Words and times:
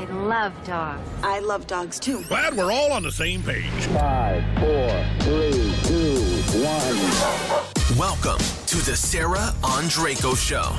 I 0.00 0.04
love 0.04 0.54
dogs. 0.64 1.06
I 1.22 1.40
love 1.40 1.66
dogs 1.66 2.00
too. 2.00 2.24
Glad 2.24 2.56
we're 2.56 2.72
all 2.72 2.90
on 2.90 3.02
the 3.02 3.12
same 3.12 3.42
page. 3.42 3.66
Five, 3.88 4.42
four, 4.58 5.04
three, 5.18 5.74
two, 5.82 6.16
one. 6.64 7.98
Welcome 7.98 8.38
to 8.38 8.76
the 8.78 8.96
Sarah 8.96 9.52
Andreyko 9.60 10.34
Show. 10.38 10.74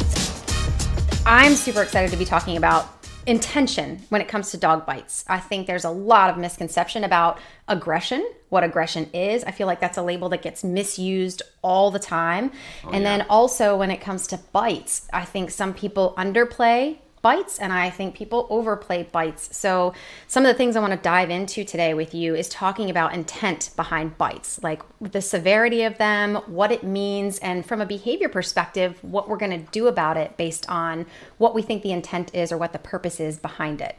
I'm 1.28 1.54
super 1.54 1.84
excited 1.84 2.10
to 2.10 2.18
be 2.18 2.26
talking 2.26 2.58
about 2.58 3.06
intention 3.28 4.02
when 4.10 4.22
it 4.22 4.28
comes 4.28 4.50
to 4.52 4.58
dog 4.58 4.88
bites. 4.88 5.24
I 5.28 5.40
think 5.40 5.68
there's 5.68 5.86
a 5.86 5.92
lot 5.92 6.32
of 6.32 6.38
misconception 6.40 7.04
about 7.04 7.38
aggression, 7.68 8.28
what 8.50 8.64
aggression 8.64 9.08
is. 9.14 9.44
I 9.44 9.52
feel 9.52 9.68
like 9.68 9.80
that's 9.80 10.00
a 10.00 10.02
label 10.02 10.30
that 10.30 10.42
gets 10.42 10.64
misused 10.64 11.44
all 11.62 11.92
the 11.92 12.00
time. 12.00 12.52
Oh, 12.84 12.90
and 12.90 13.06
then 13.06 13.28
also 13.30 13.78
when 13.78 13.92
it 13.92 14.02
comes 14.02 14.26
to 14.30 14.40
bites, 14.52 15.08
I 15.14 15.26
think 15.26 15.52
some 15.52 15.76
people 15.76 16.16
underplay 16.18 16.98
bites 17.22 17.60
and 17.60 17.72
I 17.72 17.90
think 17.90 18.16
people 18.16 18.48
overplay 18.50 19.04
bites. 19.04 19.56
So, 19.56 19.94
some 20.28 20.44
of 20.46 20.48
the 20.48 20.54
things 20.54 20.76
I 20.76 20.80
want 20.80 20.94
to 20.94 21.00
dive 21.00 21.30
into 21.30 21.64
today 21.64 21.94
with 21.94 22.14
you 22.14 22.36
is 22.36 22.50
talking 22.50 22.90
about 22.90 23.14
intent 23.14 23.72
behind 23.76 24.18
bites, 24.18 24.62
like 24.64 24.82
the 25.00 25.22
severity 25.22 25.84
of 25.84 25.98
them, 25.98 26.36
what 26.48 26.72
it 26.72 26.84
means, 26.84 27.38
and 27.40 27.66
from 27.66 27.82
a 27.82 27.86
behavior 27.86 28.30
perspective, 28.30 28.98
what 29.04 29.30
we're 29.30 29.38
going 29.38 29.52
to 29.52 29.72
do 29.72 29.88
about 29.88 30.18
it 30.18 30.38
based 30.38 30.70
on 30.70 31.06
what 31.38 31.54
we 31.54 31.62
think 31.62 31.84
the 31.84 31.92
intent 31.92 32.34
is 32.34 32.52
or 32.52 32.58
what 32.58 32.74
the 32.74 32.80
purpose 32.80 33.20
is 33.20 33.38
behind 33.38 33.82
it. 33.82 33.96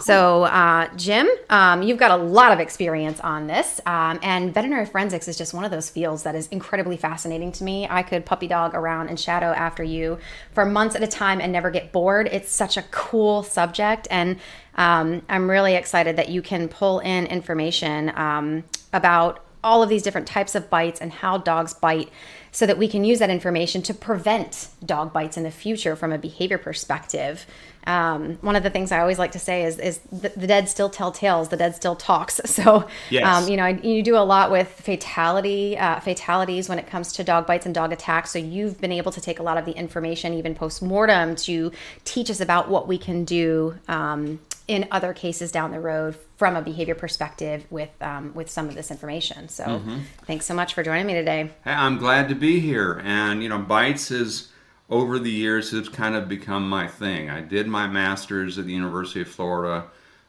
So, 0.00 0.44
uh, 0.44 0.88
Jim, 0.96 1.28
um, 1.50 1.82
you've 1.82 1.98
got 1.98 2.10
a 2.10 2.22
lot 2.22 2.52
of 2.52 2.60
experience 2.60 3.20
on 3.20 3.46
this, 3.46 3.80
um, 3.86 4.18
and 4.22 4.52
veterinary 4.52 4.86
forensics 4.86 5.28
is 5.28 5.38
just 5.38 5.54
one 5.54 5.64
of 5.64 5.70
those 5.70 5.88
fields 5.88 6.22
that 6.24 6.34
is 6.34 6.46
incredibly 6.48 6.96
fascinating 6.96 7.52
to 7.52 7.64
me. 7.64 7.86
I 7.88 8.02
could 8.02 8.24
puppy 8.26 8.46
dog 8.46 8.74
around 8.74 9.08
and 9.08 9.18
shadow 9.18 9.46
after 9.46 9.82
you 9.82 10.18
for 10.52 10.64
months 10.64 10.94
at 10.94 11.02
a 11.02 11.06
time 11.06 11.40
and 11.40 11.52
never 11.52 11.70
get 11.70 11.92
bored. 11.92 12.28
It's 12.32 12.50
such 12.50 12.65
a 12.76 12.82
cool 12.90 13.42
subject, 13.42 14.08
and 14.10 14.38
um, 14.74 15.22
I'm 15.28 15.48
really 15.48 15.74
excited 15.74 16.16
that 16.16 16.28
you 16.28 16.42
can 16.42 16.68
pull 16.68 16.98
in 16.98 17.26
information 17.26 18.12
um, 18.16 18.64
about 18.92 19.44
all 19.62 19.82
of 19.82 19.88
these 19.88 20.02
different 20.02 20.26
types 20.28 20.54
of 20.54 20.70
bites 20.70 21.00
and 21.00 21.12
how 21.12 21.38
dogs 21.38 21.74
bite 21.74 22.08
so 22.52 22.66
that 22.66 22.78
we 22.78 22.88
can 22.88 23.04
use 23.04 23.18
that 23.18 23.30
information 23.30 23.82
to 23.82 23.92
prevent 23.92 24.68
dog 24.84 25.12
bites 25.12 25.36
in 25.36 25.42
the 25.42 25.50
future 25.50 25.96
from 25.96 26.12
a 26.12 26.18
behavior 26.18 26.58
perspective. 26.58 27.46
Um, 27.86 28.38
one 28.40 28.56
of 28.56 28.62
the 28.62 28.70
things 28.70 28.90
I 28.92 28.98
always 29.00 29.18
like 29.18 29.32
to 29.32 29.38
say 29.38 29.64
is, 29.64 29.78
is 29.78 29.98
the, 30.10 30.30
the 30.36 30.46
dead 30.46 30.68
still 30.68 30.90
tell 30.90 31.12
tales, 31.12 31.48
the 31.50 31.56
dead 31.56 31.74
still 31.76 31.94
talks. 31.96 32.40
So, 32.46 32.88
Yes. 33.10 33.24
um, 33.24 33.48
you 33.50 33.56
know, 33.56 33.66
you 33.66 34.02
do 34.02 34.16
a 34.16 34.24
lot 34.24 34.50
with 34.50 34.68
fatality, 34.68 35.76
uh, 35.78 36.00
fatalities 36.00 36.68
when 36.68 36.78
it 36.78 36.86
comes 36.86 37.12
to 37.14 37.24
dog 37.24 37.46
bites 37.46 37.66
and 37.66 37.74
dog 37.74 37.92
attacks. 37.92 38.30
So 38.30 38.38
you've 38.38 38.80
been 38.80 38.92
able 38.92 39.12
to 39.12 39.20
take 39.20 39.38
a 39.38 39.42
lot 39.42 39.58
of 39.58 39.64
the 39.66 39.72
information, 39.72 40.32
even 40.34 40.54
post 40.54 40.82
mortem, 40.82 41.36
to 41.36 41.70
teach 42.04 42.30
us 42.30 42.40
about 42.40 42.68
what 42.68 42.88
we 42.88 42.98
can 42.98 43.24
do 43.24 43.74
um, 43.88 44.40
in 44.68 44.88
other 44.90 45.12
cases 45.12 45.52
down 45.52 45.70
the 45.70 45.78
road 45.80 46.16
from 46.38 46.56
a 46.56 46.62
behavior 46.62 46.94
perspective 46.94 47.64
with 47.70 47.90
um, 48.00 48.32
with 48.34 48.50
some 48.50 48.68
of 48.68 48.74
this 48.74 48.90
information. 48.90 49.48
So, 49.48 49.64
Mm-hmm. 49.64 49.98
thanks 50.26 50.46
so 50.46 50.54
much 50.54 50.74
for 50.74 50.82
joining 50.82 51.06
me 51.06 51.14
today. 51.14 51.50
Hey, 51.64 51.72
I'm 51.72 51.98
glad 51.98 52.28
to 52.30 52.34
be 52.34 52.58
here. 52.60 53.00
And, 53.04 53.42
you 53.42 53.48
know, 53.48 53.58
bites 53.58 54.10
is 54.10 54.50
over 54.88 55.18
the 55.18 55.30
years 55.30 55.70
has 55.72 55.88
kind 55.88 56.14
of 56.14 56.28
become 56.28 56.68
my 56.68 56.86
thing. 56.86 57.28
I 57.28 57.40
did 57.40 57.66
my 57.66 57.86
master's 57.86 58.58
at 58.58 58.66
the 58.66 58.72
University 58.72 59.22
of 59.22 59.28
Florida 59.28 59.86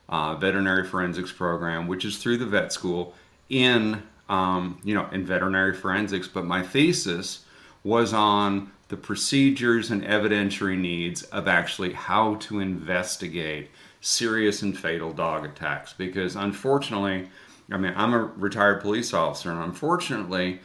uh, 0.09 0.35
veterinary 0.35 0.85
forensics 0.85 1.31
program, 1.31 1.87
which 1.87 2.05
is 2.05 2.17
through 2.17 2.37
the 2.37 2.45
vet 2.45 2.73
school 2.73 3.13
in, 3.49 4.01
um, 4.29 4.79
you 4.83 4.95
know, 4.95 5.07
in 5.11 5.25
veterinary 5.25 5.73
forensics. 5.73 6.27
But 6.27 6.45
my 6.45 6.63
thesis 6.63 7.45
was 7.83 8.13
on 8.13 8.71
the 8.89 8.97
procedures 8.97 9.91
and 9.91 10.03
evidentiary 10.03 10.77
needs 10.77 11.23
of 11.23 11.47
actually 11.47 11.93
how 11.93 12.35
to 12.35 12.59
investigate 12.59 13.69
serious 14.01 14.61
and 14.61 14.77
fatal 14.77 15.11
dog 15.11 15.45
attacks. 15.45 15.93
Because 15.93 16.35
unfortunately, 16.35 17.29
I 17.69 17.77
mean, 17.77 17.93
I'm 17.95 18.13
a 18.13 18.19
retired 18.19 18.81
police 18.81 19.13
officer, 19.13 19.51
and 19.51 19.61
unfortunately, 19.61 20.61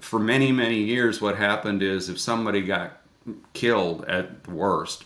for 0.00 0.20
many, 0.20 0.52
many 0.52 0.78
years, 0.78 1.20
what 1.20 1.36
happened 1.36 1.82
is 1.82 2.08
if 2.08 2.20
somebody 2.20 2.62
got 2.62 3.00
killed 3.52 4.04
at 4.04 4.44
the 4.44 4.50
worst, 4.50 5.04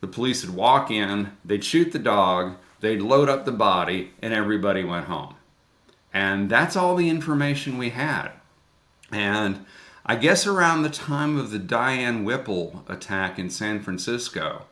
the 0.00 0.06
police 0.06 0.44
would 0.44 0.54
walk 0.54 0.90
in, 0.90 1.32
they'd 1.44 1.64
shoot 1.64 1.92
the 1.92 1.98
dog, 1.98 2.56
they'd 2.80 3.02
load 3.02 3.28
up 3.28 3.44
the 3.44 3.52
body, 3.52 4.12
and 4.22 4.32
everybody 4.32 4.84
went 4.84 5.06
home. 5.06 5.34
And 6.12 6.50
that's 6.50 6.76
all 6.76 6.96
the 6.96 7.08
information 7.08 7.78
we 7.78 7.90
had. 7.90 8.30
And 9.12 9.64
I 10.04 10.16
guess 10.16 10.46
around 10.46 10.82
the 10.82 10.90
time 10.90 11.38
of 11.38 11.50
the 11.50 11.58
Diane 11.58 12.24
Whipple 12.24 12.84
attack 12.88 13.38
in 13.38 13.50
San 13.50 13.80
Francisco, 13.80 14.66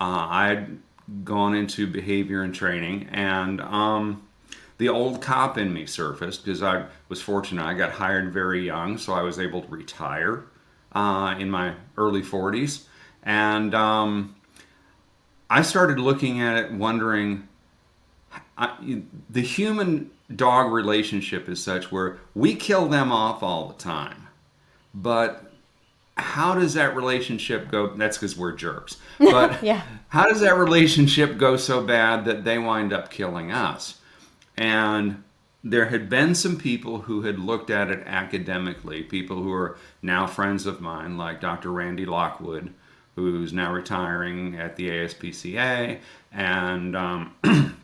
uh, 0.00 0.26
I'd 0.30 0.78
gone 1.24 1.54
into 1.54 1.86
behavior 1.86 2.42
and 2.42 2.54
training, 2.54 3.08
and 3.10 3.60
um, 3.60 4.22
the 4.78 4.88
old 4.88 5.20
cop 5.20 5.58
in 5.58 5.74
me 5.74 5.86
surfaced 5.86 6.44
because 6.44 6.62
I 6.62 6.86
was 7.08 7.20
fortunate. 7.20 7.64
I 7.64 7.74
got 7.74 7.90
hired 7.90 8.32
very 8.32 8.64
young, 8.64 8.96
so 8.96 9.12
I 9.12 9.22
was 9.22 9.38
able 9.38 9.62
to 9.62 9.68
retire 9.68 10.44
uh, 10.92 11.34
in 11.38 11.50
my 11.50 11.74
early 11.96 12.22
40s. 12.22 12.84
And 13.22 13.74
um, 13.74 14.34
I 15.48 15.62
started 15.62 15.98
looking 15.98 16.40
at 16.40 16.56
it, 16.56 16.72
wondering 16.72 17.46
I, 18.56 19.02
the 19.28 19.40
human 19.40 20.10
dog 20.36 20.72
relationship 20.72 21.48
is 21.48 21.62
such 21.62 21.90
where 21.90 22.18
we 22.34 22.54
kill 22.54 22.88
them 22.88 23.10
off 23.10 23.42
all 23.42 23.68
the 23.68 23.74
time. 23.82 24.28
But 24.94 25.50
how 26.16 26.54
does 26.54 26.74
that 26.74 26.94
relationship 26.94 27.70
go? 27.70 27.88
That's 27.96 28.18
because 28.18 28.36
we're 28.36 28.52
jerks. 28.52 28.96
But 29.18 29.62
Yeah. 29.62 29.82
how 30.08 30.26
does 30.26 30.40
that 30.40 30.56
relationship 30.56 31.38
go 31.38 31.56
so 31.56 31.82
bad 31.84 32.24
that 32.26 32.44
they 32.44 32.58
wind 32.58 32.92
up 32.92 33.10
killing 33.10 33.50
us? 33.50 33.98
And 34.56 35.22
there 35.62 35.86
had 35.86 36.08
been 36.08 36.34
some 36.34 36.58
people 36.58 37.02
who 37.02 37.22
had 37.22 37.38
looked 37.38 37.70
at 37.70 37.90
it 37.90 38.02
academically, 38.06 39.02
people 39.02 39.42
who 39.42 39.52
are 39.52 39.76
now 40.02 40.26
friends 40.26 40.66
of 40.66 40.80
mine, 40.80 41.18
like 41.18 41.40
Dr. 41.40 41.70
Randy 41.70 42.06
Lockwood, 42.06 42.72
who's 43.14 43.52
now 43.52 43.72
retiring 43.72 44.56
at 44.56 44.76
the 44.76 44.88
ASPCA, 44.88 45.98
and 46.32 46.96
um, 46.96 47.34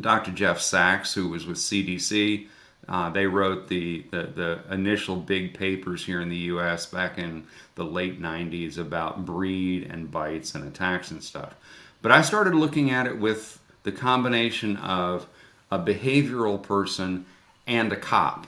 Dr. 0.00 0.32
Jeff 0.32 0.60
Sacks, 0.60 1.14
who 1.14 1.28
was 1.28 1.46
with 1.46 1.56
CDC. 1.56 2.48
Uh, 2.86 3.08
they 3.08 3.26
wrote 3.26 3.68
the, 3.68 4.04
the, 4.10 4.24
the 4.34 4.60
initial 4.70 5.16
big 5.16 5.54
papers 5.54 6.04
here 6.04 6.20
in 6.20 6.28
the 6.28 6.36
US 6.36 6.84
back 6.84 7.16
in 7.16 7.46
the 7.76 7.84
late 7.84 8.20
90s 8.20 8.76
about 8.76 9.24
breed 9.24 9.88
and 9.90 10.10
bites 10.10 10.54
and 10.54 10.66
attacks 10.66 11.10
and 11.10 11.24
stuff. 11.24 11.54
But 12.02 12.12
I 12.12 12.20
started 12.20 12.54
looking 12.54 12.90
at 12.90 13.06
it 13.06 13.18
with 13.18 13.58
the 13.84 13.92
combination 13.92 14.76
of 14.76 15.26
a 15.74 15.78
behavioral 15.78 16.62
person 16.62 17.26
and 17.66 17.92
a 17.92 17.96
cop 17.96 18.46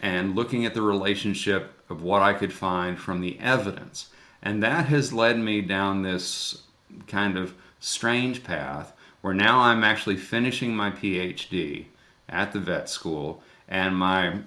and 0.00 0.34
looking 0.34 0.66
at 0.66 0.74
the 0.74 0.82
relationship 0.82 1.72
of 1.88 2.02
what 2.02 2.22
I 2.22 2.32
could 2.32 2.52
find 2.52 2.98
from 2.98 3.20
the 3.20 3.38
evidence. 3.38 4.08
And 4.42 4.62
that 4.62 4.86
has 4.86 5.12
led 5.12 5.38
me 5.38 5.60
down 5.60 6.02
this 6.02 6.62
kind 7.06 7.38
of 7.38 7.54
strange 7.78 8.42
path 8.42 8.92
where 9.20 9.34
now 9.34 9.60
I'm 9.60 9.84
actually 9.84 10.16
finishing 10.16 10.74
my 10.74 10.90
PhD 10.90 11.86
at 12.28 12.52
the 12.52 12.58
vet 12.58 12.88
school 12.88 13.42
and 13.68 13.96
my 13.96 14.40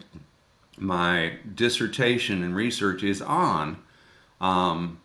my 0.77 1.37
dissertation 1.53 2.43
and 2.43 2.53
research 2.53 3.01
is 3.01 3.21
on 3.21 3.77
um, 4.41 4.99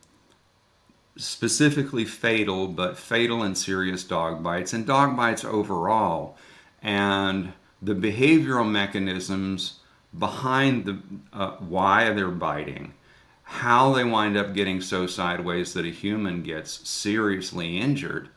specifically 1.17 2.05
fatal, 2.05 2.67
but 2.67 2.99
fatal 2.99 3.43
and 3.43 3.57
serious 3.57 4.03
dog 4.03 4.43
bites 4.43 4.73
and 4.73 4.85
dog 4.85 5.17
bites 5.17 5.45
overall, 5.45 6.37
and 6.83 7.53
the 7.83 7.95
behavioral 7.95 8.69
mechanisms 8.69 9.81
behind 10.19 10.85
the 10.85 10.99
uh, 11.33 11.53
why 11.59 12.13
they're 12.13 12.29
biting, 12.29 12.95
how 13.43 13.93
they 13.93 14.05
wind 14.05 14.37
up 14.37 14.55
getting 14.55 14.81
so 14.81 15.07
sideways 15.07 15.73
that 15.75 15.85
a 15.85 15.91
human 15.91 16.43
gets 16.43 16.89
seriously 16.89 17.79
injured, 17.79 18.29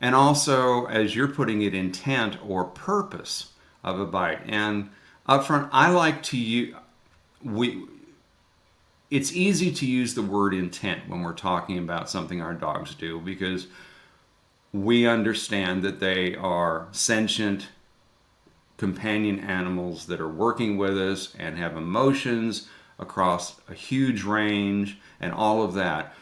and 0.00 0.14
also 0.14 0.86
as 0.86 1.14
you're 1.14 1.28
putting 1.28 1.62
it, 1.62 1.74
intent 1.74 2.36
or 2.46 2.64
purpose 2.64 3.52
of 3.84 4.00
a 4.00 4.06
bite. 4.06 4.40
And 4.46 4.90
up 5.26 5.44
front, 5.44 5.68
I 5.72 5.90
like 5.90 6.22
to 6.24 6.38
use 6.38 6.74
we 7.42 7.84
it's 9.10 9.32
easy 9.32 9.70
to 9.72 9.86
use 9.86 10.14
the 10.14 10.22
word 10.22 10.54
intent 10.54 11.06
when 11.06 11.20
we're 11.20 11.34
talking 11.34 11.78
about 11.78 12.08
something 12.08 12.40
our 12.40 12.54
dogs 12.54 12.94
do 12.94 13.20
because 13.20 13.66
we 14.72 15.06
understand 15.06 15.82
that 15.82 16.00
they 16.00 16.34
are 16.34 16.88
sentient 16.92 17.68
companion 18.78 19.38
animals 19.38 20.06
that 20.06 20.20
are 20.20 20.28
working 20.28 20.76
with 20.76 20.98
us 20.98 21.34
and 21.38 21.58
have 21.58 21.76
emotions 21.76 22.68
across 22.98 23.60
a 23.68 23.74
huge 23.74 24.24
range 24.24 24.98
and 25.20 25.32
all 25.32 25.62
of 25.62 25.74
that. 25.74 26.14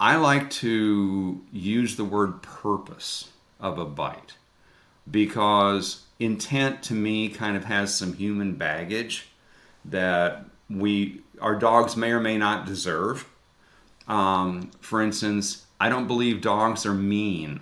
I 0.00 0.16
like 0.16 0.50
to 0.50 1.40
use 1.52 1.96
the 1.96 2.04
word 2.04 2.42
purpose 2.42 3.30
of 3.60 3.78
a 3.78 3.84
bite 3.84 4.34
because 5.08 6.02
intent 6.18 6.82
to 6.84 6.94
me 6.94 7.28
kind 7.28 7.56
of 7.56 7.64
has 7.64 7.94
some 7.94 8.14
human 8.14 8.56
baggage 8.56 9.28
that 9.84 10.44
we 10.68 11.22
our 11.40 11.56
dogs 11.56 11.96
may 11.96 12.10
or 12.10 12.20
may 12.20 12.36
not 12.36 12.66
deserve. 12.66 13.28
Um, 14.06 14.70
for 14.80 15.00
instance, 15.00 15.66
I 15.80 15.88
don't 15.88 16.06
believe 16.06 16.40
dogs 16.40 16.84
are 16.84 16.94
mean 16.94 17.60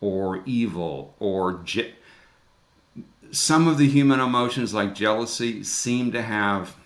or 0.00 0.42
evil 0.44 1.14
or 1.18 1.60
je- 1.64 1.94
some 3.30 3.66
of 3.66 3.78
the 3.78 3.88
human 3.88 4.20
emotions 4.20 4.72
like 4.72 4.94
jealousy 4.94 5.64
seem 5.64 6.12
to 6.12 6.22
have 6.22 6.76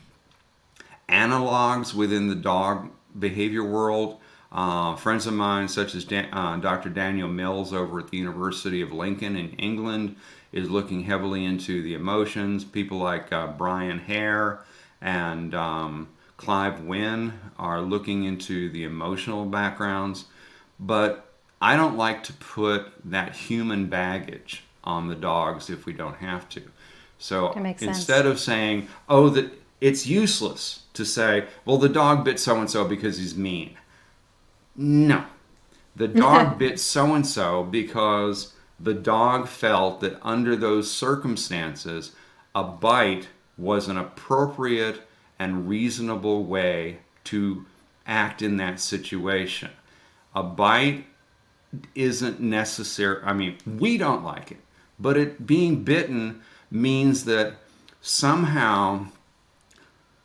analogs 1.08 1.94
within 1.94 2.28
the 2.28 2.34
dog 2.34 2.90
behavior 3.18 3.64
world. 3.64 4.18
Uh, 4.50 4.96
friends 4.96 5.26
of 5.26 5.34
mine, 5.34 5.68
such 5.68 5.94
as 5.94 6.04
Dan, 6.04 6.32
uh, 6.32 6.56
Dr. 6.56 6.88
Daniel 6.88 7.28
Mills 7.28 7.72
over 7.72 7.98
at 7.98 8.08
the 8.08 8.16
University 8.16 8.80
of 8.80 8.92
Lincoln 8.92 9.36
in 9.36 9.50
England, 9.52 10.16
is 10.52 10.70
looking 10.70 11.02
heavily 11.02 11.44
into 11.44 11.82
the 11.82 11.92
emotions. 11.92 12.64
People 12.64 12.98
like 12.98 13.30
uh, 13.30 13.48
Brian 13.48 13.98
Hare 13.98 14.60
and 15.02 15.54
um, 15.54 16.08
Clive 16.38 16.80
Wynne 16.80 17.38
are 17.58 17.82
looking 17.82 18.24
into 18.24 18.70
the 18.70 18.84
emotional 18.84 19.44
backgrounds. 19.44 20.26
But 20.80 21.27
I 21.60 21.76
don't 21.76 21.96
like 21.96 22.22
to 22.24 22.32
put 22.32 22.86
that 23.04 23.34
human 23.34 23.86
baggage 23.86 24.64
on 24.84 25.08
the 25.08 25.14
dogs 25.14 25.70
if 25.70 25.86
we 25.86 25.92
don't 25.92 26.16
have 26.16 26.48
to. 26.50 26.62
So 27.18 27.52
instead 27.52 28.26
of 28.26 28.38
saying, 28.38 28.88
oh, 29.08 29.28
that 29.30 29.52
it's 29.80 30.06
useless 30.06 30.82
to 30.94 31.04
say, 31.04 31.46
well, 31.64 31.78
the 31.78 31.88
dog 31.88 32.24
bit 32.24 32.38
so 32.38 32.58
and 32.60 32.70
so 32.70 32.84
because 32.84 33.18
he's 33.18 33.36
mean. 33.36 33.76
No. 34.76 35.24
The 35.96 36.08
dog 36.24 36.58
bit 36.58 36.78
so 36.78 37.14
and 37.14 37.26
so 37.26 37.64
because 37.64 38.54
the 38.78 38.94
dog 38.94 39.48
felt 39.48 40.00
that 40.00 40.18
under 40.22 40.54
those 40.54 40.90
circumstances, 40.90 42.12
a 42.54 42.62
bite 42.62 43.28
was 43.56 43.88
an 43.88 43.96
appropriate 43.96 45.02
and 45.38 45.68
reasonable 45.68 46.44
way 46.44 46.98
to 47.24 47.66
act 48.06 48.42
in 48.42 48.56
that 48.56 48.80
situation. 48.80 49.70
A 50.34 50.42
bite 50.42 51.04
isn't 51.94 52.40
necessary. 52.40 53.22
I 53.24 53.32
mean, 53.32 53.58
we 53.66 53.98
don't 53.98 54.24
like 54.24 54.50
it, 54.52 54.58
but 54.98 55.16
it 55.16 55.46
being 55.46 55.84
bitten 55.84 56.42
means 56.70 57.24
that 57.24 57.54
somehow 58.00 59.06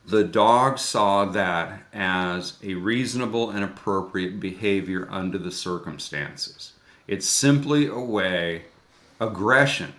the 0.06 0.24
dog 0.24 0.78
saw 0.78 1.26
that 1.26 1.84
as 1.94 2.58
a 2.62 2.74
reasonable 2.74 3.50
and 3.50 3.64
appropriate 3.64 4.40
behavior 4.40 5.08
under 5.10 5.38
the 5.38 5.52
circumstances. 5.52 6.74
It's 7.08 7.28
simply 7.28 7.88
a 7.88 8.00
way, 8.00 8.66
aggression 9.20 9.94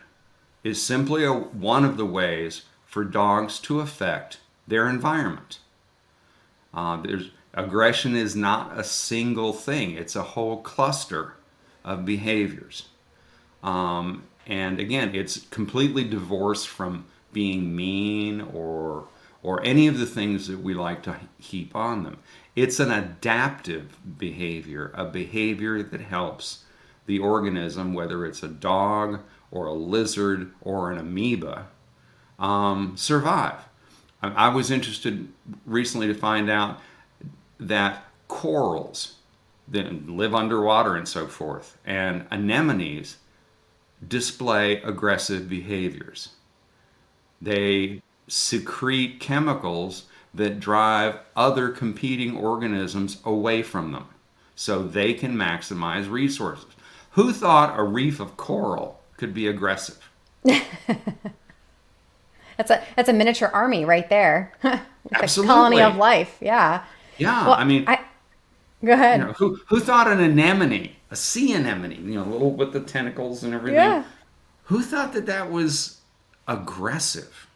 is 0.62 0.82
simply 0.82 1.24
a, 1.24 1.32
one 1.32 1.84
of 1.84 1.96
the 1.96 2.06
ways 2.06 2.62
for 2.86 3.04
dogs 3.04 3.58
to 3.60 3.80
affect 3.80 4.38
their 4.66 4.88
environment. 4.88 5.58
Uh, 6.72 6.96
there's 7.02 7.30
aggression 7.54 8.14
is 8.14 8.36
not 8.36 8.78
a 8.78 8.84
single 8.84 9.52
thing; 9.52 9.92
it's 9.92 10.16
a 10.16 10.22
whole 10.22 10.62
cluster 10.62 11.34
of 11.84 12.04
behaviors. 12.04 12.88
Um, 13.62 14.24
and 14.46 14.78
again, 14.78 15.14
it's 15.14 15.46
completely 15.46 16.04
divorced 16.04 16.68
from 16.68 17.06
being 17.32 17.74
mean 17.74 18.40
or 18.40 19.08
or 19.42 19.62
any 19.62 19.86
of 19.86 19.98
the 19.98 20.06
things 20.06 20.48
that 20.48 20.60
we 20.60 20.72
like 20.72 21.02
to 21.02 21.20
heap 21.38 21.76
on 21.76 22.02
them. 22.02 22.16
It's 22.56 22.80
an 22.80 22.90
adaptive 22.90 23.98
behavior, 24.18 24.90
a 24.94 25.04
behavior 25.04 25.82
that 25.82 26.00
helps 26.00 26.64
the 27.04 27.18
organism, 27.18 27.92
whether 27.92 28.24
it's 28.24 28.42
a 28.42 28.48
dog 28.48 29.20
or 29.50 29.66
a 29.66 29.74
lizard 29.74 30.50
or 30.62 30.90
an 30.90 30.98
amoeba, 30.98 31.66
um, 32.38 32.96
survive. 32.96 33.60
I, 34.22 34.30
I 34.30 34.48
was 34.48 34.70
interested 34.70 35.28
recently 35.66 36.06
to 36.06 36.14
find 36.14 36.48
out 36.48 36.80
that 37.58 38.04
corals 38.28 39.16
that 39.68 40.08
live 40.08 40.34
underwater 40.34 40.96
and 40.96 41.08
so 41.08 41.26
forth, 41.26 41.78
and 41.86 42.26
anemones 42.30 43.16
display 44.06 44.82
aggressive 44.82 45.48
behaviors. 45.48 46.30
They 47.40 48.02
secrete 48.28 49.20
chemicals 49.20 50.04
that 50.34 50.60
drive 50.60 51.18
other 51.36 51.70
competing 51.70 52.36
organisms 52.36 53.18
away 53.24 53.62
from 53.62 53.92
them 53.92 54.06
so 54.54 54.82
they 54.82 55.14
can 55.14 55.34
maximize 55.36 56.10
resources. 56.10 56.66
Who 57.12 57.32
thought 57.32 57.78
a 57.78 57.82
reef 57.82 58.20
of 58.20 58.36
coral 58.36 59.00
could 59.16 59.32
be 59.32 59.46
aggressive? 59.46 60.10
That's 62.56 62.70
a 62.70 62.84
that's 62.96 63.08
a 63.08 63.12
miniature 63.12 63.50
army 63.52 63.84
right 63.84 64.08
there. 64.08 64.52
it's 64.62 64.80
Absolutely. 65.12 65.52
a 65.52 65.54
colony 65.54 65.80
of 65.82 65.96
life. 65.96 66.36
Yeah. 66.40 66.84
Yeah, 67.18 67.46
Well, 67.46 67.54
I 67.54 67.64
mean, 67.64 67.84
I 67.86 68.00
go 68.84 68.92
ahead. 68.92 69.20
you 69.20 69.26
know, 69.26 69.32
who, 69.32 69.60
who 69.68 69.80
thought 69.80 70.08
an 70.08 70.20
anemone, 70.20 70.90
a 71.10 71.16
sea 71.16 71.52
anemone, 71.54 71.92
you 72.08 72.14
know, 72.14 72.24
little 72.24 72.52
with 72.52 72.72
the 72.72 72.80
tentacles 72.80 73.42
and 73.44 73.54
everything? 73.54 73.76
Yeah. 73.76 74.04
Who 74.64 74.82
thought 74.82 75.12
that 75.12 75.26
that 75.26 75.50
was 75.50 76.00
aggressive? 76.48 77.46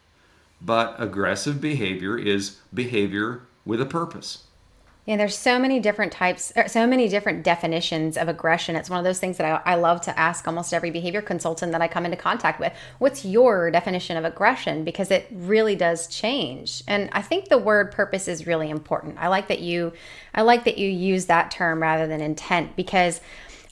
But 0.61 0.95
aggressive 0.97 1.61
behavior 1.61 2.17
is 2.17 2.57
behavior 2.73 3.41
with 3.65 3.81
a 3.81 3.85
purpose. 3.85 4.43
Yeah, 5.09 5.17
there's 5.17 5.35
so 5.35 5.57
many 5.57 5.79
different 5.79 6.11
types, 6.11 6.53
er, 6.55 6.67
so 6.67 6.85
many 6.85 7.07
different 7.07 7.41
definitions 7.41 8.15
of 8.15 8.27
aggression. 8.27 8.75
It's 8.75 8.91
one 8.91 8.99
of 8.99 9.03
those 9.03 9.19
things 9.19 9.37
that 9.37 9.63
I, 9.65 9.71
I 9.71 9.73
love 9.73 10.01
to 10.01 10.19
ask 10.19 10.47
almost 10.47 10.71
every 10.71 10.91
behavior 10.91 11.23
consultant 11.23 11.71
that 11.71 11.81
I 11.81 11.87
come 11.87 12.05
into 12.05 12.15
contact 12.15 12.59
with. 12.59 12.73
What's 12.99 13.25
your 13.25 13.71
definition 13.71 14.17
of 14.17 14.23
aggression? 14.23 14.83
Because 14.83 15.09
it 15.09 15.25
really 15.31 15.75
does 15.75 16.05
change. 16.05 16.83
And 16.87 17.09
I 17.11 17.23
think 17.23 17.49
the 17.49 17.57
word 17.57 17.91
purpose 17.91 18.27
is 18.27 18.45
really 18.45 18.69
important. 18.69 19.15
I 19.17 19.29
like 19.29 19.47
that 19.47 19.61
you, 19.61 19.93
I 20.35 20.43
like 20.43 20.65
that 20.65 20.77
you 20.77 20.87
use 20.87 21.25
that 21.25 21.49
term 21.49 21.81
rather 21.81 22.05
than 22.05 22.21
intent 22.21 22.75
because 22.75 23.19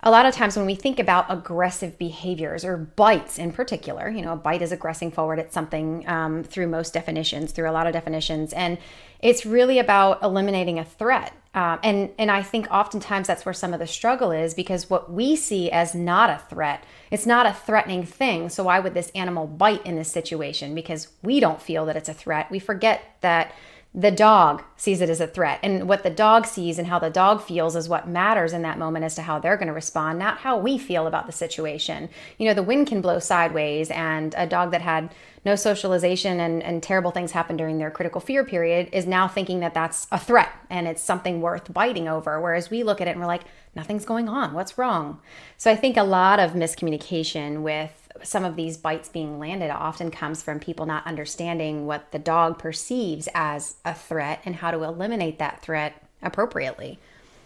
a 0.03 0.11
lot 0.11 0.27
of 0.27 0.33
times 0.33 0.55
when 0.55 0.67
we 0.67 0.75
think 0.75 0.99
about 0.99 1.25
aggressive 1.27 1.97
behaviors 1.97 2.63
or 2.63 2.77
bites 2.77 3.39
in 3.39 3.51
particular, 3.51 4.09
you 4.09 4.21
know, 4.21 4.33
a 4.33 4.35
bite 4.35 4.61
is 4.61 4.71
aggressing 4.71 5.11
forward 5.11 5.39
at 5.39 5.51
something 5.51 6.07
um, 6.07 6.43
through 6.43 6.67
most 6.67 6.93
definitions, 6.93 7.51
through 7.51 7.69
a 7.69 7.71
lot 7.71 7.87
of 7.87 7.93
definitions, 7.93 8.53
and 8.53 8.77
it's 9.19 9.45
really 9.45 9.79
about 9.79 10.21
eliminating 10.21 10.77
a 10.77 10.85
threat. 10.85 11.33
Um, 11.55 11.79
and 11.81 12.11
and 12.19 12.29
I 12.29 12.43
think 12.43 12.67
oftentimes 12.69 13.25
that's 13.25 13.43
where 13.43 13.53
some 13.53 13.73
of 13.73 13.79
the 13.79 13.87
struggle 13.87 14.31
is 14.31 14.53
because 14.53 14.87
what 14.87 15.11
we 15.11 15.35
see 15.35 15.71
as 15.71 15.95
not 15.95 16.29
a 16.29 16.43
threat, 16.47 16.83
it's 17.09 17.25
not 17.25 17.47
a 17.47 17.53
threatening 17.53 18.03
thing. 18.05 18.49
So 18.49 18.65
why 18.65 18.79
would 18.79 18.93
this 18.93 19.11
animal 19.15 19.47
bite 19.47 19.83
in 19.83 19.95
this 19.95 20.11
situation? 20.11 20.75
Because 20.75 21.07
we 21.23 21.39
don't 21.39 21.59
feel 21.59 21.87
that 21.87 21.95
it's 21.95 22.09
a 22.09 22.13
threat. 22.13 22.51
We 22.51 22.59
forget 22.59 23.17
that 23.21 23.51
the 23.93 24.11
dog 24.11 24.63
sees 24.75 25.01
it 25.01 25.09
as 25.09 25.19
a 25.19 25.27
threat. 25.27 25.59
And 25.63 25.87
what 25.87 26.03
the 26.03 26.09
dog 26.09 26.45
sees 26.45 26.77
and 26.77 26.87
how 26.87 26.99
the 26.99 27.09
dog 27.09 27.41
feels 27.41 27.75
is 27.75 27.89
what 27.89 28.07
matters 28.07 28.53
in 28.53 28.61
that 28.61 28.77
moment 28.77 29.05
as 29.05 29.15
to 29.15 29.23
how 29.23 29.39
they're 29.39 29.57
going 29.57 29.69
to 29.69 29.73
respond 29.73 30.19
not 30.19 30.39
how 30.39 30.57
we 30.57 30.77
feel 30.77 31.07
about 31.07 31.25
the 31.25 31.31
situation. 31.31 32.09
You 32.37 32.47
know 32.47 32.53
the 32.53 32.63
wind 32.63 32.87
can 32.87 33.01
blow 33.01 33.19
sideways 33.19 33.89
and 33.89 34.35
a 34.37 34.45
dog 34.45 34.71
that 34.71 34.81
had 34.81 35.13
no 35.45 35.55
socialization 35.55 36.39
and, 36.39 36.61
and 36.61 36.83
terrible 36.83 37.11
things 37.11 37.31
happen 37.31 37.57
during 37.57 37.77
their 37.77 37.89
critical 37.89 38.21
fear 38.21 38.43
period 38.43 38.89
is 38.91 39.07
now 39.07 39.27
thinking 39.27 39.61
that 39.61 39.73
that's 39.73 40.05
a 40.11 40.19
threat 40.19 40.51
and 40.69 40.87
it's 40.87 41.01
something 41.01 41.41
worth 41.41 41.73
biting 41.73 42.07
over. 42.07 42.39
Whereas 42.39 42.69
we 42.69 42.83
look 42.83 43.01
at 43.01 43.07
it 43.07 43.11
and 43.11 43.19
we're 43.19 43.27
like 43.27 43.45
nothing's 43.73 44.05
going 44.05 44.27
on. 44.27 44.53
What's 44.53 44.77
wrong? 44.77 45.19
So 45.57 45.71
i 45.71 45.75
think 45.75 45.97
a 45.97 46.03
lot 46.03 46.39
of 46.39 46.51
miscommunication 46.51 47.61
with 47.63 48.06
some 48.23 48.45
of 48.45 48.55
these 48.55 48.77
bites 48.77 49.09
being 49.09 49.39
landed 49.39 49.69
often 49.69 50.11
comes 50.11 50.41
from 50.41 50.59
people 50.59 50.85
not 50.85 51.05
understanding 51.05 51.85
what 51.85 52.11
the 52.11 52.19
dog 52.19 52.57
perceives 52.57 53.27
as 53.33 53.75
a 53.85 53.93
threat 53.93 54.41
and 54.45 54.55
how 54.55 54.71
to 54.71 54.83
eliminate 54.83 55.39
that 55.39 55.61
threat 55.61 56.03
appropriately. 56.21 56.99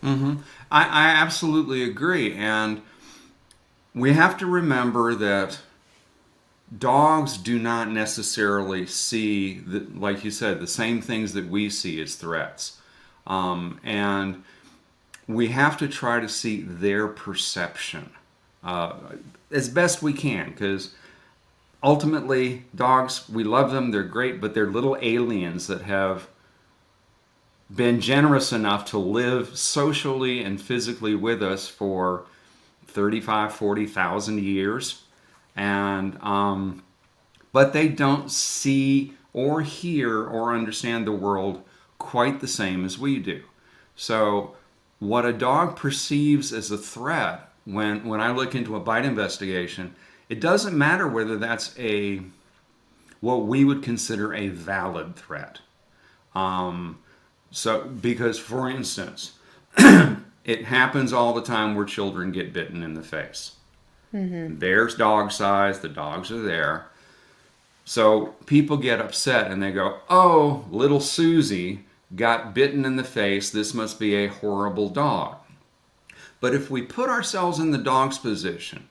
Mm 0.04 0.40
I, 0.72 0.84
I 0.84 1.06
absolutely 1.10 1.84
agree. 1.84 2.34
And 2.34 2.82
we 3.94 4.14
have 4.14 4.38
to 4.38 4.46
remember 4.46 5.16
that 5.16 5.60
dogs 6.78 7.38
do 7.38 7.60
not 7.60 7.90
necessarily 7.90 8.88
see, 8.88 9.60
the, 9.60 9.86
like 9.94 10.24
you 10.24 10.32
said, 10.32 10.60
the 10.60 10.68
same 10.68 11.02
things 11.02 11.34
that 11.34 11.50
we 11.50 11.70
see 11.70 12.02
as 12.02 12.16
threats. 12.16 12.80
Um, 13.28 13.80
and 13.84 14.44
we 15.28 15.50
have 15.50 15.78
to 15.78 15.88
try 15.88 16.20
to 16.20 16.30
see 16.30 16.62
their 16.62 17.08
perception 17.08 18.12
uh, 18.64 18.94
as 19.52 19.70
best 19.70 20.02
we 20.02 20.14
can 20.14 20.52
because 20.52 20.94
ultimately, 21.84 22.66
dogs, 22.76 23.28
we 23.30 23.44
love 23.44 23.72
them, 23.72 23.92
they're 23.92 24.04
great, 24.04 24.40
but 24.40 24.54
they're 24.54 24.68
little 24.68 24.98
aliens 25.02 25.68
that 25.68 25.82
have 25.82 26.28
been 27.74 28.02
generous 28.02 28.52
enough 28.52 28.86
to 28.86 28.98
live 28.98 29.58
socially 29.58 30.44
and 30.44 30.62
physically 30.62 31.16
with 31.16 31.42
us 31.42 31.68
for 31.68 32.26
35 32.88 33.54
40,000 33.54 34.40
years. 34.44 35.04
And 35.56 36.18
um, 36.22 36.84
but 37.54 37.74
they 37.74 37.88
don't 37.88 38.32
see 38.32 39.14
or 39.34 39.62
hear 39.62 40.24
or 40.24 40.54
understand 40.54 41.06
the 41.06 41.12
world 41.12 41.64
quite 41.98 42.40
the 42.40 42.48
same 42.48 42.86
as 42.86 42.98
we 42.98 43.20
do. 43.20 43.44
So 43.96 44.56
what 45.00 45.26
a 45.26 45.34
dog 45.34 45.76
perceives 45.76 46.54
as 46.54 46.72
a 46.72 46.78
threat 46.78 47.51
when 47.66 48.08
when 48.08 48.22
I 48.22 48.32
look 48.32 48.56
into 48.56 48.76
a 48.76 48.80
bite 48.80 49.06
investigation 49.06 49.96
it 50.30 50.40
doesn't 50.40 50.78
matter 50.78 51.08
whether 51.08 51.38
that's 51.38 51.78
a 51.78 52.22
what 53.20 53.46
we 53.46 53.64
would 53.64 53.84
consider 53.84 54.34
a 54.34 54.48
valid 54.50 55.16
threat 55.16 55.60
um, 56.34 57.00
so, 57.52 57.84
because 57.84 58.40
for 58.40 58.70
instance, 58.70 59.34
it 59.78 60.66
happens 60.66 61.14
all 61.14 61.34
the 61.34 61.42
time 61.42 61.76
where 61.76 61.86
children 61.86 62.32
get 62.32 62.54
bitten 62.54 62.82
in 62.82 62.94
the 62.94 63.04
face. 63.04 63.56
There's 64.60 64.96
dog 64.96 65.32
size, 65.32 65.80
the 65.80 65.90
dogs 65.90 66.32
are 66.32 66.42
there. 66.42 66.88
So 67.84 68.36
people 68.46 68.78
get 68.78 69.02
upset 69.02 69.52
and 69.52 69.62
they 69.62 69.72
go, 69.72 70.00
Oh, 70.10 70.66
little 70.70 71.00
Susie 71.00 71.86
got 72.16 72.54
bitten 72.54 72.86
in 72.86 72.96
the 72.96 73.04
face. 73.04 73.50
This 73.50 73.74
must 73.74 74.00
be 74.00 74.16
a 74.16 74.28
horrible 74.28 74.90
dog. 74.90 75.38
But 76.42 76.54
if 76.54 76.70
we 76.70 76.82
put 76.82 77.10
ourselves 77.10 77.60
in 77.60 77.72
the 77.72 77.78
dog's 77.78 78.18
position, 78.18 78.90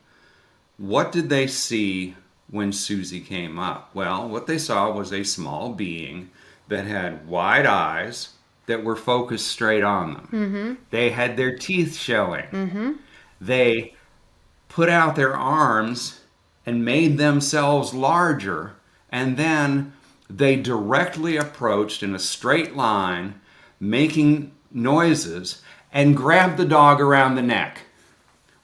what 0.77 1.11
did 1.11 1.29
they 1.29 1.45
see 1.45 2.15
when 2.49 2.71
Susie 2.71 3.21
came 3.21 3.59
up? 3.59 3.91
Well, 3.93 4.27
what 4.27 4.47
they 4.47 4.57
saw 4.57 4.91
was 4.91 5.13
a 5.13 5.23
small 5.23 5.73
being 5.73 6.31
that 6.69 6.85
had 6.85 7.27
wide 7.27 7.67
eyes 7.67 8.29
that 8.65 8.83
were 8.83 8.95
focused 8.95 9.47
straight 9.47 9.83
on 9.83 10.13
them. 10.13 10.29
Mm-hmm. 10.31 10.73
They 10.89 11.09
had 11.09 11.35
their 11.35 11.57
teeth 11.57 11.95
showing. 11.95 12.45
Mm-hmm. 12.45 12.91
They 13.39 13.95
put 14.69 14.87
out 14.87 15.15
their 15.15 15.35
arms 15.35 16.21
and 16.65 16.85
made 16.85 17.17
themselves 17.17 17.93
larger, 17.93 18.73
and 19.11 19.35
then 19.35 19.93
they 20.29 20.55
directly 20.55 21.35
approached 21.35 22.03
in 22.03 22.15
a 22.15 22.19
straight 22.19 22.75
line, 22.75 23.41
making 23.79 24.51
noises, 24.71 25.61
and 25.91 26.15
grab 26.15 26.57
the 26.57 26.65
dog 26.65 27.01
around 27.01 27.35
the 27.35 27.41
neck. 27.41 27.79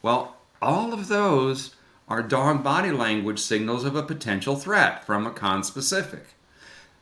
Well, 0.02 0.36
all 0.62 0.94
of 0.94 1.08
those 1.08 1.76
are 2.08 2.24
dog 2.24 2.64
body 2.64 2.92
language 2.92 3.40
signals 3.40 3.84
of 3.84 3.96
a 3.96 4.04
potential 4.04 4.56
threat 4.56 5.06
from 5.06 5.28
a 5.28 5.32
conspecific. 5.32 6.24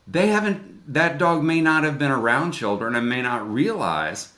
They 0.06 0.28
haven't, 0.28 0.92
that 0.92 1.18
dog 1.18 1.42
may 1.42 1.60
not 1.60 1.84
have 1.84 1.98
been 1.98 2.10
around 2.10 2.52
children 2.52 2.94
and 2.94 3.08
may 3.08 3.22
not 3.22 3.48
realize 3.50 4.32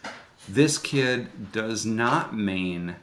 this 0.48 0.78
kid 0.78 1.52
does 1.52 1.84
not 1.84 2.34
mean 2.34 2.96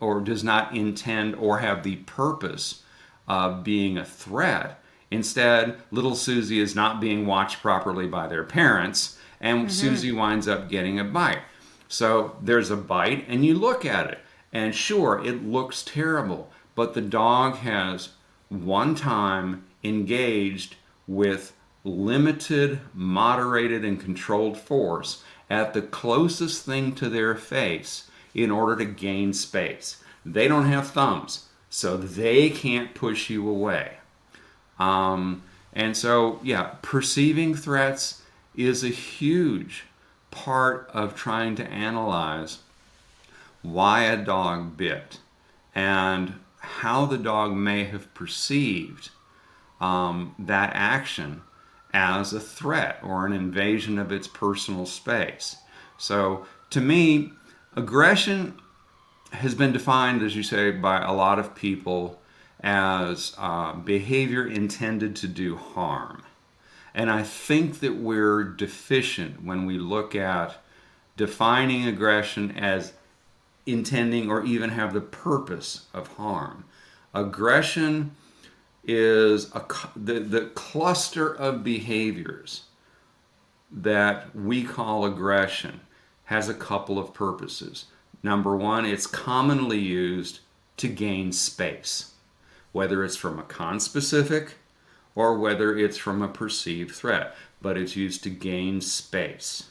or 0.00 0.20
does 0.20 0.44
not 0.44 0.76
intend 0.76 1.34
or 1.36 1.58
have 1.58 1.82
the 1.82 1.96
purpose 1.96 2.82
of 3.26 3.64
being 3.64 3.96
a 3.96 4.04
threat. 4.04 4.80
Instead, 5.10 5.76
little 5.90 6.14
Susie 6.14 6.60
is 6.60 6.74
not 6.74 7.00
being 7.00 7.26
watched 7.26 7.62
properly 7.62 8.06
by 8.06 8.26
their 8.26 8.44
parents, 8.44 9.18
and 9.40 9.60
mm-hmm. 9.60 9.68
Susie 9.68 10.12
winds 10.12 10.48
up 10.48 10.68
getting 10.68 10.98
a 10.98 11.04
bite. 11.04 11.40
So 11.88 12.36
there's 12.40 12.70
a 12.70 12.76
bite, 12.76 13.26
and 13.28 13.44
you 13.44 13.54
look 13.54 13.84
at 13.84 14.10
it, 14.10 14.18
and 14.52 14.74
sure, 14.74 15.24
it 15.24 15.44
looks 15.44 15.82
terrible, 15.82 16.50
but 16.74 16.94
the 16.94 17.00
dog 17.00 17.56
has 17.56 18.10
one 18.48 18.94
time 18.94 19.64
engaged 19.84 20.76
with 21.06 21.52
limited, 21.84 22.80
moderated, 22.92 23.84
and 23.84 24.00
controlled 24.00 24.58
force 24.58 25.22
at 25.48 25.74
the 25.74 25.82
closest 25.82 26.64
thing 26.64 26.94
to 26.94 27.08
their 27.08 27.34
face 27.34 28.10
in 28.34 28.50
order 28.50 28.76
to 28.76 28.84
gain 28.84 29.32
space. 29.32 30.02
They 30.24 30.48
don't 30.48 30.66
have 30.66 30.88
thumbs, 30.88 31.46
so 31.70 31.96
they 31.96 32.50
can't 32.50 32.94
push 32.94 33.30
you 33.30 33.48
away. 33.48 33.98
Um, 34.78 35.42
and 35.72 35.96
so, 35.96 36.40
yeah, 36.42 36.74
perceiving 36.82 37.54
threats 37.54 38.22
is 38.56 38.82
a 38.82 38.88
huge 38.88 39.84
part 40.36 40.90
of 40.92 41.14
trying 41.14 41.56
to 41.56 41.66
analyze 41.70 42.58
why 43.62 44.02
a 44.02 44.22
dog 44.22 44.76
bit 44.76 45.18
and 45.74 46.34
how 46.58 47.06
the 47.06 47.16
dog 47.16 47.54
may 47.54 47.84
have 47.84 48.12
perceived 48.12 49.08
um, 49.80 50.34
that 50.38 50.70
action 50.74 51.40
as 51.94 52.34
a 52.34 52.40
threat 52.40 52.98
or 53.02 53.24
an 53.24 53.32
invasion 53.32 53.98
of 53.98 54.12
its 54.12 54.28
personal 54.28 54.84
space. 54.84 55.56
So, 55.96 56.44
to 56.70 56.82
me, 56.82 57.32
aggression 57.74 58.58
has 59.32 59.54
been 59.54 59.72
defined, 59.72 60.22
as 60.22 60.36
you 60.36 60.42
say, 60.42 60.70
by 60.70 61.00
a 61.00 61.12
lot 61.14 61.38
of 61.38 61.54
people 61.54 62.20
as 62.60 63.34
uh, 63.38 63.72
behavior 63.72 64.46
intended 64.46 65.16
to 65.16 65.28
do 65.28 65.56
harm. 65.56 66.22
And 66.96 67.10
I 67.10 67.24
think 67.24 67.80
that 67.80 67.96
we're 67.96 68.42
deficient 68.42 69.44
when 69.44 69.66
we 69.66 69.78
look 69.78 70.14
at 70.14 70.56
defining 71.18 71.86
aggression 71.86 72.52
as 72.52 72.94
intending 73.66 74.30
or 74.30 74.42
even 74.46 74.70
have 74.70 74.94
the 74.94 75.02
purpose 75.02 75.88
of 75.92 76.08
harm. 76.14 76.64
Aggression 77.12 78.12
is 78.82 79.54
a, 79.54 79.62
the, 79.94 80.20
the 80.20 80.46
cluster 80.54 81.28
of 81.34 81.62
behaviors 81.62 82.64
that 83.70 84.34
we 84.34 84.64
call 84.64 85.04
aggression 85.04 85.80
has 86.24 86.48
a 86.48 86.54
couple 86.54 86.98
of 86.98 87.12
purposes. 87.12 87.86
Number 88.22 88.56
one, 88.56 88.86
it's 88.86 89.06
commonly 89.06 89.78
used 89.78 90.40
to 90.78 90.88
gain 90.88 91.32
space, 91.32 92.12
whether 92.72 93.04
it's 93.04 93.16
from 93.16 93.38
a 93.38 93.42
conspecific 93.42 94.52
or 95.16 95.38
whether 95.38 95.76
it's 95.76 95.96
from 95.96 96.22
a 96.22 96.28
perceived 96.28 96.94
threat, 96.94 97.34
but 97.60 97.76
it's 97.76 97.96
used 97.96 98.22
to 98.22 98.30
gain 98.30 98.80
space. 98.80 99.70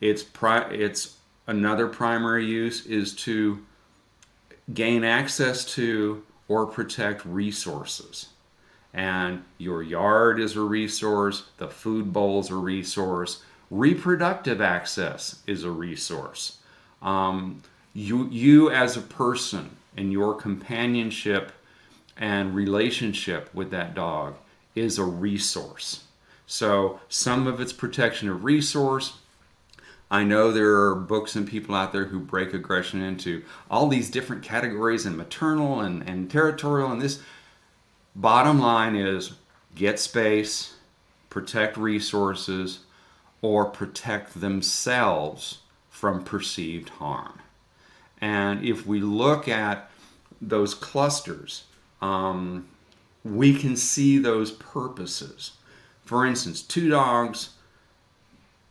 It's, 0.00 0.22
pri- 0.22 0.70
it's 0.70 1.18
another 1.46 1.86
primary 1.86 2.46
use 2.46 2.84
is 2.86 3.14
to 3.14 3.64
gain 4.72 5.04
access 5.04 5.64
to 5.74 6.24
or 6.48 6.66
protect 6.66 7.24
resources. 7.26 8.30
And 8.94 9.44
your 9.58 9.82
yard 9.82 10.40
is 10.40 10.56
a 10.56 10.62
resource, 10.62 11.44
the 11.58 11.68
food 11.68 12.12
bowl 12.12 12.40
is 12.40 12.50
a 12.50 12.54
resource, 12.54 13.42
reproductive 13.70 14.60
access 14.60 15.42
is 15.46 15.64
a 15.64 15.70
resource. 15.70 16.58
Um, 17.02 17.62
you, 17.92 18.28
you 18.30 18.70
as 18.70 18.96
a 18.96 19.02
person 19.02 19.76
and 19.96 20.10
your 20.10 20.34
companionship 20.34 21.52
and 22.16 22.54
relationship 22.54 23.52
with 23.52 23.70
that 23.70 23.94
dog 23.94 24.36
is 24.74 24.98
a 24.98 25.04
resource. 25.04 26.04
So 26.46 27.00
some 27.08 27.46
of 27.46 27.60
it's 27.60 27.72
protection 27.72 28.28
of 28.28 28.44
resource, 28.44 29.18
I 30.10 30.22
know 30.24 30.52
there 30.52 30.74
are 30.82 30.94
books 30.94 31.34
and 31.34 31.48
people 31.48 31.74
out 31.74 31.92
there 31.92 32.04
who 32.04 32.20
break 32.20 32.52
aggression 32.52 33.00
into 33.02 33.42
all 33.70 33.88
these 33.88 34.10
different 34.10 34.42
categories 34.42 35.06
and 35.06 35.16
maternal 35.16 35.80
and, 35.80 36.08
and 36.08 36.30
territorial 36.30 36.92
and 36.92 37.00
this. 37.00 37.20
Bottom 38.14 38.60
line 38.60 38.94
is 38.94 39.32
get 39.74 39.98
space, 39.98 40.74
protect 41.30 41.76
resources, 41.76 42.80
or 43.42 43.64
protect 43.64 44.40
themselves 44.40 45.58
from 45.90 46.22
perceived 46.22 46.90
harm. 46.90 47.40
And 48.20 48.64
if 48.64 48.86
we 48.86 49.00
look 49.00 49.48
at 49.48 49.90
those 50.40 50.74
clusters, 50.74 51.64
um, 52.00 52.68
we 53.24 53.58
can 53.58 53.74
see 53.74 54.18
those 54.18 54.50
purposes. 54.50 55.52
For 56.04 56.26
instance, 56.26 56.60
two 56.60 56.90
dogs 56.90 57.50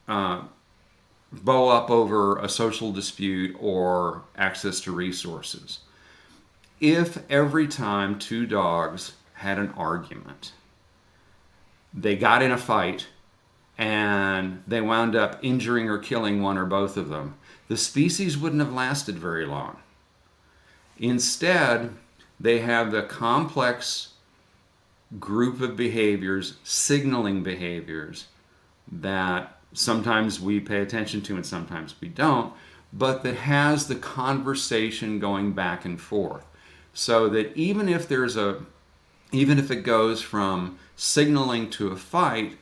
uh, 0.08 0.44
bow 1.32 1.70
up 1.70 1.90
over 1.90 2.38
a 2.38 2.48
social 2.48 2.92
dispute 2.92 3.56
or 3.60 4.24
access 4.38 4.80
to 4.82 4.92
resources. 4.92 5.80
If 6.80 7.20
every 7.30 7.68
time 7.68 8.20
two 8.20 8.46
dogs 8.46 9.14
had 9.36 9.58
an 9.58 9.70
argument, 9.76 10.52
they 11.94 12.16
got 12.16 12.44
in 12.44 12.52
a 12.52 12.58
fight 12.58 13.08
and 13.78 14.64
they 14.68 14.82
wound 14.82 15.16
up 15.16 15.40
injuring 15.42 15.90
or 15.90 15.98
killing 15.98 16.44
one 16.44 16.58
or 16.58 16.66
both 16.66 16.96
of 16.98 17.10
them, 17.10 17.36
the 17.68 17.78
species 17.78 18.38
wouldn't 18.38 18.62
have 18.62 18.74
lasted 18.74 19.18
very 19.18 19.46
long. 19.46 19.78
Instead, 21.00 21.92
they 22.40 22.60
have 22.60 22.92
the 22.92 23.02
complex 23.02 24.13
group 25.20 25.62
of 25.62 25.76
behaviors, 25.76 26.58
signaling 26.64 27.44
behaviors, 27.44 28.28
that 28.92 29.58
sometimes 29.74 30.40
we 30.40 30.60
pay 30.60 30.82
attention 30.82 31.22
to 31.22 31.36
and 31.36 31.46
sometimes 31.46 31.96
we 32.00 32.08
don't, 32.08 32.54
but 32.92 33.24
that 33.24 33.36
has 33.36 33.88
the 33.88 33.96
conversation 33.96 35.20
going 35.20 35.54
back 35.54 35.86
and 35.86 36.00
forth. 36.00 36.46
So 36.94 37.28
that 37.30 37.56
even 37.58 37.90
if 37.90 38.08
there's 38.08 38.38
a, 38.38 38.64
even 39.32 39.58
if 39.58 39.72
it 39.72 39.84
goes 39.84 40.22
from 40.22 40.78
signaling 40.96 41.70
to 41.72 41.88
a 41.88 41.96
fight, 41.96 42.58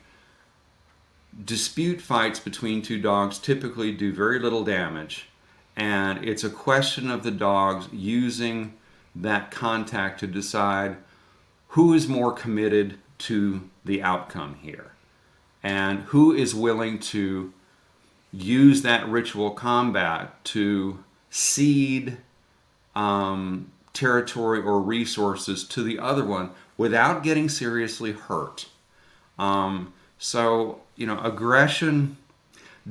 dispute 1.44 2.00
fights 2.00 2.40
between 2.40 2.82
two 2.82 3.00
dogs 3.00 3.38
typically 3.38 3.92
do 3.92 4.12
very 4.12 4.38
little 4.38 4.64
damage. 4.64 5.28
And 5.76 6.24
it's 6.24 6.44
a 6.44 6.50
question 6.50 7.10
of 7.10 7.22
the 7.22 7.30
dogs 7.30 7.88
using 7.92 8.74
that 9.14 9.50
contact 9.50 10.20
to 10.20 10.26
decide 10.26 10.96
who 11.72 11.94
is 11.94 12.06
more 12.06 12.32
committed 12.32 12.98
to 13.16 13.68
the 13.84 14.02
outcome 14.02 14.56
here 14.60 14.92
and 15.62 16.00
who 16.00 16.34
is 16.34 16.54
willing 16.54 16.98
to 16.98 17.52
use 18.30 18.82
that 18.82 19.08
ritual 19.08 19.50
combat 19.52 20.42
to 20.44 21.02
cede 21.30 22.18
um, 22.94 23.70
territory 23.94 24.60
or 24.60 24.80
resources 24.80 25.64
to 25.64 25.82
the 25.82 25.98
other 25.98 26.24
one 26.24 26.50
without 26.76 27.22
getting 27.22 27.48
seriously 27.48 28.12
hurt. 28.12 28.66
Um, 29.38 29.94
so, 30.18 30.80
you 30.96 31.06
know, 31.06 31.18
aggression 31.20 32.18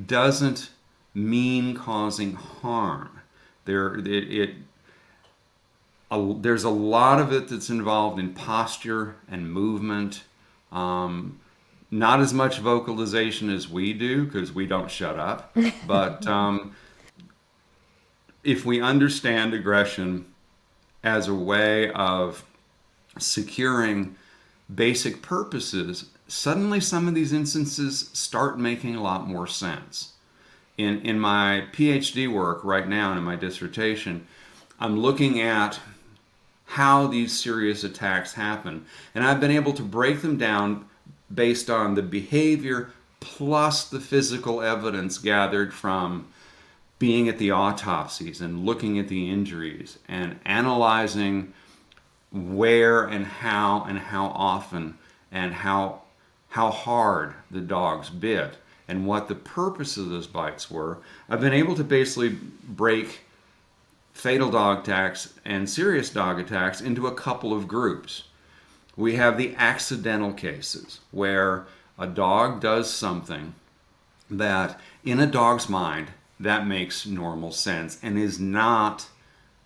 doesn't 0.07 0.71
mean 1.13 1.75
causing 1.75 2.33
harm. 2.33 3.21
There, 3.65 3.95
it, 3.95 4.07
it 4.07 4.49
a, 6.11 6.35
there's 6.39 6.65
a 6.65 6.69
lot 6.69 7.19
of 7.19 7.31
it 7.31 7.47
that's 7.47 7.69
involved 7.69 8.19
in 8.19 8.33
posture 8.33 9.15
and 9.29 9.51
movement. 9.51 10.23
Um, 10.71 11.39
not 11.89 12.19
as 12.19 12.33
much 12.33 12.59
vocalization 12.59 13.49
as 13.49 13.67
we 13.69 13.93
do 13.93 14.25
because 14.25 14.53
we 14.53 14.65
don't 14.65 14.91
shut 14.91 15.17
up. 15.17 15.55
But 15.87 16.27
um, 16.27 16.75
if 18.43 18.65
we 18.65 18.81
understand 18.81 19.53
aggression 19.53 20.25
as 21.03 21.27
a 21.27 21.33
way 21.33 21.91
of 21.91 22.45
securing 23.17 24.15
basic 24.73 25.21
purposes, 25.21 26.05
suddenly 26.27 26.79
some 26.79 27.07
of 27.07 27.15
these 27.15 27.33
instances 27.33 28.09
start 28.13 28.57
making 28.59 28.95
a 28.95 29.01
lot 29.01 29.27
more 29.27 29.47
sense. 29.47 30.13
In, 30.77 31.01
in 31.01 31.19
my 31.19 31.65
PhD 31.73 32.31
work 32.31 32.63
right 32.63 32.87
now 32.87 33.09
and 33.09 33.19
in 33.19 33.25
my 33.25 33.35
dissertation, 33.35 34.25
I'm 34.79 34.97
looking 34.97 35.41
at 35.41 35.79
how 36.71 37.05
these 37.05 37.37
serious 37.37 37.83
attacks 37.83 38.33
happen. 38.33 38.85
And 39.13 39.25
I've 39.25 39.41
been 39.41 39.51
able 39.51 39.73
to 39.73 39.83
break 39.83 40.21
them 40.21 40.37
down 40.37 40.85
based 41.33 41.69
on 41.69 41.95
the 41.95 42.01
behavior 42.01 42.91
plus 43.19 43.89
the 43.89 43.99
physical 43.99 44.61
evidence 44.61 45.17
gathered 45.17 45.73
from 45.73 46.27
being 46.97 47.27
at 47.27 47.37
the 47.39 47.51
autopsies 47.51 48.39
and 48.39 48.65
looking 48.65 48.97
at 48.99 49.09
the 49.09 49.29
injuries 49.29 49.99
and 50.07 50.39
analyzing 50.45 51.51
where 52.31 53.03
and 53.03 53.25
how 53.25 53.83
and 53.89 53.99
how 53.99 54.27
often 54.27 54.97
and 55.29 55.53
how 55.53 56.01
how 56.49 56.71
hard 56.71 57.33
the 57.49 57.59
dogs 57.59 58.09
bit 58.09 58.55
and 58.87 59.05
what 59.05 59.27
the 59.27 59.35
purpose 59.35 59.97
of 59.97 60.09
those 60.09 60.27
bites 60.27 60.71
were 60.71 60.99
i've 61.29 61.41
been 61.41 61.53
able 61.53 61.75
to 61.75 61.83
basically 61.83 62.29
break 62.69 63.21
fatal 64.21 64.51
dog 64.51 64.79
attacks 64.79 65.33
and 65.43 65.67
serious 65.67 66.11
dog 66.11 66.39
attacks 66.39 66.79
into 66.79 67.07
a 67.07 67.15
couple 67.15 67.51
of 67.51 67.67
groups 67.67 68.25
we 68.95 69.15
have 69.15 69.35
the 69.35 69.55
accidental 69.55 70.31
cases 70.31 70.99
where 71.09 71.65
a 71.97 72.05
dog 72.05 72.61
does 72.61 72.87
something 72.87 73.55
that 74.29 74.79
in 75.03 75.19
a 75.19 75.25
dog's 75.25 75.67
mind 75.67 76.07
that 76.39 76.67
makes 76.67 77.07
normal 77.07 77.51
sense 77.51 77.97
and 78.03 78.15
is 78.15 78.39
not 78.39 79.07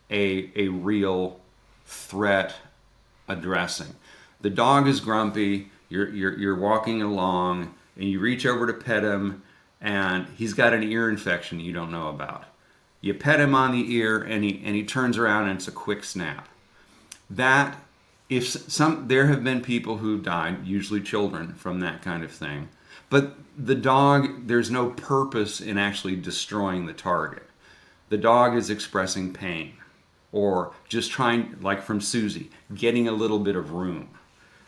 a, 0.09 0.50
a 0.55 0.69
real 0.69 1.38
threat 1.85 2.55
addressing. 3.27 3.93
The 4.39 4.50
dog 4.50 4.88
is 4.88 5.01
grumpy, 5.01 5.69
you're, 5.89 6.09
you're, 6.09 6.38
you're 6.38 6.55
walking 6.55 7.01
along, 7.01 7.74
and 7.97 8.05
you 8.05 8.21
reach 8.21 8.45
over 8.45 8.67
to 8.67 8.74
pet 8.74 9.03
him, 9.03 9.43
and 9.81 10.27
he's 10.38 10.53
got 10.53 10.74
an 10.74 10.83
ear 10.83 11.09
infection 11.09 11.59
you 11.59 11.74
don't 11.74 11.91
know 11.91 12.07
about. 12.07 12.45
You 13.05 13.13
pet 13.13 13.39
him 13.39 13.53
on 13.53 13.71
the 13.71 13.93
ear, 13.93 14.19
and 14.19 14.43
he, 14.43 14.59
and 14.65 14.75
he 14.75 14.83
turns 14.83 15.15
around, 15.15 15.47
and 15.47 15.59
it's 15.59 15.67
a 15.67 15.71
quick 15.71 16.03
snap. 16.03 16.50
That, 17.29 17.77
if 18.31 18.47
some, 18.47 19.07
there 19.09 19.27
have 19.27 19.43
been 19.43 19.62
people 19.62 19.97
who 19.97 20.19
died, 20.19 20.65
usually 20.65 21.01
children, 21.01 21.53
from 21.53 21.81
that 21.81 22.01
kind 22.01 22.24
of 22.24 22.31
thing. 22.31 22.69
But 23.12 23.35
the 23.55 23.75
dog, 23.75 24.47
there's 24.47 24.71
no 24.71 24.89
purpose 24.89 25.62
in 25.62 25.77
actually 25.77 26.15
destroying 26.15 26.88
the 26.88 26.93
target. 26.93 27.43
The 28.09 28.17
dog 28.17 28.55
is 28.55 28.71
expressing 28.71 29.33
pain 29.33 29.74
or 30.31 30.74
just 30.89 31.12
trying, 31.12 31.57
like 31.62 31.83
from 31.83 32.01
Susie, 32.01 32.50
getting 32.74 33.07
a 33.07 33.12
little 33.12 33.38
bit 33.38 33.55
of 33.55 33.74
room. 33.74 34.09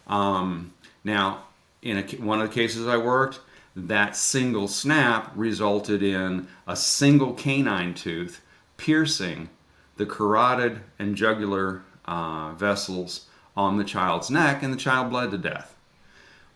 Um, 0.06 0.74
now, 1.04 1.46
in 1.82 1.98
a, 1.98 2.04
one 2.24 2.40
of 2.40 2.50
the 2.50 2.54
cases 2.54 2.88
I 2.88 2.98
worked, 2.98 3.40
that 3.78 4.16
single 4.16 4.68
snap 4.68 5.32
resulted 5.36 6.02
in 6.02 6.48
a 6.66 6.76
single 6.76 7.34
canine 7.34 7.94
tooth 7.94 8.42
piercing 8.76 9.50
the 9.98 10.06
carotid 10.06 10.80
and 10.98 11.16
jugular 11.16 11.84
uh, 12.06 12.54
vessels 12.54 13.28
on 13.56 13.78
the 13.78 13.84
child's 13.84 14.30
neck, 14.32 14.64
and 14.64 14.74
the 14.74 14.78
child 14.78 15.10
bled 15.10 15.32
to 15.32 15.38
death. 15.38 15.76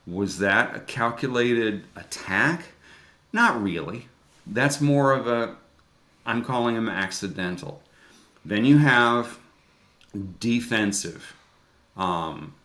Was 0.07 0.39
that 0.39 0.75
a 0.75 0.79
calculated 0.79 1.83
attack? 1.95 2.65
Not 3.31 3.61
really. 3.61 4.07
That's 4.47 4.81
more 4.81 5.13
of 5.13 5.27
a, 5.27 5.55
I'm 6.25 6.43
calling 6.43 6.75
them 6.75 6.89
accidental. 6.89 7.83
Then 8.43 8.65
you 8.65 8.79
have 8.79 9.37
defensive, 10.39 11.35
um, 11.95 12.55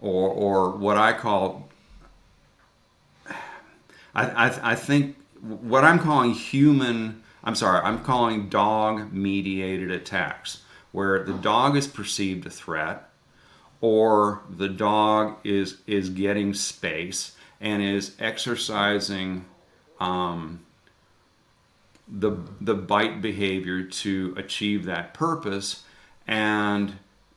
or, 0.00 0.28
or 0.28 0.70
what 0.70 0.96
I 0.96 1.12
call, 1.12 1.69
I, 4.14 4.48
I, 4.48 4.72
I 4.72 4.74
think 4.74 5.16
what 5.40 5.84
I'm 5.84 5.98
calling 5.98 6.32
human, 6.32 7.22
I'm 7.42 7.54
sorry, 7.54 7.80
I'm 7.80 8.02
calling 8.04 8.48
dog 8.48 9.12
mediated 9.12 9.90
attacks, 9.90 10.62
where 10.92 11.24
the 11.24 11.34
dog 11.34 11.76
is 11.76 11.86
perceived 11.86 12.46
a 12.46 12.50
threat 12.50 13.10
or 13.80 14.42
the 14.50 14.68
dog 14.68 15.36
is 15.44 15.78
is 15.86 16.10
getting 16.10 16.52
space 16.52 17.36
and 17.60 17.82
is 17.82 18.14
exercising 18.18 19.44
um, 19.98 20.60
the 22.08 22.36
the 22.60 22.74
bite 22.74 23.22
behavior 23.22 23.82
to 23.82 24.34
achieve 24.36 24.84
that 24.84 25.14
purpose 25.14 25.84
and 26.26 26.94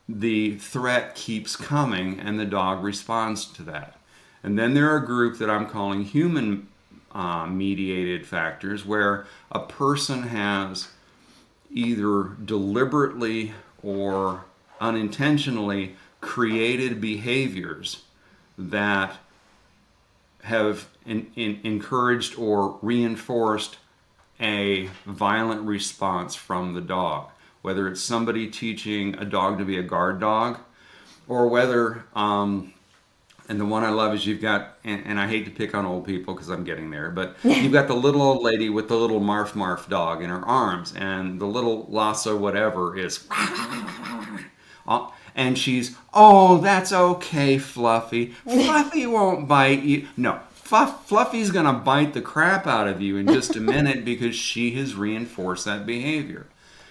the 0.08 0.56
threat 0.58 1.14
keeps 1.14 1.56
coming 1.56 2.20
and 2.20 2.38
the 2.38 2.44
dog 2.44 2.82
responds 2.82 3.46
to 3.46 3.62
that 3.62 3.98
and 4.44 4.56
then 4.56 4.74
there 4.74 4.88
are 4.92 4.98
a 4.98 5.06
group 5.06 5.38
that 5.38 5.50
i'm 5.50 5.68
calling 5.68 6.04
human 6.04 6.68
uh, 7.12 7.46
mediated 7.46 8.26
factors 8.26 8.84
where 8.84 9.26
a 9.50 9.60
person 9.60 10.24
has 10.24 10.88
either 11.70 12.24
deliberately 12.44 13.52
or 13.82 14.44
unintentionally 14.80 15.96
created 16.20 17.00
behaviors 17.00 18.02
that 18.58 19.16
have 20.42 20.88
in, 21.06 21.30
in, 21.36 21.60
encouraged 21.64 22.38
or 22.38 22.78
reinforced 22.82 23.78
a 24.40 24.86
violent 25.06 25.62
response 25.62 26.34
from 26.34 26.74
the 26.74 26.80
dog. 26.80 27.30
Whether 27.62 27.88
it's 27.88 28.02
somebody 28.02 28.48
teaching 28.48 29.14
a 29.14 29.24
dog 29.24 29.58
to 29.58 29.64
be 29.64 29.78
a 29.78 29.82
guard 29.82 30.20
dog, 30.20 30.58
or 31.26 31.48
whether, 31.48 32.04
um, 32.14 32.73
and 33.48 33.60
the 33.60 33.64
one 33.64 33.84
I 33.84 33.90
love 33.90 34.14
is 34.14 34.26
you've 34.26 34.40
got, 34.40 34.78
and, 34.84 35.02
and 35.06 35.20
I 35.20 35.28
hate 35.28 35.44
to 35.44 35.50
pick 35.50 35.74
on 35.74 35.84
old 35.84 36.06
people 36.06 36.34
because 36.34 36.48
I'm 36.48 36.64
getting 36.64 36.90
there, 36.90 37.10
but 37.10 37.36
you've 37.44 37.72
got 37.72 37.88
the 37.88 37.94
little 37.94 38.22
old 38.22 38.42
lady 38.42 38.70
with 38.70 38.88
the 38.88 38.96
little 38.96 39.20
Marf 39.20 39.50
Marf 39.50 39.88
dog 39.88 40.22
in 40.22 40.30
her 40.30 40.44
arms, 40.44 40.94
and 40.94 41.40
the 41.40 41.46
little 41.46 41.86
Lhasa 41.88 42.36
whatever 42.36 42.96
is. 42.96 43.26
And 45.36 45.58
she's, 45.58 45.96
oh, 46.12 46.58
that's 46.58 46.92
okay, 46.92 47.58
Fluffy. 47.58 48.26
Fluffy 48.44 49.06
won't 49.08 49.48
bite 49.48 49.82
you. 49.82 50.06
No, 50.16 50.40
Fluff, 50.52 51.08
Fluffy's 51.08 51.50
gonna 51.50 51.72
bite 51.72 52.14
the 52.14 52.22
crap 52.22 52.66
out 52.66 52.86
of 52.86 53.02
you 53.02 53.16
in 53.16 53.26
just 53.26 53.56
a 53.56 53.60
minute 53.60 54.04
because 54.04 54.36
she 54.36 54.72
has 54.76 54.94
reinforced 54.94 55.64
that 55.64 55.86
behavior. 55.86 56.46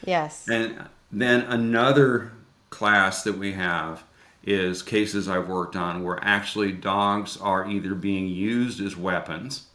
Yes. 0.06 0.48
And 0.50 0.90
then 1.12 1.42
another 1.42 2.34
class 2.70 3.24
that 3.24 3.38
we 3.38 3.54
have 3.54 4.04
is 4.44 4.82
cases 4.82 5.28
I've 5.28 5.48
worked 5.48 5.76
on 5.76 6.04
where 6.04 6.20
actually 6.22 6.72
dogs 6.74 7.38
are 7.38 7.70
either 7.70 7.96
being 7.96 8.28
used 8.28 8.82
as 8.82 8.98
weapons, 8.98 9.68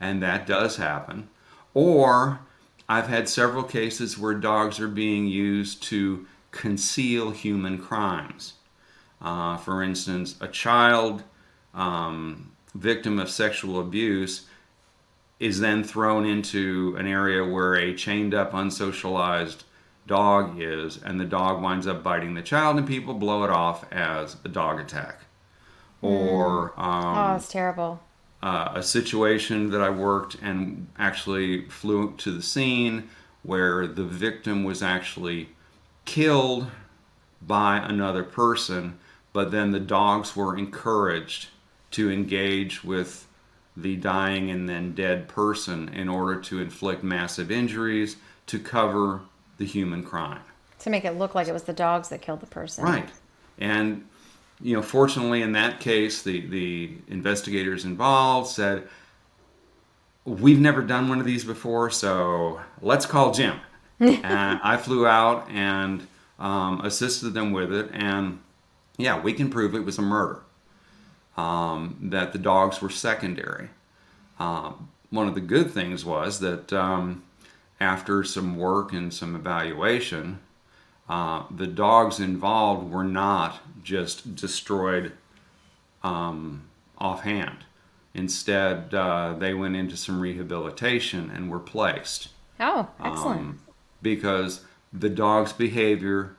and 0.00 0.22
that 0.22 0.46
does 0.46 0.76
happen, 0.76 1.28
or 1.74 2.40
I've 2.88 3.08
had 3.08 3.28
several 3.28 3.62
cases 3.62 4.18
where 4.18 4.34
dogs 4.34 4.80
are 4.80 4.88
being 4.88 5.26
used 5.26 5.82
to 5.84 6.26
conceal 6.50 7.30
human 7.30 7.78
crimes. 7.78 8.54
Uh, 9.20 9.56
for 9.56 9.82
instance, 9.82 10.36
a 10.40 10.48
child 10.48 11.22
um, 11.74 12.52
victim 12.74 13.18
of 13.18 13.30
sexual 13.30 13.80
abuse 13.80 14.46
is 15.40 15.60
then 15.60 15.82
thrown 15.82 16.24
into 16.24 16.94
an 16.98 17.06
area 17.06 17.44
where 17.44 17.74
a 17.74 17.94
chained 17.94 18.34
up, 18.34 18.52
unsocialized 18.52 19.64
dog 20.06 20.60
is, 20.60 21.02
and 21.02 21.18
the 21.18 21.24
dog 21.24 21.62
winds 21.62 21.86
up 21.86 22.02
biting 22.02 22.34
the 22.34 22.42
child, 22.42 22.76
and 22.76 22.86
people 22.86 23.14
blow 23.14 23.44
it 23.44 23.50
off 23.50 23.90
as 23.92 24.36
a 24.44 24.48
dog 24.48 24.80
attack. 24.80 25.20
Or 26.02 26.72
um, 26.76 27.16
oh, 27.16 27.36
it's 27.36 27.48
terrible. 27.48 28.00
uh, 28.42 28.72
a 28.74 28.82
situation 28.82 29.70
that 29.70 29.80
I 29.80 29.88
worked 29.90 30.36
and 30.42 30.88
actually 30.98 31.68
flew 31.68 32.14
to 32.18 32.30
the 32.30 32.42
scene 32.42 33.08
where 33.42 33.86
the 33.86 34.04
victim 34.04 34.64
was 34.64 34.82
actually 34.82 35.48
killed 36.04 36.66
by 37.40 37.78
another 37.78 38.22
person, 38.22 38.98
but 39.32 39.50
then 39.50 39.70
the 39.72 39.80
dogs 39.80 40.36
were 40.36 40.56
encouraged 40.56 41.48
to 41.92 42.10
engage 42.10 42.84
with 42.84 43.26
the 43.76 43.96
dying 43.96 44.50
and 44.50 44.68
then 44.68 44.94
dead 44.94 45.28
person 45.28 45.88
in 45.88 46.08
order 46.08 46.40
to 46.40 46.60
inflict 46.60 47.02
massive 47.02 47.50
injuries 47.50 48.16
to 48.46 48.58
cover 48.58 49.22
the 49.58 49.66
human 49.66 50.02
crime. 50.02 50.42
To 50.80 50.90
make 50.90 51.04
it 51.04 51.12
look 51.12 51.34
like 51.34 51.48
it 51.48 51.52
was 51.52 51.64
the 51.64 51.72
dogs 51.72 52.08
that 52.08 52.20
killed 52.22 52.40
the 52.40 52.46
person. 52.46 52.84
Right. 52.84 53.08
And, 53.58 54.06
you 54.60 54.74
know, 54.74 54.82
fortunately 54.82 55.42
in 55.42 55.52
that 55.52 55.80
case, 55.80 56.22
the, 56.22 56.46
the 56.46 56.96
investigators 57.08 57.84
involved 57.84 58.48
said, 58.48 58.88
We've 60.26 60.58
never 60.58 60.80
done 60.80 61.10
one 61.10 61.20
of 61.20 61.26
these 61.26 61.44
before, 61.44 61.90
so 61.90 62.60
let's 62.80 63.04
call 63.04 63.34
Jim. 63.34 63.60
and 64.00 64.60
I 64.62 64.78
flew 64.78 65.06
out 65.06 65.50
and 65.50 66.06
um, 66.38 66.80
assisted 66.80 67.30
them 67.30 67.52
with 67.52 67.72
it, 67.72 67.90
and 67.92 68.40
yeah, 68.96 69.20
we 69.20 69.32
can 69.32 69.50
prove 69.50 69.74
it 69.74 69.84
was 69.84 69.98
a 69.98 70.02
murder. 70.02 70.40
Um, 71.36 71.98
that 72.00 72.32
the 72.32 72.38
dogs 72.38 72.80
were 72.80 72.90
secondary. 72.90 73.68
Um, 74.38 74.88
one 75.10 75.26
of 75.26 75.34
the 75.34 75.40
good 75.40 75.70
things 75.72 76.04
was 76.04 76.38
that 76.40 76.72
um, 76.72 77.24
after 77.80 78.22
some 78.24 78.56
work 78.56 78.92
and 78.92 79.12
some 79.12 79.34
evaluation, 79.36 80.40
uh, 81.08 81.44
the 81.54 81.66
dogs 81.66 82.18
involved 82.20 82.90
were 82.90 83.04
not 83.04 83.60
just 83.82 84.34
destroyed 84.36 85.12
um, 86.02 86.62
offhand. 86.98 87.58
Instead, 88.14 88.94
uh, 88.94 89.34
they 89.38 89.52
went 89.54 89.74
into 89.76 89.96
some 89.96 90.20
rehabilitation 90.20 91.30
and 91.34 91.50
were 91.50 91.58
placed 91.58 92.28
Oh, 92.60 92.88
excellent. 93.04 93.40
um, 93.40 93.60
because 94.00 94.60
the 94.92 95.08
dog's 95.10 95.52
behavior 95.52 96.36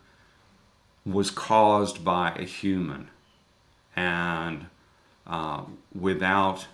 was 1.05 1.29
caused 1.29 2.03
by 2.05 2.31
a 2.35 2.43
human 2.43 3.09
and 3.95 4.67
uh, 5.27 5.63
without 5.93 6.67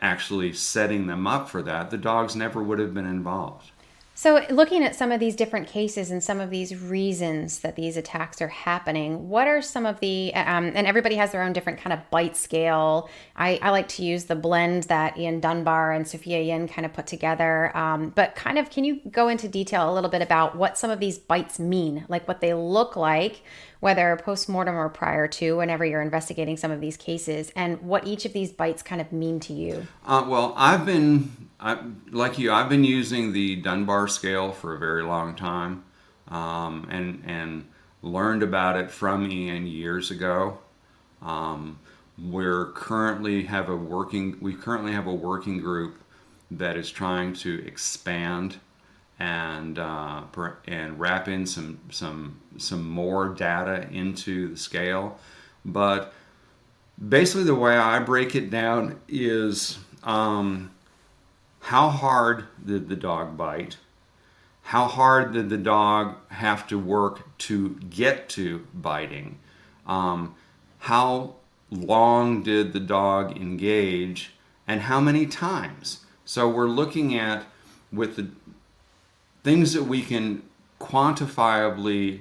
actually 0.00 0.52
setting 0.52 1.06
them 1.06 1.26
up 1.26 1.48
for 1.48 1.62
that 1.62 1.90
the 1.90 1.98
dogs 1.98 2.36
never 2.36 2.62
would 2.62 2.78
have 2.78 2.92
been 2.94 3.06
involved 3.06 3.70
So, 4.18 4.46
looking 4.48 4.82
at 4.82 4.96
some 4.96 5.12
of 5.12 5.20
these 5.20 5.36
different 5.36 5.68
cases 5.68 6.10
and 6.10 6.24
some 6.24 6.40
of 6.40 6.48
these 6.48 6.74
reasons 6.74 7.58
that 7.60 7.76
these 7.76 7.98
attacks 7.98 8.40
are 8.40 8.48
happening, 8.48 9.28
what 9.28 9.46
are 9.46 9.60
some 9.60 9.84
of 9.84 10.00
the, 10.00 10.32
um, 10.34 10.72
and 10.74 10.86
everybody 10.86 11.16
has 11.16 11.32
their 11.32 11.42
own 11.42 11.52
different 11.52 11.78
kind 11.78 11.92
of 11.92 12.00
bite 12.10 12.34
scale. 12.34 13.10
I, 13.36 13.58
I 13.60 13.68
like 13.72 13.88
to 13.88 14.02
use 14.02 14.24
the 14.24 14.34
blend 14.34 14.84
that 14.84 15.18
Ian 15.18 15.40
Dunbar 15.40 15.92
and 15.92 16.08
Sophia 16.08 16.40
Yin 16.40 16.66
kind 16.66 16.86
of 16.86 16.94
put 16.94 17.06
together. 17.06 17.76
Um, 17.76 18.08
but, 18.08 18.34
kind 18.34 18.56
of, 18.56 18.70
can 18.70 18.84
you 18.84 19.00
go 19.10 19.28
into 19.28 19.48
detail 19.48 19.92
a 19.92 19.92
little 19.92 20.08
bit 20.08 20.22
about 20.22 20.56
what 20.56 20.78
some 20.78 20.90
of 20.90 20.98
these 20.98 21.18
bites 21.18 21.58
mean, 21.58 22.06
like 22.08 22.26
what 22.26 22.40
they 22.40 22.54
look 22.54 22.96
like, 22.96 23.42
whether 23.80 24.18
post 24.22 24.48
mortem 24.48 24.76
or 24.76 24.88
prior 24.88 25.28
to, 25.28 25.56
whenever 25.58 25.84
you're 25.84 26.02
investigating 26.02 26.56
some 26.56 26.70
of 26.70 26.80
these 26.80 26.96
cases, 26.96 27.52
and 27.54 27.80
what 27.82 28.06
each 28.06 28.24
of 28.24 28.32
these 28.32 28.52
bites 28.52 28.82
kind 28.82 29.00
of 29.00 29.12
mean 29.12 29.40
to 29.40 29.52
you? 29.52 29.86
Uh, 30.04 30.24
well, 30.26 30.54
I've 30.56 30.86
been, 30.86 31.48
I, 31.60 31.78
like 32.10 32.38
you, 32.38 32.52
I've 32.52 32.68
been 32.68 32.84
using 32.84 33.32
the 33.32 33.56
Dunbar 33.56 34.08
scale 34.08 34.52
for 34.52 34.74
a 34.74 34.78
very 34.78 35.02
long 35.02 35.34
time, 35.34 35.84
um, 36.28 36.88
and 36.90 37.22
and 37.26 37.68
learned 38.02 38.42
about 38.42 38.76
it 38.76 38.90
from 38.90 39.30
Ian 39.30 39.66
years 39.66 40.10
ago. 40.10 40.58
Um, 41.22 41.78
we're 42.18 42.72
currently 42.72 43.44
have 43.44 43.68
a 43.68 43.76
working, 43.76 44.38
we 44.40 44.54
currently 44.54 44.92
have 44.92 45.06
a 45.06 45.14
working 45.14 45.58
group 45.58 46.00
that 46.50 46.76
is 46.76 46.90
trying 46.90 47.34
to 47.34 47.66
expand 47.66 48.56
and 49.18 49.78
uh, 49.78 50.22
and 50.66 51.00
wrap 51.00 51.28
in 51.28 51.46
some 51.46 51.80
some 51.90 52.40
some 52.58 52.88
more 52.88 53.28
data 53.30 53.88
into 53.90 54.48
the 54.48 54.56
scale, 54.56 55.18
but 55.64 56.12
basically 57.08 57.44
the 57.44 57.54
way 57.54 57.76
I 57.76 57.98
break 57.98 58.34
it 58.34 58.50
down 58.50 59.00
is 59.08 59.78
um, 60.02 60.70
how 61.60 61.88
hard 61.88 62.44
did 62.64 62.88
the 62.88 62.96
dog 62.96 63.36
bite? 63.36 63.76
How 64.62 64.86
hard 64.86 65.32
did 65.32 65.48
the 65.48 65.58
dog 65.58 66.16
have 66.28 66.66
to 66.68 66.78
work 66.78 67.38
to 67.38 67.70
get 67.90 68.28
to 68.30 68.66
biting? 68.74 69.38
Um, 69.86 70.34
how 70.78 71.36
long 71.70 72.42
did 72.42 72.72
the 72.72 72.80
dog 72.80 73.36
engage? 73.36 74.32
And 74.66 74.82
how 74.82 75.00
many 75.00 75.26
times? 75.26 76.04
So 76.24 76.48
we're 76.48 76.66
looking 76.66 77.16
at 77.16 77.44
with 77.92 78.16
the 78.16 78.28
things 79.46 79.74
that 79.74 79.84
we 79.84 80.02
can 80.02 80.42
quantifiably 80.80 82.18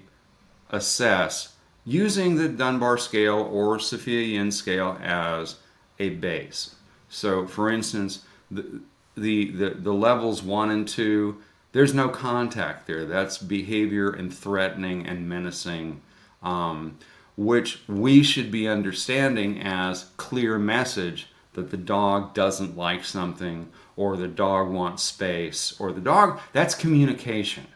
assess 0.70 1.56
using 1.84 2.36
the 2.36 2.48
Dunbar 2.48 3.00
scale 3.00 3.40
or 3.52 3.80
Sophia 3.80 4.22
Yin 4.22 4.52
scale 4.52 4.96
as 5.02 5.56
a 5.98 6.10
base. 6.10 6.76
So, 7.10 7.48
for 7.48 7.72
instance, 7.72 8.26
the, 8.52 8.82
the, 9.18 9.50
the, 9.50 9.70
the 9.72 9.92
levels 9.92 10.44
one 10.44 10.70
and 10.70 10.88
two, 10.88 11.42
there's 11.72 11.96
no 11.96 12.10
contact 12.10 12.86
there. 12.86 13.06
That's 13.06 13.40
behavior 13.40 14.12
and 14.12 14.32
threatening 14.32 15.08
and 15.08 15.28
menacing, 15.28 16.04
um, 16.44 17.00
which 17.36 17.80
we 17.88 18.22
should 18.22 18.52
be 18.52 18.68
understanding 18.68 19.60
as 19.64 20.12
clear 20.18 20.60
message 20.60 21.30
that 21.54 21.72
the 21.72 21.78
dog 21.78 22.36
doesn't 22.36 22.78
like 22.78 23.04
something 23.04 23.72
or 23.98 24.18
the 24.18 24.28
dog 24.28 24.70
wants 24.70 25.04
space 25.04 25.76
or 25.80 25.92
the 25.92 26.02
dog, 26.02 26.40
that's 26.54 26.76
communication. 26.76 27.68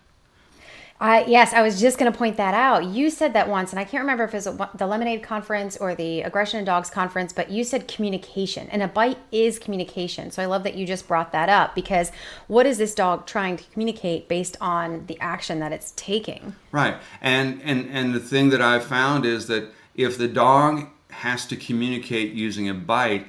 Uh, 1.02 1.24
yes, 1.28 1.54
I 1.54 1.62
was 1.62 1.80
just 1.80 1.98
going 1.98 2.12
to 2.12 2.18
point 2.18 2.36
that 2.36 2.54
out. 2.54 2.84
You 2.84 3.10
said 3.10 3.32
that 3.32 3.48
once, 3.48 3.72
and 3.72 3.80
I 3.80 3.86
can't 3.86 4.02
remember 4.02 4.26
if 4.26 4.34
it 4.34 4.46
was 4.46 4.68
the 4.76 4.86
Lemonade 4.86 5.24
Conference 5.24 5.78
or 5.78 5.96
the 5.96 6.22
Aggression 6.22 6.60
in 6.60 6.66
Dogs 6.66 6.90
Conference, 6.90 7.32
but 7.32 7.50
you 7.50 7.64
said 7.64 7.88
communication, 7.88 8.68
and 8.70 8.84
a 8.84 8.88
bite 8.88 9.18
is 9.32 9.60
communication. 9.60 10.30
So 10.30 10.44
I 10.44 10.46
love 10.46 10.64
that 10.64 10.76
you 10.76 10.86
just 10.86 11.08
brought 11.08 11.32
that 11.32 11.48
up 11.48 11.74
because 11.74 12.12
what 12.48 12.66
is 12.66 12.78
this 12.78 12.94
dog 12.94 13.26
trying 13.26 13.56
to 13.56 13.64
communicate 13.72 14.28
based 14.28 14.58
on 14.60 15.06
the 15.06 15.18
action 15.22 15.60
that 15.60 15.72
it's 15.72 15.94
taking? 15.96 16.56
Right. 16.74 16.98
And 17.22 17.62
and 17.64 17.90
and 17.90 18.14
the 18.14 18.20
thing 18.20 18.50
that 18.50 18.62
I've 18.62 18.84
found 18.84 19.26
is 19.26 19.48
that 19.48 19.72
if 19.96 20.18
the 20.18 20.28
dog 20.28 20.90
has 21.12 21.46
to 21.48 21.56
communicate 21.56 22.34
using 22.34 22.68
a 22.68 22.74
bite, 22.74 23.26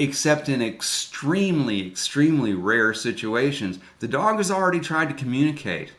except 0.00 0.48
in 0.48 0.62
extremely 0.62 1.86
extremely 1.86 2.54
rare 2.54 2.94
situations, 2.94 3.78
the 3.98 4.08
dog 4.08 4.38
has 4.38 4.50
already 4.50 4.80
tried 4.80 5.08
to 5.08 5.14
communicate 5.14 5.92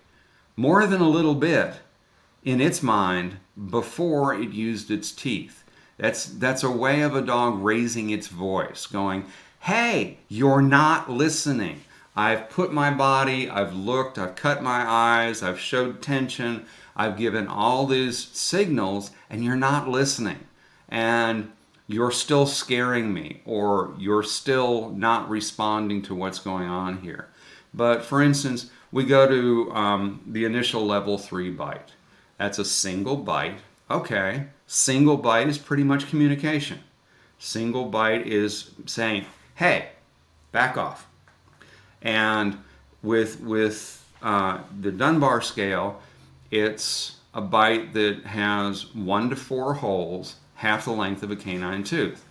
more 0.55 0.87
than 0.87 1.01
a 1.01 1.09
little 1.09 1.35
bit 1.35 1.75
in 2.43 2.59
its 2.59 2.81
mind 2.81 3.37
before 3.69 4.33
it 4.33 4.49
used 4.49 4.89
its 4.89 5.11
teeth. 5.11 5.63
That's 5.97 6.25
that's 6.25 6.63
a 6.63 6.71
way 6.71 7.01
of 7.01 7.15
a 7.15 7.21
dog 7.21 7.63
raising 7.63 8.09
its 8.09 8.27
voice, 8.27 8.87
going, 8.87 9.25
"Hey, 9.59 10.17
you're 10.27 10.61
not 10.63 11.09
listening." 11.09 11.81
I've 12.15 12.49
put 12.49 12.73
my 12.73 12.91
body, 12.91 13.49
I've 13.49 13.73
looked, 13.73 14.17
I've 14.17 14.35
cut 14.35 14.61
my 14.61 14.85
eyes, 14.85 15.41
I've 15.41 15.59
showed 15.59 16.01
tension, 16.01 16.65
I've 16.93 17.17
given 17.17 17.47
all 17.47 17.85
these 17.85 18.17
signals, 18.33 19.11
and 19.29 19.45
you're 19.45 19.55
not 19.55 19.87
listening. 19.87 20.39
And 20.89 21.53
you're 21.93 22.11
still 22.11 22.45
scaring 22.45 23.13
me, 23.13 23.41
or 23.45 23.93
you're 23.97 24.23
still 24.23 24.89
not 24.91 25.29
responding 25.29 26.01
to 26.03 26.15
what's 26.15 26.39
going 26.39 26.67
on 26.67 27.01
here. 27.01 27.27
But 27.73 28.03
for 28.03 28.21
instance, 28.21 28.69
we 28.91 29.05
go 29.05 29.27
to 29.27 29.71
um, 29.73 30.21
the 30.27 30.45
initial 30.45 30.85
level 30.85 31.17
three 31.17 31.49
bite. 31.49 31.91
That's 32.37 32.59
a 32.59 32.65
single 32.65 33.17
bite. 33.17 33.59
Okay, 33.89 34.47
single 34.67 35.17
bite 35.17 35.47
is 35.47 35.57
pretty 35.57 35.83
much 35.83 36.09
communication. 36.09 36.79
Single 37.39 37.85
bite 37.85 38.27
is 38.27 38.71
saying, 38.85 39.25
hey, 39.55 39.89
back 40.51 40.77
off. 40.77 41.07
And 42.01 42.57
with 43.01 43.39
with 43.41 44.05
uh, 44.21 44.59
the 44.79 44.91
Dunbar 44.91 45.41
scale, 45.41 46.01
it's 46.51 47.17
a 47.33 47.41
bite 47.41 47.93
that 47.93 48.23
has 48.25 48.93
one 48.93 49.29
to 49.29 49.35
four 49.35 49.73
holes, 49.73 50.35
half 50.61 50.85
the 50.85 50.91
length 50.91 51.23
of 51.23 51.31
a 51.31 51.35
canine 51.35 51.83
tooth. 51.83 52.23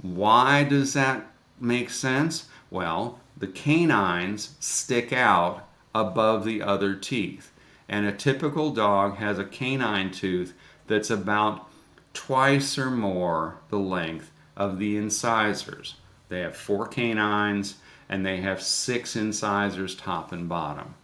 Why 0.00 0.64
does 0.64 0.94
that 0.94 1.26
make 1.60 1.90
sense? 1.90 2.48
Well, 2.70 3.20
the 3.36 3.46
canines 3.46 4.56
stick 4.60 5.12
out 5.12 5.68
above 5.94 6.46
the 6.46 6.62
other 6.62 6.94
teeth, 6.94 7.52
and 7.86 8.06
a 8.06 8.12
typical 8.12 8.70
dog 8.70 9.16
has 9.16 9.38
a 9.38 9.44
canine 9.44 10.10
tooth 10.10 10.54
that's 10.86 11.10
about 11.10 11.68
twice 12.14 12.78
or 12.78 12.90
more 12.90 13.58
the 13.68 13.78
length 13.78 14.30
of 14.56 14.78
the 14.78 14.96
incisors. 14.96 15.96
They 16.30 16.40
have 16.40 16.56
four 16.56 16.86
canines 16.86 17.74
and 18.08 18.24
they 18.24 18.38
have 18.38 18.62
six 18.62 19.16
incisors 19.16 19.94
top 19.94 20.32
and 20.32 20.48
bottom. 20.48 20.94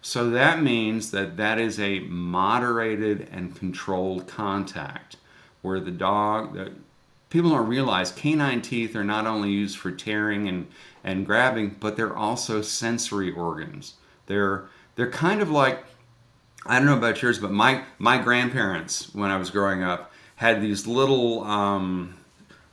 So 0.00 0.30
that 0.30 0.62
means 0.62 1.10
that 1.10 1.36
that 1.36 1.58
is 1.58 1.78
a 1.78 2.00
moderated 2.00 3.28
and 3.30 3.54
controlled 3.54 4.26
contact 4.26 5.16
where 5.64 5.80
the 5.80 5.90
dog, 5.90 6.58
people 7.30 7.50
don't 7.50 7.66
realize 7.66 8.12
canine 8.12 8.60
teeth 8.60 8.94
are 8.94 9.02
not 9.02 9.26
only 9.26 9.50
used 9.50 9.78
for 9.78 9.90
tearing 9.90 10.46
and, 10.46 10.66
and 11.02 11.24
grabbing, 11.24 11.74
but 11.80 11.96
they're 11.96 12.14
also 12.14 12.60
sensory 12.60 13.32
organs. 13.32 13.94
They're, 14.26 14.66
they're 14.94 15.10
kind 15.10 15.40
of 15.40 15.50
like, 15.50 15.82
I 16.66 16.76
don't 16.78 16.86
know 16.86 16.98
about 16.98 17.22
yours, 17.22 17.38
but 17.38 17.50
my, 17.50 17.82
my 17.98 18.18
grandparents, 18.18 19.14
when 19.14 19.30
I 19.30 19.38
was 19.38 19.50
growing 19.50 19.82
up, 19.82 20.12
had 20.36 20.60
these 20.60 20.86
little 20.86 21.42
um, 21.44 22.14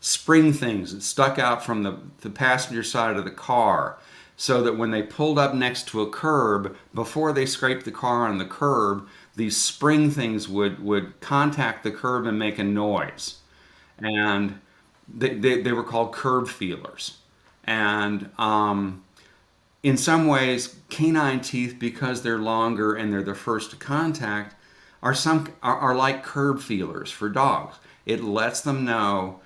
spring 0.01 0.51
things 0.51 0.93
that 0.93 1.01
stuck 1.01 1.39
out 1.39 1.63
from 1.63 1.83
the, 1.83 1.97
the 2.19 2.29
passenger 2.29 2.83
side 2.83 3.15
of 3.15 3.23
the 3.23 3.31
car 3.31 3.97
so 4.35 4.63
that 4.63 4.77
when 4.77 4.91
they 4.91 5.03
pulled 5.03 5.39
up 5.39 5.53
next 5.53 5.87
to 5.87 6.01
a 6.01 6.09
curb, 6.09 6.75
before 6.93 7.31
they 7.31 7.45
scraped 7.45 7.85
the 7.85 7.91
car 7.91 8.27
on 8.27 8.37
the 8.37 8.45
curb, 8.45 9.07
these 9.41 9.57
spring 9.57 10.11
things 10.11 10.47
would, 10.47 10.83
would 10.83 11.19
contact 11.19 11.83
the 11.83 11.89
curb 11.89 12.27
and 12.27 12.37
make 12.37 12.59
a 12.59 12.63
noise. 12.63 13.39
And 13.97 14.59
they, 15.11 15.33
they, 15.33 15.63
they 15.63 15.71
were 15.71 15.83
called 15.83 16.13
curb 16.13 16.47
feelers. 16.47 17.17
And 17.63 18.29
um, 18.37 19.03
in 19.81 19.97
some 19.97 20.27
ways, 20.27 20.75
canine 20.89 21.41
teeth, 21.41 21.77
because 21.79 22.21
they're 22.21 22.37
longer 22.37 22.93
and 22.93 23.11
they're 23.11 23.23
the 23.23 23.33
first 23.33 23.71
to 23.71 23.77
contact, 23.77 24.53
are 25.01 25.15
some 25.15 25.51
are, 25.63 25.77
are 25.77 25.95
like 25.95 26.23
curb 26.23 26.61
feelers 26.61 27.09
for 27.09 27.27
dogs. 27.27 27.77
It 28.05 28.23
lets 28.23 28.61
them 28.61 28.85
know 28.85 29.39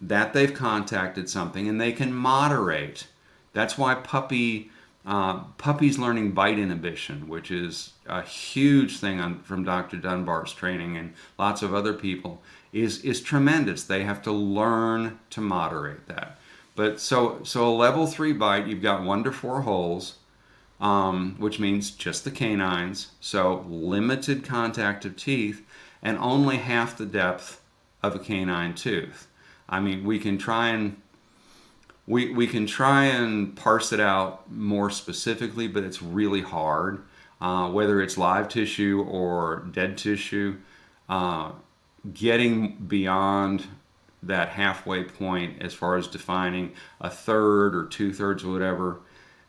that 0.00 0.32
they've 0.34 0.54
contacted 0.54 1.28
something 1.28 1.68
and 1.68 1.80
they 1.80 1.90
can 1.90 2.12
moderate. 2.14 3.08
That's 3.54 3.76
why 3.76 3.96
puppy 3.96 4.70
uh, 5.04 5.40
puppies 5.58 5.98
learning 5.98 6.30
bite 6.32 6.58
inhibition, 6.58 7.28
which 7.28 7.50
is 7.50 7.92
a 8.06 8.22
huge 8.22 8.98
thing 8.98 9.20
on, 9.20 9.40
from 9.42 9.64
Dr. 9.64 9.96
Dunbar's 9.96 10.52
training 10.52 10.96
and 10.96 11.14
lots 11.38 11.62
of 11.62 11.74
other 11.74 11.92
people, 11.92 12.40
is 12.72 13.02
is 13.02 13.20
tremendous. 13.20 13.82
They 13.84 14.04
have 14.04 14.22
to 14.22 14.32
learn 14.32 15.18
to 15.30 15.40
moderate 15.40 16.06
that. 16.06 16.38
But 16.76 17.00
so 17.00 17.40
so 17.42 17.68
a 17.68 17.74
level 17.74 18.06
three 18.06 18.32
bite, 18.32 18.66
you've 18.66 18.82
got 18.82 19.02
one 19.02 19.24
to 19.24 19.32
four 19.32 19.62
holes, 19.62 20.18
um, 20.80 21.34
which 21.38 21.58
means 21.58 21.90
just 21.90 22.24
the 22.24 22.30
canines. 22.30 23.10
So 23.20 23.66
limited 23.68 24.44
contact 24.44 25.04
of 25.04 25.16
teeth 25.16 25.66
and 26.00 26.16
only 26.18 26.58
half 26.58 26.96
the 26.96 27.06
depth 27.06 27.60
of 28.02 28.14
a 28.14 28.18
canine 28.20 28.74
tooth. 28.74 29.28
I 29.68 29.80
mean, 29.80 30.04
we 30.04 30.18
can 30.18 30.38
try 30.38 30.68
and 30.68 31.01
we, 32.06 32.32
we 32.32 32.46
can 32.46 32.66
try 32.66 33.04
and 33.04 33.54
parse 33.56 33.92
it 33.92 34.00
out 34.00 34.50
more 34.50 34.90
specifically, 34.90 35.68
but 35.68 35.84
it's 35.84 36.02
really 36.02 36.42
hard. 36.42 37.02
Uh, 37.40 37.68
whether 37.70 38.00
it's 38.00 38.16
live 38.16 38.48
tissue 38.48 39.04
or 39.08 39.68
dead 39.72 39.98
tissue, 39.98 40.56
uh, 41.08 41.50
getting 42.14 42.76
beyond 42.76 43.66
that 44.22 44.50
halfway 44.50 45.02
point 45.02 45.60
as 45.60 45.74
far 45.74 45.96
as 45.96 46.06
defining 46.06 46.72
a 47.00 47.10
third 47.10 47.74
or 47.74 47.86
two 47.86 48.12
thirds 48.12 48.44
or 48.44 48.52
whatever 48.52 49.00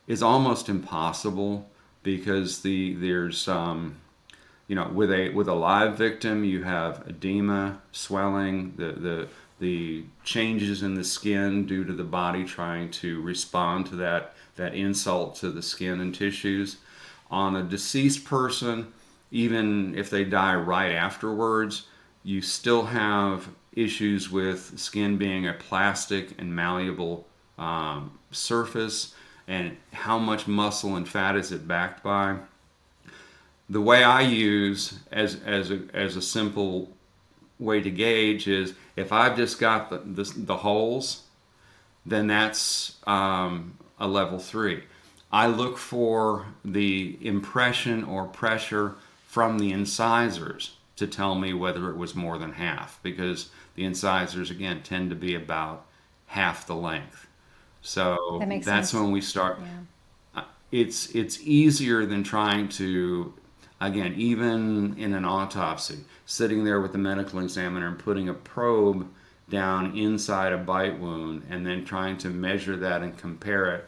is 0.08 0.24
almost 0.24 0.70
impossible 0.70 1.70
because 2.02 2.62
the 2.62 2.94
there's 2.96 3.48
um, 3.48 3.96
you 4.68 4.76
know 4.76 4.90
with 4.90 5.12
a 5.12 5.30
with 5.30 5.48
a 5.48 5.54
live 5.54 5.98
victim 5.98 6.44
you 6.44 6.64
have 6.64 7.04
edema 7.08 7.80
swelling 7.92 8.74
the 8.78 8.94
the 8.94 9.28
the 9.64 10.04
changes 10.26 10.84
in 10.84 10.94
the 10.94 11.06
skin 11.06 11.66
due 11.66 11.86
to 11.86 11.94
the 11.94 12.04
body 12.04 12.44
trying 12.44 12.92
to 12.92 13.22
respond 13.22 13.86
to 13.86 13.96
that 13.96 14.34
that 14.58 14.76
insult 14.76 15.36
to 15.36 15.50
the 15.50 15.62
skin 15.62 16.02
and 16.02 16.14
tissues. 16.14 16.78
On 17.32 17.56
a 17.56 17.64
deceased 17.64 18.26
person 18.26 18.92
even 19.32 19.96
if 19.96 20.10
they 20.10 20.26
die 20.26 20.54
right 20.54 20.92
afterwards 20.92 21.88
you 22.24 22.42
still 22.42 22.84
have 22.84 23.48
issues 23.72 24.30
with 24.30 24.78
skin 24.78 25.18
being 25.18 25.48
a 25.48 25.54
plastic 25.54 26.38
and 26.38 26.54
malleable 26.54 27.26
um, 27.58 28.12
surface 28.32 29.16
and 29.48 29.78
how 29.94 30.20
much 30.20 30.46
muscle 30.46 30.98
and 30.98 31.08
fat 31.08 31.38
is 31.38 31.54
it 31.54 31.66
backed 31.68 32.04
by. 32.04 32.36
The 33.70 33.82
way 33.82 34.04
i 34.04 34.22
use 34.22 35.00
as 35.10 35.40
as 35.46 35.72
a, 35.72 35.84
as 35.94 36.18
a 36.18 36.22
simple 36.22 36.90
way 37.64 37.82
to 37.82 37.90
gauge 37.90 38.48
is 38.48 38.74
if 38.96 39.12
I've 39.12 39.36
just 39.38 39.60
got 39.60 39.90
the, 39.90 40.00
the, 40.00 40.32
the 40.36 40.58
holes, 40.58 41.24
then 42.06 42.28
that's 42.28 42.98
um, 43.08 43.78
a 44.00 44.08
level 44.08 44.40
three. 44.40 44.84
I 45.32 45.48
look 45.48 45.78
for 45.78 46.46
the 46.64 47.18
impression 47.22 48.04
or 48.04 48.26
pressure 48.26 48.96
from 49.28 49.58
the 49.58 49.72
incisors 49.72 50.78
to 50.98 51.08
tell 51.08 51.36
me 51.36 51.54
whether 51.54 51.90
it 51.90 51.98
was 51.98 52.14
more 52.14 52.38
than 52.38 52.52
half 52.54 53.00
because 53.02 53.50
the 53.76 53.84
incisors 53.84 54.52
again 54.52 54.84
tend 54.84 55.10
to 55.10 55.16
be 55.16 55.34
about 55.34 55.86
half 56.28 56.68
the 56.68 56.76
length. 56.76 57.28
So 57.82 58.38
That 58.40 58.50
that's 58.64 58.90
sense. 58.90 58.94
when 58.94 59.12
we 59.12 59.22
start. 59.22 59.60
Yeah. 59.62 60.42
Uh, 60.42 60.46
It's 60.72 61.08
it's 61.16 61.40
easier 61.42 62.06
than 62.06 62.24
trying 62.24 62.70
to 62.70 63.34
again 63.88 64.14
even 64.16 64.96
in 64.98 65.14
an 65.14 65.26
autopsy 65.26 66.00
sitting 66.26 66.64
there 66.64 66.82
with 66.82 66.92
the 66.92 66.98
medical 66.98 67.40
examiner 67.40 67.88
and 67.88 68.00
putting 68.00 68.30
a 68.30 68.34
probe 68.34 69.08
down 69.50 69.96
inside 69.98 70.54
a 70.54 70.58
bite 70.58 70.98
wound 71.00 71.46
and 71.50 71.66
then 71.66 71.84
trying 71.84 72.18
to 72.18 72.30
measure 72.30 72.78
that 72.78 73.02
and 73.02 73.18
compare 73.18 73.76
it 73.76 73.88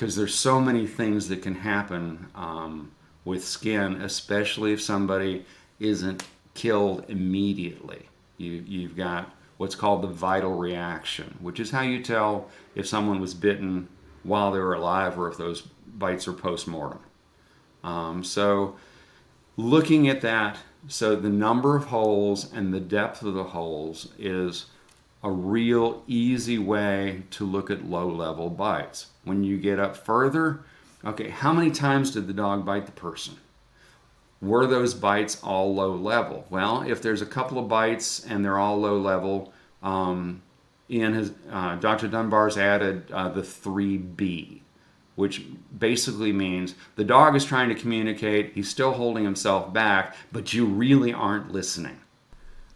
because 0.00 0.16
there's 0.16 0.34
so 0.34 0.58
many 0.58 0.86
things 0.86 1.28
that 1.28 1.42
can 1.42 1.54
happen 1.54 2.26
um, 2.34 2.90
with 3.26 3.44
skin, 3.44 4.00
especially 4.00 4.72
if 4.72 4.80
somebody 4.80 5.44
isn't 5.78 6.24
killed 6.54 7.04
immediately. 7.08 8.08
You, 8.38 8.64
you've 8.66 8.96
got 8.96 9.30
what's 9.58 9.74
called 9.74 10.00
the 10.00 10.08
vital 10.08 10.54
reaction, 10.54 11.36
which 11.40 11.60
is 11.60 11.70
how 11.70 11.82
you 11.82 12.02
tell 12.02 12.48
if 12.74 12.86
someone 12.86 13.20
was 13.20 13.34
bitten 13.34 13.88
while 14.22 14.52
they 14.52 14.58
were 14.58 14.72
alive 14.72 15.18
or 15.18 15.28
if 15.28 15.36
those 15.36 15.60
bites 15.60 16.26
are 16.26 16.32
post 16.32 16.66
mortem. 16.66 17.00
Um, 17.84 18.24
so, 18.24 18.76
looking 19.56 20.08
at 20.08 20.20
that, 20.22 20.58
so 20.88 21.14
the 21.14 21.28
number 21.28 21.76
of 21.76 21.86
holes 21.86 22.52
and 22.52 22.72
the 22.72 22.80
depth 22.80 23.22
of 23.22 23.34
the 23.34 23.44
holes 23.44 24.08
is 24.18 24.66
a 25.22 25.30
real 25.30 26.02
easy 26.06 26.58
way 26.58 27.24
to 27.30 27.44
look 27.44 27.70
at 27.70 27.84
low 27.84 28.08
level 28.08 28.48
bites. 28.48 29.06
When 29.24 29.44
you 29.44 29.58
get 29.58 29.78
up 29.78 29.96
further, 29.96 30.60
okay, 31.04 31.28
how 31.28 31.52
many 31.52 31.70
times 31.70 32.12
did 32.12 32.26
the 32.26 32.32
dog 32.32 32.64
bite 32.64 32.86
the 32.86 32.92
person? 32.92 33.36
Were 34.40 34.66
those 34.66 34.94
bites 34.94 35.42
all 35.42 35.74
low 35.74 35.94
level? 35.94 36.46
Well, 36.48 36.82
if 36.82 37.02
there's 37.02 37.20
a 37.20 37.26
couple 37.26 37.58
of 37.58 37.68
bites 37.68 38.24
and 38.24 38.42
they're 38.42 38.58
all 38.58 38.80
low 38.80 38.98
level, 38.98 39.52
um, 39.82 40.40
Ian 40.88 41.12
has, 41.12 41.32
uh, 41.50 41.76
Dr. 41.76 42.08
Dunbar's 42.08 42.56
added 42.56 43.10
uh, 43.12 43.28
the 43.28 43.42
3B, 43.42 44.60
which 45.20 45.44
basically 45.78 46.32
means 46.32 46.74
the 46.96 47.04
dog 47.04 47.36
is 47.36 47.44
trying 47.44 47.68
to 47.68 47.74
communicate, 47.74 48.52
he's 48.54 48.70
still 48.70 48.92
holding 48.92 49.22
himself 49.22 49.70
back, 49.70 50.16
but 50.32 50.54
you 50.54 50.64
really 50.64 51.12
aren't 51.12 51.52
listening. 51.52 52.00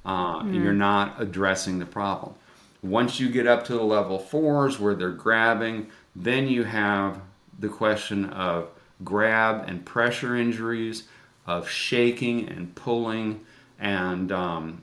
Uh, 0.04 0.40
and 0.40 0.62
You're 0.62 0.74
not 0.74 1.18
addressing 1.18 1.78
the 1.78 1.87
problem. 1.87 2.35
Once 2.83 3.18
you 3.18 3.30
get 3.30 3.46
up 3.46 3.64
to 3.64 3.72
the 3.72 3.83
level 3.83 4.18
fours 4.18 4.78
where 4.78 4.94
they're 4.94 5.09
grabbing, 5.09 5.87
then 6.14 6.46
you 6.46 6.64
have 6.64 7.22
the 7.59 7.68
question 7.70 8.26
of 8.26 8.68
grab 9.02 9.64
and 9.66 9.83
pressure 9.87 10.37
injuries, 10.37 11.04
of 11.46 11.66
shaking 11.66 12.46
and 12.46 12.74
pulling, 12.74 13.40
and 13.78 14.30
um, 14.30 14.83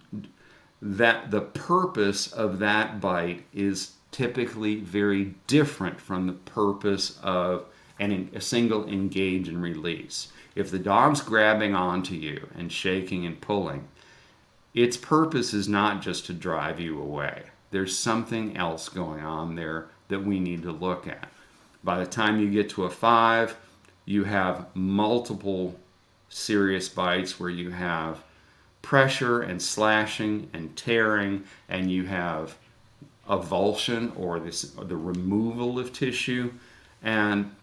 that 0.82 1.30
the 1.30 1.42
purpose 1.42 2.32
of 2.32 2.58
that 2.58 3.00
bite 3.00 3.46
is 3.54 3.92
typically 4.12 4.76
very 4.76 5.34
different 5.48 6.00
from 6.00 6.28
the 6.28 6.34
purpose 6.34 7.20
of 7.24 7.66
an, 8.00 8.30
a 8.34 8.42
single 8.42 8.88
engage 8.88 9.48
and 9.48 9.62
release. 9.62 10.32
If 10.56 10.70
the 10.70 10.80
dog's 10.80 11.22
grabbing 11.22 11.76
onto 11.76 12.16
you 12.16 12.48
and 12.56 12.72
shaking 12.72 13.26
and 13.26 13.40
pulling, 13.40 13.88
its 14.74 14.98
purpose 14.98 15.54
is 15.54 15.68
not 15.68 16.02
just 16.02 16.26
to 16.26 16.34
drive 16.34 16.80
you 16.80 17.02
away. 17.02 17.44
There's 17.72 17.98
something 17.98 18.58
else 18.58 18.90
going 18.90 19.22
on 19.22 19.56
there 19.56 19.88
that 20.10 20.26
we 20.26 20.40
need 20.40 20.64
to 20.64 20.72
look 20.72 21.08
at. 21.08 21.30
By 21.84 22.00
the 22.00 22.06
time 22.06 22.40
you 22.40 22.50
get 22.50 22.70
to 22.72 22.84
a 22.84 22.90
five, 22.90 23.56
you 24.06 24.26
have 24.26 24.66
multiple 24.76 25.80
serious 26.30 26.90
bites 26.90 27.40
where 27.40 27.50
you 27.50 27.72
have 27.72 28.24
pressure 28.82 29.42
and 29.42 29.62
slashing 29.62 30.50
and 30.54 30.76
tearing, 30.76 31.44
and 31.70 31.92
you 31.92 32.06
have 32.06 32.58
avulsion 33.32 34.12
or 34.20 34.40
this 34.40 34.76
or 34.78 34.84
the 34.84 34.98
removal 34.98 35.80
of 35.80 35.94
tissue, 35.94 36.52
and 37.02 37.56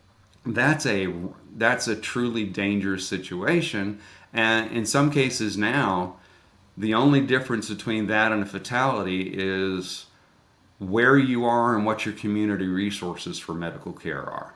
that's 0.45 0.87
a 0.87 1.13
that's 1.57 1.87
a 1.87 1.95
truly 1.95 2.45
dangerous 2.45 3.07
situation. 3.07 4.01
And 4.33 4.73
in 4.73 4.87
some 4.87 5.11
cases 5.11 5.57
now, 5.57 6.17
the 6.77 6.95
only 6.95 7.21
difference 7.21 7.69
between 7.69 8.07
that 8.07 8.33
and 8.33 8.43
a 8.43 8.47
fatality 8.47 9.33
is 9.35 10.07
where 10.79 11.19
you 11.19 11.45
are 11.45 11.77
and 11.77 11.85
what 11.85 12.07
your 12.07 12.15
community 12.15 12.67
resources 12.67 13.39
for 13.39 13.55
medical 13.55 13.93
care 13.93 14.23
are. 14.23 14.55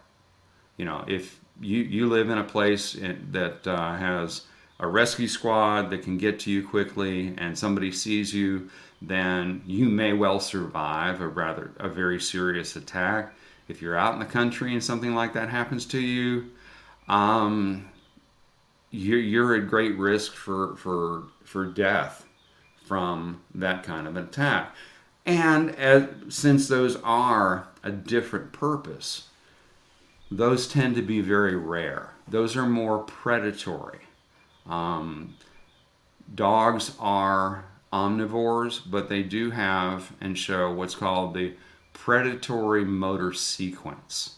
You 0.76 0.84
know, 0.84 1.04
if 1.08 1.40
you, 1.60 1.78
you 1.82 2.08
live 2.08 2.30
in 2.30 2.38
a 2.38 2.44
place 2.44 2.96
that 3.30 3.66
uh, 3.66 3.96
has 3.96 4.42
a 4.78 4.86
rescue 4.86 5.28
squad 5.28 5.90
that 5.90 6.02
can 6.02 6.18
get 6.18 6.40
to 6.40 6.50
you 6.50 6.66
quickly 6.66 7.34
and 7.38 7.58
somebody 7.58 7.90
sees 7.90 8.32
you, 8.32 8.70
then 9.04 9.62
you 9.66 9.88
may 9.88 10.12
well 10.12 10.38
survive 10.38 11.20
a 11.20 11.28
rather 11.28 11.72
a 11.78 11.88
very 11.88 12.20
serious 12.20 12.76
attack. 12.76 13.34
If 13.68 13.82
you're 13.82 13.96
out 13.96 14.14
in 14.14 14.20
the 14.20 14.24
country 14.24 14.72
and 14.72 14.82
something 14.82 15.14
like 15.14 15.32
that 15.32 15.48
happens 15.48 15.86
to 15.86 16.00
you, 16.00 16.50
um, 17.08 17.88
you're, 18.90 19.18
you're 19.18 19.56
at 19.56 19.68
great 19.68 19.96
risk 19.98 20.34
for, 20.34 20.76
for, 20.76 21.24
for 21.44 21.66
death 21.66 22.26
from 22.84 23.40
that 23.54 23.82
kind 23.82 24.06
of 24.06 24.16
attack. 24.16 24.74
And 25.26 25.74
as, 25.76 26.08
since 26.28 26.68
those 26.68 26.96
are 27.02 27.68
a 27.82 27.90
different 27.90 28.52
purpose, 28.52 29.28
those 30.30 30.68
tend 30.68 30.94
to 30.96 31.02
be 31.02 31.20
very 31.20 31.56
rare. 31.56 32.10
Those 32.28 32.56
are 32.56 32.66
more 32.66 33.00
predatory. 33.00 34.00
Um, 34.66 35.34
dogs 36.34 36.94
are 37.00 37.64
omnivores, 37.92 38.80
but 38.90 39.08
they 39.08 39.22
do 39.22 39.50
have 39.50 40.12
and 40.20 40.36
show 40.38 40.72
what's 40.72 40.94
called 40.94 41.34
the 41.34 41.54
predatory 41.92 42.84
motor 42.84 43.32
sequence. 43.32 44.36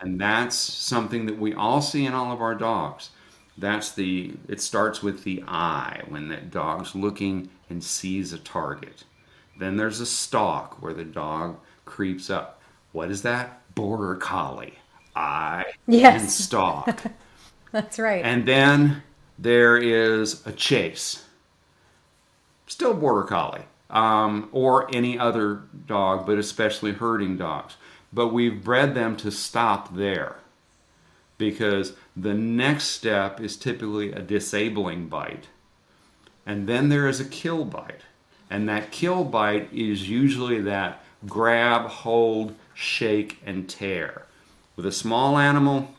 And 0.00 0.20
that's 0.20 0.54
something 0.56 1.26
that 1.26 1.38
we 1.38 1.54
all 1.54 1.80
see 1.82 2.06
in 2.06 2.12
all 2.14 2.32
of 2.32 2.40
our 2.40 2.54
dogs. 2.54 3.10
That's 3.56 3.92
the, 3.92 4.34
it 4.48 4.60
starts 4.60 5.02
with 5.02 5.24
the 5.24 5.42
eye 5.48 6.02
when 6.08 6.28
that 6.28 6.50
dog's 6.50 6.94
looking 6.94 7.50
and 7.68 7.82
sees 7.82 8.32
a 8.32 8.38
target. 8.38 9.04
Then 9.58 9.76
there's 9.76 10.00
a 10.00 10.06
stalk 10.06 10.80
where 10.80 10.94
the 10.94 11.04
dog 11.04 11.56
creeps 11.84 12.30
up. 12.30 12.60
What 12.92 13.10
is 13.10 13.22
that? 13.22 13.60
Border 13.74 14.14
collie. 14.16 14.74
Eye 15.16 15.64
Yes. 15.88 16.20
and 16.20 16.30
stalk. 16.30 17.02
That's 17.72 17.98
right. 17.98 18.24
and 18.24 18.46
then 18.46 19.02
there 19.38 19.76
is 19.76 20.46
a 20.46 20.52
chase. 20.52 21.24
Still 22.68 22.94
border 22.94 23.24
collie. 23.24 23.64
Um, 23.90 24.50
or 24.52 24.94
any 24.94 25.18
other 25.18 25.62
dog, 25.86 26.26
but 26.26 26.38
especially 26.38 26.92
herding 26.92 27.38
dogs. 27.38 27.76
But 28.12 28.28
we've 28.28 28.62
bred 28.62 28.94
them 28.94 29.16
to 29.16 29.30
stop 29.30 29.96
there 29.96 30.36
because 31.38 31.94
the 32.14 32.34
next 32.34 32.84
step 32.88 33.40
is 33.40 33.56
typically 33.56 34.12
a 34.12 34.20
disabling 34.20 35.08
bite. 35.08 35.48
And 36.44 36.68
then 36.68 36.90
there 36.90 37.08
is 37.08 37.18
a 37.18 37.24
kill 37.24 37.64
bite. 37.64 38.02
And 38.50 38.68
that 38.68 38.90
kill 38.90 39.24
bite 39.24 39.72
is 39.72 40.08
usually 40.08 40.60
that 40.62 41.02
grab, 41.26 41.86
hold, 41.88 42.54
shake, 42.74 43.40
and 43.44 43.68
tear. 43.68 44.26
With 44.76 44.84
a 44.84 44.92
small 44.92 45.38
animal, 45.38 45.90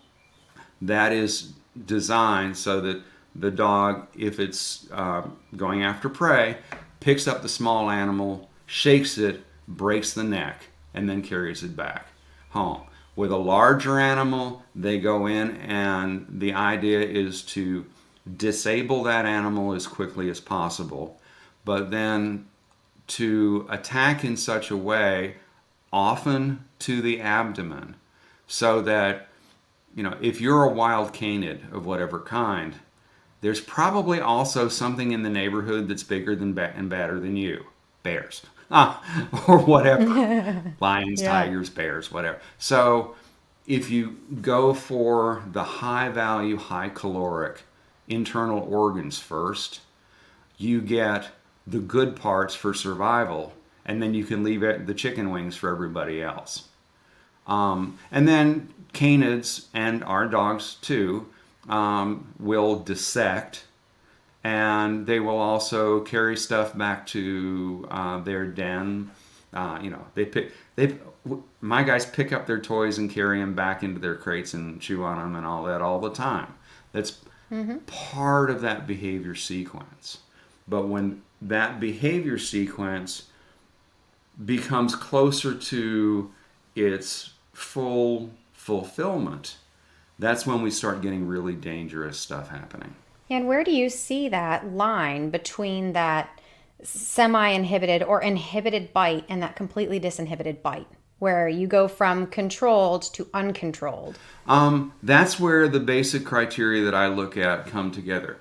that 0.82 1.12
is 1.12 1.53
designed 1.86 2.58
so 2.58 2.82
that 2.82 3.01
the 3.36 3.52
dog, 3.52 4.08
if 4.18 4.39
it's 4.39 4.88
uh, 4.92 5.24
going 5.56 5.84
after 5.84 6.10
prey, 6.10 6.58
picks 7.00 7.28
up 7.28 7.42
the 7.42 7.50
small 7.50 7.89
animal, 7.89 8.50
shakes 8.65 9.18
it, 9.18 9.42
breaks 9.68 10.13
the 10.13 10.24
neck, 10.24 10.68
and 10.94 11.10
then 11.10 11.22
carries 11.22 11.63
it 11.63 11.76
back 11.76 12.08
home. 12.50 12.82
With 13.15 13.32
a 13.32 13.38
larger 13.38 14.00
animal, 14.00 14.63
they 14.76 15.00
go 15.00 15.26
in, 15.26 15.58
and 15.58 16.26
the 16.30 16.54
idea 16.54 17.02
is 17.02 17.42
to 17.44 17.86
disable 18.38 19.04
that 19.04 19.26
animal 19.26 19.74
as 19.74 19.88
quickly 19.88 20.30
as 20.30 20.39
possible, 20.39 21.20
but 21.65 21.92
then 21.92 22.48
to 23.08 23.68
attack 23.70 24.24
in 24.24 24.38
such 24.38 24.72
a 24.72 24.78
way, 24.78 25.36
often 25.92 26.63
to 26.80 27.02
the 27.02 27.20
abdomen, 27.20 27.96
so 28.48 28.82
that 28.82 29.28
you 29.96 30.04
know, 30.04 30.15
if 30.22 30.39
you're 30.39 30.63
a 30.63 30.72
wild 30.72 31.13
canid 31.13 31.65
of 31.72 31.86
whatever 31.86 32.20
kind, 32.20 32.76
there's 33.41 33.62
probably 33.62 34.19
also 34.19 34.67
something 34.67 35.12
in 35.12 35.23
the 35.23 35.30
neighborhood 35.30 35.88
that's 35.88 36.04
bigger 36.04 36.36
than 36.36 36.54
ba- 36.54 36.73
and 36.75 36.89
badder 36.89 37.19
than 37.19 37.36
you. 37.36 37.65
Bears. 38.04 38.41
Ah, 38.71 39.02
or 39.47 39.58
whatever. 39.58 40.62
Lions, 40.80 41.23
Yeah. 41.23 41.32
tigers, 41.32 41.71
bears, 41.71 42.12
whatever. 42.12 42.39
So 42.60 43.15
if 43.65 43.89
you 43.89 44.17
go 44.43 44.75
for 44.75 45.41
the 45.52 45.63
high 45.63 46.10
value, 46.10 46.56
high 46.58 46.89
caloric 46.89 47.63
internal 48.08 48.60
organs 48.60 49.17
first, 49.17 49.80
you 50.60 50.82
get 50.82 51.30
the 51.65 51.80
good 51.80 52.15
parts 52.15 52.54
for 52.54 52.75
survival, 52.75 53.54
and 53.88 54.04
then 54.04 54.13
you 54.13 54.23
can 54.23 54.43
leave 54.43 54.62
it, 54.62 54.86
the 54.86 54.93
chicken 54.93 55.32
wings 55.32 55.56
for 55.56 55.71
everybody 55.71 56.21
else. 56.21 56.65
Um, 57.47 57.97
and 58.12 58.28
then 58.28 58.71
canids 58.93 59.65
and 59.73 60.04
our 60.04 60.28
dogs 60.28 60.75
too 60.82 61.25
um, 61.67 62.34
will 62.39 62.80
dissect, 62.80 63.65
and 64.43 65.06
they 65.06 65.19
will 65.19 65.38
also 65.38 66.00
carry 66.02 66.38
stuff 66.38 66.78
back 66.78 67.06
to 67.08 67.88
uh, 67.91 68.19
their 68.19 68.45
den. 68.45 69.12
Uh, 69.54 69.80
you 69.82 69.89
know, 69.89 70.06
they 70.15 70.26
pick 70.26 70.54
they. 70.76 70.95
My 71.62 71.84
guys 71.84 72.06
pick 72.06 72.32
up 72.32 72.48
their 72.48 72.60
toys 72.60 72.98
and 72.98 73.12
carry 73.12 73.39
them 73.39 73.54
back 73.54 73.84
into 73.84 74.00
their 74.00 74.15
crates 74.15 74.54
and 74.54 74.82
chew 74.82 75.04
on 75.04 75.17
them 75.17 75.36
and 75.36 75.45
all 75.45 75.63
that 75.63 75.82
all 75.82 76.00
the 76.00 76.12
time. 76.13 76.54
That's 76.93 77.19
part 77.88 78.50
of 78.50 78.62
that 78.62 78.88
behavior 78.88 79.36
sequence. 79.36 80.19
But 80.67 80.88
when 80.88 81.24
that 81.41 81.80
behavior 81.80 82.38
sequence 82.38 83.24
becomes 84.45 84.95
closer 84.95 85.54
to 85.54 86.32
its 86.76 87.34
full 87.54 88.32
fulfillment, 88.54 89.58
that's 90.19 90.45
when 90.45 90.62
we 90.62 90.69
start 90.69 91.01
getting 91.01 91.27
really 91.27 91.55
dangerous 91.55 92.19
stuff 92.19 92.49
happening. 92.49 92.93
And 93.29 93.47
where 93.47 93.63
do 93.63 93.71
you 93.71 93.89
see 93.89 94.29
that 94.29 94.71
line 94.73 95.29
between 95.29 95.93
that 95.93 96.41
semi 96.84 97.49
inhibited 97.49 98.03
or 98.03 98.21
inhibited 98.21 98.93
bite 98.93 99.25
and 99.29 99.41
that 99.41 99.55
completely 99.55 99.99
disinhibited 99.99 100.62
bite, 100.62 100.88
where 101.19 101.47
you 101.47 101.67
go 101.67 101.88
from 101.88 102.27
controlled 102.27 103.03
to 103.13 103.27
uncontrolled? 103.34 104.17
Um, 104.47 104.93
that's 105.03 105.39
where 105.39 105.67
the 105.67 105.79
basic 105.79 106.25
criteria 106.25 106.84
that 106.86 106.95
I 106.95 107.08
look 107.08 107.38
at 107.38 107.67
come 107.67 107.91
together. 107.91 108.38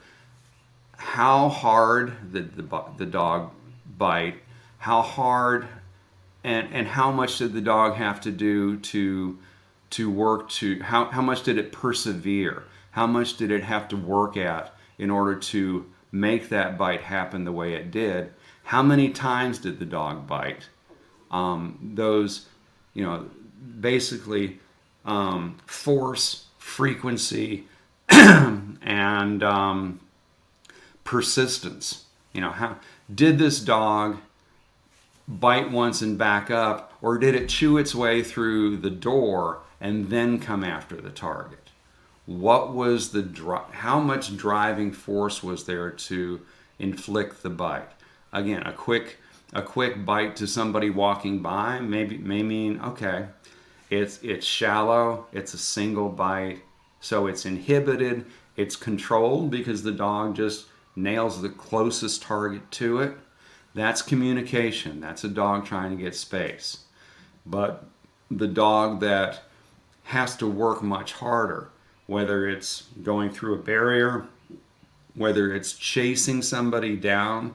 How 0.96 1.48
hard 1.48 2.32
did 2.32 2.56
the, 2.56 2.84
the 2.96 3.06
dog 3.06 3.52
bite? 3.96 4.36
How 4.78 5.02
hard 5.02 5.68
and, 6.42 6.68
and 6.72 6.88
how 6.88 7.12
much 7.12 7.38
did 7.38 7.52
the 7.52 7.60
dog 7.60 7.94
have 7.94 8.20
to 8.22 8.30
do 8.30 8.78
to 8.78 9.38
to 9.90 10.10
work 10.10 10.48
to 10.50 10.82
how, 10.82 11.06
how 11.06 11.22
much 11.22 11.42
did 11.42 11.58
it 11.58 11.72
persevere? 11.72 12.64
How 12.90 13.06
much 13.06 13.36
did 13.36 13.50
it 13.50 13.62
have 13.62 13.88
to 13.88 13.96
work 13.96 14.36
at 14.36 14.74
in 14.98 15.10
order 15.10 15.34
to 15.36 15.86
make 16.10 16.48
that 16.48 16.76
bite 16.76 17.02
happen 17.02 17.44
the 17.44 17.52
way 17.52 17.74
it 17.74 17.90
did? 17.90 18.32
How 18.64 18.82
many 18.82 19.10
times 19.10 19.58
did 19.58 19.78
the 19.78 19.86
dog 19.86 20.26
bite? 20.26 20.68
Um, 21.30 21.92
those, 21.94 22.46
you 22.94 23.02
know, 23.02 23.28
basically 23.80 24.60
um, 25.04 25.56
force, 25.66 26.46
frequency, 26.58 27.66
and 28.08 29.42
um, 29.42 30.00
persistence. 31.04 32.04
You 32.32 32.42
know, 32.42 32.50
how 32.50 32.76
did 33.12 33.38
this 33.38 33.60
dog 33.60 34.18
bite 35.26 35.70
once 35.70 36.02
and 36.02 36.18
back 36.18 36.50
up, 36.50 36.92
or 37.02 37.18
did 37.18 37.34
it 37.34 37.48
chew 37.48 37.78
its 37.78 37.94
way 37.94 38.22
through 38.22 38.78
the 38.78 38.90
door 38.90 39.60
and 39.80 40.08
then 40.08 40.38
come 40.38 40.64
after 40.64 40.96
the 40.96 41.10
target? 41.10 41.70
What 42.26 42.74
was 42.74 43.12
the 43.12 43.22
dri- 43.22 43.70
how 43.72 44.00
much 44.00 44.36
driving 44.36 44.92
force 44.92 45.42
was 45.42 45.64
there 45.64 45.90
to 45.90 46.40
inflict 46.78 47.42
the 47.42 47.50
bite? 47.50 47.90
Again, 48.32 48.62
a 48.64 48.72
quick 48.72 49.18
a 49.54 49.62
quick 49.62 50.04
bite 50.04 50.36
to 50.36 50.46
somebody 50.46 50.90
walking 50.90 51.40
by 51.40 51.80
maybe 51.80 52.18
may 52.18 52.42
mean 52.42 52.80
okay, 52.80 53.28
it's 53.90 54.18
it's 54.22 54.46
shallow, 54.46 55.26
it's 55.32 55.54
a 55.54 55.58
single 55.58 56.10
bite, 56.10 56.60
so 57.00 57.26
it's 57.26 57.46
inhibited, 57.46 58.26
it's 58.56 58.76
controlled 58.76 59.50
because 59.50 59.82
the 59.82 59.92
dog 59.92 60.36
just 60.36 60.66
nails 60.96 61.40
the 61.40 61.48
closest 61.48 62.22
target 62.22 62.70
to 62.72 63.00
it. 63.00 63.16
That's 63.74 64.02
communication. 64.02 65.00
That's 65.00 65.24
a 65.24 65.28
dog 65.28 65.64
trying 65.64 65.96
to 65.96 66.02
get 66.02 66.14
space. 66.14 66.84
But 67.46 67.84
the 68.30 68.48
dog 68.48 69.00
that 69.00 69.42
has 70.08 70.34
to 70.34 70.46
work 70.46 70.82
much 70.82 71.12
harder, 71.12 71.68
whether 72.06 72.48
it's 72.48 72.84
going 73.02 73.28
through 73.28 73.54
a 73.54 73.58
barrier, 73.58 74.26
whether 75.14 75.54
it's 75.54 75.74
chasing 75.74 76.40
somebody 76.40 76.96
down 76.96 77.52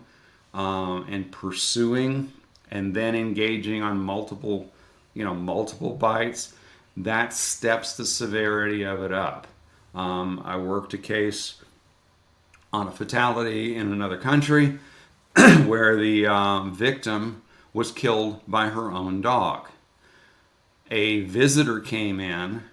um, 0.53 1.03
and 1.09 1.31
pursuing 1.31 2.31
and 2.69 2.93
then 2.93 3.15
engaging 3.15 3.81
on 3.81 3.97
multiple, 3.97 4.71
you 5.15 5.25
know, 5.25 5.33
multiple 5.33 5.95
bites, 5.95 6.53
that 6.95 7.33
steps 7.33 7.97
the 7.97 8.05
severity 8.05 8.83
of 8.83 9.01
it 9.01 9.11
up. 9.11 9.47
Um, 9.95 10.39
I 10.45 10.57
worked 10.57 10.93
a 10.93 10.99
case 10.99 11.55
on 12.71 12.87
a 12.87 12.91
fatality 12.91 13.75
in 13.75 13.91
another 13.91 14.17
country 14.17 14.77
where 15.65 15.95
the 15.95 16.27
um, 16.27 16.75
victim 16.75 17.41
was 17.73 17.91
killed 17.91 18.41
by 18.47 18.69
her 18.69 18.91
own 18.91 19.21
dog. 19.21 19.69
A 20.93 21.21
visitor 21.21 21.79
came 21.79 22.19
in, 22.19 22.65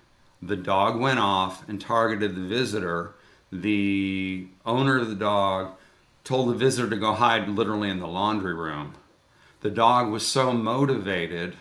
the 0.42 0.54
dog 0.54 1.00
went 1.00 1.18
off 1.18 1.66
and 1.66 1.80
targeted 1.80 2.34
the 2.36 2.46
visitor. 2.46 3.14
The 3.50 4.46
owner 4.66 4.98
of 4.98 5.08
the 5.08 5.14
dog 5.14 5.70
told 6.22 6.50
the 6.50 6.54
visitor 6.54 6.90
to 6.90 6.96
go 6.96 7.14
hide 7.14 7.48
literally 7.48 7.88
in 7.88 7.98
the 7.98 8.06
laundry 8.06 8.52
room. 8.52 8.92
The 9.62 9.70
dog 9.70 10.10
was 10.10 10.26
so 10.26 10.52
motivated 10.52 11.56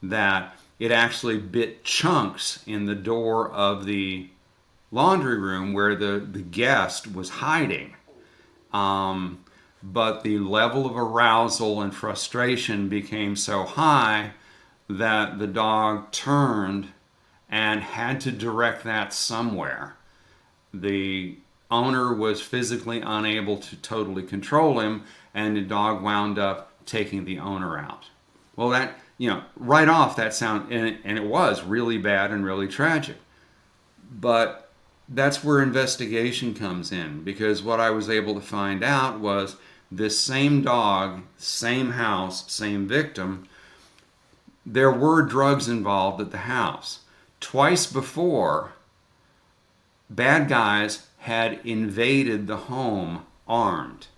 that 0.00 0.56
it 0.78 0.92
actually 0.92 1.38
bit 1.38 1.82
chunks 1.82 2.62
in 2.68 2.86
the 2.86 2.94
door 2.94 3.50
of 3.50 3.84
the 3.84 4.28
laundry 4.92 5.40
room 5.40 5.72
where 5.72 5.96
the, 5.96 6.20
the 6.20 6.42
guest 6.42 7.12
was 7.12 7.30
hiding. 7.30 7.96
Um, 8.72 9.44
but 9.82 10.22
the 10.22 10.38
level 10.38 10.86
of 10.86 10.96
arousal 10.96 11.82
and 11.82 11.92
frustration 11.92 12.88
became 12.88 13.34
so 13.34 13.64
high 13.64 14.34
that 14.88 15.38
the 15.38 15.46
dog 15.46 16.10
turned 16.12 16.88
and 17.48 17.80
had 17.80 18.20
to 18.20 18.32
direct 18.32 18.84
that 18.84 19.12
somewhere. 19.12 19.96
The 20.72 21.38
owner 21.70 22.14
was 22.14 22.40
physically 22.40 23.00
unable 23.00 23.56
to 23.58 23.76
totally 23.76 24.22
control 24.22 24.80
him, 24.80 25.04
and 25.34 25.56
the 25.56 25.62
dog 25.62 26.02
wound 26.02 26.38
up 26.38 26.72
taking 26.86 27.24
the 27.24 27.38
owner 27.38 27.78
out. 27.78 28.06
Well, 28.54 28.70
that 28.70 28.98
you 29.18 29.30
know, 29.30 29.42
right 29.56 29.88
off 29.88 30.16
that 30.16 30.34
sound, 30.34 30.70
and 30.72 30.86
it, 30.88 30.98
and 31.04 31.18
it 31.18 31.24
was 31.24 31.62
really 31.62 31.98
bad 31.98 32.30
and 32.30 32.44
really 32.44 32.68
tragic. 32.68 33.16
But 34.10 34.70
that's 35.08 35.42
where 35.42 35.62
investigation 35.62 36.54
comes 36.54 36.92
in 36.92 37.22
because 37.22 37.62
what 37.62 37.80
I 37.80 37.90
was 37.90 38.10
able 38.10 38.34
to 38.34 38.40
find 38.40 38.84
out 38.84 39.20
was 39.20 39.56
this 39.90 40.18
same 40.18 40.62
dog, 40.62 41.22
same 41.36 41.92
house, 41.92 42.50
same 42.52 42.86
victim, 42.86 43.48
there 44.66 44.90
were 44.90 45.22
drugs 45.22 45.68
involved 45.68 46.20
at 46.20 46.32
the 46.32 46.38
house. 46.38 47.00
Twice 47.38 47.86
before, 47.86 48.72
bad 50.10 50.48
guys 50.48 51.06
had 51.18 51.60
invaded 51.64 52.46
the 52.46 52.56
home 52.56 53.24
armed 53.46 54.08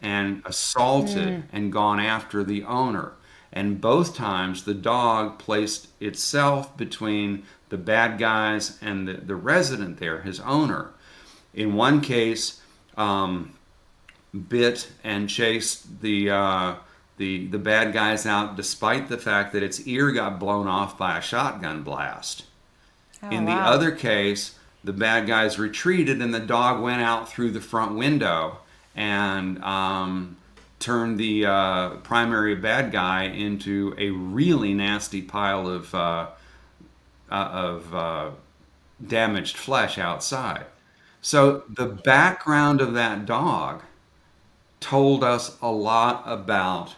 and 0.00 0.40
assaulted 0.44 1.42
and 1.52 1.72
gone 1.72 1.98
after 1.98 2.44
the 2.44 2.62
owner. 2.62 3.12
And 3.52 3.80
both 3.80 4.14
times 4.14 4.64
the 4.64 4.74
dog 4.74 5.38
placed 5.38 5.88
itself 6.00 6.76
between 6.76 7.42
the 7.70 7.78
bad 7.78 8.18
guys 8.18 8.78
and 8.80 9.08
the, 9.08 9.14
the 9.14 9.34
resident 9.34 9.98
there, 9.98 10.22
his 10.22 10.38
owner. 10.40 10.90
In 11.54 11.74
one 11.74 12.00
case, 12.00 12.60
um, 12.96 13.54
bit 14.48 14.90
and 15.02 15.28
chased 15.28 16.02
the, 16.02 16.30
uh, 16.30 16.74
the, 17.18 17.46
the 17.48 17.58
bad 17.58 17.92
guys 17.92 18.24
out 18.24 18.56
despite 18.56 19.08
the 19.08 19.18
fact 19.18 19.52
that 19.52 19.62
its 19.62 19.86
ear 19.86 20.12
got 20.12 20.38
blown 20.38 20.66
off 20.66 20.96
by 20.96 21.18
a 21.18 21.22
shotgun 21.22 21.82
blast. 21.82 22.44
In 23.30 23.44
the 23.44 23.52
other 23.52 23.90
case, 23.90 24.56
the 24.84 24.92
bad 24.92 25.26
guys 25.26 25.58
retreated 25.58 26.22
and 26.22 26.32
the 26.32 26.40
dog 26.40 26.80
went 26.80 27.02
out 27.02 27.28
through 27.28 27.50
the 27.50 27.60
front 27.60 27.96
window 27.96 28.58
and 28.94 29.62
um, 29.64 30.36
turned 30.78 31.18
the 31.18 31.44
uh, 31.44 31.88
primary 31.96 32.54
bad 32.54 32.92
guy 32.92 33.24
into 33.24 33.94
a 33.98 34.10
really 34.10 34.72
nasty 34.72 35.20
pile 35.20 35.68
of, 35.68 35.92
uh, 35.94 36.28
uh, 37.30 37.34
of 37.34 37.94
uh, 37.94 38.30
damaged 39.04 39.56
flesh 39.56 39.98
outside. 39.98 40.66
So 41.20 41.64
the 41.68 41.86
background 41.86 42.80
of 42.80 42.94
that 42.94 43.26
dog 43.26 43.82
told 44.80 45.24
us 45.24 45.56
a 45.60 45.70
lot 45.70 46.22
about 46.24 46.94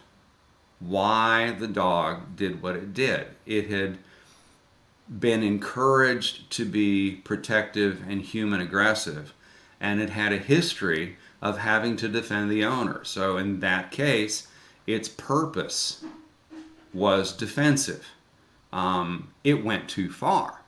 why 0.81 1.53
the 1.53 1.68
dog 1.68 2.37
did 2.37 2.62
what 2.62 2.74
it 2.74 2.93
did. 2.93 3.28
It 3.47 3.70
had 3.70 3.99
been 5.09 5.43
encouraged 5.43 6.51
to 6.53 6.64
be 6.64 7.16
protective 7.16 8.03
and 8.09 8.22
human 8.22 8.61
aggressive, 8.61 9.35
and 9.81 10.01
it 10.01 10.11
had 10.11 10.33
a 10.33 10.39
history 10.39 11.16
of 11.43 11.59
having 11.59 11.97
to 11.97 12.09
defend 12.09 12.51
the 12.51 12.64
owner. 12.64 13.05
So, 13.05 13.37
in 13.37 13.61
that 13.61 13.91
case, 13.91 14.49
its 14.87 15.09
purpose 15.09 16.05
was 16.93 17.33
defensive. 17.33 18.07
Um, 18.72 19.33
it 19.45 19.64
went 19.64 19.89
too 19.89 20.11
far, 20.11 20.62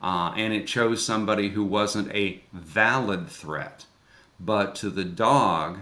uh, 0.00 0.32
and 0.36 0.52
it 0.52 0.66
chose 0.66 1.04
somebody 1.04 1.50
who 1.50 1.64
wasn't 1.64 2.12
a 2.14 2.42
valid 2.52 3.28
threat. 3.28 3.86
But 4.40 4.74
to 4.76 4.90
the 4.90 5.04
dog, 5.04 5.80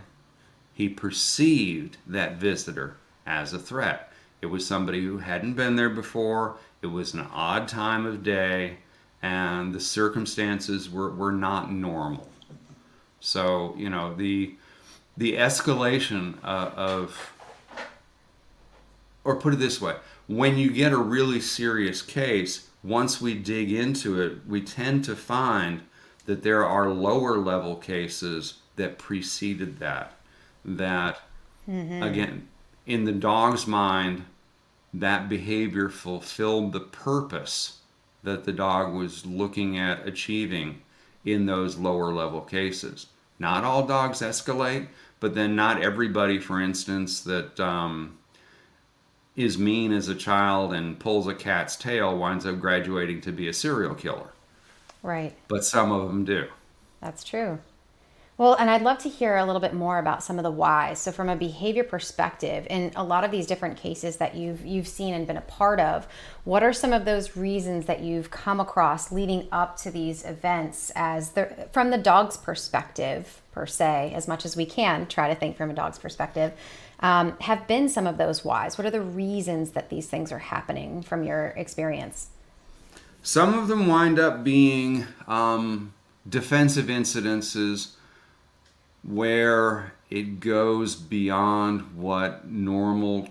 he 0.73 0.89
perceived 0.89 1.99
that 2.07 2.37
visitor 2.37 2.97
as 3.27 3.53
a 3.53 3.59
threat. 3.59 4.13
It 4.41 4.47
was 4.47 4.67
somebody 4.67 5.03
who 5.03 5.19
hadn't 5.19 5.55
been 5.55 5.77
there 5.77 5.91
before, 5.91 6.57
it 6.83 6.89
was 6.89 7.15
an 7.15 7.27
odd 7.33 7.69
time 7.69 8.07
of 8.07 8.23
day, 8.23 8.79
and 9.23 9.75
the 9.75 9.81
circumstances 9.81 10.91
were, 10.91 11.11
were 11.11 11.33
not 11.33 11.73
normal. 11.73 12.29
So, 13.21 13.75
you 13.77 13.91
know, 13.91 14.15
the, 14.15 14.55
the 15.17 15.33
escalation 15.35 16.37
uh, 16.45 16.71
of, 16.77 17.33
or 19.25 19.37
put 19.37 19.55
it 19.55 19.59
this 19.59 19.81
way, 19.81 19.97
when 20.29 20.59
you 20.59 20.71
get 20.71 20.93
a 20.93 20.99
really 20.99 21.41
serious 21.41 22.03
case, 22.03 22.69
once 22.85 23.21
we 23.21 23.35
dig 23.35 23.73
into 23.73 24.21
it, 24.21 24.47
we 24.47 24.61
tend 24.61 25.05
to 25.05 25.17
find 25.17 25.83
that 26.27 26.43
there 26.43 26.65
are 26.65 26.89
lower 26.91 27.37
level 27.37 27.75
cases 27.77 28.55
that 28.77 28.99
preceded 28.99 29.79
that. 29.79 30.13
That, 30.65 31.21
again, 32.03 32.49
in 32.87 33.05
the 33.05 33.13
dog's 33.13 33.67
mind, 33.67 34.25
that 34.95 35.29
behavior 35.29 35.89
fulfilled 35.89 36.73
the 36.73 36.81
purpose 36.81 37.81
that 38.23 38.45
the 38.45 38.53
dog 38.53 38.95
was 38.95 39.27
looking 39.27 39.79
at 39.79 40.07
achieving 40.07 40.81
in 41.25 41.47
those 41.47 41.77
lower 41.77 42.13
level 42.13 42.41
cases. 42.41 43.07
Not 43.39 43.65
all 43.65 43.87
dogs 43.87 44.21
escalate, 44.21 44.89
but 45.21 45.35
then 45.35 45.55
not 45.57 45.83
everybody, 45.83 46.39
for 46.39 46.61
instance, 46.61 47.21
that 47.23 47.59
um, 47.61 48.17
is 49.35 49.59
mean 49.59 49.93
as 49.93 50.09
a 50.09 50.15
child 50.15 50.73
and 50.73 50.99
pulls 50.99 51.27
a 51.27 51.35
cat's 51.35 51.77
tail 51.77 52.17
winds 52.17 52.47
up 52.47 52.61
graduating 52.61 53.21
to 53.23 53.33
be 53.33 53.49
a 53.49 53.53
serial 53.53 53.95
killer. 53.95 54.31
Right. 55.03 55.35
But 55.49 55.65
some 55.65 55.93
of 55.93 56.09
them 56.09 56.25
do. 56.25 56.47
That's 57.01 57.23
true. 57.23 57.59
Well, 58.39 58.53
and 58.53 58.69
I'd 58.69 58.83
love 58.83 58.99
to 58.99 59.09
hear 59.09 59.37
a 59.37 59.47
little 59.47 59.63
bit 59.63 59.73
more 59.73 59.99
about 59.99 60.23
some 60.23 60.39
of 60.39 60.43
the 60.43 60.51
whys. 60.51 60.99
So, 60.99 61.11
from 61.11 61.31
a 61.31 61.37
behavior 61.37 61.85
perspective, 61.85 62.67
in 62.69 62.93
a 62.95 63.03
lot 63.03 63.25
of 63.25 63.31
these 63.31 63.47
different 63.47 63.79
cases 63.79 64.19
that 64.19 64.35
you've 64.35 64.65
you've 64.65 64.89
seen 64.89 65.15
and 65.15 65.27
been 65.27 65.39
a 65.39 65.43
part 65.43 65.81
of, 65.81 66.07
what 66.45 66.63
are 66.63 66.75
some 66.75 66.93
of 66.93 67.07
those 67.07 67.35
reasons 67.35 67.87
that 67.87 68.01
you've 68.01 68.31
come 68.31 68.61
across 68.61 69.11
leading 69.11 69.49
up 69.51 69.79
to 69.79 69.91
these 69.91 70.23
events? 70.27 70.93
As 70.95 71.31
the 71.31 71.69
from 71.73 71.89
the 71.89 71.97
dog's 71.97 72.37
perspective, 72.37 73.41
per 73.53 73.65
se, 73.65 74.13
as 74.15 74.29
much 74.29 74.45
as 74.45 74.55
we 74.55 74.67
can 74.67 75.07
try 75.07 75.29
to 75.29 75.35
think 75.35 75.57
from 75.57 75.71
a 75.71 75.75
dog's 75.75 75.99
perspective, 75.99 76.53
um, 77.01 77.39
have 77.41 77.67
been 77.67 77.89
some 77.89 78.07
of 78.07 78.19
those 78.19 78.45
whys. 78.45 78.77
What 78.77 78.87
are 78.87 78.91
the 78.91 79.01
reasons 79.01 79.71
that 79.71 79.89
these 79.89 80.09
things 80.09 80.31
are 80.31 80.41
happening 80.41 81.03
from 81.03 81.23
your 81.23 81.55
experience? 81.57 82.29
Some 83.23 83.55
of 83.55 83.69
them 83.69 83.87
wind 83.87 84.19
up 84.19 84.45
being 84.45 85.07
um, 85.27 85.95
defensive 86.29 86.87
incidences 86.87 87.96
where 89.07 89.93
it 90.11 90.41
goes 90.41 90.97
beyond 90.97 91.97
what 91.97 92.49
normal, 92.49 93.29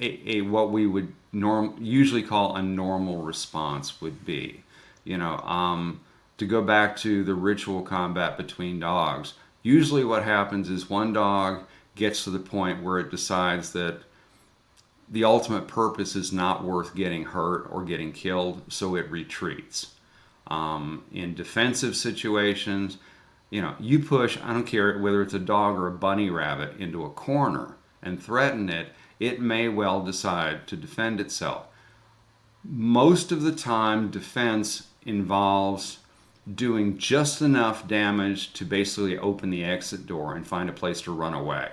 a, 0.00 0.38
a, 0.38 0.40
what 0.42 0.70
we 0.70 0.86
would 0.86 1.12
norm 1.32 1.76
usually 1.80 2.22
call 2.22 2.56
a 2.56 2.62
normal 2.62 3.22
response 3.22 4.00
would 4.00 4.24
be. 4.24 4.62
You 5.04 5.18
know, 5.18 5.38
um, 5.38 6.00
to 6.38 6.46
go 6.46 6.62
back 6.62 6.96
to 6.98 7.24
the 7.24 7.34
ritual 7.34 7.82
combat 7.82 8.36
between 8.36 8.80
dogs, 8.80 9.34
usually 9.62 10.04
what 10.04 10.24
happens 10.24 10.68
is 10.68 10.90
one 10.90 11.12
dog 11.12 11.64
gets 11.94 12.24
to 12.24 12.30
the 12.30 12.38
point 12.38 12.82
where 12.82 12.98
it 12.98 13.10
decides 13.10 13.72
that 13.72 14.00
the 15.08 15.24
ultimate 15.24 15.68
purpose 15.68 16.16
is 16.16 16.32
not 16.32 16.64
worth 16.64 16.94
getting 16.94 17.24
hurt 17.24 17.68
or 17.70 17.84
getting 17.84 18.12
killed, 18.12 18.60
so 18.68 18.96
it 18.96 19.10
retreats. 19.10 19.92
Um, 20.48 21.04
in 21.12 21.34
defensive 21.34 21.96
situations, 21.96 22.98
you 23.50 23.62
know, 23.62 23.74
you 23.78 24.00
push, 24.00 24.38
I 24.42 24.52
don't 24.52 24.66
care 24.66 24.98
whether 24.98 25.22
it's 25.22 25.34
a 25.34 25.38
dog 25.38 25.76
or 25.76 25.86
a 25.86 25.92
bunny 25.92 26.30
rabbit, 26.30 26.76
into 26.78 27.04
a 27.04 27.10
corner 27.10 27.76
and 28.02 28.22
threaten 28.22 28.68
it, 28.68 28.88
it 29.18 29.40
may 29.40 29.68
well 29.68 30.02
decide 30.04 30.66
to 30.68 30.76
defend 30.76 31.20
itself. 31.20 31.66
Most 32.64 33.32
of 33.32 33.42
the 33.42 33.52
time, 33.52 34.10
defense 34.10 34.88
involves 35.04 35.98
doing 36.52 36.98
just 36.98 37.42
enough 37.42 37.88
damage 37.88 38.52
to 38.52 38.64
basically 38.64 39.18
open 39.18 39.50
the 39.50 39.64
exit 39.64 40.06
door 40.06 40.34
and 40.34 40.46
find 40.46 40.68
a 40.68 40.72
place 40.72 41.00
to 41.02 41.12
run 41.12 41.34
away. 41.34 41.70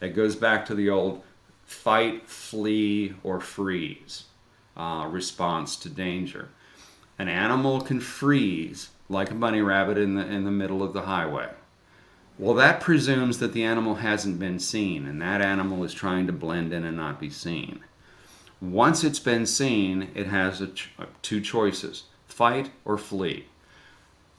That 0.00 0.14
goes 0.14 0.36
back 0.36 0.66
to 0.66 0.74
the 0.74 0.90
old 0.90 1.22
fight, 1.64 2.28
flee, 2.28 3.14
or 3.22 3.40
freeze 3.40 4.24
uh, 4.76 5.08
response 5.10 5.76
to 5.76 5.88
danger. 5.88 6.48
An 7.18 7.28
animal 7.28 7.80
can 7.80 8.00
freeze 8.00 8.90
like 9.08 9.30
a 9.30 9.34
bunny 9.34 9.62
rabbit 9.62 9.98
in 9.98 10.14
the, 10.14 10.26
in 10.26 10.44
the 10.44 10.50
middle 10.50 10.82
of 10.82 10.92
the 10.92 11.02
highway. 11.02 11.50
Well, 12.38 12.54
that 12.54 12.80
presumes 12.80 13.38
that 13.38 13.52
the 13.52 13.64
animal 13.64 13.96
hasn't 13.96 14.38
been 14.38 14.60
seen, 14.60 15.06
and 15.06 15.20
that 15.20 15.40
animal 15.40 15.82
is 15.82 15.92
trying 15.92 16.26
to 16.28 16.32
blend 16.32 16.72
in 16.72 16.84
and 16.84 16.96
not 16.96 17.18
be 17.18 17.30
seen. 17.30 17.80
Once 18.60 19.02
it's 19.02 19.18
been 19.18 19.46
seen, 19.46 20.10
it 20.14 20.26
has 20.26 20.62
ch- 20.74 20.90
uh, 20.98 21.06
two 21.22 21.40
choices 21.40 22.04
fight 22.26 22.70
or 22.84 22.96
flee. 22.96 23.46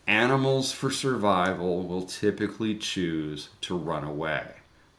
Animals 0.08 0.72
for 0.72 0.90
survival 0.90 1.84
will 1.84 2.04
typically 2.04 2.76
choose 2.76 3.50
to 3.62 3.78
run 3.78 4.04
away. 4.04 4.46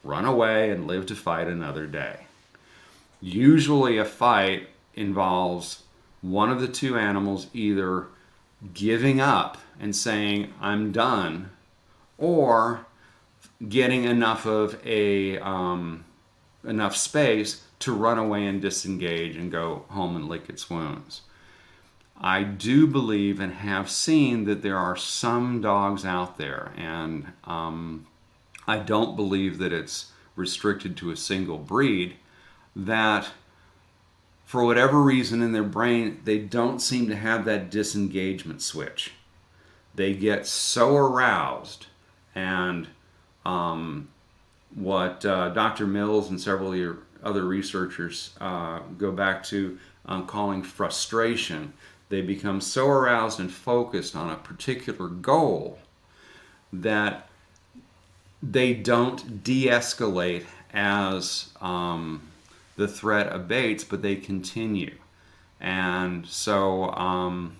Run 0.04 0.24
away 0.24 0.70
and 0.70 0.86
live 0.86 1.06
to 1.06 1.16
fight 1.16 1.48
another 1.48 1.86
day. 1.86 2.26
Usually, 3.20 3.98
a 3.98 4.04
fight 4.04 4.68
involves 4.94 5.82
one 6.20 6.50
of 6.50 6.60
the 6.60 6.68
two 6.68 6.98
animals 6.98 7.46
either 7.54 8.06
giving 8.74 9.20
up 9.20 9.58
and 9.78 9.94
saying, 9.94 10.52
I'm 10.60 10.92
done, 10.92 11.50
or 12.18 12.86
getting 13.68 14.04
enough 14.04 14.46
of 14.46 14.78
a 14.86 15.38
um, 15.38 16.04
enough 16.64 16.96
space 16.96 17.64
to 17.80 17.92
run 17.92 18.18
away 18.18 18.46
and 18.46 18.60
disengage 18.60 19.36
and 19.36 19.50
go 19.50 19.84
home 19.88 20.16
and 20.16 20.28
lick 20.28 20.48
its 20.48 20.68
wounds. 20.68 21.22
I 22.20 22.42
do 22.42 22.86
believe 22.86 23.40
and 23.40 23.52
have 23.54 23.90
seen 23.90 24.44
that 24.44 24.60
there 24.60 24.76
are 24.76 24.96
some 24.96 25.62
dogs 25.62 26.04
out 26.04 26.36
there, 26.36 26.72
and 26.76 27.32
um, 27.44 28.06
I 28.66 28.78
don't 28.78 29.16
believe 29.16 29.56
that 29.58 29.72
it's 29.72 30.12
restricted 30.36 30.96
to 30.98 31.10
a 31.10 31.16
single 31.16 31.56
breed, 31.56 32.16
that 32.76 33.28
for 34.50 34.64
whatever 34.64 35.00
reason 35.00 35.42
in 35.42 35.52
their 35.52 35.62
brain, 35.62 36.20
they 36.24 36.36
don't 36.36 36.80
seem 36.80 37.06
to 37.06 37.14
have 37.14 37.44
that 37.44 37.70
disengagement 37.70 38.60
switch. 38.60 39.12
They 39.94 40.12
get 40.12 40.44
so 40.44 40.96
aroused, 40.96 41.86
and 42.34 42.88
um, 43.46 44.08
what 44.74 45.24
uh, 45.24 45.50
Dr. 45.50 45.86
Mills 45.86 46.30
and 46.30 46.40
several 46.40 46.96
other 47.22 47.44
researchers 47.44 48.30
uh, 48.40 48.80
go 48.98 49.12
back 49.12 49.44
to 49.44 49.78
um, 50.06 50.26
calling 50.26 50.64
frustration. 50.64 51.72
They 52.08 52.20
become 52.20 52.60
so 52.60 52.88
aroused 52.88 53.38
and 53.38 53.52
focused 53.52 54.16
on 54.16 54.30
a 54.30 54.36
particular 54.36 55.06
goal 55.06 55.78
that 56.72 57.28
they 58.42 58.74
don't 58.74 59.44
de 59.44 59.68
escalate 59.68 60.46
as 60.72 61.50
um, 61.60 62.29
the 62.80 62.88
threat 62.88 63.30
abates, 63.30 63.84
but 63.84 64.00
they 64.00 64.16
continue. 64.16 64.94
And 65.60 66.26
so, 66.26 66.90
um, 66.92 67.58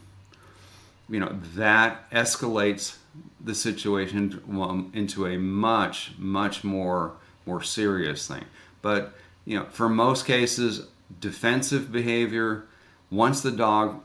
you 1.10 1.20
know, 1.20 1.38
that 1.56 2.10
escalates 2.10 2.96
the 3.38 3.54
situation 3.54 4.90
into 4.94 5.26
a 5.26 5.36
much, 5.36 6.12
much 6.16 6.64
more 6.64 7.12
more 7.44 7.62
serious 7.62 8.26
thing. 8.28 8.44
But 8.80 9.12
you 9.44 9.58
know, 9.58 9.66
for 9.66 9.90
most 9.90 10.24
cases, 10.24 10.86
defensive 11.20 11.92
behavior, 11.92 12.64
once 13.10 13.42
the 13.42 13.52
dog 13.52 14.00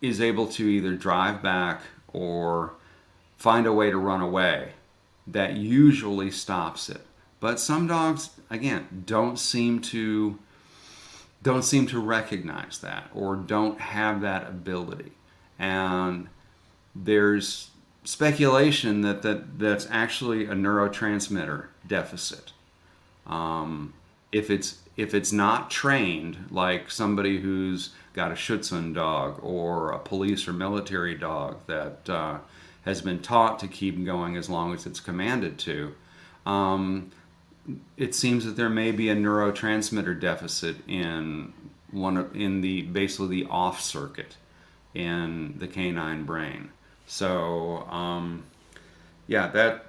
is 0.00 0.18
able 0.18 0.46
to 0.46 0.66
either 0.66 0.94
drive 0.94 1.42
back 1.42 1.82
or 2.10 2.72
find 3.36 3.66
a 3.66 3.72
way 3.72 3.90
to 3.90 3.98
run 3.98 4.22
away, 4.22 4.72
that 5.26 5.56
usually 5.56 6.30
stops 6.30 6.88
it. 6.88 7.02
But 7.44 7.60
some 7.60 7.86
dogs, 7.86 8.30
again, 8.48 9.04
don't 9.04 9.38
seem 9.38 9.82
to 9.92 10.38
don't 11.42 11.62
seem 11.62 11.86
to 11.88 12.00
recognize 12.00 12.78
that 12.78 13.10
or 13.14 13.36
don't 13.36 13.78
have 13.82 14.22
that 14.22 14.48
ability. 14.48 15.12
And 15.58 16.28
there's 16.94 17.68
speculation 18.02 19.02
that, 19.02 19.20
that 19.20 19.58
that's 19.58 19.86
actually 19.90 20.46
a 20.46 20.54
neurotransmitter 20.54 21.66
deficit. 21.86 22.54
Um, 23.26 23.92
if 24.32 24.48
it's 24.48 24.78
if 24.96 25.12
it's 25.12 25.30
not 25.30 25.70
trained, 25.70 26.46
like 26.50 26.90
somebody 26.90 27.40
who's 27.40 27.90
got 28.14 28.32
a 28.32 28.36
Schutzhund 28.36 28.94
dog 28.94 29.38
or 29.42 29.90
a 29.90 29.98
police 29.98 30.48
or 30.48 30.54
military 30.54 31.14
dog 31.14 31.58
that 31.66 32.08
uh, 32.08 32.38
has 32.86 33.02
been 33.02 33.20
taught 33.20 33.58
to 33.58 33.68
keep 33.68 34.02
going 34.02 34.34
as 34.34 34.48
long 34.48 34.72
as 34.72 34.86
it's 34.86 34.98
commanded 34.98 35.58
to, 35.58 35.94
um, 36.46 37.10
it 37.96 38.14
seems 38.14 38.44
that 38.44 38.56
there 38.56 38.68
may 38.68 38.90
be 38.90 39.08
a 39.08 39.16
neurotransmitter 39.16 40.18
deficit 40.20 40.76
in 40.88 41.52
one 41.90 42.16
of, 42.16 42.34
in 42.34 42.60
the 42.60 42.82
basically 42.82 43.42
the 43.42 43.50
off 43.50 43.80
circuit 43.80 44.36
in 44.94 45.54
the 45.58 45.66
canine 45.66 46.24
brain. 46.24 46.70
So 47.06 47.86
um, 47.90 48.44
yeah, 49.26 49.48
that 49.48 49.86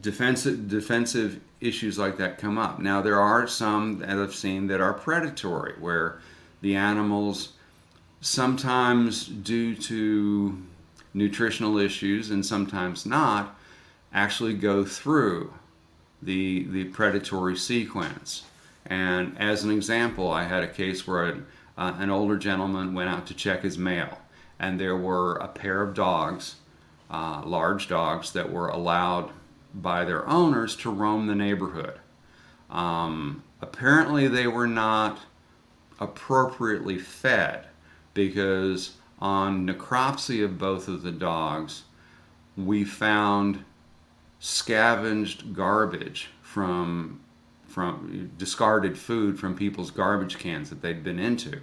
defensive 0.00 0.68
defensive 0.68 1.40
issues 1.60 1.98
like 1.98 2.18
that 2.18 2.38
come 2.38 2.58
up. 2.58 2.78
Now 2.78 3.02
there 3.02 3.20
are 3.20 3.46
some 3.46 3.98
that 3.98 4.18
I've 4.18 4.34
seen 4.34 4.66
that 4.68 4.80
are 4.80 4.94
predatory, 4.94 5.74
where 5.80 6.20
the 6.60 6.76
animals 6.76 7.52
sometimes 8.20 9.26
due 9.26 9.74
to 9.74 10.60
nutritional 11.14 11.78
issues 11.78 12.30
and 12.30 12.44
sometimes 12.44 13.06
not 13.06 13.56
actually 14.12 14.54
go 14.54 14.84
through 14.84 15.52
the 16.22 16.64
the 16.64 16.84
predatory 16.84 17.56
sequence. 17.56 18.44
And 18.86 19.36
as 19.38 19.64
an 19.64 19.70
example, 19.70 20.30
I 20.30 20.44
had 20.44 20.62
a 20.62 20.68
case 20.68 21.06
where 21.06 21.28
a, 21.28 21.42
uh, 21.76 21.94
an 21.98 22.10
older 22.10 22.38
gentleman 22.38 22.94
went 22.94 23.10
out 23.10 23.26
to 23.26 23.34
check 23.34 23.62
his 23.62 23.76
mail, 23.76 24.18
and 24.58 24.80
there 24.80 24.96
were 24.96 25.36
a 25.36 25.48
pair 25.48 25.82
of 25.82 25.94
dogs, 25.94 26.56
uh, 27.10 27.42
large 27.44 27.88
dogs, 27.88 28.32
that 28.32 28.50
were 28.50 28.68
allowed 28.68 29.30
by 29.74 30.04
their 30.04 30.26
owners 30.26 30.74
to 30.76 30.90
roam 30.90 31.26
the 31.26 31.34
neighborhood. 31.34 31.98
Um, 32.70 33.42
apparently, 33.60 34.26
they 34.26 34.46
were 34.46 34.66
not 34.66 35.20
appropriately 36.00 36.98
fed 36.98 37.66
because 38.14 38.96
on 39.20 39.66
necropsy 39.66 40.44
of 40.44 40.58
both 40.58 40.88
of 40.88 41.02
the 41.02 41.12
dogs, 41.12 41.82
we 42.56 42.84
found 42.84 43.64
scavenged 44.40 45.54
garbage 45.54 46.28
from 46.42 47.20
from 47.66 48.32
discarded 48.38 48.98
food 48.98 49.38
from 49.38 49.54
people's 49.54 49.90
garbage 49.90 50.38
cans 50.38 50.70
that 50.70 50.80
they'd 50.80 51.04
been 51.04 51.18
into. 51.18 51.60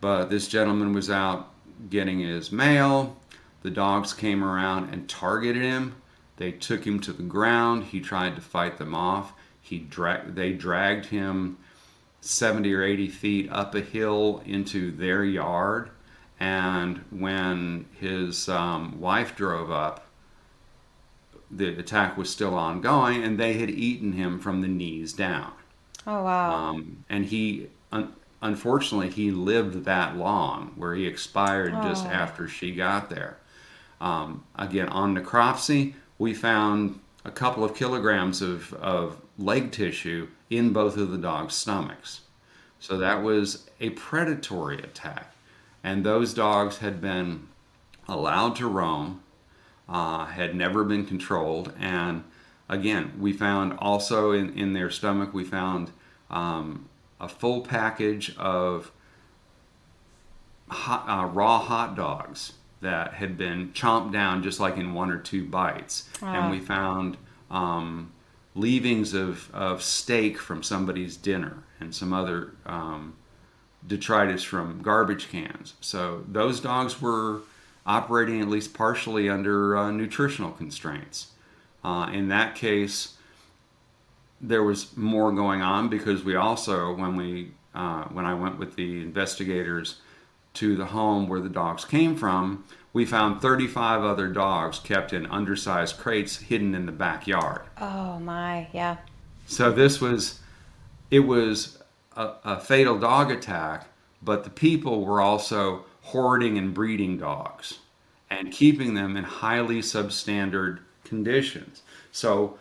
But 0.00 0.30
this 0.30 0.48
gentleman 0.48 0.94
was 0.94 1.10
out 1.10 1.52
getting 1.90 2.20
his 2.20 2.50
mail. 2.50 3.16
The 3.62 3.70
dogs 3.70 4.14
came 4.14 4.42
around 4.42 4.92
and 4.92 5.08
targeted 5.08 5.62
him 5.62 5.94
they 6.40 6.52
took 6.52 6.86
him 6.86 7.00
to 7.00 7.12
the 7.12 7.22
ground. 7.22 7.84
He 7.84 8.00
tried 8.00 8.34
to 8.34 8.40
fight 8.40 8.78
them 8.78 8.94
off. 8.94 9.34
He 9.60 9.78
dra- 9.78 10.24
they 10.26 10.54
dragged 10.54 11.04
him 11.04 11.58
70 12.22 12.72
or 12.72 12.82
80 12.82 13.08
feet 13.08 13.52
up 13.52 13.74
a 13.74 13.82
hill 13.82 14.42
into 14.46 14.90
their 14.90 15.22
yard. 15.22 15.90
And 16.40 17.04
when 17.10 17.84
his 17.92 18.48
um, 18.48 18.98
wife 18.98 19.36
drove 19.36 19.70
up, 19.70 20.06
the 21.50 21.78
attack 21.78 22.16
was 22.16 22.30
still 22.30 22.54
ongoing, 22.54 23.24
and 23.24 23.38
they 23.38 23.54
had 23.54 23.70
eaten 23.70 24.12
him 24.12 24.38
from 24.38 24.60
the 24.60 24.68
knees 24.68 25.12
down. 25.12 25.52
Oh 26.06 26.22
wow! 26.22 26.52
Um, 26.52 27.04
and 27.08 27.26
he, 27.26 27.68
un- 27.92 28.14
unfortunately, 28.40 29.10
he 29.10 29.30
lived 29.30 29.84
that 29.84 30.16
long, 30.16 30.72
where 30.76 30.94
he 30.94 31.06
expired 31.06 31.74
oh. 31.74 31.82
just 31.82 32.06
after 32.06 32.48
she 32.48 32.74
got 32.74 33.10
there. 33.10 33.38
Um, 34.00 34.44
again, 34.56 34.88
on 34.88 35.14
necropsy, 35.14 35.94
we 36.18 36.32
found 36.34 37.00
a 37.24 37.30
couple 37.30 37.64
of 37.64 37.74
kilograms 37.74 38.40
of, 38.40 38.72
of 38.74 39.20
leg 39.38 39.72
tissue 39.72 40.28
in 40.48 40.72
both 40.72 40.96
of 40.96 41.10
the 41.10 41.18
dog's 41.18 41.54
stomachs. 41.54 42.22
So 42.78 42.96
that 42.98 43.22
was 43.22 43.68
a 43.78 43.90
predatory 43.90 44.78
attack. 44.78 45.34
And 45.84 46.04
those 46.04 46.32
dogs 46.32 46.78
had 46.78 47.00
been 47.00 47.48
allowed 48.08 48.56
to 48.56 48.66
roam, 48.66 49.22
uh, 49.90 50.24
had 50.26 50.54
never 50.54 50.84
been 50.84 51.04
controlled. 51.04 51.72
And 51.78 52.24
again, 52.68 53.12
we 53.18 53.32
found 53.32 53.74
also 53.78 54.30
in, 54.30 54.56
in 54.56 54.72
their 54.72 54.88
stomach, 54.88 55.34
we 55.34 55.44
found 55.44 55.90
um, 56.30 56.88
a 57.20 57.28
full 57.28 57.62
package 57.62 58.34
of 58.36 58.92
hot, 60.68 61.04
uh, 61.08 61.26
raw 61.26 61.58
hot 61.58 61.96
dogs 61.96 62.52
that 62.80 63.14
had 63.14 63.36
been 63.36 63.72
chomped 63.72 64.12
down 64.12 64.42
just 64.42 64.60
like 64.60 64.76
in 64.76 64.94
one 64.94 65.10
or 65.10 65.18
two 65.18 65.44
bites. 65.44 66.08
And 66.34 66.50
we 66.50 66.60
found 66.60 67.18
um, 67.50 68.12
leavings 68.54 69.12
of, 69.12 69.52
of 69.52 69.82
steak 69.82 70.38
from 70.38 70.62
somebody's 70.62 71.16
dinner 71.16 71.64
and 71.80 71.94
some 71.94 72.12
other 72.12 72.52
um, 72.64 73.16
detritus 73.86 74.42
from 74.44 74.80
garbage 74.82 75.28
cans. 75.28 75.74
So 75.80 76.24
those 76.28 76.60
dogs 76.60 77.02
were 77.02 77.40
operating 77.86 78.40
at 78.40 78.48
least 78.48 78.74
partially 78.74 79.28
under 79.28 79.76
uh, 79.76 79.90
nutritional 79.90 80.52
constraints. 80.52 81.32
Uh, 81.82 82.10
in 82.12 82.28
that 82.28 82.54
case, 82.54 83.16
there 84.40 84.62
was 84.62 84.96
more 84.96 85.32
going 85.32 85.62
on 85.62 85.88
because 85.88 86.24
we 86.24 86.34
also, 86.34 86.94
when 86.94 87.16
we 87.16 87.52
uh, 87.74 88.04
when 88.04 88.26
I 88.26 88.34
went 88.34 88.58
with 88.58 88.74
the 88.76 89.00
investigators 89.00 90.00
to 90.54 90.76
the 90.76 90.86
home 90.86 91.28
where 91.28 91.40
the 91.40 91.48
dogs 91.48 91.84
came 91.84 92.16
from, 92.16 92.64
we 92.92 93.04
found 93.04 93.40
35 93.40 94.02
other 94.02 94.28
dogs 94.28 94.80
kept 94.80 95.12
in 95.12 95.26
undersized 95.26 95.98
crates 95.98 96.38
hidden 96.38 96.74
in 96.74 96.86
the 96.86 96.92
backyard. 96.92 97.62
Oh 97.80 98.18
my, 98.18 98.66
yeah. 98.72 98.96
So 99.46 99.70
this 99.70 100.00
was, 100.00 100.40
it 101.10 101.20
was 101.20 101.78
a, 102.16 102.32
a 102.44 102.60
fatal 102.60 102.98
dog 102.98 103.30
attack, 103.30 103.86
but 104.22 104.42
the 104.42 104.50
people 104.50 105.04
were 105.04 105.20
also 105.20 105.84
hoarding 106.02 106.58
and 106.58 106.74
breeding 106.74 107.18
dogs 107.18 107.78
and 108.30 108.52
keeping 108.52 108.94
them 108.94 109.16
in 109.16 109.24
highly 109.24 109.80
substandard 109.80 110.78
conditions. 111.04 111.82
So, 112.12 112.58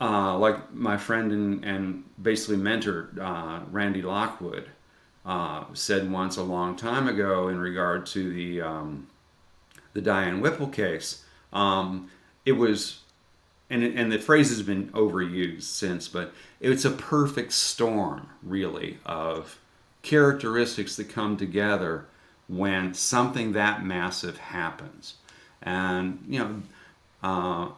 uh, 0.00 0.38
like 0.38 0.72
my 0.72 0.96
friend 0.96 1.32
and, 1.32 1.64
and 1.64 2.04
basically 2.22 2.56
mentor, 2.56 3.10
uh, 3.20 3.60
Randy 3.70 4.02
Lockwood, 4.02 4.68
uh, 5.26 5.64
said 5.72 6.10
once 6.10 6.36
a 6.36 6.42
long 6.42 6.76
time 6.76 7.08
ago 7.08 7.48
in 7.48 7.58
regard 7.58 8.06
to 8.06 8.32
the 8.32 8.60
um, 8.60 9.08
the 9.94 10.00
Diane 10.00 10.40
Whipple 10.40 10.68
case. 10.68 11.24
Um, 11.52 12.10
it 12.44 12.52
was, 12.52 13.00
and 13.70 13.82
and 13.82 14.12
the 14.12 14.18
phrase 14.18 14.50
has 14.50 14.62
been 14.62 14.90
overused 14.90 15.62
since, 15.62 16.08
but 16.08 16.32
it's 16.60 16.84
a 16.84 16.90
perfect 16.90 17.52
storm, 17.52 18.28
really, 18.42 18.98
of 19.06 19.58
characteristics 20.02 20.96
that 20.96 21.08
come 21.08 21.36
together 21.36 22.06
when 22.48 22.94
something 22.94 23.52
that 23.52 23.84
massive 23.84 24.38
happens. 24.38 25.14
And 25.62 26.24
you 26.28 26.38
know, 26.38 26.62
uh, 27.22 27.68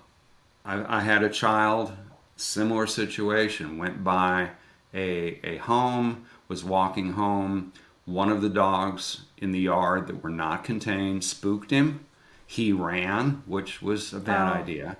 I, 0.65 0.99
I 0.99 1.01
had 1.01 1.23
a 1.23 1.31
child, 1.31 1.93
similar 2.37 2.87
situation, 2.87 3.79
went 3.79 4.03
by 4.03 4.51
a 4.95 5.41
a 5.45 5.57
home 5.59 6.27
was 6.49 6.65
walking 6.65 7.13
home. 7.13 7.73
One 8.05 8.31
of 8.31 8.41
the 8.41 8.49
dogs 8.49 9.23
in 9.37 9.51
the 9.51 9.61
yard 9.61 10.07
that 10.07 10.23
were 10.23 10.31
not 10.31 10.63
contained 10.65 11.25
spooked 11.25 11.71
him. 11.71 12.01
He 12.47 12.73
ran, 12.73 13.43
which 13.47 13.83
was 13.83 14.13
a 14.13 14.21
bad 14.21 14.53
Oh. 14.53 14.55
idea. 14.61 14.97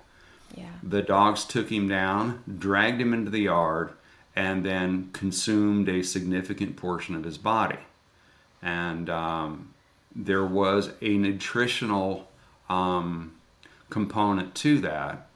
Yeah. 0.55 0.71
The 0.83 1.01
dogs 1.01 1.45
took 1.45 1.69
him 1.71 1.87
down, 1.87 2.43
dragged 2.57 2.99
him 2.99 3.13
into 3.13 3.31
the 3.31 3.43
yard, 3.43 3.91
and 4.35 4.65
then 4.65 5.09
consumed 5.13 5.87
a 5.87 6.03
significant 6.03 6.75
portion 6.75 7.15
of 7.15 7.23
his 7.23 7.37
body. 7.37 7.79
And 8.67 9.09
um, 9.09 9.73
there 10.13 10.45
was 10.45 10.91
a 11.01 11.17
nutritional 11.17 12.27
um, 12.69 13.33
component 13.89 14.53
to 14.55 14.79
that 14.81 15.27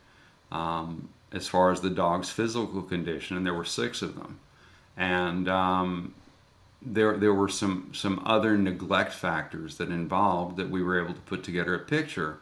um, 0.51 1.07
as 1.31 1.47
far 1.47 1.71
as 1.71 1.79
the 1.79 1.89
dog's 1.89 2.29
physical 2.29 2.81
condition, 2.81 3.37
and 3.37 3.45
there 3.45 3.53
were 3.53 3.63
six 3.63 4.01
of 4.01 4.15
them. 4.15 4.39
And 4.97 5.47
um, 5.47 6.13
there, 6.81 7.15
there 7.17 7.33
were 7.33 7.47
some, 7.47 7.91
some 7.93 8.21
other 8.25 8.57
neglect 8.57 9.13
factors 9.13 9.77
that 9.77 9.89
involved 9.89 10.57
that 10.57 10.69
we 10.69 10.83
were 10.83 11.01
able 11.01 11.13
to 11.13 11.21
put 11.21 11.43
together 11.43 11.73
a 11.73 11.79
picture 11.79 12.39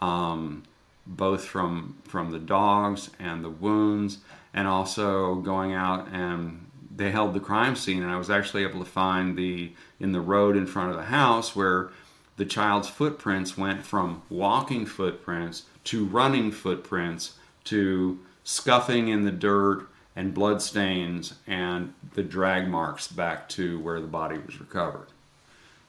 um, 0.00 0.62
both 1.06 1.44
from 1.44 1.96
from 2.04 2.30
the 2.30 2.38
dogs 2.38 3.10
and 3.18 3.44
the 3.44 3.50
wounds, 3.50 4.18
and 4.52 4.66
also 4.66 5.36
going 5.36 5.72
out 5.72 6.08
and 6.08 6.63
they 6.96 7.10
held 7.10 7.34
the 7.34 7.40
crime 7.40 7.76
scene, 7.76 8.02
and 8.02 8.10
I 8.10 8.16
was 8.16 8.30
actually 8.30 8.62
able 8.62 8.78
to 8.78 8.90
find 8.90 9.36
the 9.36 9.72
in 9.98 10.12
the 10.12 10.20
road 10.20 10.56
in 10.56 10.66
front 10.66 10.90
of 10.90 10.96
the 10.96 11.04
house 11.04 11.56
where 11.56 11.90
the 12.36 12.44
child's 12.44 12.88
footprints 12.88 13.56
went 13.56 13.84
from 13.84 14.22
walking 14.28 14.86
footprints 14.86 15.64
to 15.84 16.04
running 16.04 16.50
footprints 16.50 17.34
to 17.64 18.18
scuffing 18.42 19.08
in 19.08 19.24
the 19.24 19.30
dirt 19.30 19.86
and 20.16 20.34
blood 20.34 20.62
stains 20.62 21.34
and 21.46 21.92
the 22.14 22.22
drag 22.22 22.68
marks 22.68 23.08
back 23.08 23.48
to 23.48 23.80
where 23.80 24.00
the 24.00 24.06
body 24.06 24.38
was 24.38 24.60
recovered. 24.60 25.08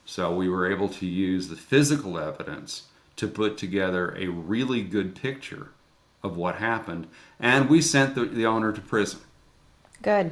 So 0.05 0.33
we 0.33 0.49
were 0.49 0.71
able 0.71 0.89
to 0.89 1.05
use 1.05 1.47
the 1.47 1.55
physical 1.55 2.17
evidence 2.17 2.83
to 3.15 3.27
put 3.27 3.57
together 3.57 4.15
a 4.17 4.27
really 4.27 4.81
good 4.81 5.15
picture 5.15 5.69
of 6.23 6.37
what 6.37 6.55
happened. 6.55 7.07
And 7.39 7.69
we 7.69 7.81
sent 7.81 8.15
the, 8.15 8.25
the 8.25 8.45
owner 8.45 8.71
to 8.71 8.81
prison. 8.81 9.19
Good. 10.01 10.31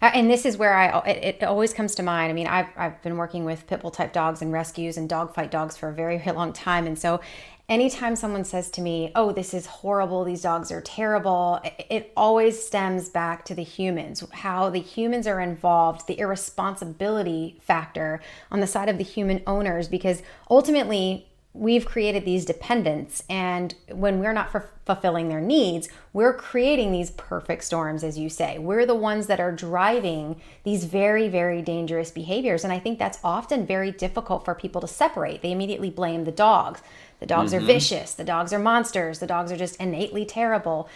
And 0.00 0.30
this 0.30 0.44
is 0.44 0.56
where 0.56 0.74
I 0.74 0.98
it, 1.06 1.40
it 1.40 1.44
always 1.44 1.72
comes 1.72 1.94
to 1.96 2.02
mind. 2.02 2.30
I 2.30 2.34
mean, 2.34 2.46
I've 2.46 2.68
I've 2.76 3.02
been 3.02 3.16
working 3.16 3.44
with 3.44 3.66
pit 3.66 3.80
bull 3.80 3.90
type 3.90 4.12
dogs 4.12 4.42
and 4.42 4.52
rescues 4.52 4.96
and 4.96 5.08
dog 5.08 5.34
fight 5.34 5.50
dogs 5.50 5.76
for 5.76 5.88
a 5.88 5.92
very, 5.94 6.18
very 6.18 6.36
long 6.36 6.52
time, 6.52 6.86
and 6.86 6.98
so 6.98 7.20
anytime 7.68 8.16
someone 8.16 8.44
says 8.44 8.70
to 8.70 8.80
me, 8.80 9.12
"Oh, 9.14 9.32
this 9.32 9.52
is 9.54 9.66
horrible. 9.66 10.24
These 10.24 10.42
dogs 10.42 10.72
are 10.72 10.80
terrible," 10.80 11.60
it, 11.64 11.86
it 11.90 12.12
always 12.16 12.64
stems 12.64 13.08
back 13.08 13.44
to 13.46 13.54
the 13.54 13.62
humans, 13.62 14.24
how 14.32 14.70
the 14.70 14.80
humans 14.80 15.26
are 15.26 15.40
involved, 15.40 16.06
the 16.06 16.18
irresponsibility 16.18 17.56
factor 17.60 18.20
on 18.50 18.60
the 18.60 18.66
side 18.66 18.88
of 18.88 18.98
the 18.98 19.04
human 19.04 19.42
owners, 19.46 19.88
because 19.88 20.22
ultimately 20.50 21.27
we've 21.58 21.84
created 21.84 22.24
these 22.24 22.44
dependents 22.44 23.24
and 23.28 23.74
when 23.90 24.20
we're 24.20 24.32
not 24.32 24.54
f- 24.54 24.66
fulfilling 24.86 25.28
their 25.28 25.40
needs 25.40 25.88
we're 26.12 26.32
creating 26.32 26.92
these 26.92 27.10
perfect 27.12 27.64
storms 27.64 28.04
as 28.04 28.18
you 28.18 28.28
say. 28.28 28.58
We're 28.58 28.86
the 28.86 28.94
ones 28.94 29.26
that 29.26 29.40
are 29.40 29.52
driving 29.52 30.40
these 30.64 30.84
very 30.84 31.28
very 31.28 31.60
dangerous 31.62 32.10
behaviors 32.10 32.64
and 32.64 32.72
i 32.72 32.78
think 32.78 32.98
that's 32.98 33.18
often 33.22 33.66
very 33.66 33.90
difficult 33.90 34.44
for 34.44 34.54
people 34.54 34.80
to 34.80 34.88
separate. 34.88 35.42
They 35.42 35.52
immediately 35.52 35.90
blame 35.90 36.24
the 36.24 36.32
dogs. 36.32 36.80
The 37.20 37.26
dogs 37.26 37.52
are 37.52 37.60
vicious. 37.60 38.14
The 38.14 38.24
dogs 38.24 38.52
are 38.52 38.58
monsters. 38.58 39.18
The 39.18 39.26
dogs 39.26 39.50
are 39.50 39.56
just 39.56 39.76
innately 39.76 40.24
terrible. 40.24 40.88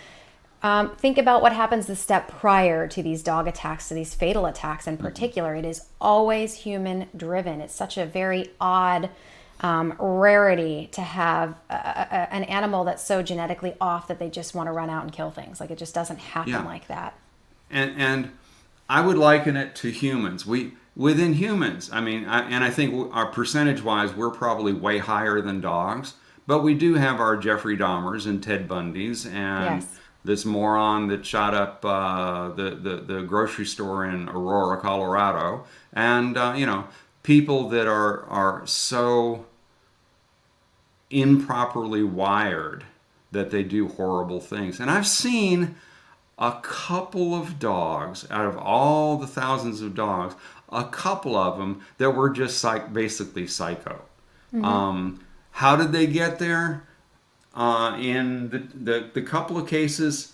Um, 0.62 0.94
think 0.94 1.18
about 1.18 1.42
what 1.42 1.52
happens 1.52 1.86
the 1.86 1.96
step 1.96 2.28
prior 2.28 2.86
to 2.86 3.02
these 3.02 3.22
dog 3.22 3.48
attacks, 3.48 3.88
to 3.88 3.94
these 3.94 4.14
fatal 4.14 4.46
attacks 4.46 4.86
in 4.86 4.96
particular. 4.96 5.56
It 5.56 5.64
is 5.64 5.86
always 6.00 6.54
human 6.54 7.08
driven. 7.16 7.60
It's 7.60 7.74
such 7.74 7.98
a 7.98 8.06
very 8.06 8.50
odd 8.60 9.10
um, 9.62 9.94
rarity 9.98 10.88
to 10.92 11.00
have 11.00 11.54
a, 11.70 11.74
a, 11.74 12.34
an 12.34 12.44
animal 12.44 12.84
that's 12.84 13.04
so 13.04 13.22
genetically 13.22 13.74
off 13.80 14.08
that 14.08 14.18
they 14.18 14.28
just 14.28 14.54
want 14.54 14.66
to 14.66 14.72
run 14.72 14.90
out 14.90 15.02
and 15.04 15.12
kill 15.12 15.30
things. 15.30 15.60
Like 15.60 15.70
it 15.70 15.78
just 15.78 15.94
doesn't 15.94 16.18
happen 16.18 16.52
Yeah. 16.52 16.64
like 16.64 16.88
that. 16.88 17.14
And, 17.70 17.94
and 17.96 18.30
I 18.88 19.00
would 19.06 19.16
liken 19.16 19.56
it 19.56 19.74
to 19.76 19.90
humans. 19.90 20.44
We 20.46 20.72
within 20.96 21.34
humans. 21.34 21.90
I 21.92 22.00
mean, 22.00 22.26
I, 22.26 22.42
and 22.50 22.62
I 22.62 22.70
think 22.70 23.10
our 23.14 23.26
percentage 23.26 23.82
wise, 23.82 24.12
we're 24.12 24.30
probably 24.30 24.72
way 24.72 24.98
higher 24.98 25.40
than 25.40 25.60
dogs. 25.60 26.14
But 26.46 26.58
we 26.64 26.74
do 26.74 26.94
have 26.94 27.20
our 27.20 27.36
Jeffrey 27.36 27.76
Dahmers 27.78 28.26
and 28.26 28.42
Ted 28.42 28.68
Bundys 28.68 29.24
and 29.32 29.80
Yes. 29.82 29.98
this 30.24 30.44
moron 30.44 31.06
that 31.08 31.24
shot 31.24 31.54
up 31.54 31.84
uh, 31.84 32.48
the, 32.50 32.70
the 32.74 32.96
the 33.14 33.22
grocery 33.22 33.64
store 33.64 34.04
in 34.04 34.28
Aurora, 34.28 34.78
Colorado, 34.80 35.64
and 35.92 36.36
uh, 36.36 36.54
you 36.56 36.66
know 36.66 36.88
people 37.22 37.68
that 37.68 37.86
are 37.86 38.24
are 38.24 38.66
so 38.66 39.46
improperly 41.12 42.02
wired 42.02 42.84
that 43.32 43.50
they 43.50 43.62
do 43.62 43.88
horrible 43.88 44.40
things. 44.40 44.80
And 44.80 44.90
I've 44.90 45.06
seen 45.06 45.76
a 46.38 46.58
couple 46.62 47.34
of 47.34 47.58
dogs 47.58 48.26
out 48.30 48.46
of 48.46 48.56
all 48.56 49.16
the 49.16 49.26
thousands 49.26 49.80
of 49.80 49.94
dogs, 49.94 50.34
a 50.70 50.84
couple 50.84 51.36
of 51.36 51.58
them 51.58 51.82
that 51.98 52.10
were 52.10 52.30
just 52.30 52.58
psych- 52.58 52.92
basically 52.92 53.46
psycho. 53.46 54.00
Um, 54.64 55.24
how 55.52 55.76
did 55.76 55.92
they 55.92 56.06
get 56.06 56.38
there? 56.38 56.84
Uh, 57.54 57.96
in 58.00 58.48
the, 58.48 58.58
the, 58.58 59.10
the 59.12 59.22
couple 59.22 59.58
of 59.58 59.68
cases, 59.68 60.32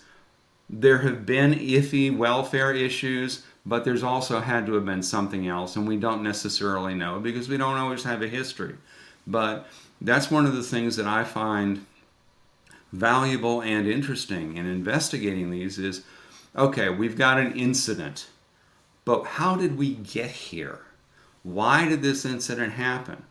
there 0.69 0.99
have 0.99 1.25
been 1.25 1.53
iffy 1.53 2.15
welfare 2.15 2.73
issues, 2.73 3.43
but 3.65 3.83
there's 3.83 4.03
also 4.03 4.39
had 4.39 4.65
to 4.65 4.73
have 4.73 4.85
been 4.85 5.03
something 5.03 5.47
else, 5.47 5.75
and 5.75 5.87
we 5.87 5.97
don't 5.97 6.23
necessarily 6.23 6.93
know 6.93 7.19
because 7.19 7.49
we 7.49 7.57
don't 7.57 7.77
always 7.77 8.03
have 8.03 8.21
a 8.21 8.27
history. 8.27 8.75
But 9.27 9.67
that's 10.01 10.31
one 10.31 10.45
of 10.45 10.55
the 10.55 10.63
things 10.63 10.95
that 10.95 11.05
I 11.05 11.23
find 11.23 11.85
valuable 12.91 13.61
and 13.61 13.87
interesting 13.87 14.57
in 14.57 14.65
investigating 14.65 15.51
these 15.51 15.77
is 15.77 16.03
okay, 16.55 16.89
we've 16.89 17.17
got 17.17 17.39
an 17.39 17.53
incident, 17.53 18.27
but 19.05 19.23
how 19.23 19.55
did 19.55 19.77
we 19.77 19.93
get 19.93 20.31
here? 20.31 20.79
Why 21.43 21.87
did 21.87 22.01
this 22.01 22.25
incident 22.25 22.73
happen? 22.73 23.23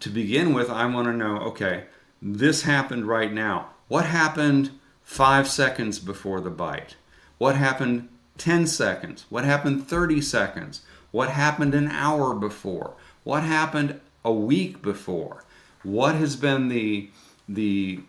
To 0.00 0.10
begin 0.10 0.52
with, 0.52 0.70
I 0.70 0.86
want 0.86 1.06
to 1.06 1.12
know 1.12 1.38
okay, 1.38 1.84
this 2.20 2.62
happened 2.62 3.06
right 3.06 3.32
now. 3.32 3.70
What 3.88 4.06
happened 4.06 4.70
five 5.02 5.48
seconds 5.48 5.98
before 5.98 6.40
the 6.40 6.50
bite? 6.50 6.96
What 7.38 7.56
happened 7.56 8.08
10 8.38 8.66
seconds? 8.66 9.26
What 9.28 9.44
happened 9.44 9.86
30 9.86 10.20
seconds? 10.20 10.82
What 11.10 11.30
happened 11.30 11.74
an 11.74 11.88
hour 11.88 12.34
before? 12.34 12.94
What 13.22 13.42
happened 13.42 14.00
a 14.24 14.32
week 14.32 14.82
before? 14.82 15.43
What 15.84 16.14
has 16.14 16.34
been 16.34 16.68
the 16.68 17.10
the 17.48 18.00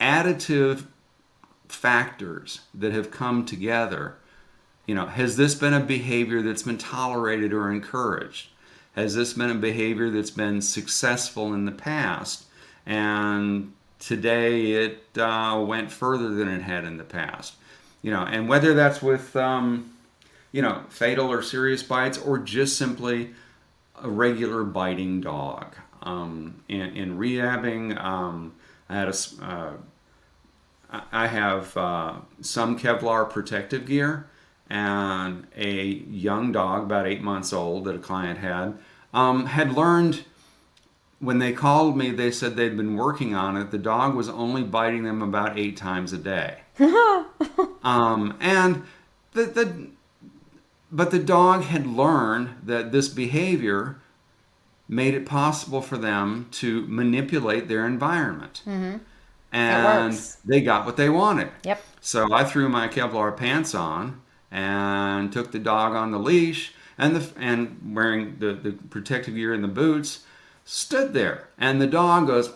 additive 0.00 0.86
factors 1.68 2.62
that 2.72 2.92
have 2.92 3.10
come 3.10 3.44
together? 3.44 4.16
You 4.86 4.94
know 4.94 5.06
has 5.06 5.36
this 5.36 5.54
been 5.54 5.74
a 5.74 5.80
behavior 5.80 6.42
that's 6.42 6.62
been 6.62 6.78
tolerated 6.78 7.52
or 7.52 7.70
encouraged? 7.70 8.48
Has 8.96 9.14
this 9.14 9.34
been 9.34 9.50
a 9.50 9.54
behavior 9.54 10.10
that's 10.10 10.30
been 10.30 10.62
successful 10.62 11.52
in 11.52 11.66
the 11.66 11.72
past? 11.72 12.44
And 12.86 13.72
today 13.98 14.72
it 14.72 15.18
uh, 15.18 15.62
went 15.66 15.90
further 15.90 16.30
than 16.30 16.48
it 16.48 16.62
had 16.62 16.84
in 16.84 16.96
the 16.96 17.04
past. 17.04 17.54
You 18.00 18.12
know 18.12 18.22
and 18.22 18.48
whether 18.48 18.72
that's 18.72 19.02
with 19.02 19.36
um, 19.36 19.92
you 20.52 20.62
know 20.62 20.84
fatal 20.88 21.30
or 21.30 21.42
serious 21.42 21.82
bites 21.82 22.16
or 22.16 22.38
just 22.38 22.78
simply 22.78 23.34
a 24.02 24.08
regular 24.08 24.64
biting 24.64 25.20
dog 25.20 25.74
um, 26.04 26.62
in, 26.68 26.80
in 26.96 27.18
rehabbing 27.18 28.00
um, 28.02 28.52
i 28.88 28.94
had 28.94 29.08
a 29.08 29.14
uh, 29.42 29.72
I- 30.90 31.02
I 31.24 31.26
have 31.26 31.76
uh, 31.76 32.14
some 32.40 32.78
Kevlar 32.78 33.28
protective 33.28 33.86
gear 33.86 34.26
and 34.70 35.46
a 35.56 35.84
young 35.84 36.52
dog, 36.52 36.84
about 36.84 37.06
eight 37.06 37.20
months 37.22 37.52
old, 37.52 37.84
that 37.84 37.96
a 37.96 37.98
client 37.98 38.38
had, 38.38 38.74
um, 39.12 39.46
had 39.46 39.72
learned 39.72 40.24
when 41.18 41.38
they 41.38 41.52
called 41.52 41.96
me, 41.96 42.10
they 42.10 42.30
said 42.30 42.56
they'd 42.56 42.76
been 42.76 42.96
working 42.96 43.34
on 43.34 43.56
it. 43.56 43.70
The 43.70 43.78
dog 43.78 44.14
was 44.14 44.28
only 44.28 44.62
biting 44.62 45.04
them 45.04 45.22
about 45.22 45.58
eight 45.58 45.76
times 45.76 46.12
a 46.12 46.18
day. 46.18 46.58
um, 47.82 48.36
and 48.40 48.82
the, 49.32 49.44
the, 49.44 49.88
but 50.92 51.10
the 51.10 51.18
dog 51.18 51.62
had 51.62 51.86
learned 51.86 52.56
that 52.62 52.92
this 52.92 53.08
behavior 53.08 53.96
made 54.88 55.14
it 55.14 55.26
possible 55.26 55.80
for 55.80 55.96
them 55.96 56.48
to 56.52 56.86
manipulate 56.86 57.68
their 57.68 57.86
environment. 57.86 58.62
Mm-hmm. 58.66 58.98
And 59.52 60.20
they 60.44 60.60
got 60.60 60.84
what 60.84 60.96
they 60.96 61.08
wanted. 61.08 61.50
Yep. 61.62 61.80
So 62.00 62.32
I 62.32 62.44
threw 62.44 62.68
my 62.68 62.88
Kevlar 62.88 63.36
pants 63.36 63.74
on 63.74 64.20
and 64.50 65.32
took 65.32 65.52
the 65.52 65.58
dog 65.58 65.94
on 65.94 66.10
the 66.10 66.18
leash 66.18 66.74
and 66.98 67.16
the 67.16 67.40
and 67.40 67.94
wearing 67.94 68.36
the, 68.38 68.52
the 68.52 68.72
protective 68.72 69.34
gear 69.34 69.52
and 69.52 69.62
the 69.62 69.68
boots, 69.68 70.24
stood 70.64 71.12
there. 71.12 71.48
And 71.56 71.80
the 71.80 71.86
dog 71.86 72.26
goes 72.26 72.52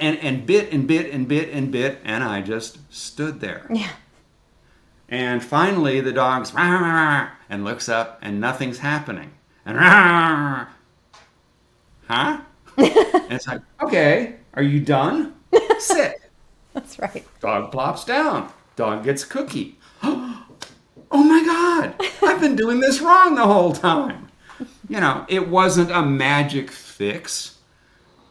and, 0.00 0.18
and 0.18 0.46
bit 0.46 0.72
and 0.72 0.86
bit 0.86 1.12
and 1.12 1.26
bit 1.26 1.50
and 1.50 1.72
bit 1.72 1.98
and 2.04 2.22
I 2.22 2.40
just 2.40 2.78
stood 2.92 3.40
there. 3.40 3.66
Yeah. 3.68 3.90
And 5.08 5.44
finally, 5.44 6.00
the 6.00 6.12
dog's 6.12 6.54
and 6.56 7.64
looks 7.64 7.86
up, 7.86 8.18
and 8.22 8.40
nothing's 8.40 8.78
happening. 8.78 9.32
And 9.66 9.76
"Rah, 9.76 10.68
huh? 12.12 12.40
and 12.76 13.32
it's 13.32 13.46
like, 13.46 13.62
okay, 13.82 14.36
are 14.54 14.62
you 14.62 14.80
done? 14.80 15.34
Sit. 15.78 16.20
That's 16.74 16.98
right. 16.98 17.26
Dog 17.40 17.72
plops 17.72 18.04
down. 18.04 18.52
Dog 18.76 19.04
gets 19.04 19.24
cookie. 19.24 19.78
Oh 21.14 21.22
my 21.22 21.44
God, 21.44 21.94
I've 22.22 22.40
been 22.40 22.56
doing 22.56 22.80
this 22.80 23.02
wrong 23.02 23.34
the 23.34 23.44
whole 23.44 23.74
time. 23.74 24.28
You 24.88 24.98
know, 24.98 25.26
it 25.28 25.46
wasn't 25.46 25.90
a 25.90 26.00
magic 26.00 26.70
fix, 26.70 27.58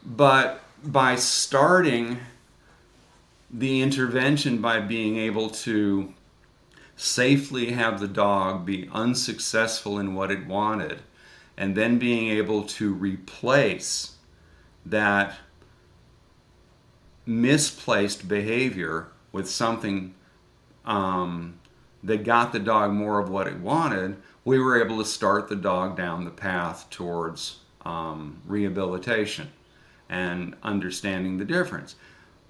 but 0.03 0.63
by 0.83 1.15
starting 1.15 2.17
the 3.51 3.81
intervention 3.81 4.61
by 4.61 4.79
being 4.79 5.17
able 5.17 5.51
to 5.51 6.11
safely 6.95 7.73
have 7.73 7.99
the 7.99 8.07
dog 8.07 8.65
be 8.65 8.89
unsuccessful 8.91 9.99
in 9.99 10.15
what 10.15 10.31
it 10.31 10.47
wanted 10.47 11.01
and 11.61 11.75
then 11.75 11.99
being 11.99 12.29
able 12.29 12.63
to 12.63 12.91
replace 12.91 14.15
that 14.83 15.35
misplaced 17.23 18.27
behavior 18.27 19.09
with 19.31 19.47
something 19.47 20.15
um, 20.85 21.59
that 22.01 22.23
got 22.23 22.51
the 22.51 22.59
dog 22.59 22.91
more 22.91 23.19
of 23.19 23.29
what 23.29 23.45
it 23.45 23.59
wanted, 23.59 24.17
we 24.43 24.57
were 24.57 24.83
able 24.83 24.97
to 24.97 25.05
start 25.05 25.49
the 25.49 25.55
dog 25.55 25.95
down 25.95 26.25
the 26.25 26.31
path 26.31 26.89
towards 26.89 27.59
um, 27.85 28.41
rehabilitation 28.47 29.47
and 30.09 30.55
understanding 30.63 31.37
the 31.37 31.45
difference. 31.45 31.93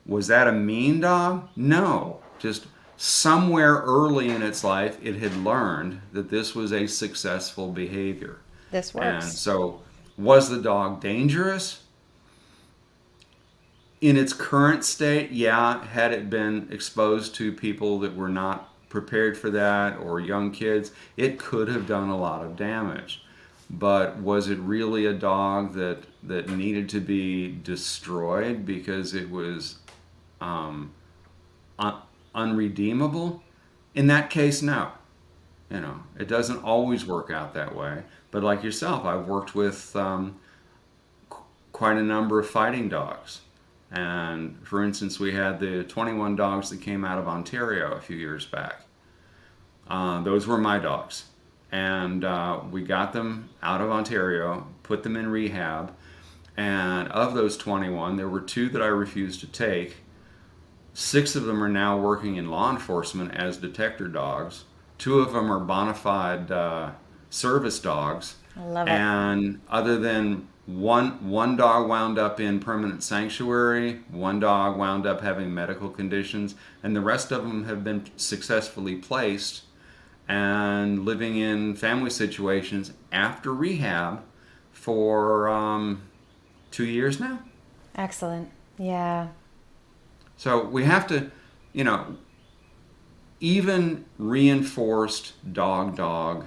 Was 0.06 0.28
that 0.28 0.48
a 0.48 0.54
mean 0.54 1.02
dog? 1.02 1.50
No. 1.58 2.22
Just 2.40 2.66
somewhere 2.96 3.76
early 3.76 4.30
in 4.30 4.42
its 4.42 4.64
life, 4.64 4.98
it 5.04 5.18
had 5.18 5.36
learned 5.36 6.00
that 6.14 6.30
this 6.30 6.56
was 6.56 6.72
a 6.72 6.88
successful 6.88 7.74
behavior. 7.74 8.40
This 8.72 8.96
And 8.96 9.24
so, 9.24 9.82
was 10.18 10.50
the 10.50 10.62
dog 10.62 11.02
dangerous? 11.02 11.84
In 14.00 14.18
its 14.18 14.34
current 14.34 14.84
state, 14.84 15.32
yeah, 15.32 15.86
had 15.86 16.12
it 16.12 16.30
been 16.30 16.68
exposed 16.72 17.36
to 17.36 17.52
people 17.52 18.00
that 18.00 18.16
were 18.16 18.30
not 18.30 18.70
prepared 18.90 19.38
for 19.38 19.50
that 19.52 19.98
or 19.98 20.20
young 20.20 20.52
kids, 20.52 20.92
it 21.18 21.38
could 21.38 21.68
have 21.68 21.88
done 21.88 22.10
a 22.10 22.18
lot 22.18 22.44
of 22.44 22.56
damage. 22.56 23.24
But 23.70 24.18
was 24.18 24.50
it 24.50 24.60
really 24.60 25.06
a 25.06 25.14
dog 25.14 25.74
that, 25.76 26.04
that 26.24 26.50
needed 26.50 26.90
to 26.90 27.00
be 27.00 27.52
destroyed 27.64 28.66
because 28.66 29.14
it 29.14 29.30
was 29.30 29.78
um, 30.42 30.92
un- 31.80 32.02
unredeemable? 32.36 33.44
In 33.96 34.08
that 34.08 34.30
case, 34.30 34.62
no. 34.62 34.92
You 35.70 35.80
know, 35.80 36.04
it 36.20 36.28
doesn't 36.28 36.64
always 36.64 37.06
work 37.06 37.32
out 37.32 37.54
that 37.54 37.74
way. 37.74 38.04
But 38.32 38.44
like 38.44 38.64
yourself, 38.64 39.06
I've 39.06 39.28
worked 39.28 39.54
with 39.54 39.96
um, 39.96 40.40
qu- 41.30 41.44
quite 41.74 41.98
a 41.98 42.04
number 42.04 42.40
of 42.40 42.50
fighting 42.50 42.90
dogs. 42.90 43.42
And 43.92 44.58
for 44.66 44.84
instance, 44.84 45.20
we 45.20 45.34
had 45.34 45.60
the 45.60 45.84
21 45.84 46.38
dogs 46.38 46.70
that 46.70 46.80
came 46.80 47.04
out 47.04 47.20
of 47.20 47.28
Ontario 47.28 47.92
a 47.92 48.00
few 48.00 48.16
years 48.16 48.46
back. 48.46 48.86
Uh, 49.88 50.22
those 50.22 50.48
were 50.48 50.58
my 50.58 50.80
dogs. 50.80 51.26
And 51.74 52.24
uh, 52.24 52.62
we 52.70 52.84
got 52.84 53.12
them 53.14 53.50
out 53.62 53.82
of 53.82 53.92
Ontario, 53.92 54.68
put 54.84 55.04
them 55.04 55.18
in 55.18 55.28
rehab. 55.28 55.94
And 56.56 57.10
of 57.10 57.34
those 57.34 57.58
21, 57.58 58.16
there 58.16 58.30
were 58.30 58.42
two 58.42 58.70
that 58.70 58.82
I 58.82 58.88
refused 58.88 59.42
to 59.42 59.48
take. 59.48 59.98
Six 60.94 61.36
of 61.36 61.44
them 61.44 61.64
are 61.64 61.70
now 61.70 61.98
working 61.98 62.36
in 62.36 62.50
law 62.50 62.70
enforcement 62.72 63.34
as 63.34 63.58
detector 63.58 64.08
dogs. 64.08 64.66
Two 64.98 65.20
of 65.20 65.34
them 65.34 65.52
are 65.52 65.60
bona 65.60 65.94
fide 65.94 66.52
uh, 66.52 66.92
service 67.32 67.80
dogs. 67.80 68.36
Love 68.56 68.88
it. 68.88 68.92
And 68.92 69.62
other 69.70 69.98
than 69.98 70.48
one 70.68 71.28
one 71.28 71.58
dog 71.58 71.90
wound 71.90 72.20
up 72.20 72.40
in 72.40 72.60
permanent 72.60 73.02
sanctuary, 73.02 74.02
one 74.12 74.40
dog 74.40 74.78
wound 74.78 75.08
up 75.08 75.22
having 75.22 75.52
medical 75.52 75.90
conditions, 75.90 76.54
and 76.84 76.96
the 76.96 77.02
rest 77.02 77.32
of 77.32 77.44
them 77.44 77.66
have 77.66 77.84
been 77.84 78.06
successfully 78.18 78.96
placed 78.96 79.64
and 80.28 81.04
living 81.04 81.38
in 81.38 81.76
family 81.76 82.10
situations 82.10 82.94
after 83.12 83.54
rehab 83.54 84.24
for 84.72 85.50
um, 85.50 86.04
two 86.70 86.86
years 86.86 87.20
now. 87.20 87.40
Excellent. 87.96 88.50
Yeah. 88.78 89.30
So 90.38 90.64
we 90.64 90.86
have 90.86 91.08
to, 91.08 91.32
you 91.74 91.84
know, 91.84 92.18
even 93.40 94.06
reinforced 94.18 95.34
dog 95.54 95.98
dog 95.98 96.46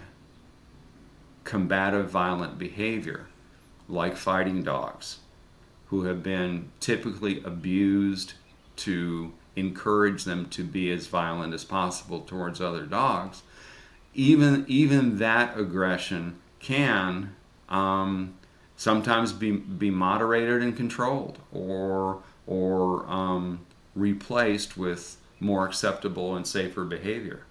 combative 1.44 2.10
violent 2.10 2.58
behavior, 2.58 3.26
like 3.88 4.16
fighting 4.16 4.62
dogs, 4.62 5.18
who 5.86 6.04
have 6.04 6.22
been 6.22 6.70
typically 6.80 7.42
abused 7.44 8.34
to 8.76 9.32
encourage 9.56 10.24
them 10.24 10.46
to 10.46 10.64
be 10.64 10.90
as 10.90 11.06
violent 11.06 11.54
as 11.54 11.64
possible 11.64 12.20
towards 12.20 12.60
other 12.60 12.86
dogs, 12.86 13.42
even 14.14 14.64
even 14.68 15.18
that 15.18 15.58
aggression 15.58 16.38
can 16.60 17.34
um, 17.68 18.34
sometimes 18.76 19.32
be 19.32 19.52
be 19.52 19.90
moderated 19.90 20.62
and 20.62 20.76
controlled, 20.76 21.38
or 21.52 22.22
or 22.46 23.06
um, 23.08 23.60
replaced 23.94 24.76
with 24.76 25.16
more 25.40 25.66
acceptable 25.66 26.36
and 26.36 26.46
safer 26.46 26.84
behavior. 26.84 27.44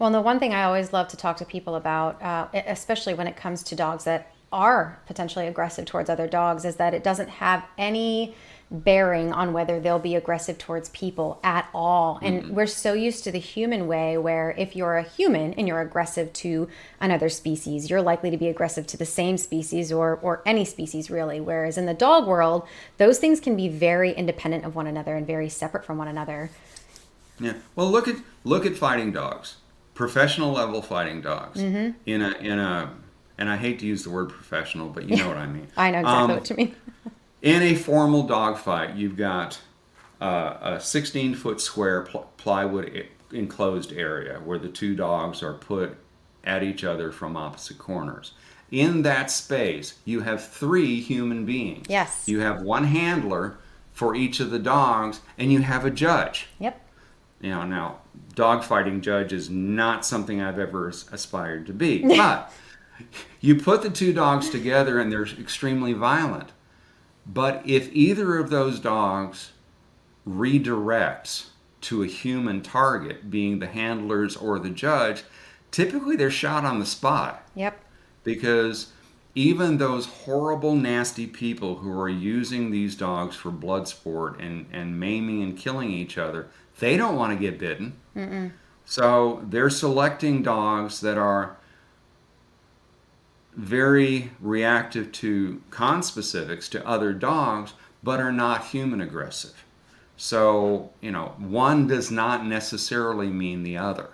Well, 0.00 0.06
and 0.06 0.14
the 0.14 0.22
one 0.22 0.38
thing 0.38 0.54
I 0.54 0.62
always 0.62 0.94
love 0.94 1.08
to 1.08 1.16
talk 1.18 1.36
to 1.36 1.44
people 1.44 1.74
about, 1.74 2.22
uh, 2.22 2.48
especially 2.54 3.12
when 3.12 3.26
it 3.26 3.36
comes 3.36 3.62
to 3.64 3.76
dogs 3.76 4.04
that 4.04 4.32
are 4.50 4.98
potentially 5.06 5.46
aggressive 5.46 5.84
towards 5.84 6.08
other 6.08 6.26
dogs, 6.26 6.64
is 6.64 6.76
that 6.76 6.94
it 6.94 7.04
doesn't 7.04 7.28
have 7.28 7.66
any 7.76 8.34
bearing 8.70 9.30
on 9.30 9.52
whether 9.52 9.78
they'll 9.78 9.98
be 9.98 10.14
aggressive 10.14 10.56
towards 10.56 10.88
people 10.88 11.38
at 11.44 11.68
all. 11.74 12.18
And 12.22 12.56
we're 12.56 12.66
so 12.66 12.94
used 12.94 13.24
to 13.24 13.30
the 13.30 13.38
human 13.38 13.86
way 13.86 14.16
where 14.16 14.54
if 14.56 14.74
you're 14.74 14.96
a 14.96 15.02
human 15.02 15.52
and 15.54 15.68
you're 15.68 15.82
aggressive 15.82 16.32
to 16.34 16.68
another 16.98 17.28
species, 17.28 17.90
you're 17.90 18.00
likely 18.00 18.30
to 18.30 18.38
be 18.38 18.48
aggressive 18.48 18.86
to 18.86 18.96
the 18.96 19.04
same 19.04 19.36
species 19.36 19.92
or, 19.92 20.18
or 20.22 20.40
any 20.46 20.64
species 20.64 21.10
really. 21.10 21.40
Whereas 21.40 21.76
in 21.76 21.84
the 21.84 21.92
dog 21.92 22.26
world, 22.26 22.66
those 22.96 23.18
things 23.18 23.38
can 23.38 23.54
be 23.54 23.68
very 23.68 24.12
independent 24.12 24.64
of 24.64 24.74
one 24.74 24.86
another 24.86 25.14
and 25.14 25.26
very 25.26 25.50
separate 25.50 25.84
from 25.84 25.98
one 25.98 26.08
another. 26.08 26.50
Yeah. 27.38 27.54
Well, 27.74 27.90
look 27.90 28.06
at 28.06 28.16
look 28.44 28.66
at 28.66 28.76
fighting 28.76 29.12
dogs, 29.12 29.56
professional 29.94 30.52
level 30.52 30.82
fighting 30.82 31.20
dogs. 31.20 31.60
In 31.60 31.94
a 32.06 32.30
in 32.38 32.58
a 32.58 32.90
and 33.38 33.48
I 33.48 33.56
hate 33.56 33.78
to 33.80 33.86
use 33.86 34.02
the 34.04 34.10
word 34.10 34.28
professional, 34.28 34.88
but 34.88 35.08
you 35.08 35.16
know 35.16 35.28
what 35.28 35.38
I 35.38 35.46
mean. 35.46 35.68
I 35.76 35.90
know 35.90 36.00
exactly 36.00 36.22
Um, 36.22 36.30
what 36.38 36.50
you 36.50 36.56
mean. 36.56 36.74
In 37.42 37.62
a 37.62 37.74
formal 37.74 38.24
dog 38.24 38.58
fight, 38.58 38.96
you've 38.96 39.16
got 39.16 39.58
uh, 40.20 40.58
a 40.60 40.78
16 40.80 41.34
foot 41.34 41.58
square 41.58 42.02
pl- 42.02 42.30
plywood 42.36 43.06
enclosed 43.32 43.94
area 43.94 44.40
where 44.44 44.58
the 44.58 44.68
two 44.68 44.94
dogs 44.94 45.42
are 45.42 45.54
put 45.54 45.96
at 46.44 46.62
each 46.62 46.84
other 46.84 47.10
from 47.10 47.38
opposite 47.38 47.78
corners. 47.78 48.32
In 48.70 49.00
that 49.02 49.30
space, 49.30 49.94
you 50.04 50.20
have 50.20 50.46
three 50.46 51.00
human 51.00 51.46
beings. 51.46 51.86
Yes. 51.88 52.28
You 52.28 52.40
have 52.40 52.60
one 52.60 52.84
handler 52.84 53.56
for 53.94 54.14
each 54.14 54.38
of 54.38 54.50
the 54.50 54.58
dogs, 54.58 55.20
and 55.38 55.50
you 55.50 55.60
have 55.62 55.86
a 55.86 55.90
judge. 55.90 56.48
Yep. 56.58 56.78
You 57.40 57.50
know, 57.52 57.64
now 57.64 57.99
dogfighting 58.34 59.00
judge 59.00 59.32
is 59.32 59.50
not 59.50 60.04
something 60.06 60.40
I've 60.40 60.58
ever 60.58 60.88
aspired 60.88 61.66
to 61.66 61.72
be, 61.72 62.02
but 62.16 62.52
you 63.40 63.56
put 63.56 63.82
the 63.82 63.90
two 63.90 64.12
dogs 64.12 64.50
together 64.50 64.98
and 64.98 65.10
they're 65.10 65.24
extremely 65.26 65.92
violent. 65.92 66.50
But 67.26 67.62
if 67.66 67.92
either 67.92 68.38
of 68.38 68.50
those 68.50 68.80
dogs 68.80 69.52
redirects 70.26 71.46
to 71.82 72.02
a 72.02 72.06
human 72.06 72.62
target, 72.62 73.30
being 73.30 73.58
the 73.58 73.66
handlers 73.66 74.36
or 74.36 74.58
the 74.58 74.70
judge, 74.70 75.22
typically 75.70 76.16
they're 76.16 76.30
shot 76.30 76.64
on 76.64 76.78
the 76.78 76.86
spot 76.86 77.46
Yep. 77.54 77.80
because 78.24 78.92
even 79.34 79.78
those 79.78 80.06
horrible, 80.06 80.74
nasty 80.74 81.26
people 81.26 81.76
who 81.76 81.98
are 81.98 82.08
using 82.08 82.70
these 82.70 82.96
dogs 82.96 83.36
for 83.36 83.50
blood 83.50 83.86
sport 83.88 84.40
and, 84.40 84.66
and 84.72 84.98
maiming 84.98 85.42
and 85.42 85.56
killing 85.56 85.90
each 85.90 86.18
other, 86.18 86.48
they 86.80 86.96
don't 86.96 87.16
want 87.16 87.32
to 87.32 87.38
get 87.38 87.58
bitten. 87.58 88.52
So 88.84 89.40
they're 89.48 89.70
selecting 89.70 90.42
dogs 90.42 91.00
that 91.00 91.16
are 91.16 91.56
very 93.56 94.32
reactive 94.40 95.12
to 95.12 95.62
conspecifics 95.70 96.68
to 96.70 96.86
other 96.86 97.12
dogs, 97.12 97.74
but 98.02 98.18
are 98.18 98.32
not 98.32 98.66
human 98.66 99.00
aggressive. 99.00 99.64
So, 100.16 100.90
you 101.00 101.10
know, 101.12 101.34
one 101.38 101.86
does 101.86 102.10
not 102.10 102.44
necessarily 102.44 103.28
mean 103.28 103.62
the 103.62 103.76
other. 103.76 104.10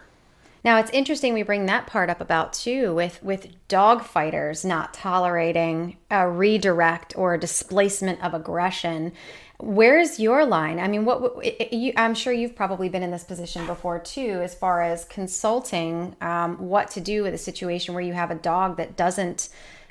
Now 0.64 0.78
it's 0.78 0.90
interesting 0.90 1.32
we 1.32 1.44
bring 1.44 1.66
that 1.66 1.86
part 1.86 2.10
up 2.10 2.20
about 2.20 2.52
too 2.52 2.92
with 2.92 3.22
with 3.22 3.46
dog 3.68 4.02
fighters 4.02 4.64
not 4.64 4.92
tolerating 4.92 5.96
a 6.10 6.28
redirect 6.28 7.16
or 7.16 7.34
a 7.34 7.40
displacement 7.40 8.20
of 8.20 8.34
aggression. 8.34 9.12
Where's 9.59 10.20
your 10.20 10.44
line? 10.44 10.78
I 10.78 10.88
mean, 10.88 11.04
what 11.04 11.44
it- 11.44 11.72
you, 11.72 11.92
I'm 11.96 12.14
sure 12.14 12.32
you've 12.32 12.54
probably 12.54 12.88
been 12.88 13.02
in 13.02 13.11
this 13.11 13.24
position 13.24 13.66
before 13.66 13.98
too, 13.98 14.40
as 14.42 14.54
far 14.54 14.82
as 14.82 15.04
consulting 15.04 16.14
um, 16.20 16.68
what 16.68 16.90
to 16.90 17.00
do 17.00 17.22
with 17.22 17.32
a 17.32 17.38
situation 17.38 17.94
where 17.94 18.02
you 18.02 18.12
have 18.12 18.30
a 18.30 18.34
dog 18.34 18.76
that 18.76 18.96
doesn't 18.96 19.48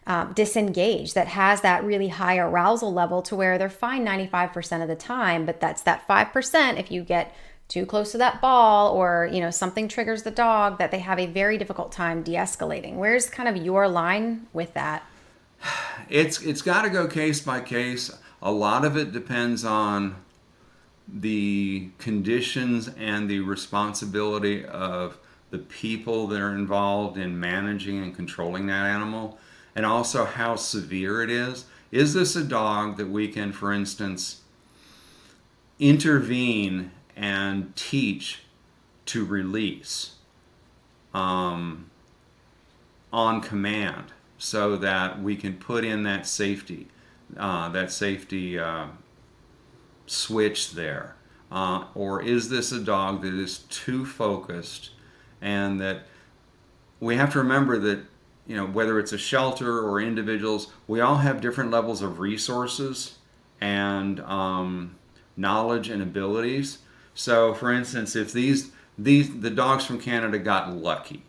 um, 0.07 0.33
disengage, 0.33 1.13
that 1.13 1.27
has 1.29 1.61
that 1.61 1.83
really 1.83 2.09
high 2.09 2.37
arousal 2.37 2.93
level 2.93 3.23
to 3.23 3.35
where 3.35 3.57
they're 3.57 3.69
fine 3.69 4.05
95% 4.05 4.83
of 4.83 4.87
the 4.87 4.95
time, 4.95 5.47
but 5.47 5.59
that's 5.59 5.81
that 5.81 6.07
5% 6.07 6.79
if 6.79 6.91
you 6.91 7.01
get 7.01 7.35
too 7.67 7.87
close 7.87 8.11
to 8.11 8.19
that 8.19 8.39
ball 8.41 8.93
or 8.93 9.27
you 9.33 9.39
know 9.39 9.49
something 9.49 9.87
triggers 9.87 10.21
the 10.21 10.29
dog 10.29 10.77
that 10.77 10.91
they 10.91 10.99
have 10.99 11.17
a 11.17 11.25
very 11.25 11.57
difficult 11.57 11.91
time 11.91 12.21
de-escalating 12.21 12.93
where's 12.93 13.27
kind 13.27 13.49
of 13.49 13.57
your 13.57 13.87
line 13.87 14.45
with 14.53 14.71
that 14.75 15.03
It's 16.09 16.39
it's 16.41 16.61
got 16.61 16.83
to 16.83 16.89
go 16.89 17.07
case 17.07 17.41
by 17.41 17.61
case. 17.61 18.11
A 18.45 18.51
lot 18.51 18.85
of 18.85 18.95
it 18.95 19.11
depends 19.11 19.65
on 19.65 20.17
the 21.07 21.89
conditions 21.97 22.87
and 22.95 23.27
the 23.27 23.39
responsibility 23.39 24.63
of 24.63 25.17
the 25.49 25.57
people 25.57 26.27
that 26.27 26.39
are 26.39 26.53
involved 26.53 27.17
in 27.17 27.39
managing 27.39 28.03
and 28.03 28.15
controlling 28.15 28.67
that 28.67 28.85
animal, 28.85 29.39
and 29.75 29.83
also 29.83 30.25
how 30.25 30.55
severe 30.55 31.23
it 31.23 31.31
is. 31.31 31.65
Is 31.91 32.13
this 32.13 32.35
a 32.35 32.43
dog 32.43 32.97
that 32.97 33.09
we 33.09 33.27
can, 33.29 33.51
for 33.51 33.73
instance, 33.73 34.41
intervene 35.79 36.91
and 37.15 37.75
teach 37.75 38.41
to 39.07 39.25
release 39.25 40.17
um, 41.15 41.89
on 43.11 43.41
command 43.41 44.13
so 44.37 44.75
that 44.77 45.19
we 45.19 45.35
can 45.35 45.53
put 45.53 45.83
in 45.83 46.03
that 46.03 46.27
safety, 46.27 46.89
uh, 47.37 47.69
that 47.69 47.91
safety 47.91 48.57
uh, 48.59 48.87
switch 50.05 50.71
there? 50.71 51.15
Uh, 51.51 51.85
or 51.93 52.21
is 52.21 52.49
this 52.49 52.71
a 52.71 52.79
dog 52.79 53.21
that 53.21 53.33
is 53.33 53.59
too 53.69 54.05
focused 54.05 54.89
and 55.41 55.79
that 55.79 56.01
we 56.99 57.15
have 57.15 57.31
to 57.31 57.37
remember 57.37 57.77
that 57.77 57.99
you 58.47 58.55
know 58.55 58.65
whether 58.65 58.99
it's 58.99 59.13
a 59.13 59.17
shelter 59.17 59.79
or 59.79 60.01
individuals 60.01 60.71
we 60.87 60.99
all 61.01 61.17
have 61.17 61.41
different 61.41 61.71
levels 61.71 62.01
of 62.01 62.19
resources 62.19 63.17
and 63.61 64.19
um, 64.21 64.95
knowledge 65.37 65.89
and 65.89 66.01
abilities 66.01 66.79
so 67.13 67.53
for 67.53 67.71
instance 67.71 68.15
if 68.15 68.33
these 68.33 68.71
these 68.97 69.39
the 69.39 69.49
dogs 69.49 69.85
from 69.85 69.99
canada 69.99 70.39
got 70.39 70.73
lucky 70.73 71.23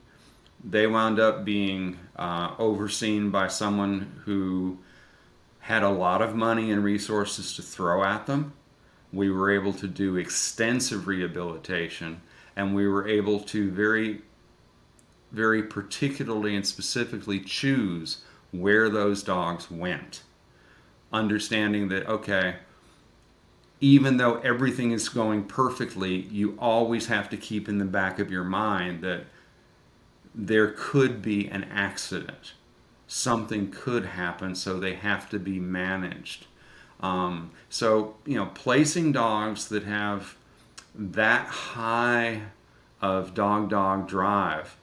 they 0.65 0.87
wound 0.87 1.21
up 1.21 1.45
being 1.45 1.99
uh, 2.17 2.53
overseen 2.59 3.31
by 3.31 3.47
someone 3.47 4.21
who 4.25 4.79
had 5.67 5.83
a 5.83 5.89
lot 5.89 6.23
of 6.23 6.37
money 6.37 6.71
and 6.71 6.85
resources 6.85 7.57
to 7.57 7.61
throw 7.61 8.05
at 8.05 8.27
them. 8.27 8.53
We 9.13 9.31
were 9.31 9.51
able 9.51 9.73
to 9.73 9.89
do 9.89 10.17
extensive 10.17 11.09
rehabilitation 11.09 12.21
and 12.55 12.73
we 12.73 12.87
were 12.87 13.09
able 13.09 13.41
to 13.41 13.69
very 13.73 14.23
very 15.33 15.65
particularly 15.65 16.55
and 16.55 16.65
specifically 16.65 17.41
choose 17.41 18.19
where 18.53 18.89
those 18.89 19.25
dogs 19.25 19.69
went. 19.69 20.23
Understanding 21.13 21.89
that 21.89 22.07
okay 22.07 22.57
even 23.81 24.19
though 24.19 24.39
everything 24.39 24.93
is 24.93 25.09
going 25.09 25.43
perfectly 25.43 26.15
you 26.15 26.57
always 26.61 27.09
have 27.09 27.29
to 27.31 27.37
keep 27.37 27.69
in 27.69 27.79
the 27.79 27.85
back 27.85 28.21
of 28.21 28.31
your 28.31 28.45
mind 28.45 29.03
that 29.03 29.25
there 30.33 30.69
could 30.69 31.21
be 31.21 31.49
an 31.49 31.65
accident 31.65 32.53
something 33.07 33.71
could 33.71 34.05
happen 34.05 34.55
so 34.55 34.79
they 34.79 34.95
have 34.95 35.29
to 35.29 35.39
be 35.39 35.59
managed 35.59 36.47
um, 37.01 37.51
so 37.69 38.17
you 38.25 38.35
know 38.35 38.47
placing 38.55 39.13
dogs 39.13 39.69
that 39.69 39.85
have 39.85 40.37
that 40.95 41.47
high 41.47 42.43
of 43.01 43.35
dog 43.35 43.69
dog 43.69 44.09
drive 44.09 44.77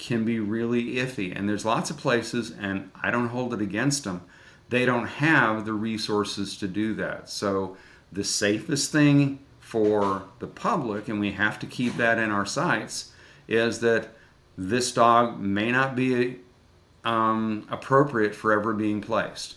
can 0.00 0.24
be 0.24 0.40
really 0.40 0.94
iffy. 0.94 1.36
And 1.36 1.48
there's 1.48 1.64
lots 1.64 1.90
of 1.90 1.98
places, 1.98 2.52
and 2.58 2.90
I 3.02 3.10
don't 3.10 3.28
hold 3.28 3.52
it 3.52 3.60
against 3.60 4.04
them, 4.04 4.22
they 4.70 4.86
don't 4.86 5.06
have 5.06 5.66
the 5.66 5.72
resources 5.72 6.56
to 6.58 6.68
do 6.68 6.94
that. 6.94 7.28
So 7.28 7.76
the 8.10 8.24
safest 8.24 8.92
thing 8.92 9.40
for 9.58 10.22
the 10.38 10.46
public, 10.46 11.08
and 11.08 11.20
we 11.20 11.32
have 11.32 11.58
to 11.58 11.66
keep 11.66 11.96
that 11.96 12.18
in 12.18 12.30
our 12.30 12.46
sights, 12.46 13.12
is 13.46 13.80
that 13.80 14.08
this 14.56 14.92
dog 14.92 15.38
may 15.38 15.70
not 15.70 15.94
be 15.96 16.38
um, 17.04 17.66
appropriate 17.70 18.34
for 18.34 18.52
ever 18.52 18.72
being 18.72 19.00
placed. 19.00 19.56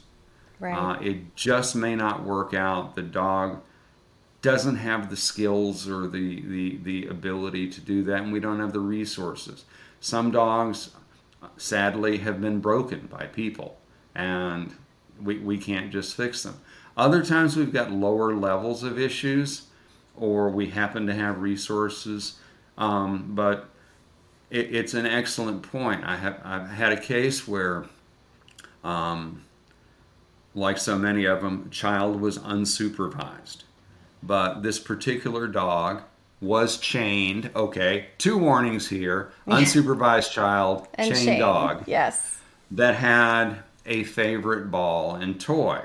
right 0.60 0.74
Uh, 0.74 1.00
it 1.02 1.36
just 1.36 1.76
may 1.76 1.96
not 1.96 2.24
work 2.24 2.54
out. 2.54 2.96
The 2.96 3.02
dog 3.02 3.62
doesn't 4.42 4.76
have 4.76 5.10
the 5.10 5.18
skills 5.18 5.88
or 5.88 6.08
the, 6.08 6.42
the, 6.42 6.78
the 6.84 7.08
ability 7.08 7.70
to 7.70 7.82
do 7.82 8.04
that, 8.04 8.22
and 8.22 8.34
we 8.34 8.40
don't 8.40 8.60
have 8.60 8.74
the 8.74 8.80
resources. 8.80 9.66
Some 10.00 10.32
dogs, 10.32 10.92
sadly, 11.56 12.18
have 12.20 12.42
been 12.42 12.60
broken 12.60 13.08
by 13.08 13.28
people, 13.28 13.78
and 14.14 14.76
we, 15.22 15.40
we 15.40 15.58
can't 15.58 15.92
just 15.92 16.16
fix 16.16 16.44
them. 16.44 16.60
Other 16.98 17.24
times 17.24 17.56
we've 17.56 17.72
got 17.72 17.92
lower 17.92 18.36
levels 18.36 18.84
of 18.84 19.00
issues, 19.00 19.68
or 20.16 20.50
we 20.50 20.68
happen 20.68 21.08
to 21.08 21.14
have 21.14 21.42
resources, 21.42 22.38
um, 22.78 23.32
but 23.34 23.70
it, 24.54 24.74
it's 24.74 24.94
an 24.94 25.06
excellent 25.06 25.64
point. 25.64 26.06
I 26.06 26.16
have 26.16 26.40
I've 26.46 26.70
had 26.70 26.94
a 26.94 27.00
case 27.00 27.48
where 27.48 27.86
um, 28.84 29.44
like 30.56 30.78
so 30.78 30.98
many 30.98 31.26
of 31.26 31.42
them, 31.42 31.70
child 31.72 32.22
was 32.22 32.38
unsupervised. 32.38 33.64
But 34.22 34.62
this 34.62 34.80
particular 34.80 35.48
dog 35.48 36.04
was 36.40 36.78
chained. 36.78 37.50
Okay, 37.56 38.08
two 38.18 38.38
warnings 38.38 38.88
here 38.88 39.32
unsupervised 39.48 40.32
child, 40.32 40.88
chained 40.98 41.18
shame. 41.18 41.40
dog 41.40 41.84
yes 41.88 42.40
that 42.72 42.96
had 42.96 43.60
a 43.86 44.04
favorite 44.04 44.72
ball 44.72 45.16
and 45.16 45.40
toy. 45.40 45.84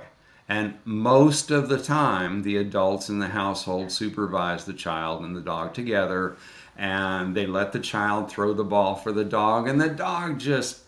And 0.49 0.79
most 0.87 1.51
of 1.51 1.69
the 1.69 1.77
time, 1.77 2.43
the 2.43 2.57
adults 2.57 3.11
in 3.11 3.19
the 3.19 3.29
household 3.29 3.93
supervise 3.93 4.64
the 4.64 4.73
child 4.73 5.23
and 5.23 5.37
the 5.37 5.43
dog 5.43 5.75
together, 5.75 6.39
and 6.79 7.35
they 7.35 7.47
let 7.47 7.72
the 7.72 7.81
child 7.81 8.31
throw 8.31 8.55
the 8.55 8.64
ball 8.64 8.95
for 8.95 9.12
the 9.12 9.24
dog, 9.24 9.68
and 9.68 9.81
the 9.81 9.89
dog 9.89 10.39
just 10.39 10.83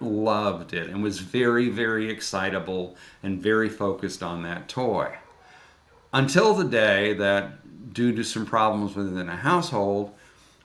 loved 0.00 0.72
it 0.72 0.88
and 0.88 1.02
was 1.02 1.18
very, 1.18 1.68
very 1.68 2.08
excitable 2.10 2.96
and 3.22 3.42
very 3.42 3.68
focused 3.68 4.22
on 4.22 4.42
that 4.44 4.68
toy. 4.68 5.16
Until 6.12 6.54
the 6.54 6.64
day 6.64 7.14
that, 7.14 7.92
due 7.92 8.14
to 8.14 8.22
some 8.22 8.46
problems 8.46 8.94
within 8.94 9.28
a 9.28 9.36
household, 9.36 10.12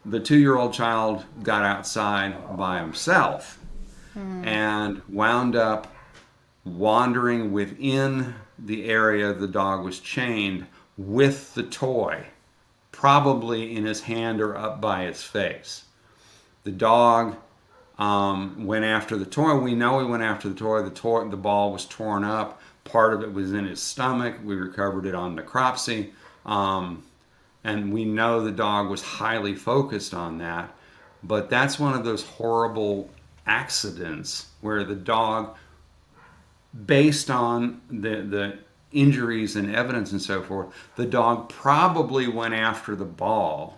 the 0.05 0.19
two 0.19 0.37
year 0.37 0.55
old 0.57 0.73
child 0.73 1.25
got 1.43 1.63
outside 1.63 2.57
by 2.57 2.79
himself 2.79 3.59
hmm. 4.13 4.43
and 4.45 5.01
wound 5.09 5.55
up 5.55 5.93
wandering 6.63 7.51
within 7.51 8.35
the 8.59 8.85
area 8.85 9.33
the 9.33 9.47
dog 9.47 9.83
was 9.83 9.99
chained 9.99 10.65
with 10.97 11.53
the 11.53 11.63
toy, 11.63 12.25
probably 12.97 13.75
in 13.75 13.85
his 13.85 14.01
hand 14.01 14.41
or 14.41 14.57
up 14.57 14.81
by 14.81 15.03
its 15.03 15.21
face. 15.21 15.85
The 16.63 16.71
dog 16.71 17.35
um, 17.99 18.65
went 18.65 18.85
after 18.85 19.17
the 19.17 19.25
toy. 19.25 19.55
We 19.59 19.75
know 19.75 19.99
he 19.99 20.05
went 20.07 20.23
after 20.23 20.49
the 20.49 20.55
toy. 20.55 20.81
The 20.81 20.89
toy, 20.89 21.29
the 21.29 21.37
ball 21.37 21.71
was 21.71 21.85
torn 21.85 22.23
up. 22.23 22.59
Part 22.85 23.13
of 23.13 23.21
it 23.21 23.31
was 23.31 23.53
in 23.53 23.65
his 23.65 23.79
stomach. 23.79 24.37
We 24.43 24.55
recovered 24.55 25.05
it 25.05 25.13
on 25.13 25.37
necropsy, 25.37 26.09
um, 26.43 27.03
and 27.63 27.93
we 27.93 28.03
know 28.03 28.43
the 28.43 28.51
dog 28.51 28.89
was 28.89 29.03
highly 29.03 29.53
focused 29.53 30.15
on 30.15 30.39
that. 30.39 30.75
But 31.23 31.51
that's 31.51 31.77
one 31.77 31.93
of 31.93 32.03
those 32.03 32.23
horrible 32.23 33.11
accidents 33.45 34.47
where 34.61 34.83
the 34.83 34.95
dog, 34.95 35.55
based 36.87 37.29
on 37.29 37.79
the 37.91 38.23
the 38.23 38.59
injuries 38.91 39.55
and 39.55 39.75
evidence 39.75 40.11
and 40.11 40.21
so 40.21 40.41
forth, 40.41 40.67
the 40.95 41.05
dog 41.05 41.49
probably 41.49 42.27
went 42.27 42.53
after 42.53 42.95
the 42.95 43.05
ball 43.05 43.77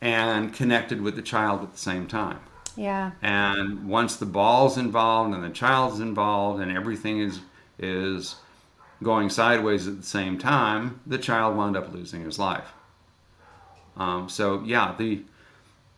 and 0.00 0.52
connected 0.54 1.00
with 1.00 1.16
the 1.16 1.22
child 1.22 1.62
at 1.62 1.72
the 1.72 1.78
same 1.78 2.06
time. 2.06 2.40
yeah 2.76 3.12
And 3.22 3.88
once 3.88 4.16
the 4.16 4.26
ball's 4.26 4.78
involved 4.78 5.34
and 5.34 5.42
the 5.44 5.50
child's 5.50 6.00
involved 6.00 6.60
and 6.62 6.70
everything 6.70 7.20
is 7.20 7.40
is 7.78 8.36
going 9.02 9.30
sideways 9.30 9.86
at 9.86 9.96
the 9.96 10.06
same 10.06 10.38
time, 10.38 11.00
the 11.06 11.18
child 11.18 11.56
wound 11.56 11.76
up 11.76 11.92
losing 11.92 12.24
his 12.24 12.38
life. 12.38 12.72
Um, 13.96 14.28
so 14.28 14.62
yeah, 14.64 14.94
the 14.96 15.22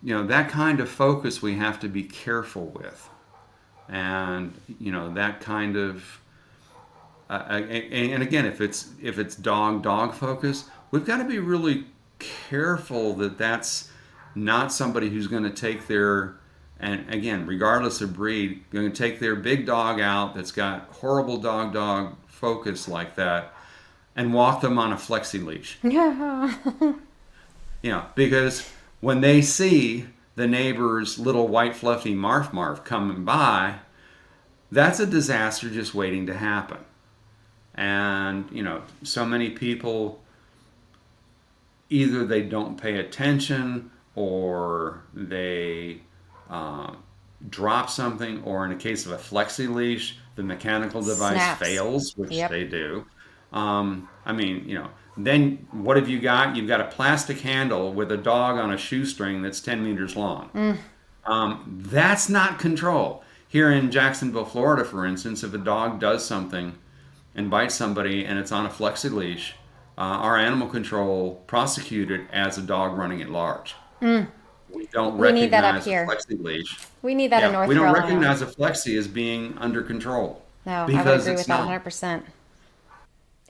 you 0.02 0.14
know 0.14 0.26
that 0.26 0.48
kind 0.48 0.80
of 0.80 0.88
focus 0.88 1.42
we 1.42 1.56
have 1.56 1.80
to 1.80 1.88
be 1.88 2.02
careful 2.02 2.66
with, 2.66 3.08
and 3.88 4.54
you 4.78 4.90
know 4.92 5.12
that 5.14 5.40
kind 5.40 5.76
of 5.76 6.20
uh, 7.30 7.44
and, 7.52 8.12
and 8.12 8.22
again, 8.24 8.44
if 8.44 8.60
it's 8.60 8.90
if 9.00 9.18
it's 9.18 9.36
dog 9.36 9.84
dog 9.84 10.12
focus, 10.12 10.64
we've 10.90 11.04
got 11.04 11.18
to 11.18 11.24
be 11.24 11.38
really 11.38 11.84
careful 12.18 13.14
that 13.14 13.38
that's 13.38 13.88
not 14.34 14.72
somebody 14.72 15.08
who's 15.08 15.28
going 15.28 15.44
to 15.44 15.50
take 15.50 15.86
their 15.86 16.34
and 16.80 17.08
again, 17.14 17.46
regardless 17.46 18.00
of 18.00 18.14
breed, 18.14 18.64
going 18.70 18.90
to 18.90 18.96
take 18.96 19.20
their 19.20 19.36
big 19.36 19.64
dog 19.64 20.00
out 20.00 20.34
that's 20.34 20.50
got 20.50 20.88
horrible 20.90 21.36
dog 21.36 21.72
dog 21.72 22.16
focus 22.26 22.88
like 22.88 23.14
that, 23.14 23.54
and 24.16 24.34
walk 24.34 24.60
them 24.60 24.76
on 24.76 24.92
a 24.92 24.96
flexi 24.96 25.44
leash. 25.44 25.78
Yeah. 25.84 26.54
You 27.82 27.92
know, 27.92 28.04
because 28.14 28.68
when 29.00 29.20
they 29.22 29.40
see 29.40 30.06
the 30.34 30.46
neighbor's 30.46 31.18
little 31.18 31.48
white 31.48 31.74
fluffy 31.74 32.14
marf 32.14 32.50
marf 32.50 32.84
coming 32.84 33.24
by, 33.24 33.76
that's 34.70 35.00
a 35.00 35.06
disaster 35.06 35.70
just 35.70 35.94
waiting 35.94 36.26
to 36.26 36.34
happen. 36.34 36.78
And, 37.80 38.44
you 38.52 38.62
know, 38.62 38.82
so 39.02 39.24
many 39.24 39.48
people 39.48 40.20
either 41.88 42.26
they 42.26 42.42
don't 42.42 42.78
pay 42.80 42.98
attention 42.98 43.90
or 44.14 45.02
they 45.14 46.02
uh, 46.50 46.92
drop 47.48 47.88
something, 47.88 48.42
or 48.44 48.66
in 48.66 48.72
a 48.72 48.76
case 48.76 49.06
of 49.06 49.12
a 49.12 49.16
flexi 49.16 49.72
leash, 49.72 50.18
the 50.36 50.42
mechanical 50.42 51.00
device 51.00 51.36
Snaps. 51.36 51.58
fails, 51.60 52.16
which 52.18 52.32
Yep. 52.32 52.50
they 52.50 52.64
do. 52.64 53.06
Um, 53.50 54.10
I 54.26 54.34
mean, 54.34 54.68
you 54.68 54.74
know, 54.74 54.90
then 55.16 55.66
what 55.72 55.96
have 55.96 56.06
you 56.08 56.20
got? 56.20 56.56
You've 56.56 56.68
got 56.68 56.82
a 56.82 56.84
plastic 56.88 57.40
handle 57.40 57.94
with 57.94 58.12
a 58.12 58.16
dog 58.18 58.58
on 58.58 58.72
a 58.74 58.76
shoestring 58.78 59.40
that's 59.40 59.60
10 59.60 59.82
meters 59.82 60.16
long. 60.16 60.76
Um, 61.24 61.80
that's 61.86 62.28
not 62.28 62.58
control. 62.58 63.24
Here 63.48 63.70
in 63.72 63.90
Jacksonville, 63.90 64.44
Florida, 64.44 64.84
for 64.84 65.06
instance, 65.06 65.42
if 65.42 65.54
a 65.54 65.58
dog 65.58 65.98
does 65.98 66.24
something 66.26 66.74
and 67.34 67.50
bites 67.50 67.74
somebody 67.74 68.24
and 68.24 68.38
it's 68.38 68.52
on 68.52 68.66
a 68.66 68.68
flexi 68.68 69.10
leash, 69.12 69.54
uh, 69.98 70.00
our 70.00 70.36
animal 70.36 70.68
control 70.68 71.42
prosecute 71.46 72.10
it 72.10 72.22
as 72.32 72.58
a 72.58 72.62
dog 72.62 72.96
running 72.96 73.20
at 73.22 73.30
large. 73.30 73.74
We 74.00 74.86
don't 74.92 75.18
We 75.18 75.32
need 75.32 75.50
that 75.50 75.64
up 75.64 75.74
recognize 75.74 75.84
here. 75.84 76.04
a 76.04 76.06
flexi 76.06 76.42
leash. 76.42 76.78
We 77.02 77.14
need 77.14 77.32
that 77.32 77.42
in 77.42 77.48
Yeah, 77.50 77.52
North 77.52 77.68
we 77.68 77.74
don't 77.74 77.84
Carolina. 77.84 78.06
recognize 78.06 78.42
a 78.42 78.46
flexi 78.46 78.96
as 78.98 79.08
being 79.08 79.56
under 79.58 79.82
control. 79.82 80.42
No, 80.64 80.72
I 80.72 80.84
would 80.84 80.94
agree 80.94 81.12
it's 81.12 81.26
with 81.26 81.46
that 81.46 81.66
100%. 81.84 82.22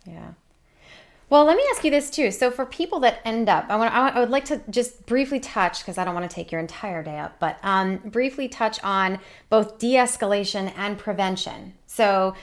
Yeah. 0.07 0.29
Well, 1.29 1.45
let 1.45 1.57
me 1.57 1.63
ask 1.73 1.85
you 1.85 1.93
this 1.93 2.11
too. 2.11 2.33
So, 2.33 2.51
for 2.51 2.67
people 2.67 2.99
that 3.01 3.21
end 3.25 3.49
up, 3.49 3.67
I 3.69 3.77
want, 3.77 3.95
I 3.95 4.19
would 4.19 4.31
like 4.31 4.45
to 4.47 4.61
just 4.69 5.07
briefly 5.07 5.39
touch 5.39 5.79
because 5.81 5.97
I 5.97 6.05
don't 6.05 6.15
want 6.15 6.29
to 6.29 6.35
take 6.35 6.51
your 6.51 6.61
entire 6.61 7.05
day 7.05 7.19
up, 7.21 7.39
but 7.39 7.59
um, 7.63 7.99
briefly 7.99 8.49
touch 8.49 8.83
on 8.83 9.21
both 9.49 9.79
de-escalation 9.79 10.73
and 10.77 10.99
prevention. 10.99 11.75
So, 11.87 12.35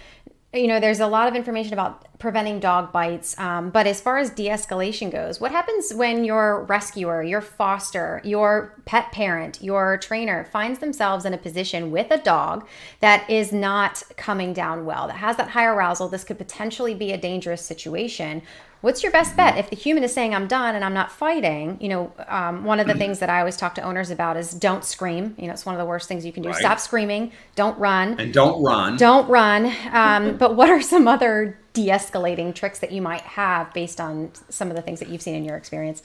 you 0.53 0.67
know, 0.67 0.79
there's 0.79 1.01
a 1.01 1.07
lot 1.07 1.27
of 1.27 1.35
information 1.35 1.73
about 1.73 2.05
preventing 2.19 2.59
dog 2.59 2.91
bites, 2.91 3.37
um, 3.37 3.69
but 3.69 3.85
as 3.85 3.99
far 3.99 4.17
as 4.17 4.29
de-escalation 4.29 5.11
goes, 5.11 5.41
what 5.41 5.51
happens 5.51 5.93
when 5.93 6.23
your 6.23 6.63
rescuer, 6.63 7.21
your 7.21 7.41
foster, 7.41 8.21
your 8.23 8.81
pet 8.85 9.11
parent, 9.11 9.61
your 9.61 9.97
trainer 9.97 10.45
finds 10.45 10.79
themselves 10.79 11.25
in 11.25 11.33
a 11.33 11.37
position 11.37 11.91
with 11.91 12.09
a 12.09 12.17
dog 12.17 12.65
that 13.01 13.29
is 13.29 13.51
not 13.51 14.01
coming 14.15 14.53
down 14.53 14.85
well, 14.85 15.07
that 15.07 15.17
has 15.17 15.35
that 15.35 15.49
high 15.49 15.65
arousal? 15.65 16.07
This 16.07 16.23
could 16.23 16.37
potentially 16.37 16.95
be 16.95 17.11
a 17.11 17.17
dangerous 17.17 17.61
situation. 17.61 18.41
What's 18.81 19.01
your 19.01 19.11
best 19.11 19.35
bet? 19.35 19.57
If 19.57 19.69
the 19.69 19.75
human 19.75 20.03
is 20.03 20.13
saying, 20.13 20.35
I'm 20.35 20.47
done 20.47 20.75
and 20.75 20.85
I'm 20.85 20.93
not 20.93 21.11
fighting, 21.11 21.77
you 21.81 21.89
know, 21.89 22.13
um, 22.27 22.63
one 22.63 22.79
of 22.79 22.85
the 22.85 22.93
things 22.93 23.19
that 23.19 23.29
I 23.29 23.39
always 23.39 23.57
talk 23.57 23.73
to 23.75 23.81
owners 23.81 24.11
about 24.11 24.37
is 24.37 24.51
don't 24.51 24.85
scream. 24.85 25.35
You 25.37 25.47
know, 25.47 25.53
it's 25.53 25.65
one 25.65 25.73
of 25.73 25.79
the 25.79 25.85
worst 25.85 26.07
things 26.07 26.25
you 26.25 26.31
can 26.31 26.43
do. 26.43 26.49
Right. 26.49 26.57
Stop 26.57 26.79
screaming, 26.79 27.31
don't 27.55 27.77
run. 27.79 28.19
And 28.19 28.31
don't 28.31 28.63
run. 28.63 28.97
Don't 28.97 29.27
run. 29.27 29.73
Um, 29.91 30.37
but 30.37 30.55
what 30.55 30.69
are 30.69 30.81
some 30.81 31.07
other 31.07 31.57
de 31.73 31.87
escalating 31.87 32.53
tricks 32.53 32.79
that 32.79 32.91
you 32.91 33.01
might 33.01 33.21
have 33.21 33.73
based 33.73 33.99
on 33.99 34.31
some 34.49 34.69
of 34.69 34.75
the 34.75 34.81
things 34.81 34.99
that 34.99 35.09
you've 35.09 35.23
seen 35.23 35.35
in 35.35 35.43
your 35.43 35.57
experience? 35.57 36.03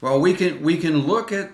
Well, 0.00 0.20
we 0.20 0.34
can 0.34 0.62
we 0.62 0.76
can 0.76 1.06
look 1.06 1.32
at 1.32 1.50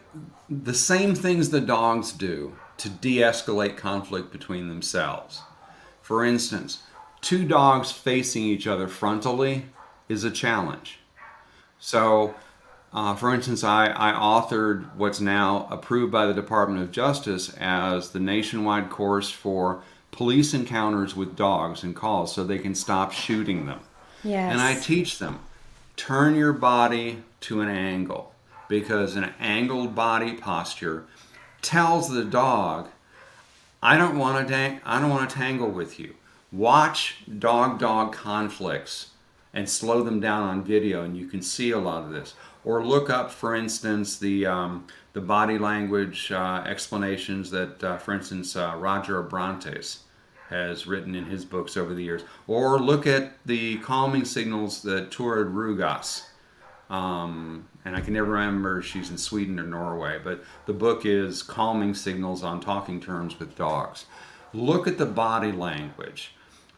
the 0.50 0.74
same 0.74 1.14
things 1.14 1.50
the 1.50 1.60
dogs 1.60 2.12
do 2.12 2.56
to 2.76 2.88
de-escalate 2.88 3.76
conflict 3.76 4.32
between 4.32 4.68
themselves. 4.68 5.42
For 6.02 6.24
instance, 6.24 6.82
two 7.20 7.46
dogs 7.46 7.90
facing 7.90 8.42
each 8.42 8.66
other 8.66 8.88
frontally 8.88 9.62
is 10.08 10.24
a 10.24 10.30
challenge. 10.30 10.98
So, 11.78 12.34
uh, 12.92 13.14
for 13.14 13.34
instance, 13.34 13.64
I, 13.64 13.88
I 13.88 14.12
authored 14.12 14.94
what's 14.96 15.20
now 15.20 15.66
approved 15.70 16.12
by 16.12 16.26
the 16.26 16.34
Department 16.34 16.82
of 16.82 16.92
Justice 16.92 17.54
as 17.58 18.10
the 18.10 18.20
nationwide 18.20 18.90
course 18.90 19.30
for 19.30 19.82
police 20.12 20.54
encounters 20.54 21.16
with 21.16 21.34
dogs 21.36 21.82
and 21.82 21.94
calls 21.94 22.34
so 22.34 22.44
they 22.44 22.58
can 22.58 22.74
stop 22.74 23.12
shooting 23.12 23.66
them. 23.66 23.80
Yes. 24.22 24.52
And 24.52 24.60
I 24.60 24.74
teach 24.74 25.18
them 25.18 25.40
turn 25.96 26.34
your 26.34 26.52
body 26.52 27.22
to 27.40 27.60
an 27.60 27.68
angle 27.68 28.32
because 28.68 29.16
an 29.16 29.32
angled 29.38 29.94
body 29.94 30.32
posture 30.32 31.04
tells 31.62 32.08
the 32.10 32.24
dog, 32.24 32.88
I 33.82 33.96
don't 33.96 34.18
want 34.18 34.46
to 34.46 34.52
dang- 34.52 34.80
I 34.84 35.00
don't 35.00 35.10
want 35.10 35.28
to 35.28 35.36
tangle 35.36 35.70
with 35.70 35.98
you. 35.98 36.14
Watch 36.50 37.16
dog 37.38 37.78
dog 37.78 38.12
conflicts 38.12 39.10
and 39.54 39.68
slow 39.68 40.02
them 40.02 40.20
down 40.20 40.42
on 40.42 40.64
video, 40.64 41.04
and 41.04 41.16
you 41.16 41.26
can 41.26 41.40
see 41.40 41.70
a 41.70 41.78
lot 41.78 42.04
of 42.04 42.10
this. 42.10 42.34
Or 42.64 42.84
look 42.84 43.08
up, 43.08 43.30
for 43.30 43.54
instance, 43.54 44.18
the 44.18 44.46
um, 44.46 44.86
the 45.12 45.20
body 45.20 45.58
language 45.58 46.32
uh, 46.32 46.64
explanations 46.66 47.50
that, 47.50 47.82
uh, 47.84 47.96
for 47.98 48.12
instance, 48.12 48.56
uh, 48.56 48.74
Roger 48.76 49.22
Abrantes 49.22 49.98
has 50.48 50.86
written 50.86 51.14
in 51.14 51.24
his 51.24 51.44
books 51.44 51.76
over 51.76 51.94
the 51.94 52.02
years. 52.02 52.22
Or 52.46 52.80
look 52.80 53.06
at 53.06 53.38
the 53.46 53.78
calming 53.78 54.24
signals 54.24 54.82
that 54.82 55.10
Turid 55.10 55.52
Rugaas, 55.52 56.24
um, 56.90 57.68
and 57.84 57.96
I 57.96 58.00
can 58.00 58.14
never 58.14 58.32
remember 58.32 58.80
if 58.80 58.86
she's 58.86 59.10
in 59.10 59.18
Sweden 59.18 59.58
or 59.58 59.64
Norway, 59.64 60.18
but 60.22 60.44
the 60.66 60.72
book 60.72 61.06
is 61.06 61.42
Calming 61.42 61.94
Signals 61.94 62.42
on 62.42 62.60
Talking 62.60 63.00
Terms 63.00 63.38
with 63.38 63.56
Dogs. 63.56 64.06
Look 64.52 64.86
at 64.86 64.98
the 64.98 65.06
body 65.06 65.52
language. 65.52 66.34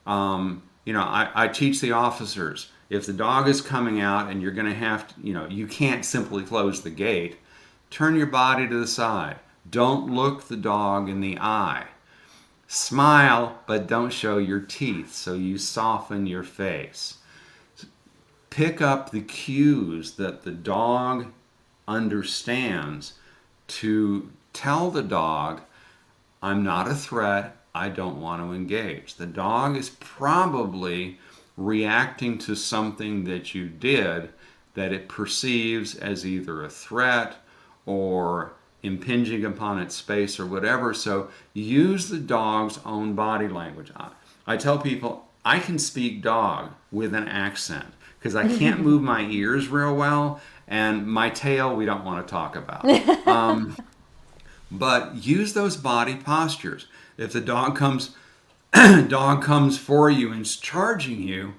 Um, 0.06 0.62
you 0.86 0.92
know, 0.92 1.02
I, 1.02 1.28
I 1.34 1.48
teach 1.48 1.82
the 1.82 1.92
officers 1.92 2.70
if 2.88 3.04
the 3.04 3.12
dog 3.12 3.48
is 3.48 3.60
coming 3.60 4.00
out 4.00 4.30
and 4.30 4.40
you're 4.40 4.52
going 4.52 4.68
to 4.68 4.74
have 4.74 5.08
to, 5.08 5.14
you 5.20 5.34
know, 5.34 5.46
you 5.48 5.66
can't 5.66 6.04
simply 6.04 6.44
close 6.44 6.80
the 6.80 6.90
gate, 6.90 7.36
turn 7.90 8.16
your 8.16 8.28
body 8.28 8.66
to 8.68 8.78
the 8.78 8.86
side. 8.86 9.40
Don't 9.68 10.14
look 10.14 10.44
the 10.44 10.56
dog 10.56 11.08
in 11.08 11.20
the 11.20 11.38
eye. 11.38 11.86
Smile, 12.68 13.58
but 13.66 13.88
don't 13.88 14.12
show 14.12 14.38
your 14.38 14.60
teeth 14.60 15.12
so 15.12 15.34
you 15.34 15.58
soften 15.58 16.26
your 16.26 16.44
face. 16.44 17.18
Pick 18.50 18.80
up 18.80 19.10
the 19.10 19.20
cues 19.20 20.12
that 20.12 20.42
the 20.42 20.52
dog 20.52 21.26
understands 21.88 23.14
to 23.66 24.30
tell 24.52 24.90
the 24.90 25.02
dog, 25.02 25.62
I'm 26.42 26.62
not 26.62 26.88
a 26.88 26.94
threat, 26.94 27.56
I 27.76 27.90
don't 27.90 28.22
want 28.22 28.42
to 28.42 28.54
engage. 28.54 29.16
The 29.16 29.26
dog 29.26 29.76
is 29.76 29.90
probably 29.90 31.18
reacting 31.58 32.38
to 32.38 32.54
something 32.54 33.24
that 33.24 33.54
you 33.54 33.68
did 33.68 34.30
that 34.72 34.92
it 34.92 35.08
perceives 35.08 35.94
as 35.94 36.26
either 36.26 36.64
a 36.64 36.70
threat 36.70 37.36
or 37.84 38.54
impinging 38.82 39.44
upon 39.44 39.78
its 39.78 39.94
space 39.94 40.40
or 40.40 40.46
whatever. 40.46 40.94
So 40.94 41.28
use 41.52 42.08
the 42.08 42.18
dog's 42.18 42.78
own 42.86 43.14
body 43.14 43.48
language. 43.48 43.92
I, 43.94 44.08
I 44.46 44.56
tell 44.56 44.78
people 44.78 45.28
I 45.44 45.58
can 45.58 45.78
speak 45.78 46.22
dog 46.22 46.72
with 46.90 47.14
an 47.14 47.28
accent 47.28 47.92
because 48.18 48.34
I 48.34 48.48
can't 48.56 48.80
move 48.80 49.02
my 49.02 49.20
ears 49.30 49.68
real 49.68 49.94
well, 49.94 50.40
and 50.66 51.06
my 51.06 51.28
tail 51.28 51.76
we 51.76 51.84
don't 51.84 52.04
want 52.04 52.26
to 52.26 52.30
talk 52.30 52.56
about. 52.56 52.86
Um, 53.26 53.76
but 54.70 55.16
use 55.26 55.52
those 55.52 55.76
body 55.76 56.16
postures. 56.16 56.86
If 57.18 57.32
the 57.32 57.40
dog 57.40 57.76
comes, 57.76 58.14
dog 58.72 59.42
comes 59.42 59.78
for 59.78 60.10
you 60.10 60.32
and 60.32 60.42
is 60.42 60.56
charging 60.56 61.22
you, 61.22 61.54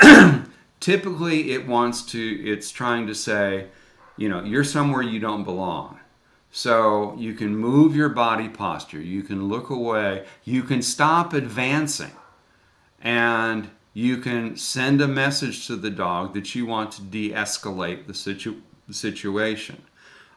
typically 0.80 1.52
it 1.52 1.66
wants 1.66 2.02
to. 2.06 2.20
It's 2.20 2.70
trying 2.70 3.06
to 3.06 3.14
say, 3.14 3.66
you 4.16 4.28
know, 4.28 4.42
you're 4.42 4.64
somewhere 4.64 5.02
you 5.02 5.20
don't 5.20 5.44
belong. 5.44 5.98
So 6.50 7.16
you 7.18 7.34
can 7.34 7.56
move 7.56 7.96
your 7.96 8.08
body 8.08 8.48
posture. 8.48 9.00
You 9.00 9.22
can 9.22 9.48
look 9.48 9.70
away. 9.70 10.24
You 10.44 10.62
can 10.62 10.82
stop 10.82 11.32
advancing, 11.32 12.12
and 13.00 13.70
you 13.92 14.18
can 14.18 14.56
send 14.56 15.00
a 15.00 15.08
message 15.08 15.66
to 15.66 15.76
the 15.76 15.90
dog 15.90 16.34
that 16.34 16.54
you 16.54 16.66
want 16.66 16.92
to 16.92 17.02
de-escalate 17.02 18.06
the, 18.06 18.14
situ- 18.14 18.60
the 18.86 18.94
situation. 18.94 19.82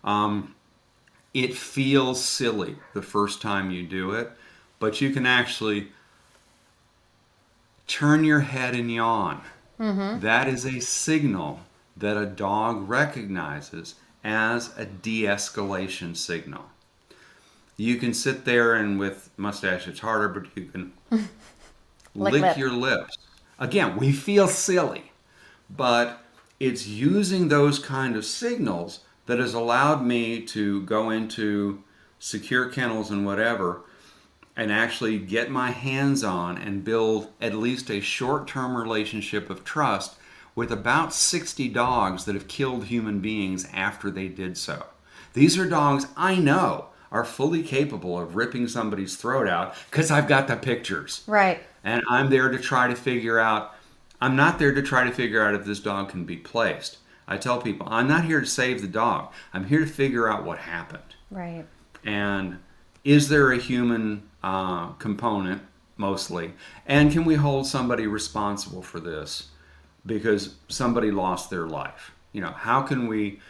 Um, 0.04 0.56
it 1.34 1.56
feels 1.56 2.24
silly 2.24 2.78
the 2.94 3.02
first 3.02 3.42
time 3.42 3.72
you 3.72 3.86
do 3.86 4.12
it, 4.12 4.32
but 4.80 5.02
you 5.02 5.12
can 5.12 5.26
actually 5.26 5.88
turn 7.88 8.24
your 8.24 8.42
head 8.42 8.76
and 8.76 8.92
yawn. 8.92 9.42
Mm-hmm. 9.80 10.20
That 10.22 10.48
is 10.48 10.66
a 10.66 10.80
signal 10.80 11.62
that 11.96 12.18
a 12.18 12.26
dog 12.26 12.88
recognizes 12.90 13.96
as 14.24 14.78
a 14.78 14.86
de 14.86 15.24
escalation 15.24 16.16
signal. 16.16 16.66
You 17.78 17.98
can 17.98 18.14
sit 18.14 18.46
there 18.46 18.74
and 18.74 19.00
with 19.00 19.30
mustache, 19.38 19.88
it's 19.88 20.00
harder, 20.00 20.30
but 20.30 20.48
you 20.56 20.66
can 20.66 20.94
Lick 22.16 22.34
lick, 22.34 22.42
lip. 22.42 22.58
your 22.58 22.72
lips. 22.72 23.18
Again, 23.60 23.96
we 23.98 24.12
feel 24.12 24.48
silly, 24.48 25.12
but 25.70 26.24
it's 26.60 26.88
using 26.88 27.48
those 27.48 27.78
kind 27.78 28.16
of 28.16 28.26
signals 28.26 29.02
that 29.28 29.40
has 29.40 29.54
allowed 29.54 30.04
me 30.04 30.42
to 30.42 30.82
go 30.84 31.12
into 31.12 31.84
secure 32.20 32.70
kennels 32.70 33.12
and 33.12 33.26
whatever 33.26 33.82
and 34.58 34.72
actually 34.72 35.20
get 35.20 35.52
my 35.52 35.70
hands 35.70 36.24
on 36.24 36.58
and 36.58 36.84
build 36.84 37.32
at 37.40 37.54
least 37.54 37.92
a 37.92 38.02
short 38.02 38.48
term 38.48 38.76
relationship 38.76 39.50
of 39.52 39.64
trust 39.64 40.18
with 40.56 40.72
about 40.72 41.14
60 41.14 41.70
dogs 41.70 42.26
that 42.26 42.34
have 42.34 42.48
killed 42.48 42.86
human 42.86 43.20
beings 43.20 43.68
after 43.72 44.10
they 44.10 44.28
did 44.28 44.58
so. 44.58 44.88
These 45.34 45.60
are 45.60 45.70
dogs 45.70 46.08
I 46.18 46.36
know 46.36 46.88
are 47.12 47.24
fully 47.24 47.62
capable 47.62 48.20
of 48.20 48.36
ripping 48.36 48.68
somebody's 48.68 49.16
throat 49.16 49.48
out 49.48 49.76
because 49.92 50.10
I've 50.10 50.28
got 50.28 50.48
the 50.48 50.56
pictures. 50.58 51.24
Right. 51.28 51.62
And 51.84 52.02
I'm 52.10 52.32
there 52.32 52.50
to 52.50 52.58
try 52.58 52.88
to 52.88 52.96
figure 52.96 53.40
out, 53.40 53.76
I'm 54.20 54.36
not 54.36 54.58
there 54.58 54.74
to 54.74 54.82
try 54.82 55.04
to 55.04 55.12
figure 55.12 55.46
out 55.46 55.54
if 55.54 55.66
this 55.66 55.80
dog 55.80 56.10
can 56.10 56.26
be 56.26 56.36
placed. 56.36 56.98
I 57.28 57.38
tell 57.38 57.62
people, 57.62 57.88
I'm 57.90 58.08
not 58.08 58.26
here 58.26 58.40
to 58.40 58.48
save 58.48 58.82
the 58.82 58.88
dog. 58.88 59.32
I'm 59.54 59.66
here 59.66 59.82
to 59.82 59.86
figure 59.86 60.28
out 60.28 60.44
what 60.44 60.58
happened. 60.58 61.16
Right. 61.30 61.66
And 62.04 62.58
is 63.04 63.30
there 63.30 63.52
a 63.52 63.58
human 63.58 64.24
uh, 64.48 64.88
component 64.94 65.62
mostly? 65.98 66.54
And 66.86 67.12
can 67.12 67.26
we 67.26 67.36
hold 67.36 67.68
somebody 67.68 68.08
responsible 68.08 68.82
for 68.82 69.00
this 69.02 69.50
because 70.06 70.56
somebody 70.70 71.12
lost 71.12 71.50
their 71.50 71.68
life? 71.68 72.12
You 72.32 72.42
know, 72.42 72.52
how 72.52 72.82
can 72.82 73.08
we, 73.08 73.42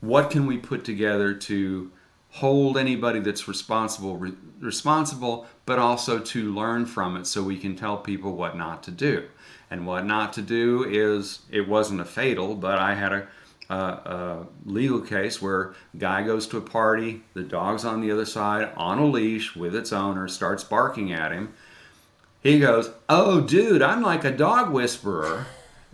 what 0.00 0.30
can 0.30 0.46
we 0.46 0.56
put 0.58 0.84
together 0.84 1.34
to 1.34 1.90
hold 2.30 2.76
anybody 2.76 3.18
that's 3.18 3.48
responsible 3.48 4.16
re- 4.18 4.34
responsible, 4.60 5.46
but 5.64 5.78
also 5.78 6.18
to 6.18 6.52
learn 6.52 6.84
from 6.86 7.16
it 7.16 7.26
so 7.26 7.42
we 7.42 7.58
can 7.58 7.74
tell 7.74 7.96
people 7.96 8.36
what 8.36 8.56
not 8.56 8.82
to 8.82 8.90
do. 8.90 9.24
And 9.70 9.86
what 9.86 10.04
not 10.04 10.32
to 10.34 10.42
do 10.42 10.84
is 10.84 11.40
it 11.50 11.66
wasn't 11.66 12.02
a 12.02 12.04
fatal, 12.04 12.54
but 12.54 12.78
I 12.78 12.94
had 12.94 13.12
a, 13.12 13.26
a 13.74 14.46
legal 14.64 15.00
case 15.00 15.42
where 15.42 15.74
guy 15.98 16.22
goes 16.22 16.46
to 16.48 16.58
a 16.58 16.62
party, 16.62 17.22
the 17.34 17.42
dog's 17.42 17.84
on 17.84 18.00
the 18.00 18.10
other 18.10 18.26
side 18.26 18.70
on 18.76 18.98
a 18.98 19.06
leash 19.06 19.56
with 19.56 19.74
its 19.74 19.92
owner, 19.92 20.28
starts 20.28 20.64
barking 20.64 21.12
at 21.12 21.32
him. 21.32 21.52
He 22.42 22.60
goes, 22.60 22.90
"Oh, 23.08 23.40
dude, 23.40 23.82
I'm 23.82 24.02
like 24.02 24.24
a 24.24 24.30
dog 24.30 24.70
whisperer." 24.70 25.46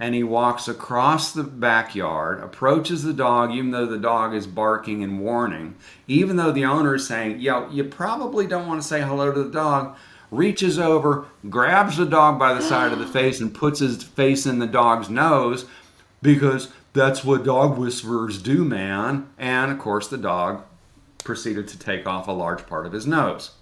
and 0.02 0.16
he 0.16 0.22
walks 0.24 0.66
across 0.66 1.32
the 1.32 1.44
backyard, 1.44 2.42
approaches 2.42 3.04
the 3.04 3.12
dog, 3.12 3.52
even 3.52 3.70
though 3.70 3.86
the 3.86 3.96
dog 3.96 4.34
is 4.34 4.48
barking 4.48 5.04
and 5.04 5.20
warning, 5.20 5.76
even 6.08 6.34
though 6.34 6.50
the 6.50 6.64
owner 6.64 6.96
is 6.96 7.06
saying, 7.06 7.38
Yo, 7.38 7.70
you 7.70 7.84
probably 7.84 8.44
don't 8.44 8.66
want 8.66 8.82
to 8.82 8.88
say 8.88 9.00
hello 9.00 9.30
to 9.30 9.44
the 9.44 9.50
dog, 9.50 9.96
reaches 10.32 10.76
over, 10.76 11.26
grabs 11.48 11.98
the 11.98 12.04
dog 12.04 12.36
by 12.36 12.52
the 12.52 12.62
side 12.62 12.92
of 12.92 12.98
the 12.98 13.06
face, 13.06 13.40
and 13.40 13.54
puts 13.54 13.78
his 13.78 14.02
face 14.02 14.44
in 14.44 14.58
the 14.58 14.66
dog's 14.66 15.08
nose 15.08 15.66
because 16.20 16.72
that's 16.92 17.24
what 17.24 17.44
dog 17.44 17.78
whisperers 17.78 18.40
do, 18.40 18.64
man. 18.64 19.28
And 19.38 19.72
of 19.72 19.78
course, 19.78 20.08
the 20.08 20.18
dog 20.18 20.64
proceeded 21.24 21.68
to 21.68 21.78
take 21.78 22.06
off 22.06 22.28
a 22.28 22.32
large 22.32 22.66
part 22.66 22.86
of 22.86 22.92
his 22.92 23.06
nose. 23.06 23.52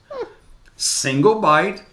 Single 0.77 1.41
bite, 1.41 1.85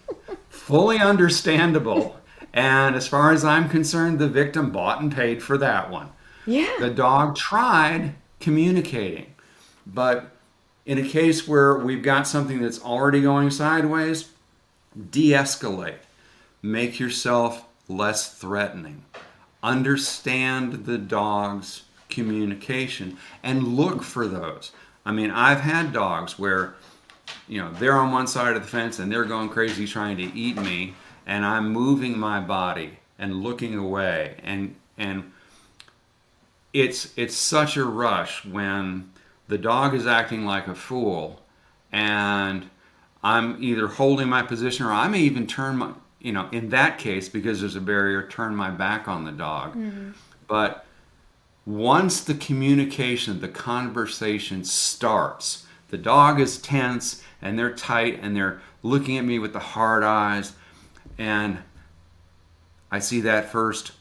fully 0.48 0.98
understandable. 0.98 2.16
And 2.52 2.96
as 2.96 3.06
far 3.06 3.32
as 3.32 3.44
I'm 3.44 3.68
concerned, 3.68 4.18
the 4.18 4.28
victim 4.28 4.70
bought 4.70 5.00
and 5.00 5.14
paid 5.14 5.42
for 5.42 5.58
that 5.58 5.90
one. 5.90 6.08
Yeah. 6.46 6.74
The 6.80 6.90
dog 6.90 7.36
tried 7.36 8.14
communicating, 8.40 9.34
but 9.86 10.30
in 10.86 10.96
a 10.96 11.06
case 11.06 11.46
where 11.46 11.76
we've 11.76 12.02
got 12.02 12.26
something 12.26 12.62
that's 12.62 12.80
already 12.80 13.20
going 13.20 13.50
sideways, 13.50 14.30
de 15.10 15.32
escalate. 15.32 15.98
Make 16.62 16.98
yourself 16.98 17.66
less 17.88 18.34
threatening. 18.34 19.04
Understand 19.62 20.84
the 20.86 20.98
dog's 20.98 21.82
communication 22.08 23.16
and 23.42 23.76
look 23.76 24.02
for 24.02 24.26
those. 24.26 24.72
I 25.04 25.12
mean, 25.12 25.30
I've 25.30 25.60
had 25.60 25.92
dogs 25.92 26.38
where, 26.38 26.74
you 27.48 27.60
know, 27.60 27.72
they're 27.72 27.96
on 27.96 28.12
one 28.12 28.26
side 28.26 28.56
of 28.56 28.62
the 28.62 28.68
fence 28.68 28.98
and 28.98 29.10
they're 29.10 29.24
going 29.24 29.48
crazy 29.48 29.86
trying 29.86 30.16
to 30.18 30.24
eat 30.36 30.56
me 30.56 30.94
and 31.26 31.44
I'm 31.44 31.72
moving 31.72 32.18
my 32.18 32.40
body 32.40 32.98
and 33.18 33.42
looking 33.42 33.74
away 33.76 34.36
and 34.42 34.74
and 34.96 35.30
it's 36.72 37.12
it's 37.16 37.34
such 37.34 37.76
a 37.76 37.84
rush 37.84 38.44
when 38.44 39.10
the 39.48 39.58
dog 39.58 39.94
is 39.94 40.06
acting 40.06 40.44
like 40.44 40.68
a 40.68 40.74
fool 40.74 41.42
and 41.92 42.68
I'm 43.22 43.62
either 43.62 43.88
holding 43.88 44.28
my 44.28 44.42
position 44.42 44.86
or 44.86 44.92
I 44.92 45.08
may 45.08 45.20
even 45.20 45.46
turn 45.46 45.76
my 45.76 45.92
you 46.20 46.32
know 46.32 46.48
in 46.52 46.68
that 46.70 46.98
case 46.98 47.28
because 47.28 47.60
there's 47.60 47.76
a 47.76 47.80
barrier 47.80 48.26
turn 48.26 48.54
my 48.54 48.70
back 48.70 49.08
on 49.08 49.24
the 49.24 49.32
dog 49.32 49.74
mm-hmm. 49.74 50.10
but 50.46 50.84
once 51.64 52.22
the 52.22 52.34
communication 52.34 53.40
the 53.40 53.48
conversation 53.48 54.64
starts 54.64 55.66
the 55.90 55.98
dog 55.98 56.40
is 56.40 56.58
tense 56.58 57.22
and 57.40 57.58
they're 57.58 57.74
tight 57.74 58.18
and 58.22 58.36
they're 58.36 58.60
looking 58.82 59.16
at 59.16 59.24
me 59.24 59.38
with 59.38 59.52
the 59.52 59.58
hard 59.58 60.02
eyes 60.02 60.52
and 61.18 61.58
I 62.90 63.00
see 63.00 63.20
that 63.22 63.50
first. 63.50 63.92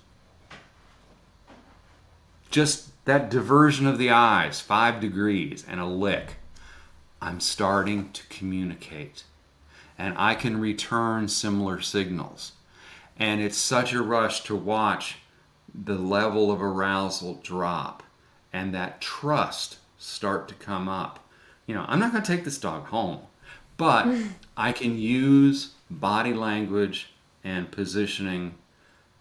Just 2.50 3.06
that 3.06 3.30
diversion 3.30 3.86
of 3.86 3.98
the 3.98 4.12
eyes, 4.12 4.62
five 4.62 5.02
degrees, 5.02 5.66
and 5.68 5.80
a 5.80 5.86
lick. 5.86 6.38
I'm 7.22 7.40
starting 7.40 8.12
to 8.12 8.24
communicate. 8.28 9.24
And 9.98 10.14
I 10.18 10.36
can 10.36 10.60
return 10.60 11.28
similar 11.28 11.82
signals. 11.82 12.54
And 13.18 13.42
it's 13.42 13.58
such 13.58 13.94
a 13.94 14.02
rush 14.02 14.44
to 14.44 14.56
watch 14.56 15.18
the 15.74 15.96
level 15.96 16.52
of 16.52 16.62
arousal 16.62 17.40
drop 17.44 18.04
and 18.54 18.74
that 18.74 19.02
trust 19.02 19.78
start 19.98 20.48
to 20.48 20.56
come 20.56 20.88
up. 20.88 21.20
You 21.66 21.76
know, 21.76 21.86
I'm 21.88 22.00
not 22.00 22.12
going 22.12 22.24
to 22.24 22.36
take 22.36 22.46
this 22.46 22.58
dog 22.58 22.86
home, 22.86 23.20
but 23.76 24.08
I 24.58 24.72
can 24.72 24.98
use 24.98 25.74
body 25.90 26.34
language 26.34 27.12
and 27.44 27.72
positioning 27.72 28.56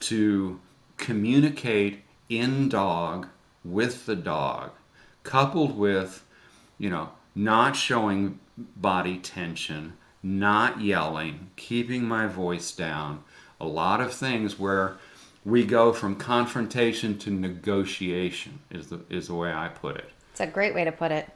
to 0.01 0.61
communicate 0.97 2.03
in 2.29 2.69
dog 2.69 3.29
with 3.65 4.07
the 4.07 4.17
dog, 4.17 4.71
coupled 5.23 5.77
with, 5.77 6.25
you 6.79 6.91
know, 6.91 7.11
not 7.35 7.77
showing 7.77 8.39
body 8.57 9.19
tension, 9.19 9.95
not 10.27 10.81
yelling, 10.81 11.51
keeping 11.55 12.05
my 12.05 12.27
voice 12.27 12.73
down. 12.73 13.23
A 13.61 13.67
lot 13.67 14.01
of 14.01 14.13
things 14.13 14.59
where 14.59 14.97
we 15.45 15.65
go 15.65 15.93
from 15.93 16.17
confrontation 16.17 17.17
to 17.19 17.31
negotiation 17.31 18.59
is 18.71 18.89
the 18.89 19.01
is 19.09 19.29
the 19.29 19.35
way 19.35 19.53
I 19.53 19.69
put 19.69 19.97
it. 19.97 20.11
It's 20.33 20.41
a 20.41 20.47
great 20.47 20.75
way 20.75 20.85
to 20.85 20.91
put 20.91 21.13
it. 21.13 21.29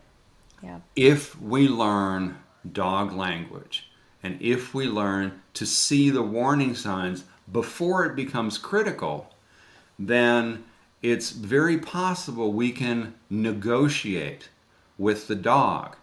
Yeah. 0.61 0.81
If 0.97 1.41
we 1.41 1.69
learn 1.69 2.37
dog 2.73 3.13
language 3.13 3.89
and 4.25 4.37
if 4.43 4.75
we 4.75 4.87
learn 4.87 5.41
to 5.55 5.65
see 5.65 6.11
the 6.11 6.23
warning 6.23 6.75
signs 6.75 7.25
before 7.53 8.05
it 8.05 8.17
becomes 8.17 8.59
critical, 8.59 9.33
then 9.99 10.65
it's 11.01 11.31
very 11.31 11.79
possible 11.79 12.53
we 12.53 12.73
can 12.73 13.15
negotiate 13.31 14.49
with 14.99 15.29
the 15.29 15.37
dog. 15.37 15.97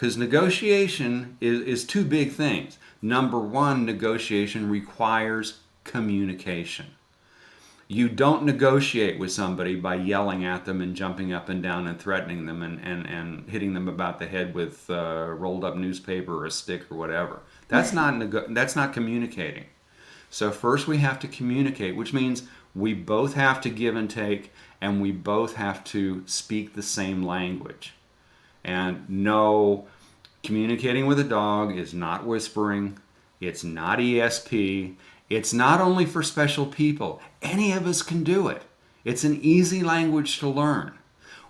Because 0.00 0.16
negotiation 0.16 1.36
is, 1.42 1.60
is 1.60 1.84
two 1.84 2.06
big 2.06 2.32
things. 2.32 2.78
Number 3.02 3.38
one, 3.38 3.84
negotiation 3.84 4.70
requires 4.70 5.58
communication. 5.84 6.86
You 7.86 8.08
don't 8.08 8.44
negotiate 8.44 9.18
with 9.18 9.30
somebody 9.30 9.76
by 9.76 9.96
yelling 9.96 10.42
at 10.42 10.64
them 10.64 10.80
and 10.80 10.96
jumping 10.96 11.34
up 11.34 11.50
and 11.50 11.62
down 11.62 11.86
and 11.86 12.00
threatening 12.00 12.46
them 12.46 12.62
and, 12.62 12.80
and, 12.82 13.06
and 13.06 13.46
hitting 13.50 13.74
them 13.74 13.88
about 13.88 14.18
the 14.18 14.26
head 14.26 14.54
with 14.54 14.88
a 14.88 15.34
rolled 15.34 15.64
up 15.64 15.76
newspaper 15.76 16.34
or 16.34 16.46
a 16.46 16.50
stick 16.50 16.90
or 16.90 16.96
whatever. 16.96 17.40
That's 17.68 17.92
not 17.92 18.16
nego- 18.16 18.46
that's 18.48 18.74
not 18.74 18.94
communicating. 18.94 19.66
So 20.30 20.50
first 20.50 20.86
we 20.86 20.96
have 20.96 21.18
to 21.18 21.28
communicate, 21.28 21.94
which 21.94 22.14
means 22.14 22.44
we 22.74 22.94
both 22.94 23.34
have 23.34 23.60
to 23.60 23.68
give 23.68 23.96
and 23.96 24.08
take 24.08 24.50
and 24.80 25.02
we 25.02 25.12
both 25.12 25.56
have 25.56 25.84
to 25.84 26.22
speak 26.24 26.72
the 26.72 26.82
same 26.82 27.22
language. 27.22 27.92
And 28.64 29.08
no 29.08 29.86
communicating 30.42 31.06
with 31.06 31.18
a 31.18 31.24
dog 31.24 31.76
is 31.76 31.94
not 31.94 32.26
whispering, 32.26 32.98
it's 33.40 33.64
not 33.64 33.98
ESP, 33.98 34.94
it's 35.28 35.52
not 35.52 35.80
only 35.80 36.04
for 36.04 36.22
special 36.22 36.66
people. 36.66 37.20
Any 37.40 37.72
of 37.72 37.86
us 37.86 38.02
can 38.02 38.24
do 38.24 38.48
it. 38.48 38.62
It's 39.04 39.24
an 39.24 39.38
easy 39.42 39.82
language 39.82 40.38
to 40.40 40.48
learn. 40.48 40.92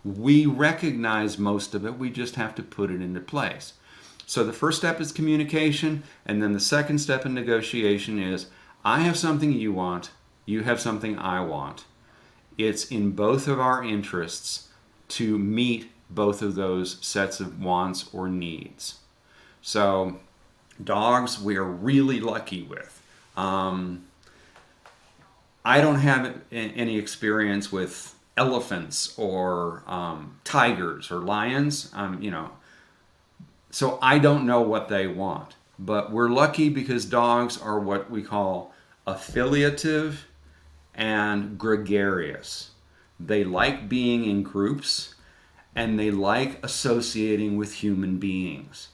We 0.05 0.47
recognize 0.47 1.39
most 1.39 1.75
of 1.75 1.85
it, 1.85 1.99
we 1.99 2.11
just 2.11 2.37
have 2.37 2.55
to 2.57 2.63
put 2.63 2.91
it 2.91 3.01
into 3.01 3.21
place. 3.21 3.75
So 4.27 4.45
the 4.45 4.53
first 4.53 4.79
step 4.79 5.01
is 5.01 5.13
communication, 5.13 6.05
and 6.25 6.43
then 6.43 6.53
the 6.53 6.61
second 6.61 6.99
step 6.99 7.27
in 7.27 7.35
negotiation 7.35 8.19
is 8.19 8.47
I 8.85 9.01
have 9.01 9.17
something 9.17 9.53
you 9.53 9.73
want, 9.73 10.11
you 10.47 10.63
have 10.63 10.81
something 10.81 11.19
I 11.19 11.41
want. 11.41 11.85
It's 12.57 12.85
in 12.87 13.13
both 13.13 13.49
of 13.49 13.59
our 13.59 13.83
interests 13.83 14.69
to 15.09 15.39
meet 15.39 15.91
both 16.11 16.43
of 16.43 16.55
those 16.55 16.99
sets 17.01 17.41
of 17.41 17.63
wants 17.63 18.09
or 18.13 18.29
needs. 18.29 18.99
So, 19.63 20.19
dogs 20.83 21.41
we 21.41 21.57
are 21.57 21.65
really 21.65 22.21
lucky 22.21 22.63
with. 22.63 23.03
Um, 23.37 24.05
I 25.65 25.81
don't 25.81 26.01
have 26.01 26.41
any 26.51 26.99
experience 26.99 27.71
with 27.71 28.15
elephants 28.37 29.15
or 29.19 29.83
um, 29.87 30.37
tigers 30.45 31.11
or 31.11 31.19
lions. 31.19 31.91
Um, 31.95 32.23
you 32.23 32.31
know, 32.31 32.51
so 33.71 33.99
I 34.01 34.19
don't 34.19 34.47
know 34.47 34.63
what 34.63 34.89
they 34.89 35.07
want. 35.07 35.57
But 35.79 36.13
we're 36.13 36.29
lucky 36.29 36.69
because 36.69 37.07
dogs 37.07 37.61
are 37.61 37.79
what 37.79 38.11
we 38.11 38.23
call 38.23 38.75
affiliative 39.07 40.27
and 40.95 41.59
gregarious. 41.59 42.71
They 43.19 43.45
like 43.45 43.89
being 43.89 44.25
in 44.25 44.43
groups 44.43 45.15
and 45.75 45.99
they 45.99 46.11
like 46.11 46.65
associating 46.65 47.57
with 47.57 47.75
human 47.75 48.19
beings. 48.19 48.89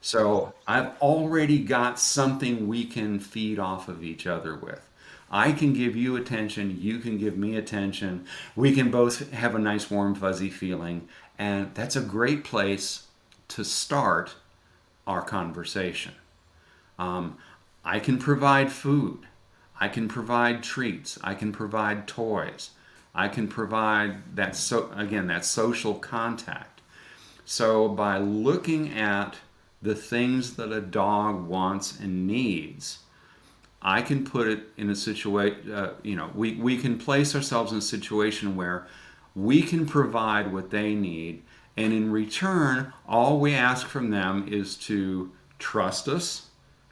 So 0.00 0.54
I've 0.66 0.98
already 1.00 1.58
got 1.58 1.98
something 1.98 2.66
we 2.66 2.84
can 2.84 3.18
feed 3.18 3.58
off 3.58 3.88
of 3.88 4.02
each 4.02 4.26
other 4.26 4.56
with. 4.56 4.88
I 5.30 5.52
can 5.52 5.72
give 5.72 5.94
you 5.94 6.16
attention, 6.16 6.78
you 6.80 6.98
can 6.98 7.16
give 7.18 7.36
me 7.36 7.56
attention. 7.56 8.26
We 8.56 8.74
can 8.74 8.90
both 8.90 9.30
have 9.32 9.54
a 9.54 9.58
nice, 9.58 9.90
warm, 9.90 10.14
fuzzy 10.14 10.50
feeling. 10.50 11.08
And 11.38 11.74
that's 11.74 11.96
a 11.96 12.00
great 12.00 12.44
place 12.44 13.06
to 13.48 13.64
start 13.64 14.34
our 15.06 15.22
conversation. 15.22 16.12
Um, 16.98 17.38
I 17.84 17.98
can 18.00 18.18
provide 18.18 18.72
food. 18.72 19.26
I 19.80 19.88
can 19.88 20.08
provide 20.08 20.62
treats. 20.62 21.18
I 21.22 21.34
can 21.34 21.52
provide 21.52 22.06
toys. 22.06 22.70
I 23.14 23.28
can 23.28 23.48
provide 23.48 24.36
that 24.36 24.56
so 24.56 24.90
again 24.94 25.26
that 25.28 25.44
social 25.44 25.94
contact. 25.94 26.80
So 27.44 27.88
by 27.88 28.18
looking 28.18 28.92
at 28.92 29.36
the 29.82 29.94
things 29.94 30.56
that 30.56 30.72
a 30.72 30.80
dog 30.80 31.46
wants 31.46 31.98
and 31.98 32.26
needs, 32.26 33.00
I 33.82 34.02
can 34.02 34.24
put 34.24 34.46
it 34.46 34.60
in 34.76 34.90
a 34.90 34.94
situation. 34.94 35.72
Uh, 35.72 35.94
you 36.02 36.16
know, 36.16 36.30
we 36.34 36.54
we 36.56 36.76
can 36.76 36.98
place 36.98 37.34
ourselves 37.34 37.72
in 37.72 37.78
a 37.78 37.82
situation 37.82 38.56
where 38.56 38.86
we 39.34 39.62
can 39.62 39.86
provide 39.86 40.52
what 40.52 40.70
they 40.70 40.94
need, 40.94 41.42
and 41.76 41.92
in 41.92 42.12
return, 42.12 42.92
all 43.08 43.40
we 43.40 43.54
ask 43.54 43.86
from 43.86 44.10
them 44.10 44.46
is 44.48 44.76
to 44.76 45.32
trust 45.58 46.08
us, 46.08 46.48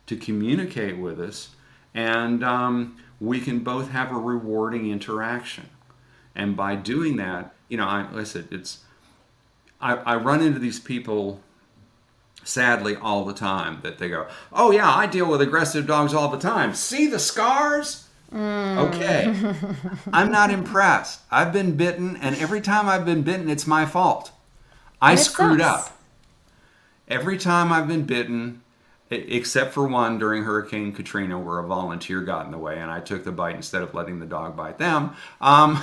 to 0.06 0.16
communicate 0.16 0.98
with 0.98 1.20
us, 1.20 1.50
and 1.94 2.42
um, 2.42 2.96
we 3.20 3.40
can 3.40 3.58
both 3.60 3.90
have 3.90 4.10
a 4.10 4.18
rewarding 4.18 4.90
interaction. 4.90 5.68
And 6.38 6.56
by 6.56 6.76
doing 6.76 7.16
that, 7.16 7.52
you 7.68 7.76
know, 7.76 7.86
I, 7.86 8.22
said, 8.22 8.48
it's 8.50 8.78
I, 9.80 9.96
I 9.96 10.16
run 10.16 10.40
into 10.40 10.58
these 10.58 10.80
people 10.80 11.40
sadly 12.44 12.96
all 12.96 13.24
the 13.24 13.34
time 13.34 13.80
that 13.82 13.98
they 13.98 14.08
go, 14.08 14.28
"Oh 14.52 14.70
yeah, 14.70 14.88
I 14.88 15.06
deal 15.06 15.28
with 15.28 15.42
aggressive 15.42 15.86
dogs 15.86 16.14
all 16.14 16.28
the 16.28 16.38
time. 16.38 16.72
See 16.74 17.08
the 17.08 17.18
scars?" 17.18 18.06
Mm. 18.32 18.88
Okay. 18.88 19.54
I'm 20.12 20.30
not 20.30 20.50
impressed. 20.50 21.20
I've 21.30 21.52
been 21.52 21.76
bitten 21.76 22.16
and 22.16 22.36
every 22.36 22.60
time 22.60 22.88
I've 22.88 23.04
been 23.04 23.22
bitten 23.22 23.48
it's 23.48 23.66
my 23.66 23.86
fault. 23.86 24.32
I 25.00 25.14
it 25.14 25.18
screwed 25.18 25.60
sucks. 25.60 25.88
up. 25.88 25.98
Every 27.08 27.38
time 27.38 27.72
I've 27.72 27.88
been 27.88 28.04
bitten 28.04 28.62
except 29.10 29.72
for 29.72 29.86
one 29.86 30.18
during 30.18 30.44
Hurricane 30.44 30.92
Katrina 30.92 31.38
where 31.38 31.58
a 31.58 31.66
volunteer 31.66 32.20
got 32.20 32.46
in 32.46 32.52
the 32.52 32.58
way 32.58 32.78
and 32.78 32.90
I 32.90 33.00
took 33.00 33.24
the 33.24 33.32
bite 33.32 33.54
instead 33.54 33.82
of 33.82 33.94
letting 33.94 34.18
the 34.18 34.26
dog 34.26 34.56
bite 34.56 34.78
them. 34.78 35.14
Um, 35.40 35.82